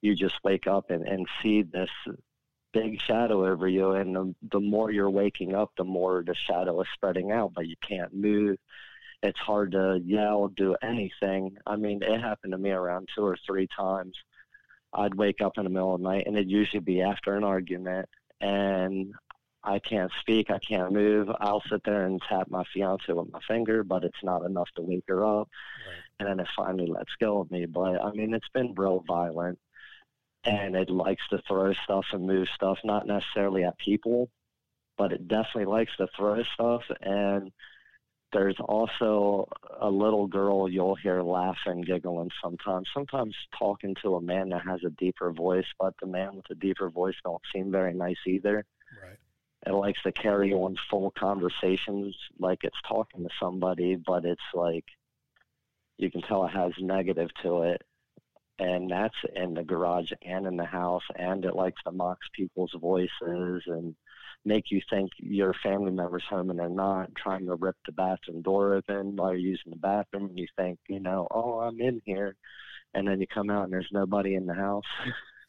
You 0.01 0.15
just 0.15 0.35
wake 0.43 0.67
up 0.67 0.91
and, 0.91 1.07
and 1.07 1.27
see 1.41 1.63
this 1.63 1.89
big 2.73 3.01
shadow 3.01 3.47
over 3.47 3.67
you, 3.67 3.93
and 3.93 4.15
the, 4.15 4.35
the 4.51 4.59
more 4.59 4.91
you're 4.91 5.09
waking 5.09 5.55
up, 5.55 5.71
the 5.75 5.83
more 5.83 6.23
the 6.23 6.35
shadow 6.35 6.79
is 6.81 6.87
spreading 6.93 7.31
out, 7.31 7.53
but 7.55 7.67
you 7.67 7.75
can't 7.81 8.13
move. 8.13 8.57
It's 9.23 9.39
hard 9.39 9.71
to 9.71 9.99
yell, 10.05 10.49
do 10.49 10.75
anything. 10.83 11.57
I 11.65 11.75
mean, 11.75 12.03
it 12.03 12.21
happened 12.21 12.51
to 12.51 12.59
me 12.59 12.69
around 12.69 13.09
two 13.15 13.25
or 13.25 13.37
three 13.47 13.67
times. 13.75 14.15
I'd 14.95 15.15
wake 15.15 15.41
up 15.41 15.57
in 15.57 15.63
the 15.65 15.69
middle 15.69 15.95
of 15.95 16.01
the 16.01 16.07
night, 16.07 16.25
and 16.25 16.35
it'd 16.35 16.49
usually 16.49 16.79
be 16.79 17.01
after 17.01 17.35
an 17.35 17.43
argument, 17.43 18.09
and 18.41 19.13
I 19.65 19.79
can't 19.79 20.11
speak, 20.19 20.51
I 20.51 20.59
can't 20.59 20.91
move. 20.91 21.27
I'll 21.39 21.63
sit 21.69 21.83
there 21.83 22.05
and 22.05 22.21
tap 22.21 22.49
my 22.49 22.63
fiance 22.71 23.11
with 23.11 23.31
my 23.31 23.39
finger, 23.47 23.83
but 23.83 24.03
it's 24.03 24.23
not 24.23 24.45
enough 24.45 24.69
to 24.75 24.83
wake 24.83 25.05
her 25.07 25.25
up. 25.25 25.49
Right. 25.87 26.03
And 26.19 26.29
then 26.29 26.39
it 26.39 26.51
finally 26.55 26.85
lets 26.85 27.15
go 27.19 27.39
of 27.41 27.49
me. 27.49 27.65
But 27.65 28.03
I 28.03 28.11
mean, 28.11 28.33
it's 28.33 28.49
been 28.49 28.75
real 28.75 29.03
violent 29.07 29.57
and 30.43 30.75
it 30.75 30.91
likes 30.91 31.27
to 31.29 31.41
throw 31.47 31.73
stuff 31.73 32.05
and 32.13 32.27
move 32.27 32.47
stuff, 32.53 32.77
not 32.83 33.07
necessarily 33.07 33.63
at 33.63 33.77
people, 33.79 34.29
but 34.97 35.11
it 35.11 35.27
definitely 35.27 35.65
likes 35.65 35.95
to 35.97 36.07
throw 36.15 36.43
stuff. 36.43 36.83
And 37.01 37.51
there's 38.35 38.57
also 38.59 39.47
a 39.79 39.89
little 39.89 40.27
girl 40.27 40.69
you'll 40.69 40.95
hear 40.95 41.21
laughing, 41.21 41.81
giggling 41.81 42.29
sometimes, 42.43 42.89
sometimes 42.93 43.33
talking 43.57 43.95
to 44.03 44.15
a 44.15 44.21
man 44.21 44.49
that 44.49 44.61
has 44.67 44.81
a 44.85 44.89
deeper 44.89 45.31
voice, 45.31 45.65
but 45.79 45.93
the 46.01 46.07
man 46.07 46.35
with 46.35 46.45
the 46.49 46.55
deeper 46.55 46.89
voice 46.89 47.15
don't 47.23 47.41
seem 47.53 47.71
very 47.71 47.93
nice 47.93 48.17
either. 48.27 48.65
Right. 49.01 49.17
It 49.65 49.71
likes 49.71 50.03
to 50.03 50.11
carry 50.11 50.51
on 50.51 50.75
full 50.89 51.11
conversations 51.17 52.13
like 52.37 52.65
it's 52.65 52.77
talking 52.85 53.23
to 53.23 53.29
somebody, 53.39 53.95
but 53.95 54.25
it's 54.25 54.41
like 54.53 54.85
you 55.97 56.11
can 56.11 56.21
tell 56.21 56.45
it 56.45 56.49
has 56.49 56.73
negative 56.77 57.29
to 57.41 57.61
it 57.61 57.81
and 58.59 58.89
that's 58.89 59.15
in 59.35 59.53
the 59.53 59.63
garage 59.63 60.11
and 60.21 60.45
in 60.45 60.55
the 60.55 60.65
house 60.65 61.03
and 61.15 61.45
it 61.45 61.55
likes 61.55 61.81
to 61.83 61.91
mock 61.91 62.17
people's 62.33 62.73
voices 62.79 63.63
and 63.67 63.95
make 64.45 64.69
you 64.71 64.79
think 64.89 65.11
your 65.17 65.53
family 65.63 65.91
member's 65.91 66.23
home 66.29 66.49
and 66.49 66.59
they're 66.59 66.69
not 66.69 67.09
trying 67.15 67.45
to 67.45 67.55
rip 67.55 67.75
the 67.85 67.91
bathroom 67.91 68.41
door 68.41 68.75
open 68.75 69.15
while 69.15 69.31
you're 69.31 69.39
using 69.39 69.71
the 69.71 69.77
bathroom 69.77 70.25
and 70.27 70.37
you 70.39 70.47
think 70.55 70.77
you 70.87 70.99
know 70.99 71.27
oh 71.31 71.59
i'm 71.59 71.79
in 71.81 72.01
here 72.05 72.35
and 72.93 73.07
then 73.07 73.19
you 73.19 73.27
come 73.27 73.49
out 73.49 73.63
and 73.63 73.73
there's 73.73 73.89
nobody 73.91 74.35
in 74.35 74.45
the 74.45 74.53
house 74.53 74.83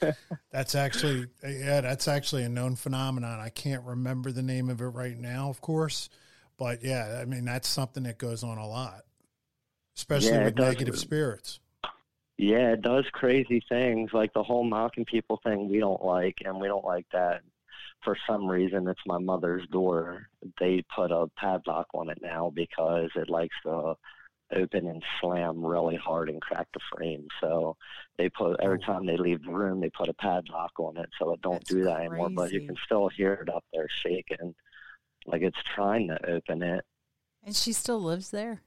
That's 0.50 0.74
actually 0.74 1.26
yeah, 1.42 1.80
that's 1.80 2.06
actually 2.06 2.42
a 2.42 2.50
known 2.50 2.76
phenomenon. 2.76 3.40
I 3.40 3.48
can't 3.48 3.82
remember 3.82 4.30
the 4.30 4.42
name 4.42 4.68
of 4.68 4.82
it 4.82 4.84
right 4.84 5.16
now, 5.16 5.48
of 5.48 5.62
course, 5.62 6.10
but 6.58 6.84
yeah, 6.84 7.18
I 7.20 7.24
mean 7.24 7.46
that's 7.46 7.66
something 7.66 8.02
that 8.02 8.18
goes 8.18 8.44
on 8.44 8.58
a 8.58 8.66
lot, 8.68 9.04
especially 9.96 10.32
Yeah, 10.32 10.40
it 10.42 10.44
with 10.44 10.56
does. 10.56 10.74
negative 10.74 10.98
spirits. 10.98 11.60
Yeah, 12.36 12.72
it 12.72 12.82
does 12.82 13.06
crazy 13.12 13.62
things 13.70 14.10
like 14.12 14.34
the 14.34 14.42
whole 14.42 14.64
mocking 14.64 15.06
people 15.06 15.40
thing 15.42 15.70
we 15.70 15.78
don't 15.78 16.04
like, 16.04 16.42
and 16.44 16.60
we 16.60 16.68
don't 16.68 16.84
like 16.84 17.06
that. 17.12 17.40
For 18.06 18.16
some 18.24 18.46
reason, 18.46 18.86
it's 18.86 19.00
my 19.04 19.18
mother's 19.18 19.66
door. 19.66 20.28
They 20.60 20.84
put 20.94 21.10
a 21.10 21.26
padlock 21.36 21.88
on 21.92 22.08
it 22.08 22.20
now 22.22 22.52
because 22.54 23.10
it 23.16 23.28
likes 23.28 23.56
to 23.64 23.96
open 24.54 24.86
and 24.86 25.02
slam 25.20 25.66
really 25.66 25.96
hard 25.96 26.28
and 26.28 26.40
crack 26.40 26.68
the 26.72 26.78
frame. 26.94 27.26
So 27.40 27.76
they 28.16 28.28
put 28.28 28.60
every 28.60 28.78
Oh. 28.80 28.86
time 28.86 29.06
they 29.06 29.16
leave 29.16 29.42
the 29.42 29.50
room, 29.50 29.80
they 29.80 29.90
put 29.90 30.08
a 30.08 30.14
padlock 30.14 30.70
on 30.78 30.96
it, 30.98 31.10
so 31.18 31.32
it 31.32 31.40
don't 31.40 31.54
That's 31.54 31.68
do 31.68 31.82
that 31.82 31.98
anymore. 31.98 32.30
But 32.30 32.52
you 32.52 32.64
can 32.64 32.76
still 32.84 33.08
hear 33.08 33.32
it 33.32 33.48
up 33.48 33.64
there 33.72 33.88
shaking, 33.88 34.54
like 35.26 35.42
it's 35.42 35.58
trying 35.74 36.06
to 36.06 36.30
open 36.30 36.62
it. 36.62 36.84
And 37.42 37.56
she 37.56 37.72
still 37.72 38.00
lives 38.00 38.30
there 38.30 38.62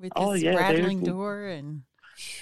with 0.00 0.14
oh, 0.16 0.32
this 0.32 0.42
Oh, 0.42 0.46
yeah, 0.46 0.56
rattling 0.56 1.00
door 1.00 1.44
and 1.44 1.82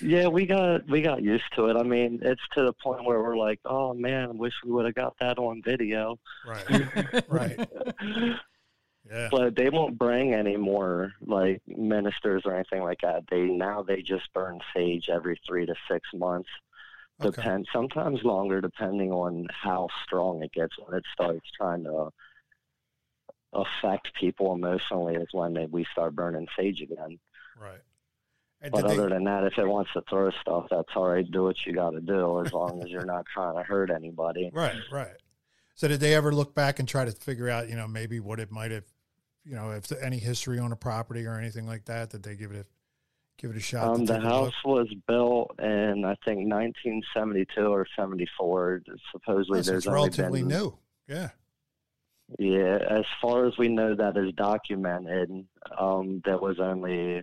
Yeah, 0.00 0.28
we 0.28 0.46
got 0.46 0.86
we 0.88 1.02
got 1.02 1.22
used 1.22 1.44
to 1.56 1.66
it. 1.66 1.76
I 1.76 1.82
mean, 1.82 2.20
it's 2.22 2.42
to 2.54 2.64
the 2.64 2.72
point 2.72 3.04
where 3.04 3.20
we're 3.22 3.36
like, 3.36 3.60
oh 3.64 3.94
man, 3.94 4.28
I 4.28 4.32
wish 4.32 4.52
we 4.64 4.72
would 4.72 4.86
have 4.86 4.94
got 4.94 5.14
that 5.20 5.38
on 5.38 5.62
video. 5.64 6.18
Right, 6.46 7.24
right, 7.28 7.68
yeah, 9.10 9.28
But 9.30 9.56
they 9.56 9.70
won't 9.70 9.98
bring 9.98 10.34
any 10.34 10.56
more 10.56 11.12
like 11.20 11.62
ministers 11.66 12.42
or 12.44 12.54
anything 12.54 12.82
like 12.82 13.00
that. 13.02 13.24
They 13.30 13.42
now 13.42 13.82
they 13.82 14.02
just 14.02 14.32
burn 14.32 14.60
sage 14.74 15.08
every 15.08 15.40
three 15.46 15.66
to 15.66 15.74
six 15.90 16.08
months. 16.14 16.48
okay, 17.20 17.30
Depend 17.30 17.68
sometimes 17.72 18.22
longer 18.24 18.60
depending 18.60 19.12
on 19.12 19.46
how 19.50 19.88
strong 20.04 20.42
it 20.42 20.52
gets 20.52 20.74
when 20.78 20.96
it 20.96 21.04
starts 21.12 21.50
trying 21.56 21.84
to 21.84 22.10
affect 23.52 24.12
people 24.14 24.52
emotionally 24.52 25.14
is 25.14 25.28
when 25.32 25.54
they, 25.54 25.66
we 25.66 25.86
start 25.92 26.14
burning 26.14 26.46
sage 26.56 26.80
again. 26.80 27.18
right. 27.60 27.80
But 28.70 28.82
did 28.82 28.90
they- 28.90 28.98
other 28.98 29.08
than 29.10 29.24
that, 29.24 29.44
if 29.44 29.58
it 29.58 29.66
wants 29.66 29.92
to 29.92 30.02
throw 30.08 30.30
stuff, 30.40 30.66
that's 30.70 30.88
all 30.96 31.08
right. 31.08 31.28
Do 31.30 31.44
what 31.44 31.56
you 31.66 31.72
got 31.72 31.90
to 31.90 32.00
do 32.00 32.40
as 32.44 32.52
long 32.52 32.82
as 32.82 32.88
you're 32.88 33.04
not 33.04 33.26
trying 33.32 33.56
to 33.56 33.62
hurt 33.62 33.90
anybody. 33.90 34.50
Right, 34.52 34.76
right. 34.90 35.16
So 35.74 35.88
did 35.88 36.00
they 36.00 36.14
ever 36.14 36.32
look 36.32 36.54
back 36.54 36.78
and 36.78 36.88
try 36.88 37.04
to 37.04 37.10
figure 37.10 37.48
out, 37.48 37.68
you 37.68 37.76
know, 37.76 37.88
maybe 37.88 38.20
what 38.20 38.38
it 38.38 38.50
might 38.52 38.70
have, 38.70 38.84
you 39.44 39.54
know, 39.54 39.70
if 39.72 39.90
any 39.92 40.18
history 40.18 40.58
on 40.58 40.72
a 40.72 40.76
property 40.76 41.26
or 41.26 41.34
anything 41.34 41.66
like 41.66 41.84
that? 41.86 42.10
Did 42.10 42.22
they 42.22 42.36
give 42.36 42.52
it 42.52 42.58
a 42.58 42.66
give 43.36 43.50
it 43.50 43.56
a 43.56 43.60
shot? 43.60 43.88
Um, 43.88 44.04
the 44.04 44.20
house 44.20 44.54
was 44.64 44.86
built 45.08 45.58
in 45.58 46.04
I 46.04 46.14
think 46.24 46.48
1972 46.48 47.60
or 47.60 47.86
74. 47.96 48.82
Supposedly, 49.12 49.62
so 49.62 49.72
there's 49.72 49.84
it's 49.84 49.92
relatively 49.92 50.40
been 50.42 50.48
new. 50.48 50.78
Yeah. 51.08 51.30
yeah. 52.38 52.78
As 52.88 53.04
far 53.20 53.46
as 53.46 53.58
we 53.58 53.68
know, 53.68 53.94
that 53.96 54.16
is 54.16 54.32
documented. 54.34 55.44
Um, 55.76 56.22
there 56.24 56.38
was 56.38 56.60
only 56.60 57.22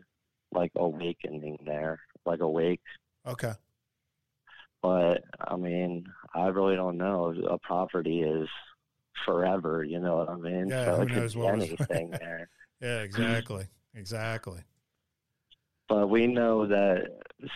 like 0.51 0.71
awakening 0.75 1.59
there, 1.65 1.99
like 2.25 2.39
awake. 2.41 2.81
Okay. 3.27 3.53
But 4.81 5.23
I 5.39 5.55
mean, 5.57 6.05
I 6.33 6.47
really 6.47 6.75
don't 6.75 6.97
know. 6.97 7.33
A 7.49 7.57
property 7.59 8.21
is 8.23 8.49
forever. 9.25 9.83
You 9.83 9.99
know 9.99 10.17
what 10.17 10.29
I 10.29 10.35
mean? 10.35 10.69
Yeah, 10.69 10.85
so 10.85 10.95
who 10.97 11.05
knows 11.05 11.35
what 11.35 11.53
anything 11.53 12.11
there. 12.11 12.49
Yeah. 12.81 13.01
Exactly. 13.01 13.65
Exactly. 13.93 14.61
but 15.87 16.07
we 16.09 16.25
know 16.25 16.65
that 16.65 17.09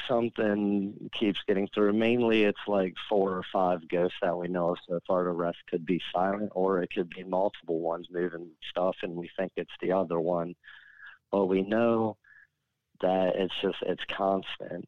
something 0.08 1.10
keeps 1.18 1.40
getting 1.48 1.68
through. 1.74 1.94
Mainly, 1.94 2.44
it's 2.44 2.60
like 2.68 2.94
four 3.10 3.32
or 3.32 3.44
five 3.52 3.88
ghosts 3.88 4.18
that 4.22 4.38
we 4.38 4.48
know 4.48 4.72
of 4.72 4.78
so 4.88 5.00
far. 5.08 5.24
The 5.24 5.32
rest 5.32 5.58
could 5.70 5.84
be 5.86 6.00
silent, 6.14 6.52
or 6.54 6.84
it 6.84 6.90
could 6.94 7.10
be 7.10 7.24
multiple 7.24 7.80
ones 7.80 8.08
moving 8.12 8.50
stuff, 8.70 8.98
and 9.02 9.16
we 9.16 9.30
think 9.38 9.54
it's 9.56 9.72
the 9.82 9.94
other 9.94 10.20
one. 10.20 10.54
But 11.32 11.46
we 11.46 11.64
know 11.64 12.18
that 13.02 13.34
it's 13.36 13.54
just 13.62 13.78
it's 13.82 14.04
constant. 14.16 14.88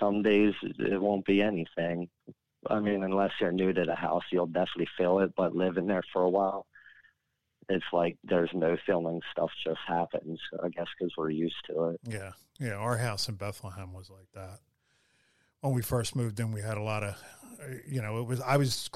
Some 0.00 0.22
days 0.22 0.54
it 0.62 1.00
won't 1.00 1.24
be 1.24 1.42
anything. 1.42 2.08
I 2.68 2.80
mean, 2.80 3.02
unless 3.02 3.32
you're 3.40 3.52
new 3.52 3.72
to 3.72 3.84
the 3.84 3.94
house, 3.94 4.24
you'll 4.30 4.46
definitely 4.46 4.88
feel 4.96 5.20
it. 5.20 5.32
But 5.36 5.54
living 5.54 5.86
there 5.86 6.02
for 6.12 6.22
a 6.22 6.28
while, 6.28 6.66
it's 7.68 7.84
like 7.92 8.16
there's 8.24 8.50
no 8.52 8.76
feeling. 8.86 9.20
Stuff 9.32 9.50
just 9.64 9.80
happens. 9.86 10.40
I 10.62 10.68
guess 10.68 10.86
because 10.98 11.12
we're 11.16 11.30
used 11.30 11.56
to 11.68 11.90
it. 11.90 12.00
Yeah, 12.06 12.32
yeah. 12.58 12.74
Our 12.74 12.96
house 12.96 13.28
in 13.28 13.36
Bethlehem 13.36 13.92
was 13.92 14.10
like 14.10 14.28
that. 14.34 14.60
When 15.60 15.74
we 15.74 15.82
first 15.82 16.14
moved 16.14 16.38
in, 16.38 16.52
we 16.52 16.60
had 16.60 16.78
a 16.78 16.82
lot 16.82 17.02
of, 17.02 17.16
you 17.86 18.00
know, 18.00 18.20
it 18.20 18.26
was 18.26 18.40
I 18.40 18.56
was 18.56 18.88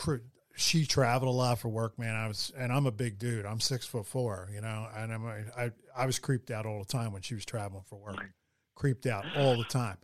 she 0.56 0.86
traveled 0.86 1.28
a 1.28 1.32
lot 1.36 1.58
for 1.58 1.68
work, 1.68 1.98
man. 1.98 2.14
I 2.14 2.28
was, 2.28 2.52
and 2.56 2.72
I'm 2.72 2.86
a 2.86 2.92
big 2.92 3.18
dude. 3.18 3.46
I'm 3.46 3.60
six 3.60 3.86
foot 3.86 4.06
four, 4.06 4.48
you 4.52 4.60
know, 4.60 4.86
and 4.96 5.12
I'm 5.12 5.26
I, 5.26 5.70
I 5.96 6.06
was 6.06 6.18
creeped 6.18 6.50
out 6.50 6.66
all 6.66 6.78
the 6.78 6.84
time 6.84 7.12
when 7.12 7.22
she 7.22 7.34
was 7.34 7.44
traveling 7.44 7.84
for 7.86 7.96
work. 7.96 8.30
Creeped 8.74 9.06
out 9.06 9.24
all 9.36 9.56
the 9.56 9.64
time. 9.64 9.98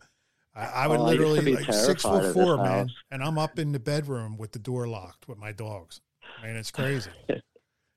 I, 0.55 0.65
I 0.65 0.87
would 0.87 0.99
Oh, 0.99 1.05
I 1.05 1.09
literally 1.09 1.41
be 1.41 1.55
like 1.55 1.71
six 1.73 2.03
foot 2.03 2.33
four, 2.33 2.57
man, 2.57 2.65
house. 2.87 2.95
and 3.11 3.23
I'm 3.23 3.37
up 3.37 3.59
in 3.59 3.71
the 3.71 3.79
bedroom 3.79 4.37
with 4.37 4.51
the 4.51 4.59
door 4.59 4.87
locked 4.87 5.27
with 5.27 5.37
my 5.37 5.51
dogs. 5.51 6.01
I 6.41 6.47
mean, 6.47 6.55
it's 6.55 6.71
crazy. 6.71 7.11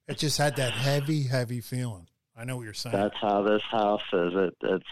it 0.09 0.19
just 0.19 0.39
had 0.39 0.57
that 0.57 0.73
heavy, 0.73 1.25
heavy 1.25 1.61
feeling. 1.61 2.09
I 2.37 2.45
know 2.45 2.57
what 2.57 2.65
you're 2.65 2.73
saying. 2.75 2.97
That's 2.97 3.15
how 3.21 3.43
this 3.43 3.63
house 3.71 4.01
is. 4.13 4.33
It, 4.35 4.57
it's 4.63 4.85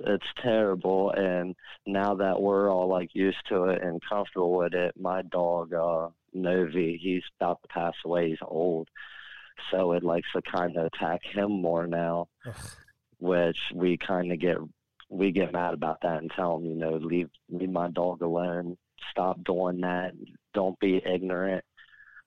it's 0.00 0.26
terrible. 0.42 1.10
And 1.10 1.54
now 1.86 2.14
that 2.16 2.40
we're 2.40 2.70
all 2.70 2.88
like 2.88 3.10
used 3.14 3.38
to 3.48 3.64
it 3.64 3.82
and 3.82 4.00
comfortable 4.08 4.56
with 4.56 4.74
it, 4.74 4.94
my 4.98 5.22
dog 5.22 5.72
uh, 5.74 6.08
Novi, 6.32 6.98
he's 7.02 7.22
about 7.40 7.60
to 7.62 7.68
pass 7.68 7.94
away. 8.04 8.28
He's 8.30 8.38
old, 8.42 8.88
so 9.70 9.92
it 9.92 10.04
likes 10.04 10.28
to 10.34 10.42
kind 10.42 10.76
of 10.76 10.86
attack 10.86 11.22
him 11.24 11.50
more 11.62 11.86
now, 11.86 12.28
Ugh. 12.46 12.54
which 13.18 13.58
we 13.74 13.96
kind 13.96 14.30
of 14.32 14.38
get 14.38 14.56
we 15.14 15.30
get 15.30 15.52
mad 15.52 15.74
about 15.74 16.00
that 16.02 16.20
and 16.22 16.30
tell 16.32 16.56
him, 16.56 16.66
you 16.66 16.74
know, 16.74 16.96
leave 16.96 17.30
leave 17.48 17.70
my 17.70 17.88
dog 17.88 18.20
alone. 18.22 18.76
Stop 19.10 19.42
doing 19.44 19.80
that. 19.82 20.12
Don't 20.54 20.78
be 20.80 21.00
ignorant. 21.04 21.64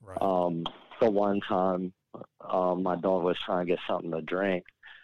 Right. 0.02 0.22
Um, 0.22 0.64
the 1.02 1.10
one 1.10 1.42
time, 1.42 1.94
um, 2.42 2.84
my 2.84 2.96
dog 2.96 3.24
was 3.24 3.38
trying 3.46 3.68
to 3.68 3.74
get 3.74 3.80
something 3.88 4.12
to 4.12 4.22
drink 4.22 4.64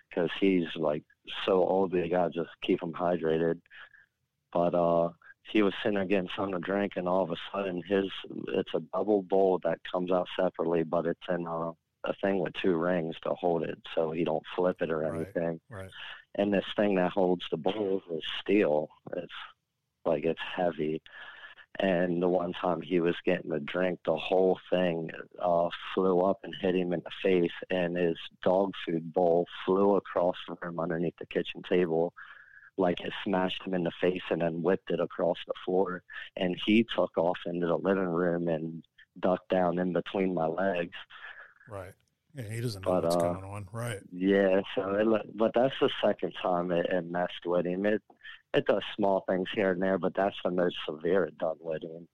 because 0.09 0.29
he's 0.39 0.67
like 0.75 1.03
so 1.45 1.53
old, 1.53 1.91
they 1.91 2.07
gotta 2.09 2.31
just 2.31 2.49
keep 2.61 2.81
him 2.81 2.93
hydrated. 2.93 3.59
But 4.53 4.75
uh, 4.75 5.09
he 5.51 5.61
was 5.61 5.73
sitting 5.83 5.95
there 5.97 6.05
getting 6.05 6.29
something 6.37 6.53
to 6.55 6.59
drink, 6.61 6.93
and 6.95 7.07
all 7.07 7.23
of 7.23 7.31
a 7.31 7.35
sudden, 7.51 7.83
his 7.85 8.05
it's 8.49 8.73
a 8.73 8.79
double 8.93 9.23
bowl 9.23 9.59
that 9.63 9.79
comes 9.91 10.11
out 10.11 10.27
separately, 10.39 10.83
but 10.83 11.05
it's 11.05 11.19
in 11.29 11.45
uh, 11.47 11.71
a 12.05 12.13
thing 12.21 12.39
with 12.39 12.53
two 12.61 12.75
rings 12.75 13.15
to 13.23 13.31
hold 13.31 13.63
it, 13.63 13.77
so 13.93 14.11
he 14.11 14.23
don't 14.23 14.43
flip 14.55 14.81
it 14.81 14.89
or 14.89 14.99
Right. 14.99 15.15
anything. 15.25 15.59
right. 15.69 15.89
And 16.35 16.53
this 16.53 16.65
thing 16.75 16.95
that 16.95 17.11
holds 17.11 17.43
the 17.51 17.57
bowls 17.57 18.03
is 18.11 18.23
steel. 18.41 18.89
It's 19.15 19.31
like 20.05 20.25
it's 20.25 20.39
heavy. 20.55 21.01
And 21.79 22.21
the 22.21 22.29
one 22.29 22.53
time 22.53 22.81
he 22.81 22.99
was 22.99 23.15
getting 23.25 23.51
a 23.51 23.59
drink, 23.59 23.99
the 24.05 24.15
whole 24.15 24.59
thing 24.69 25.09
uh, 25.41 25.69
flew 25.93 26.21
up 26.21 26.39
and 26.43 26.53
hit 26.61 26.75
him 26.75 26.93
in 26.93 27.01
the 27.03 27.11
face, 27.23 27.51
and 27.71 27.97
his 27.97 28.17
dog 28.43 28.73
food 28.85 29.11
bowl 29.11 29.47
flew 29.65 29.95
across 29.95 30.35
the 30.47 30.55
room 30.61 30.79
underneath 30.79 31.15
the 31.19 31.25
kitchen 31.25 31.63
table, 31.67 32.13
like 32.77 32.99
it 33.01 33.11
smashed 33.23 33.61
him 33.63 33.73
in 33.73 33.83
the 33.83 33.91
face 33.99 34.21
and 34.29 34.41
then 34.41 34.61
whipped 34.61 34.91
it 34.91 34.99
across 34.99 35.37
the 35.47 35.53
floor. 35.65 36.03
And 36.35 36.55
he 36.63 36.85
took 36.95 37.17
off 37.17 37.39
into 37.45 37.65
the 37.65 37.77
living 37.77 38.05
room 38.05 38.47
and 38.49 38.83
ducked 39.19 39.49
down 39.49 39.79
in 39.79 39.93
between 39.93 40.33
my 40.33 40.45
legs. 40.45 40.95
Right. 41.67 41.93
Yeah, 42.35 42.49
he 42.49 42.61
doesn't 42.61 42.85
know 42.85 42.91
But, 42.91 43.03
what's 43.03 43.15
uh, 43.15 43.19
going 43.19 43.43
on. 43.43 43.67
Right. 43.71 43.99
Yeah, 44.11 44.61
so 44.75 44.95
it, 44.95 45.37
but 45.37 45.51
that's 45.53 45.73
the 45.79 45.89
second 46.03 46.33
time 46.41 46.71
it, 46.71 46.87
it 46.89 47.09
messed 47.09 47.45
with 47.45 47.65
him. 47.65 47.85
It 47.85 48.01
it 48.53 48.65
does 48.65 48.83
small 48.95 49.23
things 49.27 49.47
here 49.53 49.71
and 49.71 49.81
there, 49.81 49.97
but 49.97 50.13
that's 50.15 50.35
the 50.43 50.51
most 50.51 50.75
severe 50.87 51.25
it 51.25 51.37
done 51.37 51.57
with 51.59 51.83
him. 51.83 52.07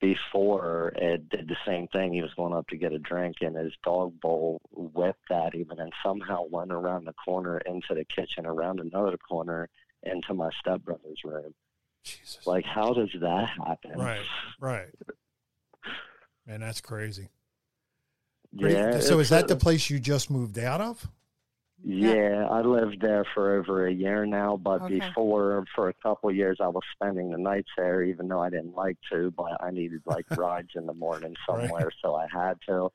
Before 0.00 0.92
it 0.94 1.28
did 1.28 1.48
the 1.48 1.56
same 1.66 1.88
thing, 1.88 2.12
he 2.12 2.22
was 2.22 2.34
going 2.34 2.52
up 2.52 2.68
to 2.68 2.76
get 2.76 2.92
a 2.92 2.98
drink, 3.00 3.36
and 3.40 3.56
his 3.56 3.72
dog 3.84 4.20
bowl 4.20 4.60
whipped 4.70 5.30
at 5.30 5.54
him, 5.54 5.70
and 5.70 5.78
then 5.80 5.90
somehow 6.04 6.44
went 6.48 6.72
around 6.72 7.04
the 7.04 7.12
corner 7.12 7.58
into 7.58 7.94
the 7.94 8.04
kitchen, 8.04 8.46
around 8.46 8.78
another 8.78 9.16
corner 9.16 9.68
into 10.04 10.34
my 10.34 10.50
stepbrother's 10.60 11.20
room. 11.24 11.52
Jesus. 12.04 12.46
Like, 12.46 12.64
how 12.64 12.92
does 12.92 13.10
that 13.20 13.48
happen? 13.48 13.98
Right. 13.98 14.24
Right. 14.60 14.88
Man, 16.46 16.60
that's 16.60 16.80
crazy. 16.80 17.28
Yeah. 18.52 19.00
so 19.00 19.18
is 19.20 19.28
that 19.30 19.48
the 19.48 19.56
place 19.56 19.90
you 19.90 19.98
just 20.00 20.30
moved 20.30 20.58
out 20.58 20.80
of? 20.80 21.06
Yeah, 21.84 22.46
I 22.50 22.62
lived 22.62 23.00
there 23.00 23.24
for 23.34 23.54
over 23.56 23.86
a 23.86 23.92
year 23.92 24.26
now, 24.26 24.56
but 24.56 24.82
Okay. 24.82 24.98
before, 24.98 25.64
for 25.76 25.88
a 25.88 25.94
couple 26.02 26.28
of 26.28 26.34
years, 26.34 26.58
I 26.60 26.66
was 26.66 26.82
spending 26.92 27.30
the 27.30 27.38
nights 27.38 27.70
there, 27.76 28.02
even 28.02 28.26
though 28.26 28.42
I 28.42 28.50
didn't 28.50 28.74
like 28.74 28.98
to, 29.12 29.30
but 29.30 29.62
I 29.62 29.70
needed 29.70 30.02
like 30.04 30.26
rides 30.36 30.70
in 30.74 30.86
the 30.86 30.94
morning 30.94 31.36
Right. 31.48 31.60
somewhere, 31.60 31.92
so 32.02 32.16
I 32.16 32.26
had 32.32 32.54
to. 32.68 32.90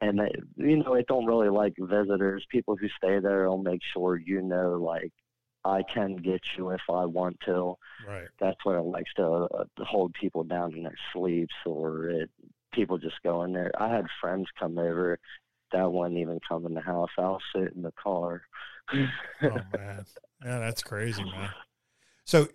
And 0.00 0.18
they, 0.18 0.32
you 0.56 0.78
know, 0.78 0.94
it 0.94 1.06
don't 1.06 1.26
really 1.26 1.50
like 1.50 1.74
visitors. 1.78 2.46
People 2.50 2.76
who 2.76 2.88
stay 2.96 3.18
there 3.20 3.48
will 3.48 3.58
make 3.62 3.82
sure 3.92 4.16
you 4.16 4.40
know, 4.40 4.72
like, 4.72 5.12
I 5.64 5.82
can 5.82 6.16
get 6.16 6.42
you 6.56 6.70
if 6.70 6.82
I 6.90 7.04
want 7.04 7.40
to. 7.46 7.76
Right. 8.06 8.28
That's 8.40 8.62
where 8.64 8.78
it 8.78 8.82
likes 8.82 9.12
to 9.14 9.24
uh, 9.26 9.64
hold 9.78 10.14
people 10.14 10.44
down 10.44 10.74
in 10.74 10.82
their 10.84 10.98
sleeps, 11.12 11.54
or 11.66 12.08
it, 12.08 12.30
people 12.74 12.98
just 12.98 13.22
go 13.22 13.42
in 13.44 13.52
there. 13.52 13.70
I 13.78 13.88
had 13.88 14.06
friends 14.20 14.46
come 14.58 14.78
over 14.78 15.18
that 15.72 15.90
wouldn't 15.92 16.18
even 16.18 16.40
come 16.48 16.66
in 16.66 16.74
the 16.74 16.80
house. 16.80 17.10
I'll 17.18 17.40
sit 17.54 17.72
in 17.74 17.82
the 17.82 17.92
car. 17.92 18.42
Oh 18.92 18.98
man. 19.42 20.04
Yeah, 20.44 20.58
that's 20.58 20.82
crazy, 20.82 21.24
man. 21.24 21.50
So 22.24 22.48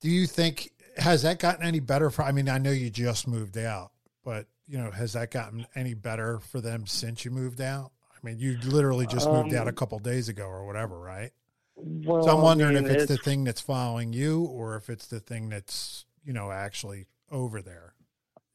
do 0.00 0.08
you 0.10 0.26
think 0.26 0.70
has 0.96 1.22
that 1.22 1.38
gotten 1.38 1.64
any 1.64 1.80
better 1.80 2.10
for 2.10 2.22
I 2.22 2.32
mean, 2.32 2.48
I 2.48 2.58
know 2.58 2.70
you 2.70 2.90
just 2.90 3.26
moved 3.28 3.58
out, 3.58 3.92
but 4.24 4.46
you 4.66 4.78
know, 4.78 4.90
has 4.90 5.12
that 5.12 5.30
gotten 5.30 5.66
any 5.74 5.94
better 5.94 6.38
for 6.38 6.60
them 6.60 6.86
since 6.86 7.24
you 7.24 7.30
moved 7.30 7.60
out? 7.60 7.92
I 8.12 8.26
mean, 8.26 8.38
you 8.38 8.56
literally 8.64 9.06
just 9.06 9.30
moved 9.30 9.52
out 9.54 9.66
a 9.66 9.70
Um, 9.70 9.74
couple 9.74 9.98
days 9.98 10.28
ago 10.28 10.44
or 10.46 10.64
whatever, 10.66 10.98
right? 10.98 11.32
Well, 11.76 12.22
So 12.22 12.30
I'm 12.30 12.38
I 12.38 12.42
wondering 12.42 12.74
mean, 12.74 12.84
if 12.84 12.90
it's, 12.90 13.06
the 13.06 13.16
thing 13.16 13.44
that's 13.44 13.60
following 13.60 14.12
you 14.12 14.44
or 14.44 14.76
if 14.76 14.88
it's 14.88 15.06
the 15.08 15.20
thing 15.20 15.48
that's, 15.48 16.06
you 16.24 16.32
know, 16.32 16.50
actually 16.50 17.06
over 17.30 17.60
there 17.60 17.94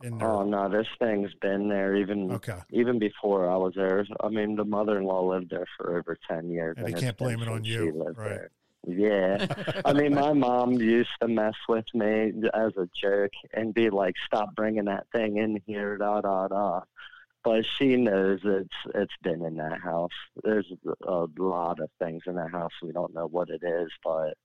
in 0.03 0.17
there. 0.17 0.27
Oh 0.29 0.43
no, 0.43 0.69
this 0.69 0.87
thing's 0.99 1.33
been 1.41 1.69
there 1.69 1.95
even 1.95 2.31
Okay. 2.31 2.59
even 2.71 2.99
before 2.99 3.49
I 3.49 3.55
was 3.55 3.73
there. 3.75 4.05
I 4.21 4.29
mean, 4.29 4.55
the 4.55 4.65
mother-in-law 4.65 5.21
lived 5.27 5.49
there 5.49 5.65
for 5.77 5.97
over 5.97 6.17
ten 6.29 6.49
years, 6.49 6.75
And 6.77 6.85
they 6.87 6.91
it's 6.91 7.01
can't 7.01 7.17
blame 7.17 7.41
it 7.41 7.47
on 7.47 7.63
you, 7.63 8.13
right. 8.15 8.29
there. 8.29 8.51
Yeah, 8.87 9.45
I 9.83 9.91
mean, 9.93 10.13
my 10.13 10.31
mom 10.47 10.73
used 10.73 11.09
to 11.21 11.27
mess 11.27 11.55
with 11.67 11.85
me 11.93 12.31
as 12.53 12.71
a 12.77 12.87
joke 12.99 13.31
and 13.53 13.73
be 13.73 13.89
like, 13.89 14.15
"Stop 14.25 14.55
bringing 14.55 14.85
that 14.85 15.07
thing 15.11 15.37
in 15.37 15.61
here," 15.65 15.97
da 15.97 16.21
da 16.21 16.47
da. 16.47 16.81
But 17.43 17.65
she 17.65 17.95
knows 17.95 18.39
it's 18.43 18.75
it's 18.95 19.13
been 19.23 19.43
in 19.43 19.55
that 19.57 19.81
house. 19.81 20.11
There's 20.43 20.71
a 21.05 21.25
lot 21.37 21.79
of 21.79 21.89
things 21.99 22.23
in 22.27 22.35
that 22.35 22.51
house 22.51 22.71
we 22.81 22.91
don't 22.91 23.13
know 23.13 23.25
what 23.27 23.49
it 23.49 23.61
is, 23.63 23.89
but 24.03 24.35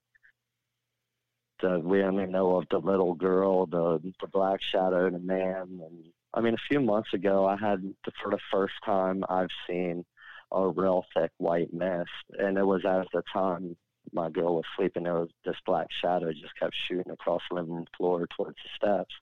the, 1.63 1.79
we 1.79 2.03
only 2.03 2.27
know 2.27 2.57
of 2.57 2.67
the 2.71 2.79
little 2.79 3.15
girl, 3.15 3.67
the 3.67 3.99
the 4.21 4.27
black 4.27 4.61
shadow, 4.63 5.09
the 5.09 5.19
man, 5.19 5.81
and 5.83 6.05
I 6.35 6.41
mean, 6.41 6.55
a 6.55 6.69
few 6.69 6.81
months 6.81 7.15
ago, 7.15 7.47
I 7.47 7.57
had 7.57 7.95
for 8.23 8.31
the 8.31 8.39
first 8.51 8.75
time 8.85 9.25
I've 9.29 9.51
seen 9.69 10.05
a 10.51 10.69
real 10.69 11.05
thick 11.15 11.31
white 11.39 11.73
mist, 11.73 12.11
and 12.39 12.59
it 12.59 12.67
was 12.67 12.85
at 12.85 13.07
the 13.13 13.23
time 13.33 13.77
my 14.13 14.29
girl 14.29 14.57
was 14.57 14.65
sleeping. 14.77 15.05
There 15.05 15.15
was 15.15 15.31
this 15.45 15.57
black 15.65 15.87
shadow 16.03 16.31
just 16.33 16.59
kept 16.59 16.75
shooting 16.89 17.13
across 17.13 17.41
the 17.49 17.57
living 17.57 17.75
room 17.75 17.87
floor 17.97 18.27
towards 18.37 18.57
the 18.57 18.71
steps, 18.77 19.15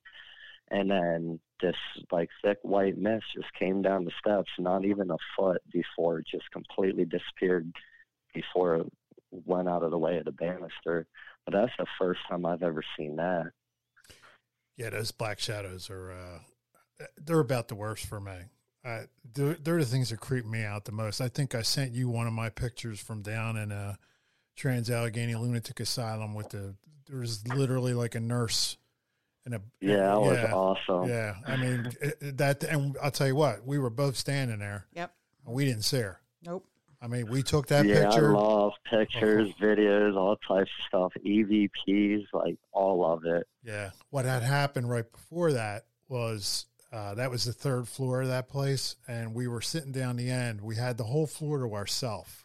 and 0.70 0.90
then 0.90 1.40
this 1.60 1.76
like 2.10 2.30
thick 2.42 2.58
white 2.62 2.96
mist 2.96 3.26
just 3.34 3.52
came 3.58 3.82
down 3.82 4.04
the 4.04 4.12
steps, 4.18 4.50
not 4.58 4.84
even 4.84 5.10
a 5.10 5.16
foot 5.36 5.62
before 5.72 6.18
it 6.18 6.26
just 6.30 6.50
completely 6.50 7.04
disappeared 7.04 7.70
before 8.34 8.76
it 8.76 8.86
went 9.30 9.68
out 9.68 9.82
of 9.82 9.90
the 9.90 9.98
way 9.98 10.16
of 10.18 10.24
the 10.24 10.32
banister. 10.32 11.06
But 11.46 11.54
that's 11.54 11.72
the 11.78 11.86
first 11.98 12.20
time 12.28 12.46
I've 12.46 12.62
ever 12.62 12.82
seen 12.96 13.16
that. 13.16 13.50
Yeah, 14.76 14.90
those 14.90 15.10
black 15.10 15.38
shadows 15.40 15.90
are 15.90 16.12
uh 16.12 16.38
they're 17.16 17.40
about 17.40 17.68
the 17.68 17.74
worst 17.74 18.06
for 18.06 18.20
me. 18.20 18.32
Uh, 18.84 19.02
they're, 19.34 19.54
they're 19.54 19.78
the 19.78 19.84
things 19.84 20.08
that 20.10 20.20
creep 20.20 20.46
me 20.46 20.62
out 20.64 20.84
the 20.86 20.92
most. 20.92 21.20
I 21.20 21.28
think 21.28 21.54
I 21.54 21.60
sent 21.62 21.92
you 21.92 22.08
one 22.08 22.26
of 22.26 22.32
my 22.32 22.48
pictures 22.48 22.98
from 23.00 23.20
down 23.22 23.56
in 23.58 23.72
a 23.72 23.98
Trans 24.56 24.90
Allegheny 24.90 25.34
Lunatic 25.34 25.80
Asylum 25.80 26.34
with 26.34 26.50
the 26.50 26.74
there's 27.06 27.46
literally 27.48 27.92
like 27.94 28.14
a 28.14 28.20
nurse 28.20 28.76
and 29.44 29.54
a 29.54 29.60
Yeah, 29.80 29.96
that 29.96 30.20
was 30.20 30.38
yeah, 30.38 30.52
awesome. 30.54 31.08
yeah. 31.10 31.34
I 31.46 31.56
mean 31.56 31.92
it- 32.00 32.18
it- 32.22 32.36
that, 32.38 32.62
and 32.64 32.96
I'll 33.02 33.10
tell 33.10 33.26
you 33.26 33.34
what, 33.36 33.66
we 33.66 33.78
were 33.78 33.90
both 33.90 34.16
standing 34.16 34.58
there. 34.60 34.86
Yep. 34.94 35.12
and 35.46 35.54
We 35.54 35.64
didn't 35.64 35.84
see 35.84 35.98
her. 36.00 36.20
Nope. 36.44 36.66
I 37.02 37.06
mean, 37.06 37.28
we 37.28 37.42
took 37.42 37.68
that 37.68 37.86
yeah, 37.86 38.04
picture. 38.04 38.36
I 38.36 38.40
love 38.40 38.72
pictures, 38.84 39.48
videos, 39.60 40.16
all 40.16 40.36
types 40.36 40.70
of 40.78 40.84
stuff, 40.86 41.12
EVPs, 41.24 42.26
like 42.32 42.58
all 42.72 43.10
of 43.10 43.24
it. 43.24 43.46
Yeah. 43.64 43.90
What 44.10 44.26
had 44.26 44.42
happened 44.42 44.90
right 44.90 45.10
before 45.10 45.52
that 45.52 45.86
was 46.08 46.66
uh, 46.92 47.14
that 47.14 47.30
was 47.30 47.44
the 47.44 47.52
third 47.52 47.88
floor 47.88 48.22
of 48.22 48.28
that 48.28 48.48
place, 48.48 48.96
and 49.06 49.34
we 49.34 49.46
were 49.46 49.60
sitting 49.60 49.92
down 49.92 50.16
the 50.16 50.28
end. 50.28 50.60
We 50.60 50.76
had 50.76 50.98
the 50.98 51.04
whole 51.04 51.26
floor 51.26 51.60
to 51.60 51.74
ourselves, 51.74 52.44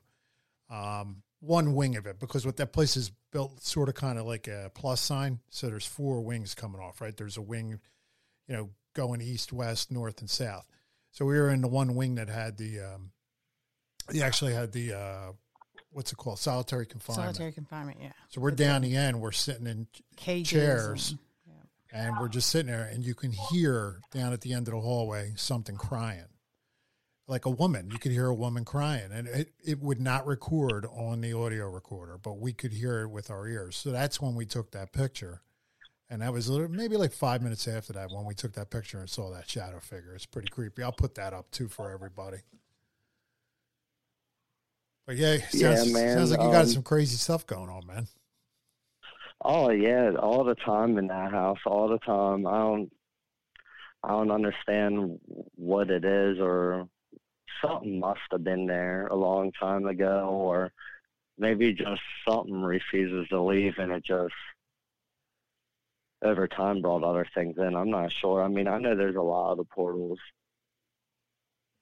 um, 0.70 1.24
one 1.40 1.74
wing 1.74 1.96
of 1.96 2.06
it, 2.06 2.20
because 2.20 2.46
what 2.46 2.58
that 2.58 2.72
place 2.72 2.96
is 2.96 3.12
built 3.32 3.64
sort 3.64 3.90
of 3.90 3.96
kind 3.96 4.20
of 4.20 4.26
like 4.26 4.48
a 4.48 4.72
plus 4.76 5.02
sign. 5.02 5.40
So 5.50 5.68
there's 5.68 5.86
four 5.86 6.22
wings 6.22 6.54
coming 6.54 6.80
off, 6.80 7.02
right? 7.02 7.18
There's 7.18 7.38
a 7.38 7.42
wing, 7.42 7.80
you 8.48 8.56
know, 8.56 8.70
going 8.94 9.20
east, 9.20 9.52
west, 9.52 9.92
north, 9.92 10.22
and 10.22 10.30
south. 10.30 10.68
So 11.12 11.26
we 11.26 11.38
were 11.40 11.50
in 11.50 11.62
the 11.62 11.68
one 11.68 11.96
wing 11.96 12.16
that 12.16 12.30
had 12.30 12.58
the, 12.58 12.82
um, 12.82 13.12
he 14.12 14.22
actually 14.22 14.54
had 14.54 14.72
the, 14.72 14.94
uh, 14.94 15.32
what's 15.92 16.12
it 16.12 16.16
called? 16.18 16.40
Solitary 16.40 16.86
confinement. 16.86 17.36
Solitary 17.36 17.52
confinement, 17.52 17.98
yeah. 18.02 18.12
So 18.30 18.42
we're 18.42 18.52
down 18.52 18.82
the 18.82 18.96
end. 18.96 19.20
We're 19.22 19.32
sitting 19.32 19.68
in 19.68 19.88
Cages. 20.16 20.50
chairs 20.50 21.10
and- 21.12 21.20
and 21.92 22.18
we're 22.20 22.28
just 22.28 22.50
sitting 22.50 22.72
there 22.72 22.84
and 22.86 23.06
you 23.06 23.16
can 23.16 23.32
hear 23.32 24.02
down 24.12 24.34
at 24.34 24.42
the 24.42 24.52
end 24.54 24.68
of 24.68 24.74
the 24.74 24.80
hallway 24.82 25.32
something 25.38 25.78
crying 25.78 26.26
like 27.28 27.46
a 27.46 27.50
woman 27.50 27.90
you 27.90 27.98
could 27.98 28.12
hear 28.12 28.26
a 28.28 28.34
woman 28.34 28.66
crying 28.66 29.12
and 29.14 29.28
it, 29.30 29.54
it 29.64 29.80
would 29.82 30.02
not 30.02 30.28
record 30.28 30.86
on 30.88 31.22
the 31.22 31.32
audio 31.32 31.70
recorder 31.70 32.18
but 32.18 32.38
we 32.38 32.52
could 32.52 32.74
hear 32.74 33.02
it 33.04 33.08
with 33.08 33.30
our 33.32 33.48
ears 33.48 33.76
so 33.78 33.92
that's 33.92 34.20
when 34.22 34.36
we 34.36 34.46
took 34.46 34.72
that 34.72 34.92
picture 34.92 35.42
and 36.10 36.22
that 36.22 36.34
was 36.34 36.50
maybe 36.50 36.98
like 36.98 37.14
five 37.14 37.42
minutes 37.42 37.66
after 37.68 37.94
that 37.94 38.12
when 38.12 38.26
we 38.26 38.34
took 38.36 38.54
that 38.54 38.70
picture 38.70 39.00
and 39.00 39.10
saw 39.10 39.32
that 39.32 39.50
shadow 39.50 39.80
figure 39.80 40.14
it's 40.14 40.26
pretty 40.26 40.50
creepy 40.50 40.84
i'll 40.84 40.92
put 40.92 41.16
that 41.16 41.34
up 41.34 41.50
too 41.52 41.68
for 41.70 41.92
everybody 41.92 42.38
but 45.06 45.16
yeah, 45.18 45.38
sounds, 45.38 45.62
Yeah, 45.62 45.94
man, 45.94 46.18
sounds 46.18 46.32
like 46.32 46.42
you 46.42 46.52
got 46.52 46.66
um, 46.66 46.68
some 46.68 46.84
crazy 46.84 47.18
stuff 47.18 47.46
going 47.46 47.70
on, 47.70 47.86
man. 47.86 48.08
Oh 49.44 49.70
yeah, 49.70 50.12
all 50.20 50.44
the 50.44 50.56
time 50.56 50.98
in 50.98 51.08
that 51.08 51.32
house, 51.32 51.60
all 51.66 51.88
the 51.88 52.00
time. 52.00 52.48
I 52.48 52.58
don't, 52.58 52.92
I 54.04 54.10
don't 54.10 54.32
understand 54.32 55.20
what 55.56 55.92
it 55.92 56.04
is, 56.04 56.40
or 56.40 56.88
something 57.62 58.00
must 58.00 58.22
have 58.32 58.44
been 58.44 58.66
there 58.66 59.08
a 59.08 59.16
long 59.16 59.52
time 59.52 59.86
ago, 59.86 60.30
or 60.32 60.72
maybe 61.38 61.74
just 61.74 62.02
something 62.28 62.62
refuses 62.62 63.28
to 63.30 63.42
leave, 63.42 63.78
and 63.78 63.92
it 63.92 64.04
just 64.04 64.34
over 66.24 66.48
time 66.48 66.82
brought 66.82 67.04
other 67.04 67.28
things 67.36 67.56
in. 67.58 67.76
I'm 67.76 67.92
not 67.92 68.12
sure. 68.12 68.42
I 68.42 68.48
mean, 68.48 68.68
I 68.68 68.80
know 68.80 68.96
there's 68.96 69.16
a 69.16 69.22
lot 69.22 69.52
of 69.52 69.58
the 69.58 69.66
portals 69.66 70.20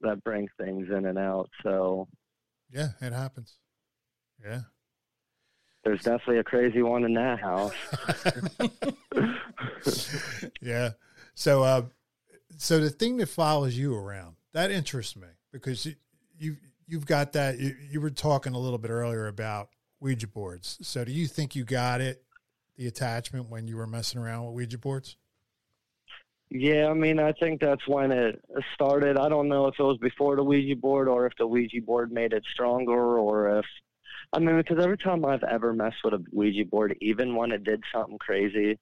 that 0.02 0.24
bring 0.24 0.50
things 0.60 0.90
in 0.90 1.06
and 1.06 1.18
out, 1.18 1.50
so 1.64 2.10
Yeah, 2.74 2.90
it 3.02 3.14
happens. 3.14 3.58
Yeah. 4.44 4.62
there's 5.84 6.02
definitely 6.02 6.40
a 6.40 6.44
crazy 6.44 6.82
one 6.82 7.04
in 7.04 7.14
that 7.14 7.40
house. 7.40 7.74
yeah. 10.62 10.92
So, 11.36 11.64
uh, 11.64 11.84
so 12.58 12.80
the 12.80 12.90
thing 12.90 13.18
that 13.18 13.30
follows 13.30 13.78
you 13.78 13.96
around 13.96 14.36
that 14.54 14.72
interests 14.72 15.16
me 15.16 15.28
because 15.52 15.86
you, 15.86 15.96
you 16.38 16.58
you've 16.88 17.06
got 17.06 17.34
that. 17.34 17.60
You, 17.60 17.76
you 17.90 18.02
were 18.02 18.10
talking 18.10 18.54
a 18.54 18.60
little 18.60 18.78
bit 18.78 18.92
earlier 18.92 19.28
about 19.28 19.70
Ouija 20.00 20.28
boards. 20.28 20.78
So, 20.82 21.04
do 21.06 21.12
you 21.12 21.28
think 21.28 21.56
you 21.56 21.64
got 21.64 22.02
it, 22.02 22.24
the 22.76 22.88
attachment, 22.88 23.50
when 23.50 23.68
you 23.68 23.78
were 23.78 23.88
messing 23.88 24.20
around 24.20 24.46
with 24.46 24.56
Ouija 24.56 24.78
boards? 24.78 25.18
Yeah, 26.56 26.88
I 26.90 26.94
mean, 26.94 27.20
I 27.20 27.32
think 27.32 27.62
that's 27.62 27.88
when 27.88 28.12
it 28.12 28.40
started. 28.76 29.18
I 29.18 29.28
don't 29.28 29.50
know 29.50 29.66
if 29.66 29.76
it 29.80 29.84
was 29.84 29.98
before 29.98 30.36
the 30.36 30.44
Ouija 30.44 30.76
board 30.76 31.08
or 31.08 31.26
if 31.26 31.34
the 31.40 31.48
Ouija 31.48 31.82
board 31.82 32.12
made 32.12 32.32
it 32.32 32.44
stronger 32.54 33.18
or 33.18 33.58
if, 33.58 33.66
I 34.32 34.38
mean, 34.38 34.58
because 34.58 34.84
every 34.84 35.00
time 35.00 35.26
I've 35.26 35.44
ever 35.44 35.74
messed 35.74 36.04
with 36.04 36.14
a 36.14 36.24
Ouija 36.32 36.66
board, 36.66 36.96
even 37.02 37.36
when 37.36 37.52
it 37.52 37.64
did 37.64 37.82
something 37.92 38.20
crazy, 38.20 38.78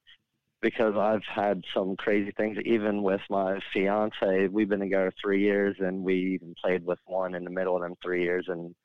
because 0.61 0.95
I've 0.97 1.23
had 1.33 1.63
some 1.73 1.95
crazy 1.95 2.33
things, 2.35 2.57
even 2.65 3.03
with 3.03 3.21
my 3.29 3.59
fiance, 3.73 4.49
we've 4.49 4.67
been 4.67 4.81
together 4.81 5.13
three 5.23 5.41
years 5.41 5.77
and 5.79 6.03
we 6.03 6.33
even 6.35 6.53
played 6.61 6.85
with 6.85 6.99
one 7.05 7.35
in 7.35 7.45
the 7.45 7.49
middle 7.51 7.77
of 7.77 7.83
them 7.83 7.95
three 8.03 8.23
years 8.23 8.47
and 8.49 8.75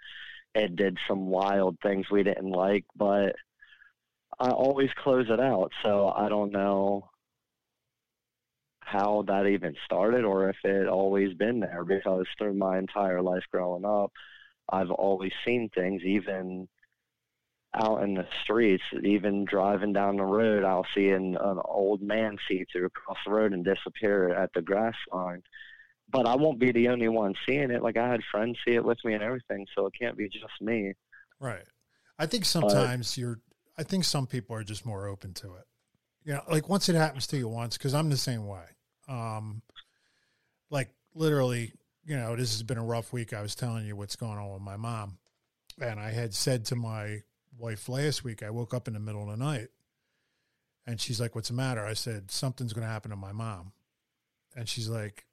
it 0.55 0.77
did 0.77 0.97
some 1.09 1.27
wild 1.27 1.77
things 1.83 2.07
we 2.09 2.23
didn't 2.23 2.53
like, 2.53 2.85
but 2.95 3.35
I 4.39 4.51
always 4.51 4.91
close 5.03 5.27
it 5.29 5.41
out. 5.41 5.73
So 5.85 6.09
I 6.17 6.29
don't 6.29 6.53
know 6.53 7.11
how 8.87 9.25
that 9.27 9.47
even 9.47 9.75
started 9.85 10.25
or 10.25 10.49
if 10.49 10.57
it 10.65 10.87
always 10.87 11.35
been 11.35 11.61
there 11.61 11.85
because 11.85 12.27
through 12.39 12.55
my 12.55 12.79
entire 12.79 13.21
life 13.21 13.43
growing 13.51 13.85
up 13.85 14.13
I've 14.69 14.91
always 14.91 15.33
seen 15.45 15.69
things 15.75 16.03
even 16.05 16.69
out 17.75 18.03
in 18.03 18.15
the 18.15 18.27
streets 18.43 18.85
even 19.03 19.45
driving 19.45 19.93
down 19.93 20.17
the 20.17 20.25
road 20.25 20.65
I'll 20.65 20.87
see 20.95 21.09
an, 21.11 21.37
an 21.41 21.61
old 21.65 22.01
man 22.01 22.39
see 22.49 22.65
through 22.73 22.87
across 22.87 23.19
the 23.27 23.33
road 23.33 23.53
and 23.53 23.65
disappear 23.65 24.31
at 24.31 24.51
the 24.55 24.63
grass 24.63 24.95
line 25.13 25.43
but 26.09 26.27
I 26.27 26.37
won't 26.37 26.61
be 26.61 26.71
the 26.71 26.89
only 26.89 27.09
one 27.09 27.35
seeing 27.47 27.71
it 27.71 27.83
like 27.83 27.97
I 27.97 28.09
had 28.09 28.21
friends 28.31 28.59
see 28.67 28.75
it 28.75 28.85
with 28.85 28.99
me 29.05 29.15
and 29.15 29.23
everything 29.23 29.67
so 29.75 29.87
it 29.87 29.95
can't 30.01 30.17
be 30.17 30.29
just 30.29 30.61
me 30.61 30.95
Right. 31.41 31.65
I 32.19 32.27
think 32.27 32.45
sometimes 32.45 33.19
you're. 33.19 33.41
I 33.79 33.83
think 33.83 34.05
some 34.05 34.27
people 34.27 34.57
are 34.57 34.65
just 34.65 34.87
more 34.87 35.07
open 35.07 35.35
to 35.35 35.55
it. 35.55 35.65
You 36.25 36.33
know, 36.35 36.43
like 36.51 36.69
once 36.69 36.89
it 36.89 36.95
happens 36.95 37.27
to 37.29 37.37
you 37.37 37.49
once, 37.49 37.77
because 37.77 37.95
I'm 37.95 38.09
the 38.09 38.17
same 38.17 38.47
way. 38.47 38.65
Um, 39.09 39.63
like 40.71 40.91
literally, 41.15 41.73
you 42.05 42.17
know, 42.17 42.37
this 42.37 42.53
has 42.53 42.63
been 42.63 42.79
a 42.79 42.85
rough 42.85 43.13
week. 43.13 43.33
I 43.33 43.43
was 43.43 43.55
telling 43.55 43.87
you 43.87 43.97
what's 43.97 44.17
going 44.17 44.39
on 44.39 44.53
with 44.53 44.63
my 44.63 44.77
mom, 44.77 45.19
and 45.81 45.99
I 45.99 46.11
had 46.11 46.35
said 46.35 46.65
to 46.67 46.77
my 46.77 47.23
wife 47.59 47.89
last 47.89 48.25
week. 48.25 48.43
I 48.43 48.51
woke 48.51 48.75
up 48.75 48.89
in 48.89 48.95
the 48.95 49.01
middle 49.01 49.23
of 49.23 49.29
the 49.29 49.45
night, 49.45 49.69
and 50.87 51.01
she's 51.01 51.21
like, 51.21 51.35
"What's 51.35 51.49
the 51.49 51.55
matter?" 51.55 51.85
I 51.85 51.95
said, 51.95 52.31
"Something's 52.31 52.73
going 52.73 52.87
to 52.87 52.93
happen 52.93 53.11
to 53.11 53.17
my 53.17 53.33
mom," 53.33 53.73
and 54.55 54.69
she's 54.69 54.89
like, 54.89 55.27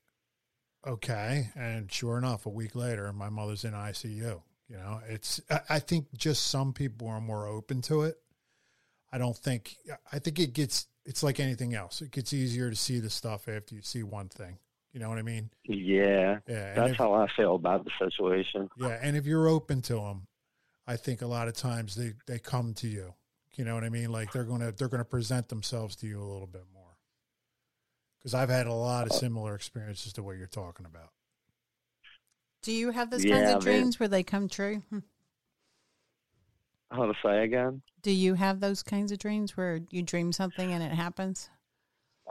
"Okay." 0.86 1.50
And 1.56 1.92
sure 1.92 2.18
enough, 2.18 2.46
a 2.46 2.50
week 2.50 2.76
later, 2.76 3.12
my 3.14 3.30
mother's 3.30 3.64
in 3.66 3.74
ICU. 3.74 4.42
You 4.70 4.78
know, 4.78 5.02
it's. 5.08 5.42
I- 5.70 5.80
think 5.80 6.08
just 6.18 6.48
some 6.48 6.74
people 6.74 7.08
are 7.08 7.22
more 7.22 7.48
open 7.48 7.82
to 7.84 8.04
it. 8.04 8.18
I 9.12 9.18
don't 9.18 9.38
think. 9.38 9.78
I 10.12 10.20
think 10.20 10.40
it 10.40 10.54
gets. 10.54 10.88
It's 11.06 11.24
like 11.24 11.40
anything 11.40 11.76
else. 11.76 12.02
It 12.02 12.12
gets 12.12 12.34
easier 12.34 12.70
to 12.70 12.76
see 12.76 13.00
the 13.00 13.10
stuff 13.10 13.48
after 13.48 13.76
you 13.76 13.82
see 13.82 14.04
one 14.04 14.30
thing. 14.30 14.58
You 14.94 15.00
know 15.00 15.10
what 15.10 15.18
I 15.18 15.24
mean? 15.24 15.50
yeah 15.66 16.40
Yeah. 16.48 16.68
And 16.68 16.78
that's 16.78 16.92
if, 16.92 16.98
how 16.98 17.14
I 17.14 17.28
feel 17.36 17.56
about 17.56 17.84
the 17.84 17.92
situation 17.98 18.70
yeah, 18.78 19.00
and 19.02 19.18
if 19.18 19.26
you're 19.26 19.48
open 19.48 19.82
to 19.84 19.96
them, 19.96 20.28
I 20.86 20.98
think 20.98 21.22
a 21.22 21.28
lot 21.28 21.48
of 21.48 21.56
times 21.56 21.96
they 21.96 22.14
they 22.28 22.40
come 22.40 22.74
to 22.76 22.88
you. 22.88 23.14
You 23.56 23.66
know 23.66 23.76
what 23.76 23.84
I 23.84 23.90
mean? 23.90 24.12
Like 24.12 24.32
they're 24.32 24.44
gonna 24.44 24.72
they're 24.72 24.88
gonna 24.88 25.06
present 25.06 25.50
themselves 25.50 25.96
to 25.98 26.08
you 26.08 26.22
a 26.22 26.26
little 26.26 26.48
bit 26.48 26.66
more. 26.74 26.84
Because 28.20 28.34
I've 28.34 28.50
had 28.50 28.68
a 28.68 28.74
lot 28.74 29.08
of 29.08 29.12
uh, 29.14 29.16
similar 29.16 29.56
experiences 29.56 30.14
to 30.14 30.24
what 30.24 30.38
you're 30.38 30.48
talking 30.48 30.86
about. 30.86 31.10
Do 32.62 32.72
you 32.72 32.92
have 32.92 33.10
those 33.10 33.26
kinds 33.26 33.50
of 33.52 33.56
man. 33.56 33.60
dreams 33.60 34.00
where 34.00 34.08
they 34.08 34.24
come 34.24 34.48
true? 34.48 34.84
Hmm. 34.90 35.00
How 36.94 37.06
to 37.06 37.14
say 37.24 37.44
again 37.44 37.82
Do 38.02 38.12
you 38.12 38.36
have 38.36 38.60
those 38.60 38.84
kinds 38.84 39.12
of 39.12 39.18
dreams 39.18 39.58
where 39.58 39.82
you 39.90 40.04
dream 40.04 40.32
something 40.32 40.72
and 40.72 40.84
it 40.84 40.92
happens? 40.92 41.50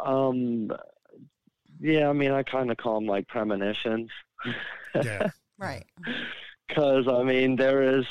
Um, 0.02 0.70
yeah, 1.80 2.08
I 2.08 2.12
mean, 2.12 2.30
I 2.30 2.42
kind 2.42 2.70
of 2.70 2.76
call 2.76 2.94
them 2.94 3.06
like 3.06 3.28
premonitions. 3.28 4.10
Yeah. 4.94 5.30
Right. 5.58 5.84
Because 6.66 7.06
I 7.06 7.22
mean, 7.22 7.54
there 7.54 7.98
is 7.98 8.04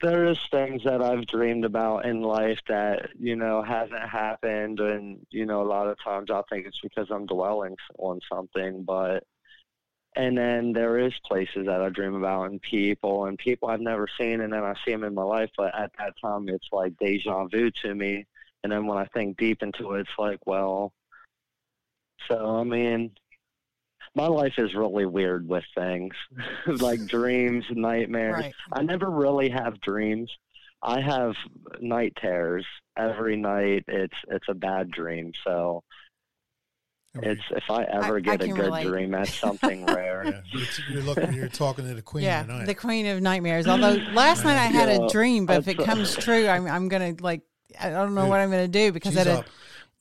there 0.00 0.24
is 0.26 0.38
things 0.50 0.82
that 0.84 1.02
I've 1.02 1.26
dreamed 1.26 1.66
about 1.66 2.06
in 2.06 2.22
life 2.22 2.58
that 2.66 3.10
you 3.18 3.36
know 3.36 3.62
hasn't 3.62 4.08
happened, 4.08 4.80
and 4.80 5.18
you 5.30 5.44
know, 5.44 5.60
a 5.60 5.68
lot 5.68 5.88
of 5.88 6.02
times 6.02 6.30
I 6.30 6.40
think 6.48 6.66
it's 6.66 6.80
because 6.80 7.08
I'm 7.10 7.26
dwelling 7.26 7.76
on 7.98 8.20
something, 8.32 8.84
but. 8.84 9.24
And 10.18 10.36
then 10.36 10.72
there 10.72 10.98
is 10.98 11.12
places 11.24 11.66
that 11.66 11.80
I 11.80 11.90
dream 11.90 12.16
about 12.16 12.50
and 12.50 12.60
people 12.60 13.26
and 13.26 13.38
people 13.38 13.68
I've 13.68 13.80
never 13.80 14.08
seen, 14.18 14.40
and 14.40 14.52
then 14.52 14.64
I 14.64 14.74
see 14.84 14.90
them 14.90 15.04
in 15.04 15.14
my 15.14 15.22
life. 15.22 15.48
But 15.56 15.72
at 15.78 15.92
that 15.96 16.14
time, 16.20 16.48
it's 16.48 16.66
like 16.72 16.98
deja 16.98 17.46
vu 17.46 17.70
to 17.82 17.94
me. 17.94 18.26
And 18.64 18.72
then 18.72 18.86
when 18.86 18.98
I 18.98 19.04
think 19.06 19.38
deep 19.38 19.62
into 19.62 19.92
it, 19.92 20.00
it's 20.00 20.18
like, 20.18 20.40
well, 20.44 20.92
so 22.26 22.56
I 22.56 22.64
mean, 22.64 23.12
my 24.16 24.26
life 24.26 24.54
is 24.58 24.74
really 24.74 25.06
weird 25.06 25.48
with 25.48 25.64
things 25.76 26.14
like 26.66 27.06
dreams, 27.06 27.64
nightmares. 27.70 28.34
Right. 28.34 28.54
I 28.72 28.82
never 28.82 29.08
really 29.08 29.48
have 29.50 29.80
dreams. 29.80 30.30
I 30.82 31.00
have 31.00 31.34
night 31.80 32.14
terrors 32.16 32.66
every 32.96 33.36
night. 33.36 33.84
It's 33.86 34.16
it's 34.28 34.48
a 34.48 34.54
bad 34.54 34.90
dream. 34.90 35.32
So 35.44 35.84
it's 37.14 37.40
if 37.50 37.64
I 37.70 37.84
ever 37.84 38.16
I 38.18 38.20
get 38.20 38.42
a 38.42 38.48
good 38.48 38.58
relate. 38.58 38.86
dream, 38.86 39.10
that's 39.10 39.34
something 39.34 39.84
rare. 39.86 40.22
yeah. 40.24 40.30
It's- 40.60 40.80
You're 40.90 41.02
looking. 41.02 41.32
You're 41.32 41.48
talking 41.48 41.86
to 41.86 41.94
the 41.94 42.02
queen 42.02 42.24
yeah, 42.24 42.42
tonight. 42.42 42.66
the 42.66 42.74
queen 42.74 43.06
of 43.06 43.20
nightmares. 43.20 43.66
Although 43.66 43.96
last 44.12 44.44
night 44.44 44.56
I 44.58 44.66
had 44.66 44.88
Yeah, 44.88 45.06
a 45.06 45.08
dream, 45.08 45.46
but 45.46 45.58
if 45.58 45.68
it 45.68 45.78
comes 45.78 46.14
true, 46.16 46.46
I'm 46.48 46.66
I'm 46.66 46.88
gonna 46.88 47.14
like 47.20 47.42
I 47.80 47.90
don't 47.90 48.14
know 48.14 48.26
what 48.26 48.40
I'm 48.40 48.50
gonna 48.50 48.68
do 48.68 48.92
because 48.92 49.12
She's 49.12 49.26
I 49.26 49.30
had 49.30 49.36
a 49.36 49.38
up. 49.40 49.46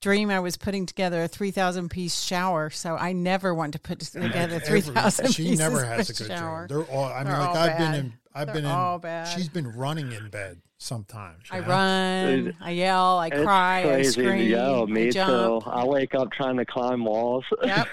dream 0.01 0.29
I 0.29 0.39
was 0.39 0.57
putting 0.57 0.85
together 0.85 1.23
a 1.23 1.27
three 1.27 1.51
thousand 1.51 1.89
piece 1.89 2.19
shower. 2.21 2.69
So 2.69 2.95
I 2.95 3.13
never 3.13 3.53
want 3.53 3.73
to 3.73 3.79
put 3.79 3.99
together 4.01 4.55
Every- 4.55 4.59
three 4.59 4.81
thousand 4.81 5.31
She 5.31 5.55
never 5.55 5.84
has 5.85 6.09
a 6.09 6.13
of 6.13 6.17
good 6.19 6.27
shower. 6.27 6.67
dream. 6.67 6.85
They're 6.88 6.95
all. 6.95 7.05
I 7.05 7.23
mean, 7.23 7.25
They're 7.31 7.39
like 7.39 7.49
I've 7.55 7.77
bad. 7.77 7.91
been 7.91 7.99
in. 8.05 8.13
I've 8.35 8.45
They're 8.47 8.55
been 8.55 8.65
in. 8.65 8.71
all 8.71 8.99
bad. 8.99 9.27
She's 9.29 9.49
been 9.49 9.67
running 9.71 10.11
in 10.11 10.29
bed 10.29 10.61
sometimes. 10.77 11.43
I 11.51 11.59
know? 11.59 11.67
run, 11.67 12.43
Dude, 12.45 12.55
I 12.61 12.71
yell, 12.71 13.17
I 13.19 13.27
It's 13.27 13.41
cry, 13.43 13.79
I 13.79 13.83
crazy. 13.83 14.11
scream, 14.11 14.49
Yo, 14.49 14.85
me 14.87 15.07
I 15.07 15.11
jump. 15.11 15.63
too. 15.63 15.69
I 15.69 15.83
wake 15.85 16.15
up 16.15 16.31
trying 16.31 16.57
to 16.57 16.65
climb 16.65 17.03
walls. 17.05 17.45
Yep. 17.63 17.87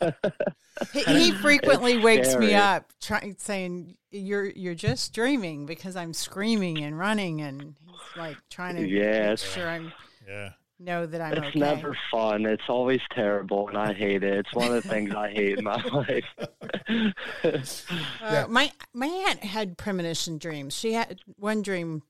he, 0.92 1.00
he 1.04 1.32
frequently 1.32 1.94
It's 1.94 2.04
wakes 2.04 2.36
me 2.36 2.54
up, 2.54 2.90
trying 3.00 3.36
saying, 3.38 3.96
"You're 4.10 4.46
you're 4.50 4.74
just 4.74 5.12
dreaming," 5.12 5.66
because 5.66 5.96
I'm 5.96 6.12
screaming 6.14 6.78
and 6.82 6.98
running, 6.98 7.40
and 7.42 7.74
he's 7.86 8.16
like 8.16 8.36
trying 8.50 8.76
to 8.76 8.86
Yeah, 8.88 9.30
make 9.30 9.38
sure 9.38 9.68
I'm 9.68 9.92
Yeah. 10.26 10.50
Know 10.80 11.06
that 11.06 11.20
I'm 11.20 11.32
It's 11.34 11.46
okay. 11.48 11.58
never 11.58 11.96
fun. 12.10 12.46
It's 12.46 12.62
always 12.68 13.00
terrible, 13.14 13.68
and 13.68 13.76
I 13.78 13.92
hate 13.92 14.22
it. 14.24 14.38
It's 14.38 14.52
one 14.54 14.68
of 14.74 14.82
the 14.82 14.88
things 14.88 15.14
I 15.14 15.30
hate 15.30 15.58
in 15.58 15.64
my 15.64 15.82
life. 15.92 16.24
Uh, 17.44 17.58
Yeah. 18.22 18.46
My 18.48 18.72
my 18.92 19.06
aunt 19.06 19.44
had 19.44 19.76
premonition 19.78 20.38
dreams. 20.38 20.74
She 20.76 20.92
had 20.92 21.20
one 21.36 21.62
dream. 21.62 22.02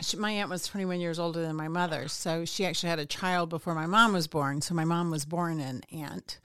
She, 0.00 0.16
my 0.16 0.30
aunt 0.30 0.48
was 0.48 0.66
21 0.66 1.00
years 1.00 1.18
older 1.18 1.42
than 1.42 1.56
my 1.56 1.68
mother, 1.68 2.08
so 2.08 2.44
she 2.44 2.64
actually 2.64 2.88
had 2.90 2.98
a 2.98 3.06
child 3.06 3.50
before 3.50 3.74
my 3.74 3.86
mom 3.86 4.12
was 4.14 4.26
born. 4.26 4.60
So 4.62 4.74
my 4.74 4.84
mom 4.84 5.10
was 5.10 5.24
born 5.26 5.60
an 5.60 5.82
aunt. 5.92 6.40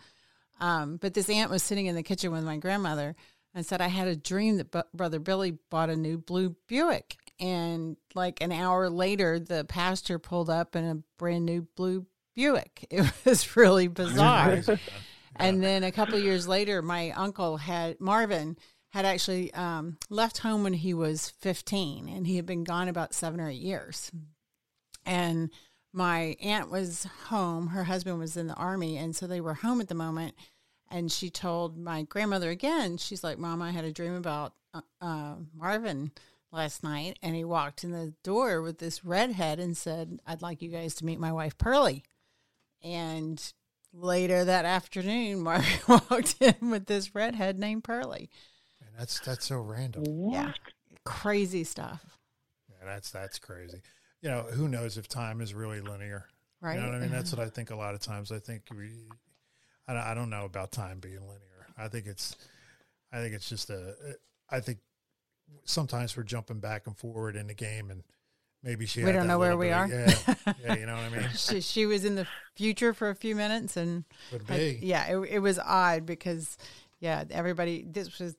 Um, 0.59 0.97
but 0.97 1.13
this 1.13 1.29
aunt 1.29 1.49
was 1.51 1.63
sitting 1.63 1.85
in 1.85 1.95
the 1.95 2.03
kitchen 2.03 2.31
with 2.31 2.43
my 2.43 2.57
grandmother 2.57 3.15
and 3.53 3.65
said, 3.65 3.81
"I 3.81 3.87
had 3.87 4.07
a 4.07 4.15
dream 4.15 4.57
that 4.57 4.71
bu- 4.71 4.81
brother 4.93 5.19
Billy 5.19 5.57
bought 5.69 5.89
a 5.89 5.95
new 5.95 6.17
blue 6.17 6.55
Buick." 6.67 7.17
And 7.39 7.97
like 8.13 8.41
an 8.41 8.51
hour 8.51 8.89
later, 8.89 9.39
the 9.39 9.65
pastor 9.65 10.19
pulled 10.19 10.49
up 10.49 10.75
in 10.75 10.85
a 10.85 11.03
brand 11.17 11.45
new 11.45 11.67
blue 11.75 12.05
Buick. 12.35 12.85
It 12.91 13.11
was 13.25 13.55
really 13.55 13.87
bizarre. 13.87 14.61
Crazy. 14.61 14.79
And 15.37 15.61
then 15.61 15.83
a 15.83 15.91
couple 15.91 16.15
of 16.15 16.23
years 16.23 16.47
later, 16.47 16.81
my 16.81 17.11
uncle 17.11 17.57
had 17.57 17.99
Marvin 17.99 18.57
had 18.91 19.03
actually 19.03 19.53
um, 19.53 19.97
left 20.09 20.37
home 20.37 20.63
when 20.63 20.71
he 20.71 20.93
was 20.93 21.33
15, 21.41 22.07
and 22.07 22.25
he 22.25 22.37
had 22.37 22.45
been 22.45 22.63
gone 22.63 22.87
about 22.87 23.13
seven 23.13 23.41
or 23.41 23.49
eight 23.49 23.61
years. 23.61 24.13
And 25.05 25.49
my 25.91 26.37
aunt 26.41 26.71
was 26.71 27.05
home; 27.25 27.67
her 27.67 27.83
husband 27.83 28.17
was 28.17 28.37
in 28.37 28.47
the 28.47 28.53
army, 28.53 28.95
and 28.95 29.13
so 29.13 29.27
they 29.27 29.41
were 29.41 29.55
home 29.55 29.81
at 29.81 29.89
the 29.89 29.93
moment. 29.93 30.35
And 30.89 31.11
she 31.11 31.29
told 31.29 31.77
my 31.77 32.03
grandmother 32.03 32.49
again. 32.49 32.95
She's 32.95 33.21
like, 33.21 33.37
"Mom, 33.37 33.61
I 33.61 33.71
had 33.71 33.83
a 33.83 33.91
dream 33.91 34.15
about 34.15 34.53
uh, 34.73 34.81
uh, 35.01 35.35
Marvin." 35.53 36.11
Last 36.55 36.83
night, 36.83 37.19
and 37.21 37.35
he 37.35 37.43
walked 37.43 37.83
in 37.83 37.91
the 37.91 38.13
door 38.23 38.61
with 38.61 38.77
this 38.77 39.03
redhead 39.03 39.59
and 39.59 39.75
said, 39.75 40.19
"I'd 40.25 40.41
like 40.41 40.61
you 40.61 40.69
guys 40.69 40.95
to 40.95 41.05
meet 41.05 41.19
my 41.19 41.33
wife, 41.33 41.57
Pearlie." 41.57 42.03
And 42.81 43.43
later 43.91 44.45
that 44.45 44.63
afternoon, 44.63 45.39
Mark 45.43 45.65
walked 45.87 46.37
in 46.39 46.69
with 46.69 46.85
this 46.85 47.13
redhead 47.13 47.59
named 47.59 47.83
Pearlie. 47.83 48.29
Man, 48.79 48.91
that's 48.97 49.19
that's 49.19 49.45
so 49.45 49.57
random. 49.57 50.31
Yeah. 50.31 50.53
Crazy 51.03 51.65
stuff, 51.65 52.17
Yeah, 52.69 52.85
that's 52.85 53.11
that's 53.11 53.37
crazy. 53.37 53.81
You 54.21 54.29
know, 54.29 54.43
who 54.43 54.69
knows 54.69 54.97
if 54.97 55.09
time 55.09 55.41
is 55.41 55.53
really 55.53 55.81
linear? 55.81 56.25
right? 56.61 56.75
You 56.75 56.81
know 56.81 56.87
what 56.87 56.95
I 56.95 56.99
mean? 56.99 57.11
That's 57.11 57.31
mm-hmm. 57.31 57.41
what 57.41 57.47
I 57.47 57.49
think 57.49 57.69
a 57.69 57.75
lot 57.75 57.93
of 57.93 58.01
times. 58.01 58.31
I 58.31 58.39
think 58.39 58.63
we, 58.75 58.91
I 59.87 60.11
I 60.11 60.13
don't 60.13 60.29
know 60.29 60.45
about 60.45 60.71
time 60.71 60.99
being 60.99 61.19
linear. 61.19 61.67
I 61.77 61.87
think 61.87 62.07
it's, 62.07 62.35
I 63.11 63.17
think 63.17 63.33
it's 63.33 63.49
just 63.49 63.69
a, 63.69 63.95
I 64.49 64.59
think 64.59 64.79
sometimes 65.63 66.15
we're 66.15 66.23
jumping 66.23 66.59
back 66.59 66.87
and 66.87 66.97
forward 66.97 67.35
in 67.35 67.47
the 67.47 67.53
game 67.53 67.89
and 67.91 68.03
maybe 68.63 68.85
she 68.85 69.03
We 69.03 69.11
don't 69.11 69.27
know 69.27 69.39
where 69.39 69.57
we 69.57 69.67
bit 69.67 69.73
are. 69.73 69.83
of- 69.85 69.91
yeah, 69.91 70.53
yeah, 70.63 70.75
you 70.75 70.85
know 70.85 70.95
what 70.95 71.03
I 71.05 71.09
mean? 71.17 71.29
she, 71.35 71.61
she 71.61 71.85
was 71.85 72.05
in 72.05 72.15
the 72.15 72.27
future 72.55 72.93
for 72.93 73.09
a 73.09 73.15
few 73.15 73.35
minutes 73.35 73.77
and 73.77 74.03
Could 74.31 74.45
be. 74.47 74.79
yeah, 74.81 75.05
it, 75.07 75.17
it 75.29 75.39
was 75.39 75.59
odd 75.59 76.05
because, 76.05 76.57
yeah, 76.99 77.23
everybody, 77.31 77.85
this 77.87 78.17
was, 78.19 78.35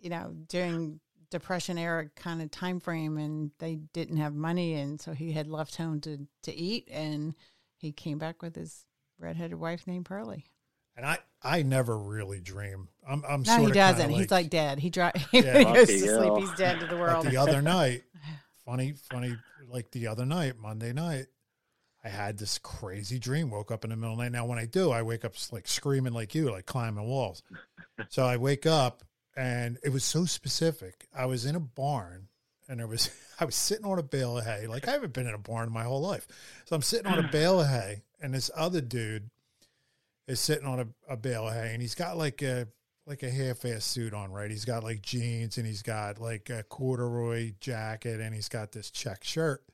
you 0.00 0.10
know, 0.10 0.34
during 0.48 1.00
depression 1.30 1.78
era 1.78 2.08
kind 2.16 2.42
of 2.42 2.50
time 2.50 2.78
frame 2.80 3.16
and 3.18 3.50
they 3.58 3.76
didn't 3.92 4.18
have 4.18 4.34
money. 4.34 4.74
And 4.74 5.00
so 5.00 5.12
he 5.12 5.32
had 5.32 5.46
left 5.48 5.76
home 5.76 6.00
to, 6.02 6.26
to 6.42 6.54
eat 6.54 6.88
and 6.90 7.34
he 7.76 7.90
came 7.92 8.18
back 8.18 8.42
with 8.42 8.54
his 8.54 8.84
redheaded 9.18 9.58
wife 9.58 9.86
named 9.86 10.04
Pearlie. 10.06 10.44
And 10.96 11.06
I, 11.06 11.18
I 11.44 11.62
never 11.62 11.98
really 11.98 12.40
dream. 12.40 12.88
I'm, 13.06 13.24
I'm 13.28 13.42
No, 13.42 13.56
sort 13.56 13.60
he 13.60 13.66
of 13.66 13.74
doesn't. 13.74 14.00
kinda 14.02 14.16
He's 14.18 14.30
like 14.30 14.50
dead. 14.50 14.78
He 14.78 14.90
dri- 14.90 15.10
he 15.32 15.42
goes 15.42 15.88
to 15.88 15.98
sleep. 15.98 16.32
He's 16.38 16.52
dead 16.56 16.80
to 16.80 16.86
the 16.86 16.92
But 16.92 17.00
world. 17.00 17.26
the 17.26 17.36
other 17.36 17.60
night, 17.62 18.04
funny, 18.64 18.94
funny, 19.10 19.36
like 19.68 19.90
the 19.90 20.06
other 20.06 20.24
night, 20.24 20.58
Monday 20.58 20.92
night, 20.92 21.26
I 22.04 22.08
had 22.08 22.38
this 22.38 22.58
crazy 22.58 23.18
dream. 23.18 23.50
Woke 23.50 23.70
up 23.70 23.84
in 23.84 23.90
the 23.90 23.96
middle 23.96 24.12
of 24.12 24.18
the 24.18 24.24
night. 24.24 24.32
Now, 24.32 24.46
when 24.46 24.58
I 24.58 24.66
do, 24.66 24.90
I 24.90 25.02
wake 25.02 25.24
up 25.24 25.34
like 25.50 25.68
screaming 25.68 26.12
like 26.12 26.34
you, 26.34 26.50
like 26.50 26.66
climbing 26.66 27.06
walls. 27.06 27.42
so 28.08 28.24
I 28.24 28.36
wake 28.36 28.66
up 28.66 29.04
and 29.36 29.78
it 29.84 29.90
was 29.90 30.04
so 30.04 30.24
specific. 30.24 31.06
I 31.16 31.26
was 31.26 31.44
in 31.44 31.56
a 31.56 31.60
barn 31.60 32.28
and 32.68 32.80
there 32.80 32.86
was, 32.86 33.10
I 33.40 33.44
was 33.44 33.54
sitting 33.54 33.84
on 33.86 33.98
a 33.98 34.02
bale 34.02 34.38
of 34.38 34.44
hay. 34.44 34.66
Like 34.66 34.86
I 34.88 34.92
haven't 34.92 35.12
been 35.12 35.26
in 35.26 35.34
a 35.34 35.38
barn 35.38 35.72
my 35.72 35.84
whole 35.84 36.00
life. 36.00 36.26
So 36.66 36.76
I'm 36.76 36.82
sitting 36.82 37.06
on 37.06 37.18
a 37.18 37.22
uh-huh. 37.22 37.32
bale 37.32 37.60
of 37.60 37.68
hay 37.68 38.02
and 38.20 38.34
this 38.34 38.50
other 38.56 38.80
dude 38.80 39.30
is 40.26 40.40
sitting 40.40 40.66
on 40.66 40.80
a, 40.80 40.86
a 41.08 41.16
bale 41.16 41.48
of 41.48 41.54
hay 41.54 41.72
and 41.72 41.82
he's 41.82 41.94
got 41.94 42.16
like 42.16 42.42
a, 42.42 42.66
like 43.06 43.22
a 43.22 43.30
half-ass 43.30 43.84
suit 43.84 44.14
on, 44.14 44.30
right? 44.30 44.50
He's 44.50 44.64
got 44.64 44.84
like 44.84 45.02
jeans 45.02 45.58
and 45.58 45.66
he's 45.66 45.82
got 45.82 46.20
like 46.20 46.50
a 46.50 46.62
corduroy 46.62 47.52
jacket 47.60 48.20
and 48.20 48.34
he's 48.34 48.48
got 48.48 48.72
this 48.72 48.90
check 48.90 49.24
shirt. 49.24 49.64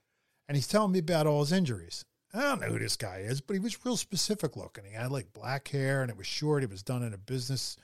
And 0.48 0.56
he's 0.56 0.66
telling 0.66 0.92
me 0.92 1.00
about 1.00 1.26
all 1.26 1.40
his 1.40 1.52
injuries. 1.52 2.04
I 2.32 2.40
don't 2.40 2.60
know 2.60 2.68
who 2.68 2.78
this 2.78 2.96
guy 2.96 3.18
is, 3.18 3.40
but 3.40 3.54
he 3.54 3.60
was 3.60 3.84
real 3.84 3.96
specific 3.96 4.56
looking. 4.56 4.84
He 4.84 4.94
had 4.94 5.10
like 5.10 5.32
black 5.32 5.68
hair 5.68 6.02
and 6.02 6.10
it 6.10 6.16
was 6.16 6.26
short. 6.26 6.62
He 6.62 6.66
was 6.66 6.82
done 6.82 7.02
in 7.02 7.12
a 7.12 7.18
business, 7.18 7.76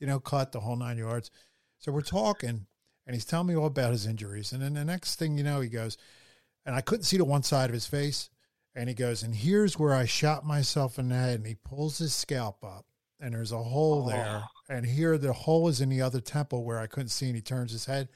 you 0.00 0.06
know, 0.06 0.18
cut 0.18 0.52
the 0.52 0.60
whole 0.60 0.76
nine 0.76 0.98
yards. 0.98 1.30
So 1.78 1.92
we're 1.92 2.00
talking 2.00 2.66
and 3.06 3.14
he's 3.14 3.24
telling 3.24 3.48
me 3.48 3.56
all 3.56 3.66
about 3.66 3.92
his 3.92 4.06
injuries. 4.06 4.52
And 4.52 4.62
then 4.62 4.74
the 4.74 4.84
next 4.84 5.16
thing 5.18 5.36
you 5.36 5.44
know, 5.44 5.60
he 5.60 5.68
goes, 5.68 5.96
and 6.64 6.74
I 6.74 6.80
couldn't 6.80 7.04
see 7.04 7.16
the 7.16 7.24
one 7.24 7.42
side 7.42 7.70
of 7.70 7.74
his 7.74 7.86
face. 7.86 8.30
And 8.76 8.90
he 8.90 8.94
goes, 8.94 9.22
and 9.22 9.34
here's 9.34 9.78
where 9.78 9.94
I 9.94 10.04
shot 10.04 10.44
myself 10.44 10.98
in 10.98 11.08
the 11.08 11.14
head. 11.14 11.38
And 11.38 11.46
he 11.46 11.54
pulls 11.54 11.98
his 11.98 12.14
scalp 12.14 12.62
up, 12.62 12.84
and 13.18 13.34
there's 13.34 13.52
a 13.52 13.62
hole 13.62 14.04
oh. 14.06 14.10
there. 14.10 14.44
And 14.68 14.84
here 14.84 15.16
the 15.16 15.32
hole 15.32 15.68
is 15.68 15.80
in 15.80 15.88
the 15.88 16.02
other 16.02 16.20
temple 16.20 16.62
where 16.62 16.78
I 16.78 16.86
couldn't 16.86 17.08
see. 17.08 17.26
And 17.26 17.34
he 17.34 17.40
turns 17.40 17.72
his 17.72 17.86
head. 17.86 18.08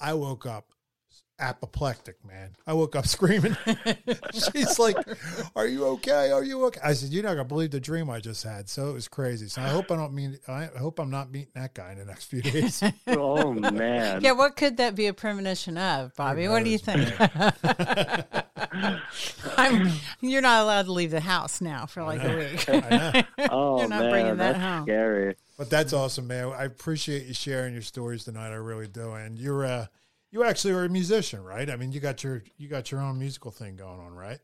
I 0.00 0.14
woke 0.14 0.46
up 0.46 0.70
apoplectic, 1.38 2.24
man. 2.24 2.54
I 2.66 2.74
woke 2.74 2.94
up 2.96 3.06
screaming. 3.08 3.56
She's 4.32 4.78
like, 4.78 4.96
"Are 5.56 5.66
you 5.66 5.86
okay? 5.86 6.30
Are 6.30 6.44
you 6.44 6.64
okay?" 6.66 6.80
I 6.82 6.92
said, 6.92 7.10
"You're 7.10 7.22
not 7.22 7.30
gonna 7.30 7.44
believe 7.44 7.70
the 7.70 7.80
dream 7.80 8.10
I 8.10 8.20
just 8.20 8.42
had." 8.44 8.68
So 8.68 8.90
it 8.90 8.92
was 8.92 9.08
crazy. 9.08 9.48
So 9.48 9.62
I 9.62 9.68
hope 9.68 9.90
I 9.90 9.96
don't 9.96 10.14
mean. 10.14 10.38
I 10.48 10.66
hope 10.78 10.98
I'm 10.98 11.10
not 11.10 11.30
meeting 11.30 11.52
that 11.54 11.74
guy 11.74 11.92
in 11.92 11.98
the 11.98 12.04
next 12.04 12.26
few 12.26 12.42
days. 12.42 12.82
oh 13.08 13.52
man. 13.52 14.22
yeah, 14.22 14.32
what 14.32 14.56
could 14.56 14.76
that 14.78 14.94
be 14.94 15.06
a 15.06 15.14
premonition 15.14 15.76
of, 15.78 16.14
Bobby? 16.14 16.48
What 16.48 16.64
do 16.64 16.70
you 16.70 16.78
think? 16.78 17.08
I'm, 19.56 19.90
you're 20.20 20.42
not 20.42 20.62
allowed 20.62 20.86
to 20.86 20.92
leave 20.92 21.10
the 21.10 21.20
house 21.20 21.60
now 21.60 21.86
for 21.86 22.02
like 22.02 22.22
a 22.22 22.36
week. 22.36 23.26
Oh 23.50 23.80
You're 23.80 23.88
not 23.88 24.02
man, 24.02 24.10
bringing 24.10 24.36
that 24.36 24.52
that's 24.52 24.58
home. 24.58 24.84
scary. 24.84 25.36
But 25.58 25.70
that's 25.70 25.92
awesome, 25.92 26.26
man. 26.26 26.52
I 26.56 26.64
appreciate 26.64 27.26
you 27.26 27.34
sharing 27.34 27.72
your 27.72 27.82
stories 27.82 28.24
tonight. 28.24 28.48
I 28.50 28.54
really 28.54 28.88
do. 28.88 29.12
And 29.12 29.38
you're 29.38 29.64
uh 29.64 29.86
you 30.30 30.44
actually 30.44 30.74
are 30.74 30.84
a 30.84 30.88
musician, 30.88 31.42
right? 31.44 31.68
I 31.70 31.76
mean, 31.76 31.92
you 31.92 32.00
got 32.00 32.22
your 32.24 32.42
you 32.56 32.68
got 32.68 32.90
your 32.90 33.00
own 33.00 33.18
musical 33.18 33.50
thing 33.50 33.76
going 33.76 34.00
on, 34.00 34.14
right? 34.14 34.38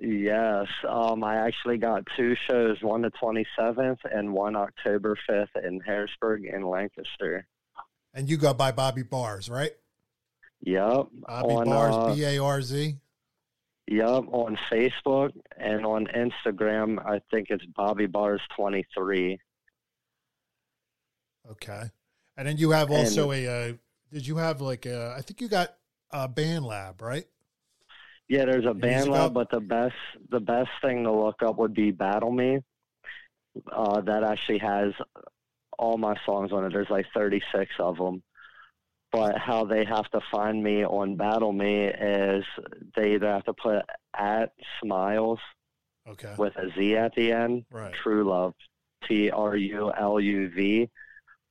Yes, 0.00 0.66
um, 0.88 1.24
I 1.24 1.36
actually 1.36 1.76
got 1.76 2.04
two 2.16 2.36
shows, 2.48 2.76
one 2.82 3.02
the 3.02 3.10
27th 3.20 3.98
and 4.04 4.32
one 4.32 4.54
October 4.54 5.18
5th 5.28 5.48
in 5.66 5.80
Harrisburg 5.80 6.44
and 6.44 6.64
Lancaster. 6.64 7.48
And 8.14 8.30
you 8.30 8.36
go 8.36 8.54
by 8.54 8.70
Bobby 8.70 9.02
Bars, 9.02 9.48
right? 9.50 9.72
Yep. 10.60 11.08
Bobby 11.26 11.54
on, 11.54 11.64
Bars, 11.64 11.94
uh, 11.96 12.14
B 12.14 12.24
A 12.24 12.38
R 12.38 12.62
Z. 12.62 12.96
Yep, 13.90 14.24
on 14.32 14.58
Facebook 14.70 15.32
and 15.56 15.86
on 15.86 16.06
Instagram, 16.08 16.98
I 17.06 17.22
think 17.30 17.46
it's 17.48 17.64
Bobby 17.74 18.04
Bars 18.06 18.42
23. 18.54 19.38
Okay. 21.50 21.82
And 22.36 22.46
then 22.46 22.58
you 22.58 22.70
have 22.72 22.90
And- 22.90 22.98
also 22.98 23.32
a 23.32 23.46
uh, 23.46 23.72
did 24.12 24.26
you 24.26 24.36
have 24.36 24.60
like 24.60 24.84
a 24.84 25.14
I 25.16 25.22
think 25.22 25.40
you 25.40 25.48
got 25.48 25.74
a 26.10 26.28
band 26.28 26.66
lab, 26.66 27.00
right? 27.00 27.24
Yeah, 28.28 28.44
there's 28.44 28.66
a 28.66 28.74
band 28.74 29.08
lab, 29.10 29.32
but 29.32 29.50
the 29.50 29.60
best 29.60 29.94
the 30.30 30.40
best 30.40 30.68
thing 30.82 31.04
to 31.04 31.12
look 31.12 31.42
up 31.42 31.56
would 31.56 31.72
be 31.72 31.90
Battle 31.90 32.30
Me. 32.30 32.58
Uh, 33.72 34.02
that 34.02 34.22
actually 34.22 34.58
has 34.58 34.92
all 35.78 35.96
my 35.96 36.14
songs 36.26 36.52
on 36.52 36.64
it. 36.66 36.72
There's 36.74 36.90
like 36.90 37.06
36 37.14 37.72
of 37.78 37.96
them. 37.96 38.22
But 39.10 39.38
how 39.38 39.64
they 39.64 39.84
have 39.84 40.08
to 40.10 40.20
find 40.30 40.62
me 40.62 40.84
on 40.84 41.16
Battle 41.16 41.52
Me 41.52 41.86
is 41.86 42.44
they 42.94 43.14
either 43.14 43.26
have 43.28 43.44
to 43.44 43.54
put 43.54 43.82
at 44.14 44.52
Smiles 44.82 45.38
Okay. 46.06 46.34
with 46.36 46.54
a 46.56 46.70
Z 46.76 46.96
at 46.96 47.14
the 47.14 47.32
end, 47.32 47.64
Right. 47.70 47.94
True 48.02 48.28
Love, 48.28 48.54
T 49.06 49.30
R 49.30 49.56
U 49.56 49.92
L 49.98 50.20
U 50.20 50.50
V, 50.54 50.90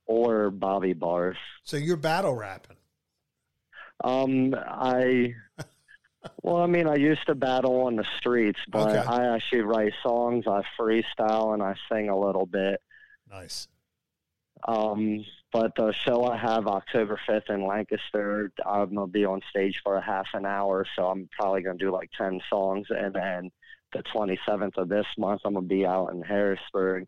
or 0.06 0.50
Bobby 0.50 0.92
Bars. 0.92 1.36
So 1.64 1.76
you're 1.76 1.96
battle 1.96 2.34
rapping. 2.34 2.76
Um, 4.04 4.54
I, 4.56 5.34
well, 6.42 6.58
I 6.58 6.66
mean, 6.66 6.86
I 6.86 6.94
used 6.94 7.26
to 7.26 7.34
battle 7.34 7.80
on 7.82 7.96
the 7.96 8.06
streets, 8.18 8.60
but 8.70 8.88
Okay. 8.96 8.98
I 9.06 9.34
actually 9.34 9.62
write 9.62 9.92
songs, 10.04 10.44
I 10.46 10.62
freestyle, 10.78 11.54
and 11.54 11.62
I 11.62 11.74
sing 11.90 12.08
a 12.08 12.18
little 12.18 12.46
bit. 12.46 12.80
Nice. 13.30 13.66
Um, 14.66 15.24
But 15.50 15.74
the 15.76 15.92
show 15.92 16.24
I 16.24 16.36
have 16.36 16.66
October 16.66 17.18
5th 17.26 17.48
in 17.48 17.66
Lancaster, 17.66 18.52
I'm 18.66 18.94
going 18.94 19.08
to 19.08 19.12
be 19.12 19.24
on 19.24 19.40
stage 19.48 19.80
for 19.82 19.96
a 19.96 20.02
half 20.02 20.26
an 20.34 20.44
hour, 20.44 20.86
so 20.94 21.06
I'm 21.06 21.28
probably 21.32 21.62
going 21.62 21.78
to 21.78 21.84
do 21.86 21.90
like 21.90 22.10
10 22.18 22.40
songs. 22.50 22.86
And 22.90 23.14
then 23.14 23.50
the 23.94 24.02
27th 24.14 24.76
of 24.76 24.90
this 24.90 25.06
month, 25.16 25.40
I'm 25.44 25.54
going 25.54 25.64
to 25.64 25.74
be 25.74 25.86
out 25.86 26.08
in 26.08 26.20
Harrisburg 26.20 27.06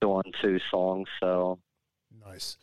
doing 0.00 0.32
two 0.40 0.60
songs. 0.70 1.08
So 1.18 1.58
Nice. 2.24 2.56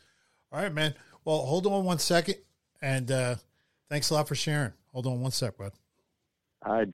All 0.51 0.61
right, 0.61 0.73
man. 0.73 0.93
Well, 1.25 1.39
hold 1.39 1.67
on 1.67 1.83
one 1.83 1.99
second, 1.99 2.35
and 2.81 3.11
uh, 3.11 3.35
thanks 3.89 4.09
a 4.09 4.13
lot 4.13 4.27
for 4.27 4.35
sharing. 4.35 4.73
Hold 4.93 5.07
on 5.07 5.21
one 5.21 5.31
sec, 5.31 5.57
bud. 5.57 5.73
I 6.63 6.85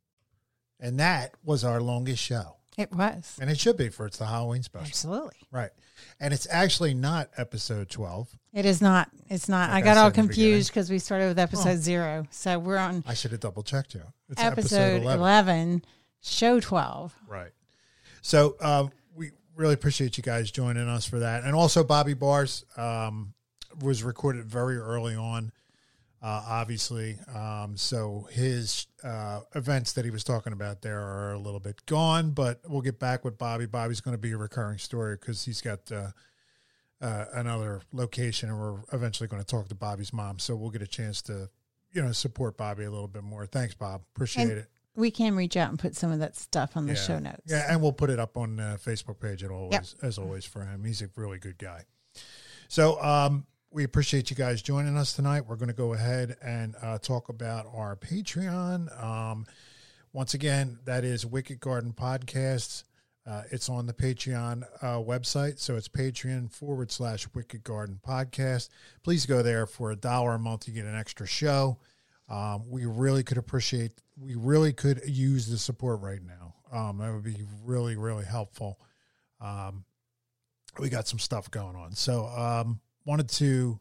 And 0.80 1.00
that 1.00 1.36
was 1.44 1.64
our 1.64 1.82
longest 1.82 2.22
show, 2.22 2.58
It 2.78 2.92
was. 2.92 3.38
and 3.40 3.50
it 3.50 3.60
should 3.60 3.78
be 3.78 3.90
for 3.90 4.06
it's 4.08 4.18
the 4.18 4.26
Halloween 4.26 4.64
special, 4.64 4.88
Absolutely. 4.88 5.38
right? 5.52 5.70
And 6.20 6.34
it's 6.34 6.48
actually 6.50 6.94
not 6.94 7.30
episode 7.38 7.90
twelve. 7.90 8.30
It 8.54 8.66
is 8.66 8.82
not. 8.82 9.10
It's 9.30 9.48
not. 9.48 9.70
Like 9.70 9.86
I 9.86 9.90
I 9.90 9.94
got 9.94 9.98
all 9.98 10.08
in 10.08 10.14
the 10.14 10.16
confused 10.16 10.70
because 10.70 10.90
we 10.90 11.00
started 11.00 11.28
with 11.28 11.40
episode 11.40 11.78
zero. 11.78 12.26
So 12.32 12.58
we're 12.60 12.78
on 12.78 13.04
I 13.08 13.14
should 13.14 13.32
have 13.32 13.40
double 13.40 13.64
checked 13.64 13.94
you. 13.94 14.04
It's 14.30 14.42
episode, 14.42 15.04
11. 15.04 15.84
show 16.22 16.60
12. 16.60 17.14
Right. 17.28 17.52
So 18.22 18.56
um, 18.62 18.92
we 19.16 19.32
really 19.56 19.74
appreciate 19.74 20.18
you 20.18 20.24
guys 20.24 20.50
joining 20.50 20.88
us 20.88 21.06
for 21.06 21.20
that, 21.20 21.44
and 21.44 21.56
also 21.56 21.84
Bobby 21.84 22.14
Bars 22.14 22.66
um, 22.78 23.34
was 23.82 24.04
recorded 24.04 24.46
very 24.46 24.78
early 24.78 25.16
on, 25.16 25.52
uh, 26.24 26.44
obviously. 26.48 27.18
Um, 27.36 27.76
so 27.76 28.28
his 28.32 28.88
uh, 29.04 29.42
events 29.54 29.94
that 29.94 30.06
he 30.06 30.12
was 30.12 30.24
talking 30.24 30.54
about 30.54 30.82
there 30.82 31.00
are 31.00 31.34
a 31.34 31.40
little 31.40 31.60
bit 31.60 31.86
gone, 31.86 32.32
but 32.32 32.62
we'll 32.68 32.82
get 32.82 32.98
back 32.98 33.26
with 33.26 33.38
Bobby. 33.38 33.66
Bobby's 33.66 34.02
going 34.02 34.16
to 34.16 34.22
be 34.22 34.32
a 34.32 34.38
recurring 34.38 34.80
story 34.80 35.18
because 35.20 35.46
he's 35.46 35.62
got. 35.62 35.92
Uh, 35.92 36.12
uh, 37.02 37.26
another 37.34 37.82
location, 37.92 38.50
and 38.50 38.58
we're 38.58 38.78
eventually 38.94 39.28
going 39.28 39.42
to 39.42 39.46
talk 39.46 39.68
to 39.68 39.76
Bobby's 39.76 40.14
mom. 40.14 40.40
So 40.40 40.56
we'll 40.56 40.70
get 40.70 40.82
a 40.82 40.88
chance 40.88 41.22
to, 41.24 41.50
you 41.92 42.02
know, 42.02 42.14
support 42.14 42.56
Bobby 42.56 42.86
a 42.86 42.90
little 42.90 43.10
bit 43.10 43.24
more. 43.24 43.46
Thanks, 43.46 43.76
Bob. 43.76 44.04
Appreciate 44.16 44.44
And 44.44 44.52
it. 44.60 44.70
We 44.96 45.12
can 45.12 45.36
reach 45.36 45.58
out 45.58 45.70
and 45.70 45.78
put 45.78 45.98
some 45.98 46.14
of 46.14 46.20
that 46.20 46.38
stuff 46.38 46.78
on 46.78 46.86
the 46.86 46.96
show 46.96 47.20
notes. 47.20 47.42
Yeah, 47.48 47.66
and 47.68 47.82
we'll 47.82 47.92
put 47.92 48.10
it 48.10 48.20
up 48.20 48.38
on 48.38 48.56
the 48.56 48.80
Facebook 48.82 49.20
page 49.20 49.44
as 49.44 49.50
always, 49.50 49.96
as 50.02 50.18
always 50.18 50.46
for 50.46 50.64
him. 50.64 50.86
He's 50.86 51.02
a 51.02 51.10
really 51.18 51.40
good 51.40 51.58
guy. 51.58 51.84
So 52.70 53.02
um, 53.04 53.46
we 53.74 53.84
appreciate 53.84 54.30
you 54.30 54.36
guys 54.36 54.62
joining 54.62 54.96
us 54.98 55.14
tonight. 55.14 55.48
We're 55.48 55.56
going 55.56 55.70
to 55.70 55.74
go 55.74 55.94
ahead 55.94 56.38
and 56.44 56.76
uh, 56.80 57.00
talk 57.00 57.30
about 57.30 57.66
our 57.74 57.96
Patreon. 57.96 59.04
Um, 59.04 59.48
once 60.14 60.36
again, 60.36 60.78
that 60.86 61.04
is 61.04 61.26
Wicked 61.26 61.60
Garden 61.60 61.92
Podcasts. 61.92 62.84
Uh, 63.26 63.42
it's 63.50 63.70
on 63.70 63.88
the 63.88 63.94
Patreon 63.94 64.64
uh, 64.84 64.98
website, 65.00 65.58
so 65.58 65.76
it's 65.76 65.88
Patreon 65.88 66.52
forward 66.52 66.92
slash 66.92 67.28
Wicked 67.34 67.64
Garden 67.64 68.00
Podcast. 68.08 68.70
Please 69.02 69.26
go 69.26 69.42
there 69.42 69.66
for 69.66 69.90
a 69.90 69.96
dollar 69.96 70.36
a 70.36 70.40
month. 70.40 70.68
You 70.68 70.74
get 70.76 70.86
an 70.86 70.96
extra 70.96 71.26
show. 71.26 71.80
Um, 72.30 72.70
we 72.70 72.86
really 72.86 73.24
could 73.24 73.40
appreciate. 73.40 73.94
We 74.16 74.36
really 74.36 74.74
could 74.74 75.02
use 75.08 75.48
the 75.48 75.58
support 75.58 76.02
right 76.02 76.22
now. 76.22 76.54
Um, 76.72 77.00
that 77.00 77.12
would 77.12 77.24
be 77.24 77.44
really, 77.64 77.96
really 77.96 78.26
helpful. 78.26 78.80
Um, 79.42 79.84
we 80.80 80.90
got 80.90 81.08
some 81.08 81.20
stuff 81.20 81.50
going 81.50 81.76
on, 81.76 81.94
so 81.94 82.26
um, 82.28 82.80
wanted 83.06 83.30
to 83.30 83.80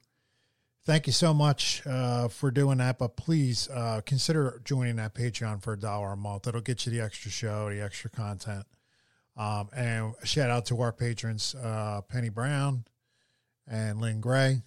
thank 0.85 1.07
you 1.07 1.12
so 1.12 1.32
much 1.32 1.82
uh, 1.86 2.28
for 2.28 2.51
doing 2.51 2.78
that. 2.78 2.99
But 2.99 3.16
please 3.16 3.69
uh, 3.70 4.01
consider 4.05 4.61
joining 4.65 4.97
that 4.97 5.15
Patreon 5.15 5.62
for 5.62 5.74
a 5.74 5.78
dollar 5.78 6.12
a 6.12 6.16
month. 6.16 6.47
It'll 6.47 6.61
get 6.61 6.86
you 6.86 6.93
the 6.93 7.01
extra 7.01 7.31
show, 7.31 7.69
the 7.70 7.81
extra 7.82 8.11
content. 8.11 8.65
Um, 9.36 9.70
and 9.74 10.15
a 10.23 10.27
shout 10.27 10.51
out 10.51 10.66
to 10.66 10.81
our 10.82 10.93
patrons, 10.93 11.55
uh, 11.55 12.03
Penny 12.03 12.28
Brown 12.28 12.85
and 13.66 14.01
Lynn 14.01 14.20
Gray. 14.20 14.62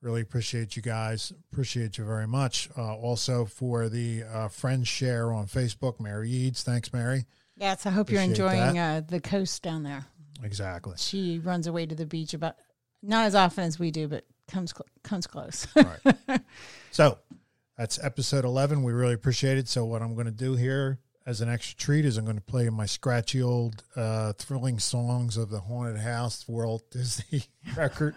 Really 0.00 0.20
appreciate 0.20 0.76
you 0.76 0.82
guys. 0.82 1.32
Appreciate 1.52 1.98
you 1.98 2.04
very 2.04 2.28
much. 2.28 2.68
Uh, 2.76 2.94
also 2.94 3.44
for 3.44 3.88
the 3.88 4.22
uh, 4.22 4.48
friends 4.48 4.86
share 4.86 5.32
on 5.32 5.46
Facebook, 5.46 5.98
Mary 5.98 6.30
Eads. 6.30 6.62
Thanks, 6.62 6.92
Mary. 6.92 7.24
Yes, 7.56 7.86
I 7.86 7.90
hope 7.90 8.10
you're 8.10 8.20
enjoying 8.20 8.78
uh, 8.78 9.00
the 9.08 9.20
coast 9.20 9.62
down 9.62 9.82
there. 9.82 10.04
Exactly. 10.44 10.94
She 10.98 11.38
runs 11.38 11.66
away 11.66 11.86
to 11.86 11.94
the 11.94 12.06
beach 12.06 12.34
about 12.34 12.56
not 13.06 13.26
as 13.26 13.34
often 13.34 13.64
as 13.64 13.78
we 13.78 13.90
do, 13.90 14.08
but 14.08 14.24
comes 14.48 14.72
cl- 14.72 14.86
comes 15.02 15.26
close. 15.26 15.66
Right. 15.76 16.40
So 16.90 17.18
that's 17.76 18.02
episode 18.02 18.44
11. 18.44 18.82
We 18.82 18.92
really 18.92 19.14
appreciate 19.14 19.58
it. 19.58 19.68
So, 19.68 19.84
what 19.84 20.02
I'm 20.02 20.14
going 20.14 20.26
to 20.26 20.32
do 20.32 20.54
here 20.56 20.98
as 21.26 21.40
an 21.40 21.48
extra 21.48 21.76
treat 21.76 22.04
is 22.04 22.16
I'm 22.16 22.24
going 22.24 22.38
to 22.38 22.42
play 22.42 22.68
my 22.70 22.86
scratchy 22.86 23.42
old 23.42 23.82
uh, 23.94 24.32
thrilling 24.34 24.78
songs 24.78 25.36
of 25.36 25.50
the 25.50 25.60
Haunted 25.60 25.98
House 25.98 26.46
Walt 26.48 26.90
Disney 26.90 27.42
record 27.76 28.14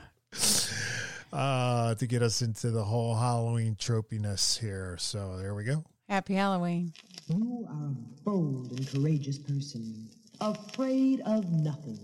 uh, 1.34 1.96
to 1.96 2.08
get 2.08 2.22
us 2.22 2.42
into 2.42 2.72
the 2.72 2.84
whole 2.84 3.16
Halloween 3.16 3.76
tropiness 3.76 4.58
here. 4.58 4.96
So, 4.98 5.38
there 5.38 5.54
we 5.54 5.66
go. 5.66 5.84
Happy 6.08 6.36
Halloween. 6.36 6.94
You 7.28 7.68
are 7.70 7.88
a 7.88 8.24
bold 8.24 8.72
and 8.72 8.88
courageous 8.90 9.38
person, 9.38 10.10
afraid 10.40 11.22
of 11.26 11.52
nothing. 11.52 12.00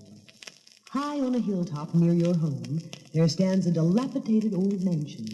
High 0.96 1.20
on 1.20 1.36
a 1.36 1.40
hilltop 1.40 1.94
near 1.94 2.14
your 2.14 2.34
home, 2.36 2.82
there 3.14 3.28
stands 3.28 3.68
a 3.68 3.72
dilapidated 3.72 4.54
old 4.54 4.82
mansion. 4.82 5.28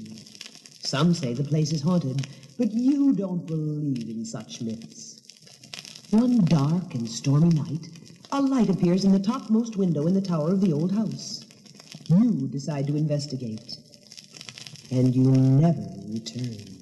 Some 0.79 1.13
say 1.13 1.35
the 1.35 1.43
place 1.43 1.71
is 1.71 1.83
haunted, 1.83 2.25
but 2.57 2.73
you 2.73 3.13
don't 3.13 3.45
believe 3.45 4.09
in 4.09 4.25
such 4.25 4.59
myths. 4.61 5.21
One 6.09 6.39
dark 6.45 6.95
and 6.95 7.07
stormy 7.07 7.49
night, 7.49 7.89
a 8.31 8.41
light 8.41 8.71
appears 8.71 9.05
in 9.05 9.11
the 9.11 9.19
topmost 9.19 9.77
window 9.77 10.07
in 10.07 10.15
the 10.15 10.21
tower 10.21 10.51
of 10.51 10.61
the 10.61 10.73
old 10.73 10.93
house. 10.93 11.45
You 12.09 12.47
decide 12.47 12.87
to 12.87 12.97
investigate, 12.97 13.77
and 14.89 15.15
you 15.15 15.29
never 15.29 15.85
return. 16.07 16.80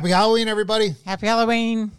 Happy 0.00 0.12
Halloween, 0.12 0.48
everybody. 0.48 0.94
Happy 1.04 1.26
Halloween. 1.26 1.92